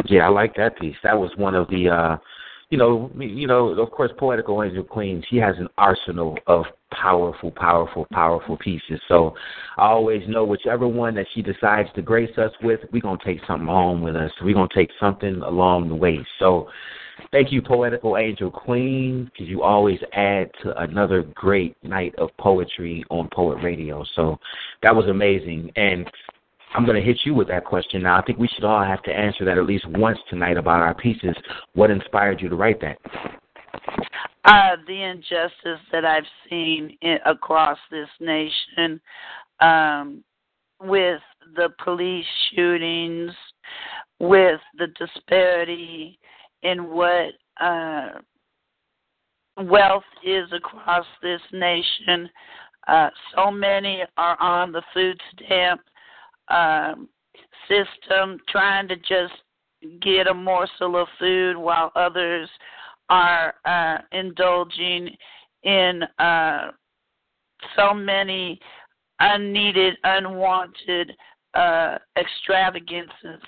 Yeah, 0.06 0.26
I 0.26 0.30
like 0.30 0.56
that 0.56 0.78
piece. 0.80 0.96
That 1.04 1.18
was 1.18 1.32
one 1.38 1.56
of 1.56 1.70
the 1.70 1.90
uh 1.90 2.18
you 2.70 2.78
know, 2.78 3.12
you 3.18 3.48
know, 3.48 3.70
of 3.70 3.92
course, 3.92 4.12
poetical 4.18 4.64
angel 4.64 4.84
queen. 4.84 5.24
She 5.30 5.38
has 5.38 5.56
an 5.58 5.68
arsenal 5.78 6.38
of 6.46 6.66
powerful, 6.92 7.52
powerful, 7.52 8.08
powerful 8.12 8.58
pieces. 8.58 9.00
So 9.08 9.36
I 9.78 9.88
always 9.88 10.28
know 10.28 10.44
whichever 10.44 10.88
one 10.88 11.16
that 11.16 11.28
she 11.34 11.42
decides 11.42 11.90
to 11.96 12.02
grace 12.02 12.36
us 12.38 12.52
with, 12.62 12.80
we're 12.92 13.02
going 13.02 13.20
to 13.20 13.26
take 13.26 13.40
something 13.48 13.68
home 13.68 14.02
with 14.02 14.16
us. 14.16 14.32
We're 14.42 14.54
going 14.54 14.70
to 14.70 14.76
take 14.76 14.92
something 15.00 15.42
along 15.42 15.90
the 15.90 15.96
way. 15.96 16.26
So 16.40 16.70
thank 17.32 17.52
you, 17.52 17.62
Poetical 17.62 18.18
Angel 18.18 18.52
Queen, 18.52 19.26
because 19.26 19.48
you 19.48 19.64
always 19.64 20.00
add 20.14 20.50
to 20.64 20.80
another 20.82 21.24
great 21.36 21.76
night 21.84 22.16
of 22.18 22.30
poetry 22.38 23.04
on 23.10 23.30
Poet 23.32 23.64
Radio. 23.64 24.04
So 24.16 24.40
that 24.84 24.96
was 24.96 25.08
amazing. 25.08 25.72
And 25.76 26.10
I'm 26.76 26.86
going 26.86 26.98
to 26.98 27.06
hit 27.06 27.20
you 27.24 27.34
with 27.34 27.48
that 27.48 27.66
question 27.66 28.04
now. 28.04 28.18
I 28.20 28.22
think 28.24 28.38
we 28.38 28.48
should 28.48 28.64
all 28.64 28.84
have 28.84 29.02
to 29.04 29.12
answer 29.12 29.44
that 29.46 29.58
at 29.58 29.66
least 29.66 29.88
once 29.90 30.20
tonight 30.30 30.58
about 30.58 30.82
our 30.82 30.94
pieces. 30.94 31.36
What 31.74 31.90
inspired 31.90 32.42
you 32.42 32.50
to 32.50 32.56
write 32.56 32.80
that? 32.82 32.98
Uh, 34.46 34.78
the 34.88 35.04
injustice 35.04 35.86
that 35.92 36.06
I've 36.06 36.24
seen 36.50 36.98
in, 37.02 37.18
across 37.26 37.78
this 37.92 38.08
nation 38.22 39.02
um, 39.60 40.24
with 40.82 41.22
the 41.56 41.70
police 41.84 42.26
shootings, 42.56 43.32
with 44.20 44.62
the 44.78 44.88
disparity 44.98 46.18
in 46.64 46.90
what 46.90 47.34
uh, 47.62 48.20
wealth 49.58 50.04
is 50.24 50.48
across 50.54 51.06
this 51.22 51.42
nation. 51.52 52.30
Uh, 52.88 53.10
so 53.36 53.52
many 53.52 54.04
are 54.18 54.42
on 54.42 54.72
the 54.72 54.82
food 54.94 55.20
stamp 55.34 55.82
um, 56.48 57.10
system, 57.68 58.40
trying 58.48 58.88
to 58.88 58.96
just 58.96 59.34
get 60.02 60.28
a 60.28 60.34
morsel 60.34 60.96
of 60.96 61.08
food 61.20 61.58
while 61.58 61.92
others 61.96 62.50
are 63.10 63.54
uh, 63.66 63.98
indulging 64.12 65.10
in 65.64 66.04
uh, 66.20 66.72
so 67.76 67.94
many 67.94 68.60
unneeded, 69.20 69.96
unwanted 70.04 71.12
uh, 71.54 71.98
extravagances. 72.18 73.42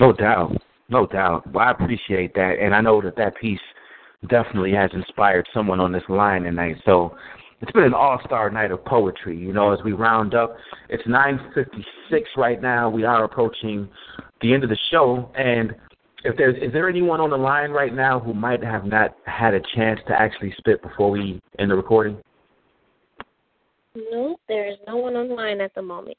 No 0.00 0.12
doubt, 0.12 0.56
no 0.88 1.06
doubt. 1.06 1.50
Well, 1.52 1.66
I 1.66 1.70
appreciate 1.70 2.34
that, 2.34 2.56
and 2.60 2.74
I 2.74 2.80
know 2.80 3.00
that 3.02 3.16
that 3.16 3.36
piece 3.36 3.60
definitely 4.28 4.72
has 4.72 4.90
inspired 4.92 5.46
someone 5.54 5.80
on 5.80 5.92
this 5.92 6.02
line 6.08 6.44
tonight. 6.44 6.76
So 6.84 7.14
it's 7.60 7.70
been 7.72 7.84
an 7.84 7.94
all-star 7.94 8.50
night 8.50 8.72
of 8.72 8.84
poetry. 8.84 9.38
You 9.38 9.52
know, 9.52 9.72
as 9.72 9.82
we 9.84 9.92
round 9.92 10.34
up, 10.34 10.56
it's 10.88 11.06
9:56 11.06 12.36
right 12.36 12.60
now. 12.60 12.90
We 12.90 13.04
are 13.04 13.24
approaching 13.24 13.88
the 14.40 14.52
end 14.52 14.64
of 14.64 14.70
the 14.70 14.78
show, 14.90 15.30
and 15.36 15.74
if 16.24 16.36
there's 16.36 16.56
is 16.56 16.72
there 16.72 16.88
anyone 16.88 17.20
on 17.20 17.30
the 17.30 17.36
line 17.36 17.70
right 17.70 17.94
now 17.94 18.18
who 18.18 18.32
might 18.32 18.64
have 18.64 18.84
not 18.84 19.16
had 19.26 19.54
a 19.54 19.60
chance 19.74 20.00
to 20.08 20.20
actually 20.20 20.54
spit 20.58 20.82
before 20.82 21.10
we 21.10 21.40
end 21.58 21.70
the 21.70 21.76
recording? 21.76 22.18
No, 23.94 24.36
there 24.48 24.68
is 24.68 24.76
no 24.86 24.96
one 24.96 25.14
on 25.14 25.28
the 25.28 25.34
line 25.34 25.60
at 25.60 25.74
the 25.74 25.82
moment. 25.82 26.16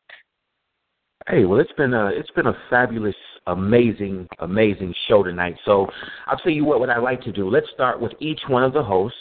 Hey, 1.27 1.43
well, 1.45 1.59
it's 1.59 1.71
been 1.73 1.93
a 1.93 2.07
it's 2.07 2.29
been 2.31 2.45
a 2.45 2.57
fabulous, 2.69 3.15
amazing, 3.47 4.27
amazing 4.39 4.93
show 5.07 5.23
tonight. 5.23 5.55
So 5.65 5.87
I'll 6.27 6.37
tell 6.37 6.51
you 6.51 6.63
what. 6.63 6.79
What 6.79 6.91
I 6.91 6.99
like 6.99 7.21
to 7.23 7.31
do. 7.31 7.49
Let's 7.49 7.67
start 7.73 7.99
with 7.99 8.13
each 8.19 8.41
one 8.47 8.63
of 8.63 8.73
the 8.73 8.83
hosts. 8.83 9.17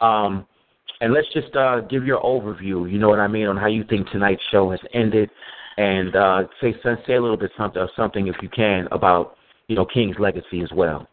Um, 0.00 0.46
and 1.00 1.12
let's 1.12 1.28
just 1.34 1.54
uh, 1.54 1.80
give 1.82 2.04
your 2.06 2.20
overview. 2.22 2.90
You 2.90 2.98
know 2.98 3.10
what 3.10 3.20
I 3.20 3.28
mean 3.28 3.46
on 3.46 3.58
how 3.58 3.66
you 3.66 3.84
think 3.84 4.08
tonight's 4.08 4.42
show 4.50 4.70
has 4.70 4.80
ended, 4.94 5.28
and 5.76 6.16
uh, 6.16 6.42
say 6.62 6.74
say 6.82 7.14
a 7.14 7.20
little 7.20 7.36
bit 7.36 7.50
something 7.58 7.86
something 7.94 8.26
if 8.26 8.36
you 8.40 8.48
can 8.48 8.88
about 8.90 9.36
you 9.68 9.76
know 9.76 9.86
King's 9.86 10.18
legacy 10.18 10.62
as 10.62 10.70
well. 10.74 11.08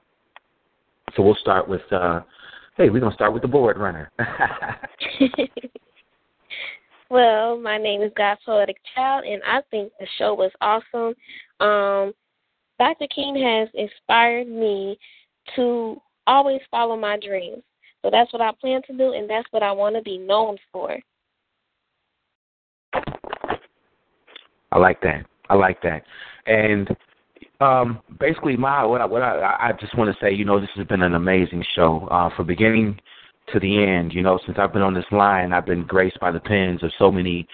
So 1.16 1.24
we'll 1.24 1.36
start 1.36 1.68
with. 1.68 1.82
Uh, 1.92 2.22
hey, 2.78 2.90
we're 2.90 3.00
gonna 3.00 3.16
start 3.16 3.34
with 3.34 3.42
the 3.42 3.48
board 3.48 3.78
runner. 3.78 4.12
well, 7.10 7.60
my 7.60 7.78
name 7.78 8.02
is 8.02 8.12
God 8.16 8.38
Poetic 8.46 8.78
Child, 8.96 9.26
and 9.26 9.42
I 9.44 9.62
think 9.70 9.92
the 10.00 10.08
show 10.18 10.34
was 10.34 10.52
awesome. 10.62 11.14
Um, 11.60 12.14
Dr. 12.80 13.08
King 13.14 13.36
has 13.36 13.70
inspired 13.74 14.48
me 14.48 14.98
to 15.56 16.02
always 16.26 16.62
follow 16.72 16.98
my 16.98 17.18
dreams. 17.20 17.62
So 18.02 18.10
that's 18.10 18.34
what 18.34 18.42
I 18.42 18.52
plan 18.60 18.82
to 18.88 18.98
do, 18.98 19.14
and 19.14 19.30
that's 19.30 19.48
what 19.52 19.62
I 19.62 19.72
want 19.72 19.96
to 19.96 20.02
be 20.02 20.18
known 20.18 20.58
for. 20.72 20.98
I 24.72 24.80
like 24.80 25.02
that. 25.02 25.26
I 25.50 25.56
like 25.56 25.82
that. 25.84 26.04
And 26.48 26.90
um, 27.62 28.00
basically, 28.20 28.58
my 28.58 28.84
what 28.84 29.02
I, 29.02 29.06
what 29.06 29.22
I, 29.22 29.70
I 29.70 29.72
just 29.80 29.98
want 29.98 30.14
to 30.14 30.26
say, 30.26 30.34
you 30.34 30.46
know, 30.46 30.60
this 30.60 30.70
has 30.76 30.88
been 30.88 31.02
an 31.02 31.14
amazing 31.14 31.64
show 31.76 32.08
uh, 32.12 32.30
from 32.36 32.48
beginning 32.48 33.00
to 33.54 33.60
the 33.60 33.84
end. 33.84 34.14
You 34.14 34.24
know, 34.24 34.40
since 34.46 34.58
I've 34.60 34.74
been 34.74 34.82
on 34.82 34.94
this 34.94 35.06
line, 35.12 35.54
I've 35.54 35.66
been 35.66 35.86
graced 35.86 36.20
by 36.20 36.32
the 36.32 36.40
pens 36.40 36.84
of 36.84 36.92
so 36.98 37.12
many 37.12 37.48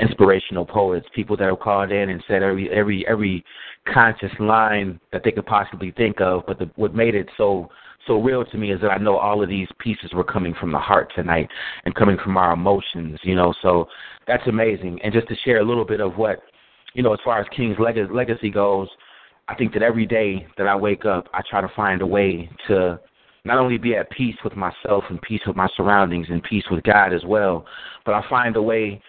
inspirational 0.00 0.64
poets, 0.64 1.06
people 1.14 1.36
that 1.36 1.48
have 1.48 1.58
called 1.58 1.90
in 1.90 2.10
and 2.10 2.22
said 2.28 2.42
every 2.42 2.70
every 2.70 3.06
every 3.08 3.44
conscious 3.92 4.32
line 4.38 5.00
that 5.12 5.22
they 5.24 5.32
could 5.32 5.46
possibly 5.46 5.90
think 5.92 6.20
of. 6.20 6.42
But 6.46 6.58
the, 6.58 6.70
what 6.76 6.94
made 6.94 7.14
it 7.14 7.28
so 7.36 7.68
so 8.06 8.20
real 8.22 8.44
to 8.44 8.56
me 8.56 8.72
is 8.72 8.80
that 8.80 8.90
I 8.90 8.98
know 8.98 9.16
all 9.16 9.42
of 9.42 9.48
these 9.48 9.68
pieces 9.78 10.12
were 10.14 10.24
coming 10.24 10.54
from 10.58 10.72
the 10.72 10.78
heart 10.78 11.12
tonight 11.14 11.48
and 11.84 11.94
coming 11.94 12.16
from 12.22 12.36
our 12.36 12.52
emotions, 12.52 13.18
you 13.22 13.34
know. 13.34 13.52
So 13.60 13.86
that's 14.26 14.46
amazing. 14.46 15.00
And 15.02 15.12
just 15.12 15.28
to 15.28 15.36
share 15.44 15.60
a 15.60 15.64
little 15.64 15.84
bit 15.84 16.00
of 16.00 16.16
what, 16.16 16.40
you 16.94 17.02
know, 17.02 17.12
as 17.12 17.20
far 17.24 17.40
as 17.40 17.46
King's 17.54 17.78
leg- 17.78 18.10
legacy 18.10 18.50
goes, 18.50 18.88
I 19.48 19.54
think 19.54 19.72
that 19.72 19.82
every 19.82 20.06
day 20.06 20.46
that 20.56 20.66
I 20.66 20.76
wake 20.76 21.04
up, 21.04 21.28
I 21.32 21.40
try 21.48 21.60
to 21.60 21.70
find 21.74 22.02
a 22.02 22.06
way 22.06 22.50
to 22.68 23.00
not 23.44 23.58
only 23.58 23.78
be 23.78 23.96
at 23.96 24.10
peace 24.10 24.36
with 24.44 24.54
myself 24.56 25.04
and 25.08 25.20
peace 25.22 25.40
with 25.46 25.56
my 25.56 25.68
surroundings 25.76 26.26
and 26.30 26.42
peace 26.42 26.64
with 26.70 26.84
God 26.84 27.14
as 27.14 27.24
well, 27.24 27.64
but 28.04 28.14
I 28.14 28.22
find 28.28 28.56
a 28.56 28.62
way 28.62 29.00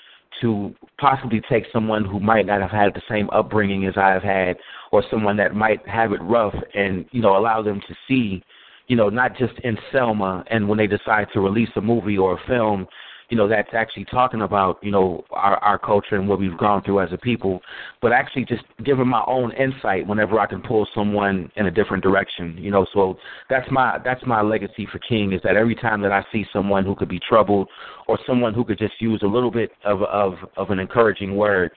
to 0.41 0.73
possibly 0.97 1.41
take 1.49 1.65
someone 1.73 2.05
who 2.05 2.19
might 2.19 2.45
not 2.45 2.61
have 2.61 2.71
had 2.71 2.93
the 2.93 3.01
same 3.09 3.29
upbringing 3.31 3.85
as 3.85 3.95
I 3.97 4.09
have 4.11 4.23
had, 4.23 4.55
or 4.91 5.03
someone 5.11 5.35
that 5.37 5.53
might 5.53 5.85
have 5.87 6.13
it 6.13 6.21
rough, 6.21 6.55
and 6.73 7.05
you 7.11 7.21
know 7.21 7.35
allow 7.37 7.61
them 7.61 7.81
to 7.87 7.95
see 8.07 8.43
you 8.89 8.95
know, 8.95 9.07
not 9.07 9.37
just 9.37 9.53
in 9.63 9.77
Selma 9.91 10.43
and 10.49 10.67
when 10.67 10.77
they 10.77 10.87
decide 10.87 11.27
to 11.33 11.39
release 11.39 11.69
a 11.75 11.81
movie 11.81 12.17
or 12.17 12.33
a 12.33 12.47
film, 12.47 12.87
you 13.29 13.37
know, 13.37 13.47
that's 13.47 13.69
actually 13.73 14.05
talking 14.05 14.41
about, 14.41 14.79
you 14.81 14.91
know, 14.91 15.23
our, 15.31 15.57
our 15.57 15.77
culture 15.77 16.15
and 16.15 16.27
what 16.27 16.39
we've 16.39 16.57
gone 16.57 16.83
through 16.83 16.99
as 17.01 17.09
a 17.13 17.17
people, 17.17 17.61
but 18.01 18.11
actually 18.11 18.43
just 18.43 18.63
giving 18.83 19.07
my 19.07 19.23
own 19.27 19.51
insight 19.53 20.05
whenever 20.07 20.39
I 20.39 20.47
can 20.47 20.61
pull 20.61 20.87
someone 20.95 21.51
in 21.55 21.67
a 21.67 21.71
different 21.71 22.03
direction, 22.03 22.57
you 22.59 22.71
know. 22.71 22.85
So 22.93 23.17
that's 23.49 23.69
my 23.71 23.99
that's 24.03 24.25
my 24.25 24.41
legacy 24.41 24.87
for 24.91 24.99
King 24.99 25.33
is 25.33 25.41
that 25.43 25.55
every 25.55 25.75
time 25.75 26.01
that 26.01 26.11
I 26.11 26.25
see 26.31 26.45
someone 26.51 26.85
who 26.85 26.95
could 26.95 27.09
be 27.09 27.19
troubled 27.19 27.69
or 28.07 28.17
someone 28.25 28.53
who 28.53 28.63
could 28.65 28.79
just 28.79 28.99
use 28.99 29.21
a 29.23 29.27
little 29.27 29.51
bit 29.51 29.71
of 29.85 30.01
of 30.03 30.33
of 30.57 30.71
an 30.71 30.79
encouraging 30.79 31.35
word 31.35 31.71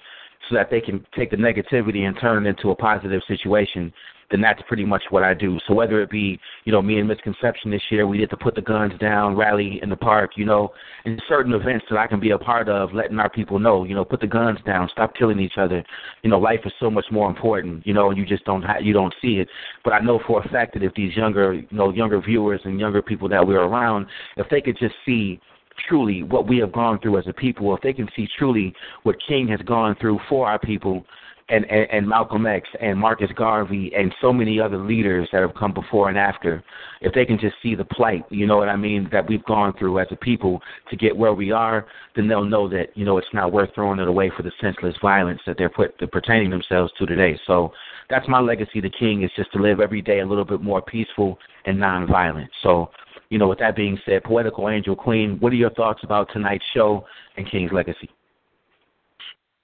so 0.49 0.55
that 0.55 0.71
they 0.71 0.81
can 0.81 1.05
take 1.17 1.31
the 1.31 1.37
negativity 1.37 2.07
and 2.07 2.19
turn 2.21 2.47
it 2.47 2.49
into 2.49 2.71
a 2.71 2.77
positive 2.77 3.23
situation, 3.29 3.93
then 4.33 4.41
that's 4.41 4.63
pretty 4.67 4.85
much 4.85 5.03
what 5.11 5.23
I 5.23 5.35
do. 5.35 5.59
So 5.69 5.75
whether 5.75 6.01
it 6.01 6.11
be, 6.11 6.41
you 6.65 6.73
know, 6.73 6.81
me 6.81 6.99
and 6.99 7.09
Mzconception 7.09 7.71
this 7.71 7.83
year, 7.91 8.07
we 8.07 8.17
did 8.17 8.31
the 8.31 8.37
Put 8.37 8.55
the 8.55 8.63
Guns 8.63 8.95
Down 8.99 9.37
rally 9.37 9.79
in 9.83 9.91
the 9.91 9.97
park, 9.97 10.33
you 10.37 10.47
know, 10.47 10.73
and 11.05 11.23
certain 11.29 11.53
events 11.53 11.85
that 11.91 11.99
I 11.99 12.07
can 12.07 12.19
be 12.19 12.31
a 12.31 12.39
part 12.39 12.69
of, 12.69 12.95
letting 12.95 13.19
our 13.19 13.29
people 13.29 13.59
know, 13.59 13.85
you 13.85 13.95
know, 13.95 14.05
put 14.05 14.21
the 14.21 14.27
guns 14.27 14.59
down, 14.65 14.89
stop 14.91 15.15
killing 15.15 15.39
each 15.39 15.59
other. 15.59 15.85
You 16.23 16.31
know, 16.31 16.39
life 16.39 16.61
is 16.65 16.73
so 16.81 16.91
much 16.91 17.05
more 17.13 17.29
important, 17.29 17.87
you 17.87 17.93
know, 17.93 18.09
and 18.09 18.19
you 18.19 18.25
just 18.25 18.45
don't 18.45 18.63
ha- 18.63 18.79
you 18.81 18.95
don't 18.95 19.15
see 19.21 19.35
it. 19.35 19.49
But 19.85 19.93
I 19.93 20.01
know 20.01 20.19
for 20.27 20.43
a 20.43 20.49
fact 20.49 20.73
that 20.75 20.83
if 20.83 20.95
these 20.95 21.15
younger, 21.15 21.53
you 21.53 21.67
know, 21.71 21.93
younger 21.93 22.21
viewers 22.21 22.63
and 22.65 22.81
younger 22.81 23.03
people 23.03 23.29
that 23.29 23.47
we're 23.47 23.63
around, 23.63 24.07
if 24.39 24.49
they 24.49 24.63
could 24.63 24.79
just 24.79 24.95
see 25.05 25.41
truly 25.89 26.23
what 26.23 26.49
we 26.49 26.59
have 26.59 26.73
gone 26.73 26.99
through 27.01 27.19
as 27.19 27.27
a 27.27 27.33
people, 27.33 27.75
if 27.75 27.83
they 27.83 27.93
can 27.93 28.09
see 28.17 28.29
truly 28.39 28.75
what 29.03 29.17
King 29.27 29.49
has 29.49 29.61
gone 29.61 29.97
through 30.01 30.21
for 30.29 30.49
our 30.49 30.59
people, 30.59 31.05
and, 31.49 31.65
and, 31.67 31.87
and 31.91 32.09
Malcolm 32.09 32.47
X 32.47 32.67
and 32.81 32.99
Marcus 32.99 33.31
Garvey 33.37 33.93
and 33.97 34.15
so 34.21 34.33
many 34.33 34.59
other 34.59 34.79
leaders 34.79 35.29
that 35.33 35.43
have 35.43 35.55
come 35.55 35.75
before 35.75 36.09
and 36.09 36.19
after, 36.19 36.63
if 37.01 37.13
they 37.13 37.27
can 37.27 37.39
just 37.39 37.57
see 37.63 37.75
the 37.75 37.85
plight, 37.85 38.25
you 38.31 38.47
know 38.47 38.57
what 38.57 38.69
I 38.69 38.77
mean, 38.77 39.09
that 39.13 39.29
we've 39.29 39.45
gone 39.45 39.75
through 39.79 39.99
as 39.99 40.07
a 40.11 40.17
people 40.17 40.61
to 40.91 40.97
get 40.97 41.17
where 41.17 41.35
we 41.35 41.51
are, 41.51 41.87
then 42.17 42.27
they'll 42.29 42.45
know 42.45 42.69
that 42.69 42.87
you 42.95 43.05
know 43.05 43.19
it's 43.19 43.27
not 43.35 43.53
worth 43.53 43.71
throwing 43.75 43.99
it 43.99 44.09
away 44.09 44.31
for 44.37 44.43
the 44.43 44.53
senseless 44.61 44.95
violence 45.03 45.41
that 45.47 45.57
they're 45.59 45.69
put 45.69 45.95
they're 45.99 46.09
pertaining 46.09 46.51
themselves 46.51 46.93
to 46.99 47.07
today. 47.07 47.39
So 47.47 47.73
that's 48.09 48.29
my 48.29 48.41
legacy. 48.41 48.81
The 48.81 48.91
King 48.91 49.23
is 49.23 49.31
just 49.37 49.53
to 49.53 49.59
live 49.61 49.81
every 49.81 50.03
day 50.03 50.21
a 50.21 50.27
little 50.27 50.45
bit 50.45 50.63
more 50.63 50.81
peaceful 50.81 51.39
and 51.67 51.79
nonviolent. 51.79 52.49
So 52.63 52.91
you 53.33 53.39
know, 53.39 53.49
with 53.49 53.59
that 53.59 53.75
being 53.75 53.99
said, 54.05 54.23
Poetical 54.25 54.69
Angel 54.69 54.95
Queen, 54.95 55.39
what 55.41 55.53
are 55.53 55.57
your 55.57 55.71
thoughts 55.71 56.01
about 56.05 56.29
tonight's 56.33 56.65
show 56.75 57.05
and 57.37 57.51
King's 57.51 57.73
legacy? 57.73 58.11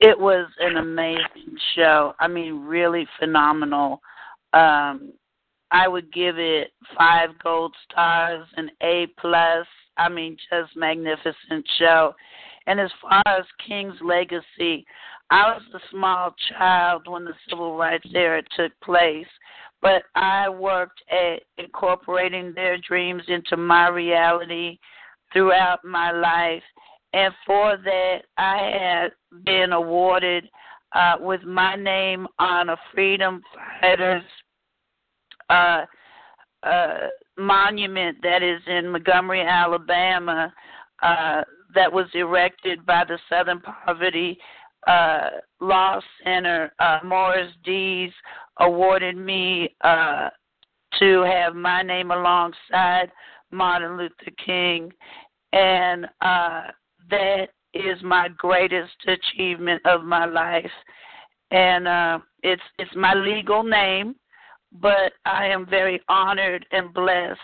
it 0.00 0.18
was 0.18 0.46
an 0.60 0.76
amazing 0.76 1.56
show. 1.74 2.14
I 2.20 2.28
mean, 2.28 2.64
really 2.64 3.06
phenomenal. 3.18 4.00
Um, 4.52 5.12
I 5.70 5.88
would 5.88 6.12
give 6.12 6.38
it 6.38 6.72
five 6.96 7.30
gold 7.42 7.74
stars, 7.90 8.46
an 8.56 8.70
A 8.82 9.08
plus. 9.18 9.66
I 9.96 10.08
mean, 10.08 10.36
just 10.50 10.76
magnificent 10.76 11.68
show. 11.78 12.14
And 12.66 12.78
as 12.78 12.90
far 13.02 13.22
as 13.26 13.44
King's 13.66 13.96
legacy, 14.00 14.86
I 15.30 15.52
was 15.52 15.62
a 15.74 15.80
small 15.90 16.34
child 16.50 17.08
when 17.08 17.24
the 17.24 17.34
civil 17.48 17.76
rights 17.76 18.08
era 18.14 18.42
took 18.56 18.72
place, 18.80 19.26
but 19.82 20.02
I 20.14 20.48
worked 20.48 21.00
at 21.10 21.42
incorporating 21.56 22.52
their 22.54 22.78
dreams 22.78 23.22
into 23.28 23.56
my 23.56 23.88
reality 23.88 24.78
throughout 25.32 25.84
my 25.84 26.10
life. 26.10 26.62
And 27.12 27.32
for 27.46 27.76
that, 27.76 28.18
I 28.36 28.70
had 28.80 29.12
been 29.44 29.72
awarded 29.72 30.48
uh, 30.92 31.16
with 31.20 31.42
my 31.42 31.76
name 31.76 32.26
on 32.38 32.70
a 32.70 32.76
Freedom 32.92 33.42
Fighters 33.80 34.22
uh, 35.50 35.84
uh, 36.62 36.98
monument 37.36 38.18
that 38.22 38.42
is 38.42 38.60
in 38.66 38.88
Montgomery, 38.88 39.42
Alabama, 39.42 40.52
uh, 41.02 41.42
that 41.74 41.92
was 41.92 42.06
erected 42.14 42.84
by 42.84 43.04
the 43.06 43.18
Southern 43.28 43.60
Poverty 43.60 44.38
uh, 44.86 45.30
Law 45.60 46.00
Center. 46.24 46.72
Uh, 46.78 46.98
Morris 47.04 47.52
Dees 47.64 48.12
awarded 48.60 49.16
me 49.16 49.74
uh, 49.82 50.28
to 50.98 51.22
have 51.22 51.54
my 51.54 51.82
name 51.82 52.10
alongside 52.10 53.10
Martin 53.50 53.96
Luther 53.96 54.32
King, 54.44 54.92
and 55.52 56.06
uh, 56.20 56.62
that 57.10 57.48
is 57.74 58.02
my 58.02 58.28
greatest 58.36 58.96
achievement 59.06 59.80
of 59.84 60.04
my 60.04 60.24
life. 60.24 60.70
And 61.50 61.88
uh, 61.88 62.18
it's 62.42 62.62
it's 62.78 62.94
my 62.94 63.14
legal 63.14 63.62
name 63.62 64.14
but 64.72 65.12
I 65.24 65.46
am 65.46 65.66
very 65.66 66.00
honored 66.08 66.66
and 66.72 66.92
blessed. 66.92 67.40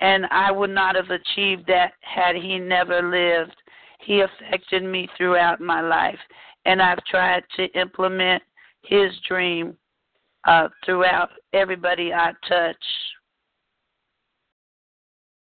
And 0.00 0.26
I 0.30 0.50
would 0.50 0.70
not 0.70 0.96
have 0.96 1.10
achieved 1.10 1.66
that 1.68 1.92
had 2.00 2.36
he 2.36 2.58
never 2.58 3.02
lived. 3.02 3.56
He 4.00 4.20
affected 4.20 4.82
me 4.82 5.08
throughout 5.16 5.60
my 5.60 5.80
life, 5.80 6.18
and 6.66 6.82
I've 6.82 7.02
tried 7.04 7.44
to 7.56 7.64
implement 7.78 8.42
his 8.82 9.12
dream 9.26 9.76
uh, 10.46 10.68
throughout 10.84 11.30
everybody 11.52 12.12
I 12.12 12.32
touch. 12.48 12.76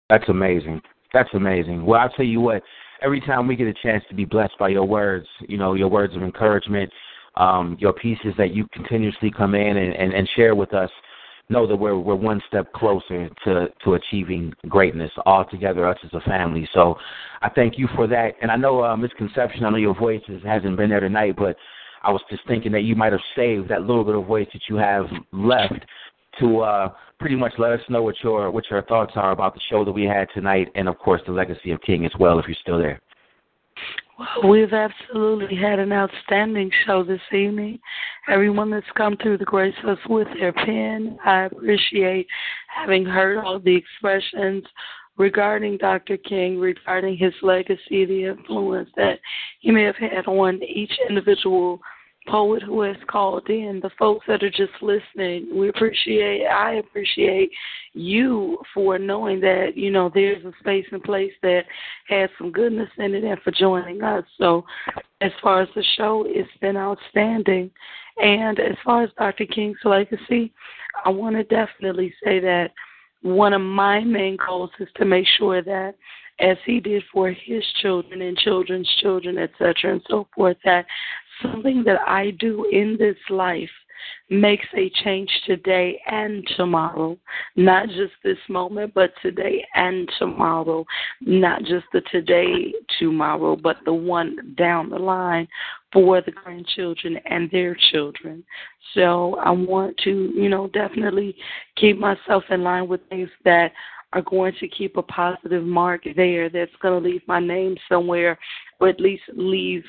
That's 0.09 0.27
amazing. 0.29 0.81
That's 1.13 1.29
amazing. 1.33 1.85
Well, 1.85 1.99
I'll 1.99 2.09
tell 2.09 2.25
you 2.25 2.41
what, 2.41 2.63
every 3.01 3.21
time 3.21 3.47
we 3.47 3.55
get 3.55 3.67
a 3.67 3.73
chance 3.73 4.03
to 4.09 4.15
be 4.15 4.25
blessed 4.25 4.53
by 4.59 4.69
your 4.69 4.85
words, 4.85 5.27
you 5.47 5.57
know, 5.57 5.73
your 5.73 5.87
words 5.87 6.15
of 6.15 6.21
encouragement, 6.21 6.91
um, 7.35 7.77
your 7.79 7.93
pieces 7.93 8.33
that 8.37 8.53
you 8.53 8.67
continuously 8.73 9.31
come 9.31 9.55
in 9.55 9.77
and, 9.77 9.93
and, 9.93 10.13
and 10.13 10.29
share 10.35 10.53
with 10.55 10.73
us, 10.73 10.89
know 11.49 11.67
that 11.67 11.75
we're 11.75 11.97
we're 11.97 12.15
one 12.15 12.41
step 12.47 12.71
closer 12.73 13.29
to 13.43 13.67
to 13.83 13.93
achieving 13.95 14.53
greatness 14.69 15.11
all 15.25 15.45
together, 15.45 15.87
us 15.87 15.97
as 16.03 16.13
a 16.13 16.21
family. 16.21 16.67
So 16.73 16.95
I 17.41 17.49
thank 17.49 17.77
you 17.77 17.87
for 17.95 18.07
that. 18.07 18.35
And 18.41 18.49
I 18.49 18.55
know 18.55 18.81
uh, 18.81 18.95
Mzconception. 18.95 19.63
I 19.63 19.69
know 19.69 19.77
your 19.77 19.97
voice 19.97 20.21
hasn't 20.45 20.77
been 20.77 20.89
there 20.89 20.99
tonight, 21.01 21.35
but 21.37 21.57
I 22.03 22.11
was 22.11 22.21
just 22.29 22.45
thinking 22.47 22.71
that 22.71 22.81
you 22.81 22.95
might 22.95 23.11
have 23.11 23.21
saved 23.35 23.69
that 23.69 23.81
little 23.81 24.03
bit 24.03 24.15
of 24.15 24.25
voice 24.25 24.47
that 24.53 24.61
you 24.69 24.75
have 24.77 25.05
left 25.31 25.85
to 26.39 26.59
uh, 26.61 26.89
pretty 27.19 27.35
much 27.35 27.53
let 27.57 27.71
us 27.71 27.81
know 27.89 28.01
what 28.01 28.15
your 28.23 28.49
what 28.51 28.63
your 28.69 28.81
thoughts 28.83 29.13
are 29.15 29.31
about 29.31 29.53
the 29.53 29.61
show 29.69 29.85
that 29.85 29.91
we 29.91 30.03
had 30.03 30.27
tonight, 30.33 30.69
and 30.75 30.87
of 30.87 30.97
course 30.97 31.21
the 31.25 31.31
legacy 31.31 31.71
of 31.71 31.81
King 31.81 32.05
as 32.05 32.11
well, 32.19 32.39
if 32.39 32.47
you're 32.47 32.55
still 32.61 32.79
there. 32.79 32.99
Well, 34.17 34.51
we've 34.51 34.73
absolutely 34.73 35.55
had 35.55 35.79
an 35.79 35.91
outstanding 35.91 36.69
show 36.85 37.03
this 37.03 37.21
evening. 37.31 37.79
Everyone 38.27 38.69
that's 38.69 38.85
come 38.95 39.17
through 39.17 39.39
the 39.39 39.45
grace 39.45 39.73
us 39.87 39.97
with 40.09 40.27
their 40.39 40.53
pen, 40.53 41.17
I 41.25 41.45
appreciate 41.45 42.27
having 42.67 43.05
heard 43.05 43.43
all 43.43 43.59
the 43.59 43.75
expressions 43.75 44.63
regarding 45.21 45.77
Dr. 45.77 46.17
King, 46.17 46.59
regarding 46.59 47.15
his 47.15 47.33
legacy, 47.43 48.05
the 48.05 48.25
influence 48.25 48.89
that 48.97 49.19
he 49.59 49.69
may 49.69 49.83
have 49.83 49.95
had 49.95 50.25
on 50.25 50.59
each 50.63 50.91
individual 51.07 51.79
poet 52.27 52.63
who 52.63 52.81
has 52.81 52.95
called 53.07 53.47
in, 53.47 53.79
the 53.83 53.91
folks 53.99 54.25
that 54.27 54.41
are 54.41 54.49
just 54.49 54.73
listening. 54.81 55.47
We 55.55 55.69
appreciate, 55.69 56.47
I 56.47 56.73
appreciate 56.73 57.51
you 57.93 58.57
for 58.73 58.97
knowing 58.97 59.39
that, 59.41 59.73
you 59.75 59.91
know, 59.91 60.09
there's 60.11 60.43
a 60.43 60.53
space 60.59 60.85
and 60.91 61.03
place 61.03 61.33
that 61.43 61.65
has 62.07 62.29
some 62.39 62.51
goodness 62.51 62.89
in 62.97 63.13
it 63.13 63.23
and 63.23 63.39
for 63.43 63.51
joining 63.51 64.01
us. 64.01 64.23
So, 64.39 64.65
as 65.21 65.31
far 65.43 65.61
as 65.61 65.69
the 65.75 65.83
show, 65.97 66.25
it's 66.27 66.49
been 66.61 66.77
outstanding. 66.77 67.69
And 68.17 68.59
as 68.59 68.75
far 68.83 69.03
as 69.03 69.11
Dr. 69.19 69.45
King's 69.45 69.77
legacy, 69.83 70.51
I 71.05 71.09
want 71.09 71.35
to 71.35 71.43
definitely 71.43 72.11
say 72.23 72.39
that 72.39 72.71
one 73.21 73.53
of 73.53 73.61
my 73.61 74.01
main 74.01 74.37
goals 74.37 74.71
is 74.79 74.87
to 74.95 75.05
make 75.05 75.27
sure 75.37 75.61
that 75.61 75.95
as 76.39 76.57
he 76.65 76.79
did 76.79 77.03
for 77.13 77.31
his 77.31 77.63
children 77.81 78.21
and 78.21 78.37
children's 78.37 78.89
children, 79.01 79.37
etc., 79.37 79.93
and 79.93 80.01
so 80.09 80.27
forth, 80.35 80.57
that 80.65 80.85
something 81.41 81.83
that 81.85 82.01
I 82.07 82.31
do 82.31 82.67
in 82.71 82.97
this 82.97 83.17
life 83.29 83.69
makes 84.29 84.65
a 84.75 84.89
change 85.03 85.29
today 85.45 86.01
and 86.09 86.47
tomorrow. 86.57 87.17
Not 87.55 87.87
just 87.89 88.13
this 88.23 88.37
moment, 88.49 88.93
but 88.95 89.11
today 89.21 89.63
and 89.75 90.09
tomorrow. 90.17 90.85
Not 91.21 91.61
just 91.61 91.85
the 91.93 92.01
today, 92.11 92.73
tomorrow, 92.99 93.55
but 93.55 93.77
the 93.85 93.93
one 93.93 94.55
down 94.57 94.89
the 94.89 94.97
line 94.97 95.47
for 95.93 96.21
the 96.21 96.31
grandchildren 96.31 97.17
and 97.25 97.49
their 97.51 97.77
children. 97.91 98.43
So 98.93 99.35
I 99.43 99.51
want 99.51 99.97
to, 100.03 100.31
you 100.35 100.49
know, 100.49 100.67
definitely 100.67 101.35
keep 101.75 101.97
myself 101.97 102.43
in 102.49 102.63
line 102.63 102.87
with 102.87 103.01
things 103.09 103.29
that 103.45 103.71
are 104.13 104.21
going 104.21 104.53
to 104.59 104.67
keep 104.67 104.97
a 104.97 105.03
positive 105.03 105.63
mark 105.63 106.01
there 106.15 106.49
that's 106.49 106.71
going 106.81 107.01
to 107.01 107.09
leave 107.09 107.21
my 107.27 107.39
name 107.39 107.77
somewhere 107.87 108.37
or 108.79 108.89
at 108.89 108.99
least 108.99 109.23
leave 109.35 109.83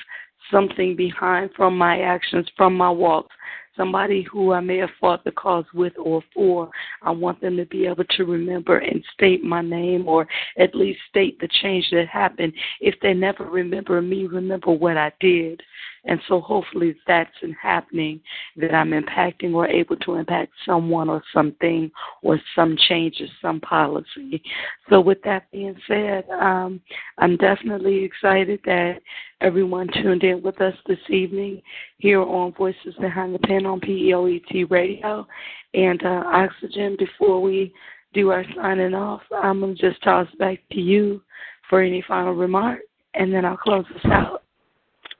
something 0.51 0.95
behind 0.95 1.49
from 1.55 1.77
my 1.77 2.01
actions, 2.01 2.47
from 2.55 2.75
my 2.75 2.89
walks. 2.89 3.35
Somebody 3.75 4.21
who 4.31 4.53
I 4.53 4.59
may 4.59 4.77
have 4.77 4.91
fought 5.01 5.23
the 5.23 5.31
cause 5.31 5.65
with 5.73 5.93
or 5.97 6.21
for, 6.31 6.69
I 7.01 7.09
want 7.09 7.41
them 7.41 7.57
to 7.57 7.65
be 7.65 7.87
able 7.87 8.03
to 8.03 8.23
remember 8.23 8.77
and 8.77 9.03
state 9.13 9.43
my 9.43 9.61
name 9.61 10.07
or 10.07 10.27
at 10.59 10.75
least 10.75 10.99
state 11.09 11.39
the 11.39 11.49
change 11.61 11.87
that 11.91 12.07
happened. 12.07 12.53
If 12.81 12.95
they 13.01 13.15
never 13.15 13.45
remember 13.45 13.99
me, 13.99 14.27
remember 14.27 14.71
what 14.71 14.95
I 14.95 15.11
did. 15.19 15.61
And 16.05 16.19
so 16.27 16.41
hopefully 16.41 16.95
that's 17.07 17.31
happening 17.61 18.19
that 18.57 18.73
I'm 18.73 18.91
impacting 18.91 19.53
or 19.53 19.67
able 19.67 19.95
to 19.97 20.15
impact 20.15 20.51
someone 20.65 21.09
or 21.09 21.23
something 21.33 21.89
or 22.21 22.39
some 22.55 22.75
changes, 22.89 23.29
some 23.41 23.61
policy. 23.61 24.43
So 24.89 24.99
with 24.99 25.21
that 25.23 25.49
being 25.51 25.75
said, 25.87 26.25
um, 26.29 26.81
I'm 27.17 27.37
definitely 27.37 28.03
excited 28.03 28.59
that 28.65 28.99
everyone 29.39 29.87
tuned 30.01 30.23
in 30.23 30.41
with 30.41 30.59
us 30.59 30.75
this 30.87 30.99
evening 31.09 31.61
here 31.99 32.21
on 32.21 32.53
Voices 32.53 32.95
Behind 32.99 33.33
the 33.33 33.39
Pen 33.39 33.65
on 33.65 33.79
P.O.E.T 33.79 34.65
Radio 34.65 35.25
and 35.73 36.03
uh, 36.03 36.23
Oxigen. 36.25 36.97
Before 36.97 37.41
we 37.41 37.73
do 38.13 38.29
our 38.29 38.45
signing 38.55 38.93
off, 38.93 39.21
I'm 39.33 39.61
going 39.61 39.75
to 39.75 39.89
just 39.89 40.03
toss 40.03 40.27
back 40.37 40.59
to 40.73 40.81
you 40.81 41.21
for 41.69 41.81
any 41.81 42.03
final 42.07 42.33
remark, 42.33 42.79
and 43.13 43.33
then 43.33 43.45
I'll 43.45 43.57
close 43.57 43.85
us 43.95 44.05
out. 44.05 44.42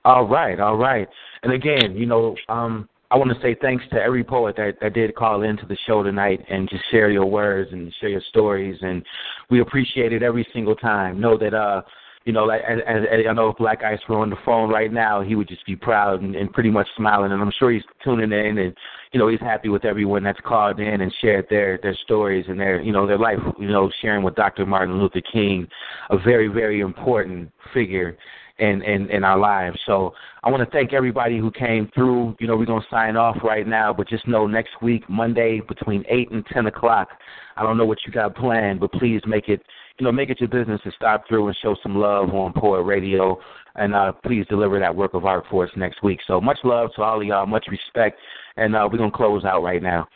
All 0.04 0.26
right, 0.26 0.60
all 0.60 0.76
right. 0.76 1.08
And 1.42 1.52
again, 1.52 1.96
you 1.96 2.04
know, 2.06 2.36
um, 2.48 2.88
I 3.10 3.16
want 3.16 3.30
to 3.30 3.40
say 3.40 3.56
thanks 3.60 3.84
to 3.92 3.96
every 3.96 4.24
poet 4.24 4.56
that, 4.56 4.74
that 4.80 4.92
did 4.92 5.14
call 5.14 5.42
into 5.42 5.66
the 5.66 5.76
show 5.86 6.02
tonight 6.02 6.44
and 6.50 6.68
just 6.68 6.82
share 6.90 7.10
your 7.10 7.26
words 7.26 7.70
and 7.72 7.94
share 8.00 8.10
your 8.10 8.22
stories, 8.28 8.76
and 8.82 9.04
we 9.50 9.60
appreciate 9.60 10.12
it 10.12 10.22
every 10.22 10.46
single 10.52 10.74
time. 10.74 11.20
Know 11.20 11.38
that, 11.38 11.54
uh, 11.54 11.82
you 12.24 12.32
know, 12.32 12.44
like 12.44 12.62
as, 12.62 12.78
as, 12.86 13.02
I 13.28 13.32
know 13.34 13.50
if 13.50 13.56
Blaq 13.56 13.84
Ice 13.84 13.98
were 14.08 14.18
on 14.18 14.30
the 14.30 14.36
phone 14.44 14.70
right 14.70 14.92
now, 14.92 15.20
he 15.20 15.34
would 15.34 15.48
just 15.48 15.64
be 15.66 15.76
proud 15.76 16.22
and, 16.22 16.34
and 16.34 16.52
pretty 16.52 16.70
much 16.70 16.86
smiling, 16.96 17.32
and 17.32 17.42
I'm 17.42 17.52
sure 17.58 17.70
he's 17.70 17.82
tuning 18.02 18.32
in 18.32 18.58
and 18.58 18.74
you 19.12 19.20
know 19.20 19.28
he's 19.28 19.40
happy 19.40 19.68
with 19.68 19.84
everyone 19.84 20.24
that's 20.24 20.40
called 20.40 20.80
in 20.80 21.00
and 21.02 21.14
shared 21.20 21.46
their 21.50 21.78
their 21.82 21.96
stories 22.04 22.46
and 22.48 22.58
their 22.58 22.80
you 22.80 22.92
know 22.92 23.06
their 23.06 23.18
life, 23.18 23.38
you 23.58 23.68
know, 23.68 23.90
sharing 24.00 24.22
with 24.22 24.34
Dr. 24.36 24.64
Martin 24.64 24.98
Luther 24.98 25.22
King, 25.32 25.68
a 26.10 26.18
very 26.18 26.48
very 26.48 26.80
important 26.80 27.50
figure 27.74 28.16
in, 28.58 28.82
in, 28.82 29.10
in 29.10 29.24
our 29.24 29.38
lives. 29.38 29.78
So 29.86 30.14
I 30.42 30.50
want 30.50 30.62
to 30.62 30.70
thank 30.70 30.92
everybody 30.92 31.38
who 31.38 31.50
came 31.50 31.90
through. 31.94 32.36
You 32.38 32.46
know, 32.46 32.56
we're 32.56 32.66
to 32.66 32.80
sign 32.88 33.16
off 33.16 33.36
right 33.42 33.66
now, 33.66 33.92
but 33.92 34.08
just 34.08 34.28
know 34.28 34.46
next 34.46 34.80
week, 34.80 35.08
Monday, 35.08 35.60
between 35.66 36.04
8 36.08 36.30
and 36.30 36.46
10 36.46 36.66
o'clock, 36.66 37.08
I 37.56 37.62
don't 37.62 37.76
know 37.76 37.84
what 37.84 37.98
you 38.06 38.12
got 38.12 38.34
planned, 38.36 38.80
but 38.80 38.92
please 38.92 39.20
make 39.26 39.48
it, 39.48 39.60
you 39.98 40.04
know, 40.04 40.12
make 40.12 40.30
it 40.30 40.40
your 40.40 40.48
business 40.48 40.80
to 40.84 40.90
stop 40.92 41.24
through 41.28 41.46
and 41.46 41.56
show 41.62 41.76
some 41.82 41.96
love 41.96 42.30
on 42.30 42.52
Poet 42.52 42.82
Radio. 42.82 43.38
And 43.76 43.94
uh, 43.94 44.12
please 44.12 44.46
deliver 44.48 44.78
that 44.78 44.94
work 44.94 45.14
of 45.14 45.24
art 45.24 45.44
for 45.50 45.64
us 45.64 45.70
next 45.76 46.02
week. 46.02 46.20
So 46.26 46.40
much 46.40 46.58
love 46.64 46.90
to 46.96 47.02
all 47.02 47.20
of 47.20 47.26
y'all, 47.26 47.46
much 47.46 47.66
respect. 47.68 48.18
And 48.56 48.74
uh, 48.74 48.88
we're 48.90 48.98
going 48.98 49.10
to 49.10 49.16
close 49.16 49.44
out 49.44 49.62
right 49.62 49.82
now. 49.82 50.06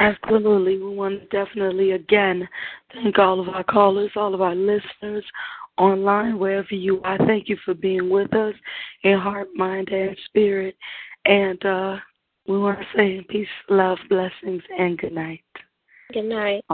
Absolutely. 0.00 0.78
We 0.78 0.94
want 0.94 1.20
to 1.20 1.26
definitely, 1.26 1.92
again, 1.92 2.48
thank 2.94 3.18
all 3.18 3.40
of 3.40 3.48
our 3.48 3.64
callers, 3.64 4.10
all 4.16 4.34
of 4.34 4.40
our 4.40 4.54
listeners, 4.54 5.24
online, 5.76 6.38
wherever 6.38 6.74
you 6.74 7.00
are. 7.02 7.18
Thank 7.18 7.48
you 7.48 7.56
for 7.64 7.74
being 7.74 8.10
with 8.10 8.34
us 8.34 8.54
in 9.02 9.18
heart, 9.18 9.48
mind, 9.54 9.88
and 9.88 10.16
spirit. 10.26 10.76
And 11.24 11.64
uh, 11.64 11.96
we 12.46 12.58
want 12.58 12.78
to 12.78 12.86
say 12.96 13.24
peace, 13.28 13.46
love, 13.68 13.98
blessings, 14.08 14.62
and 14.78 14.98
good 14.98 15.12
night. 15.12 15.42
Good 16.12 16.24
night. 16.24 16.64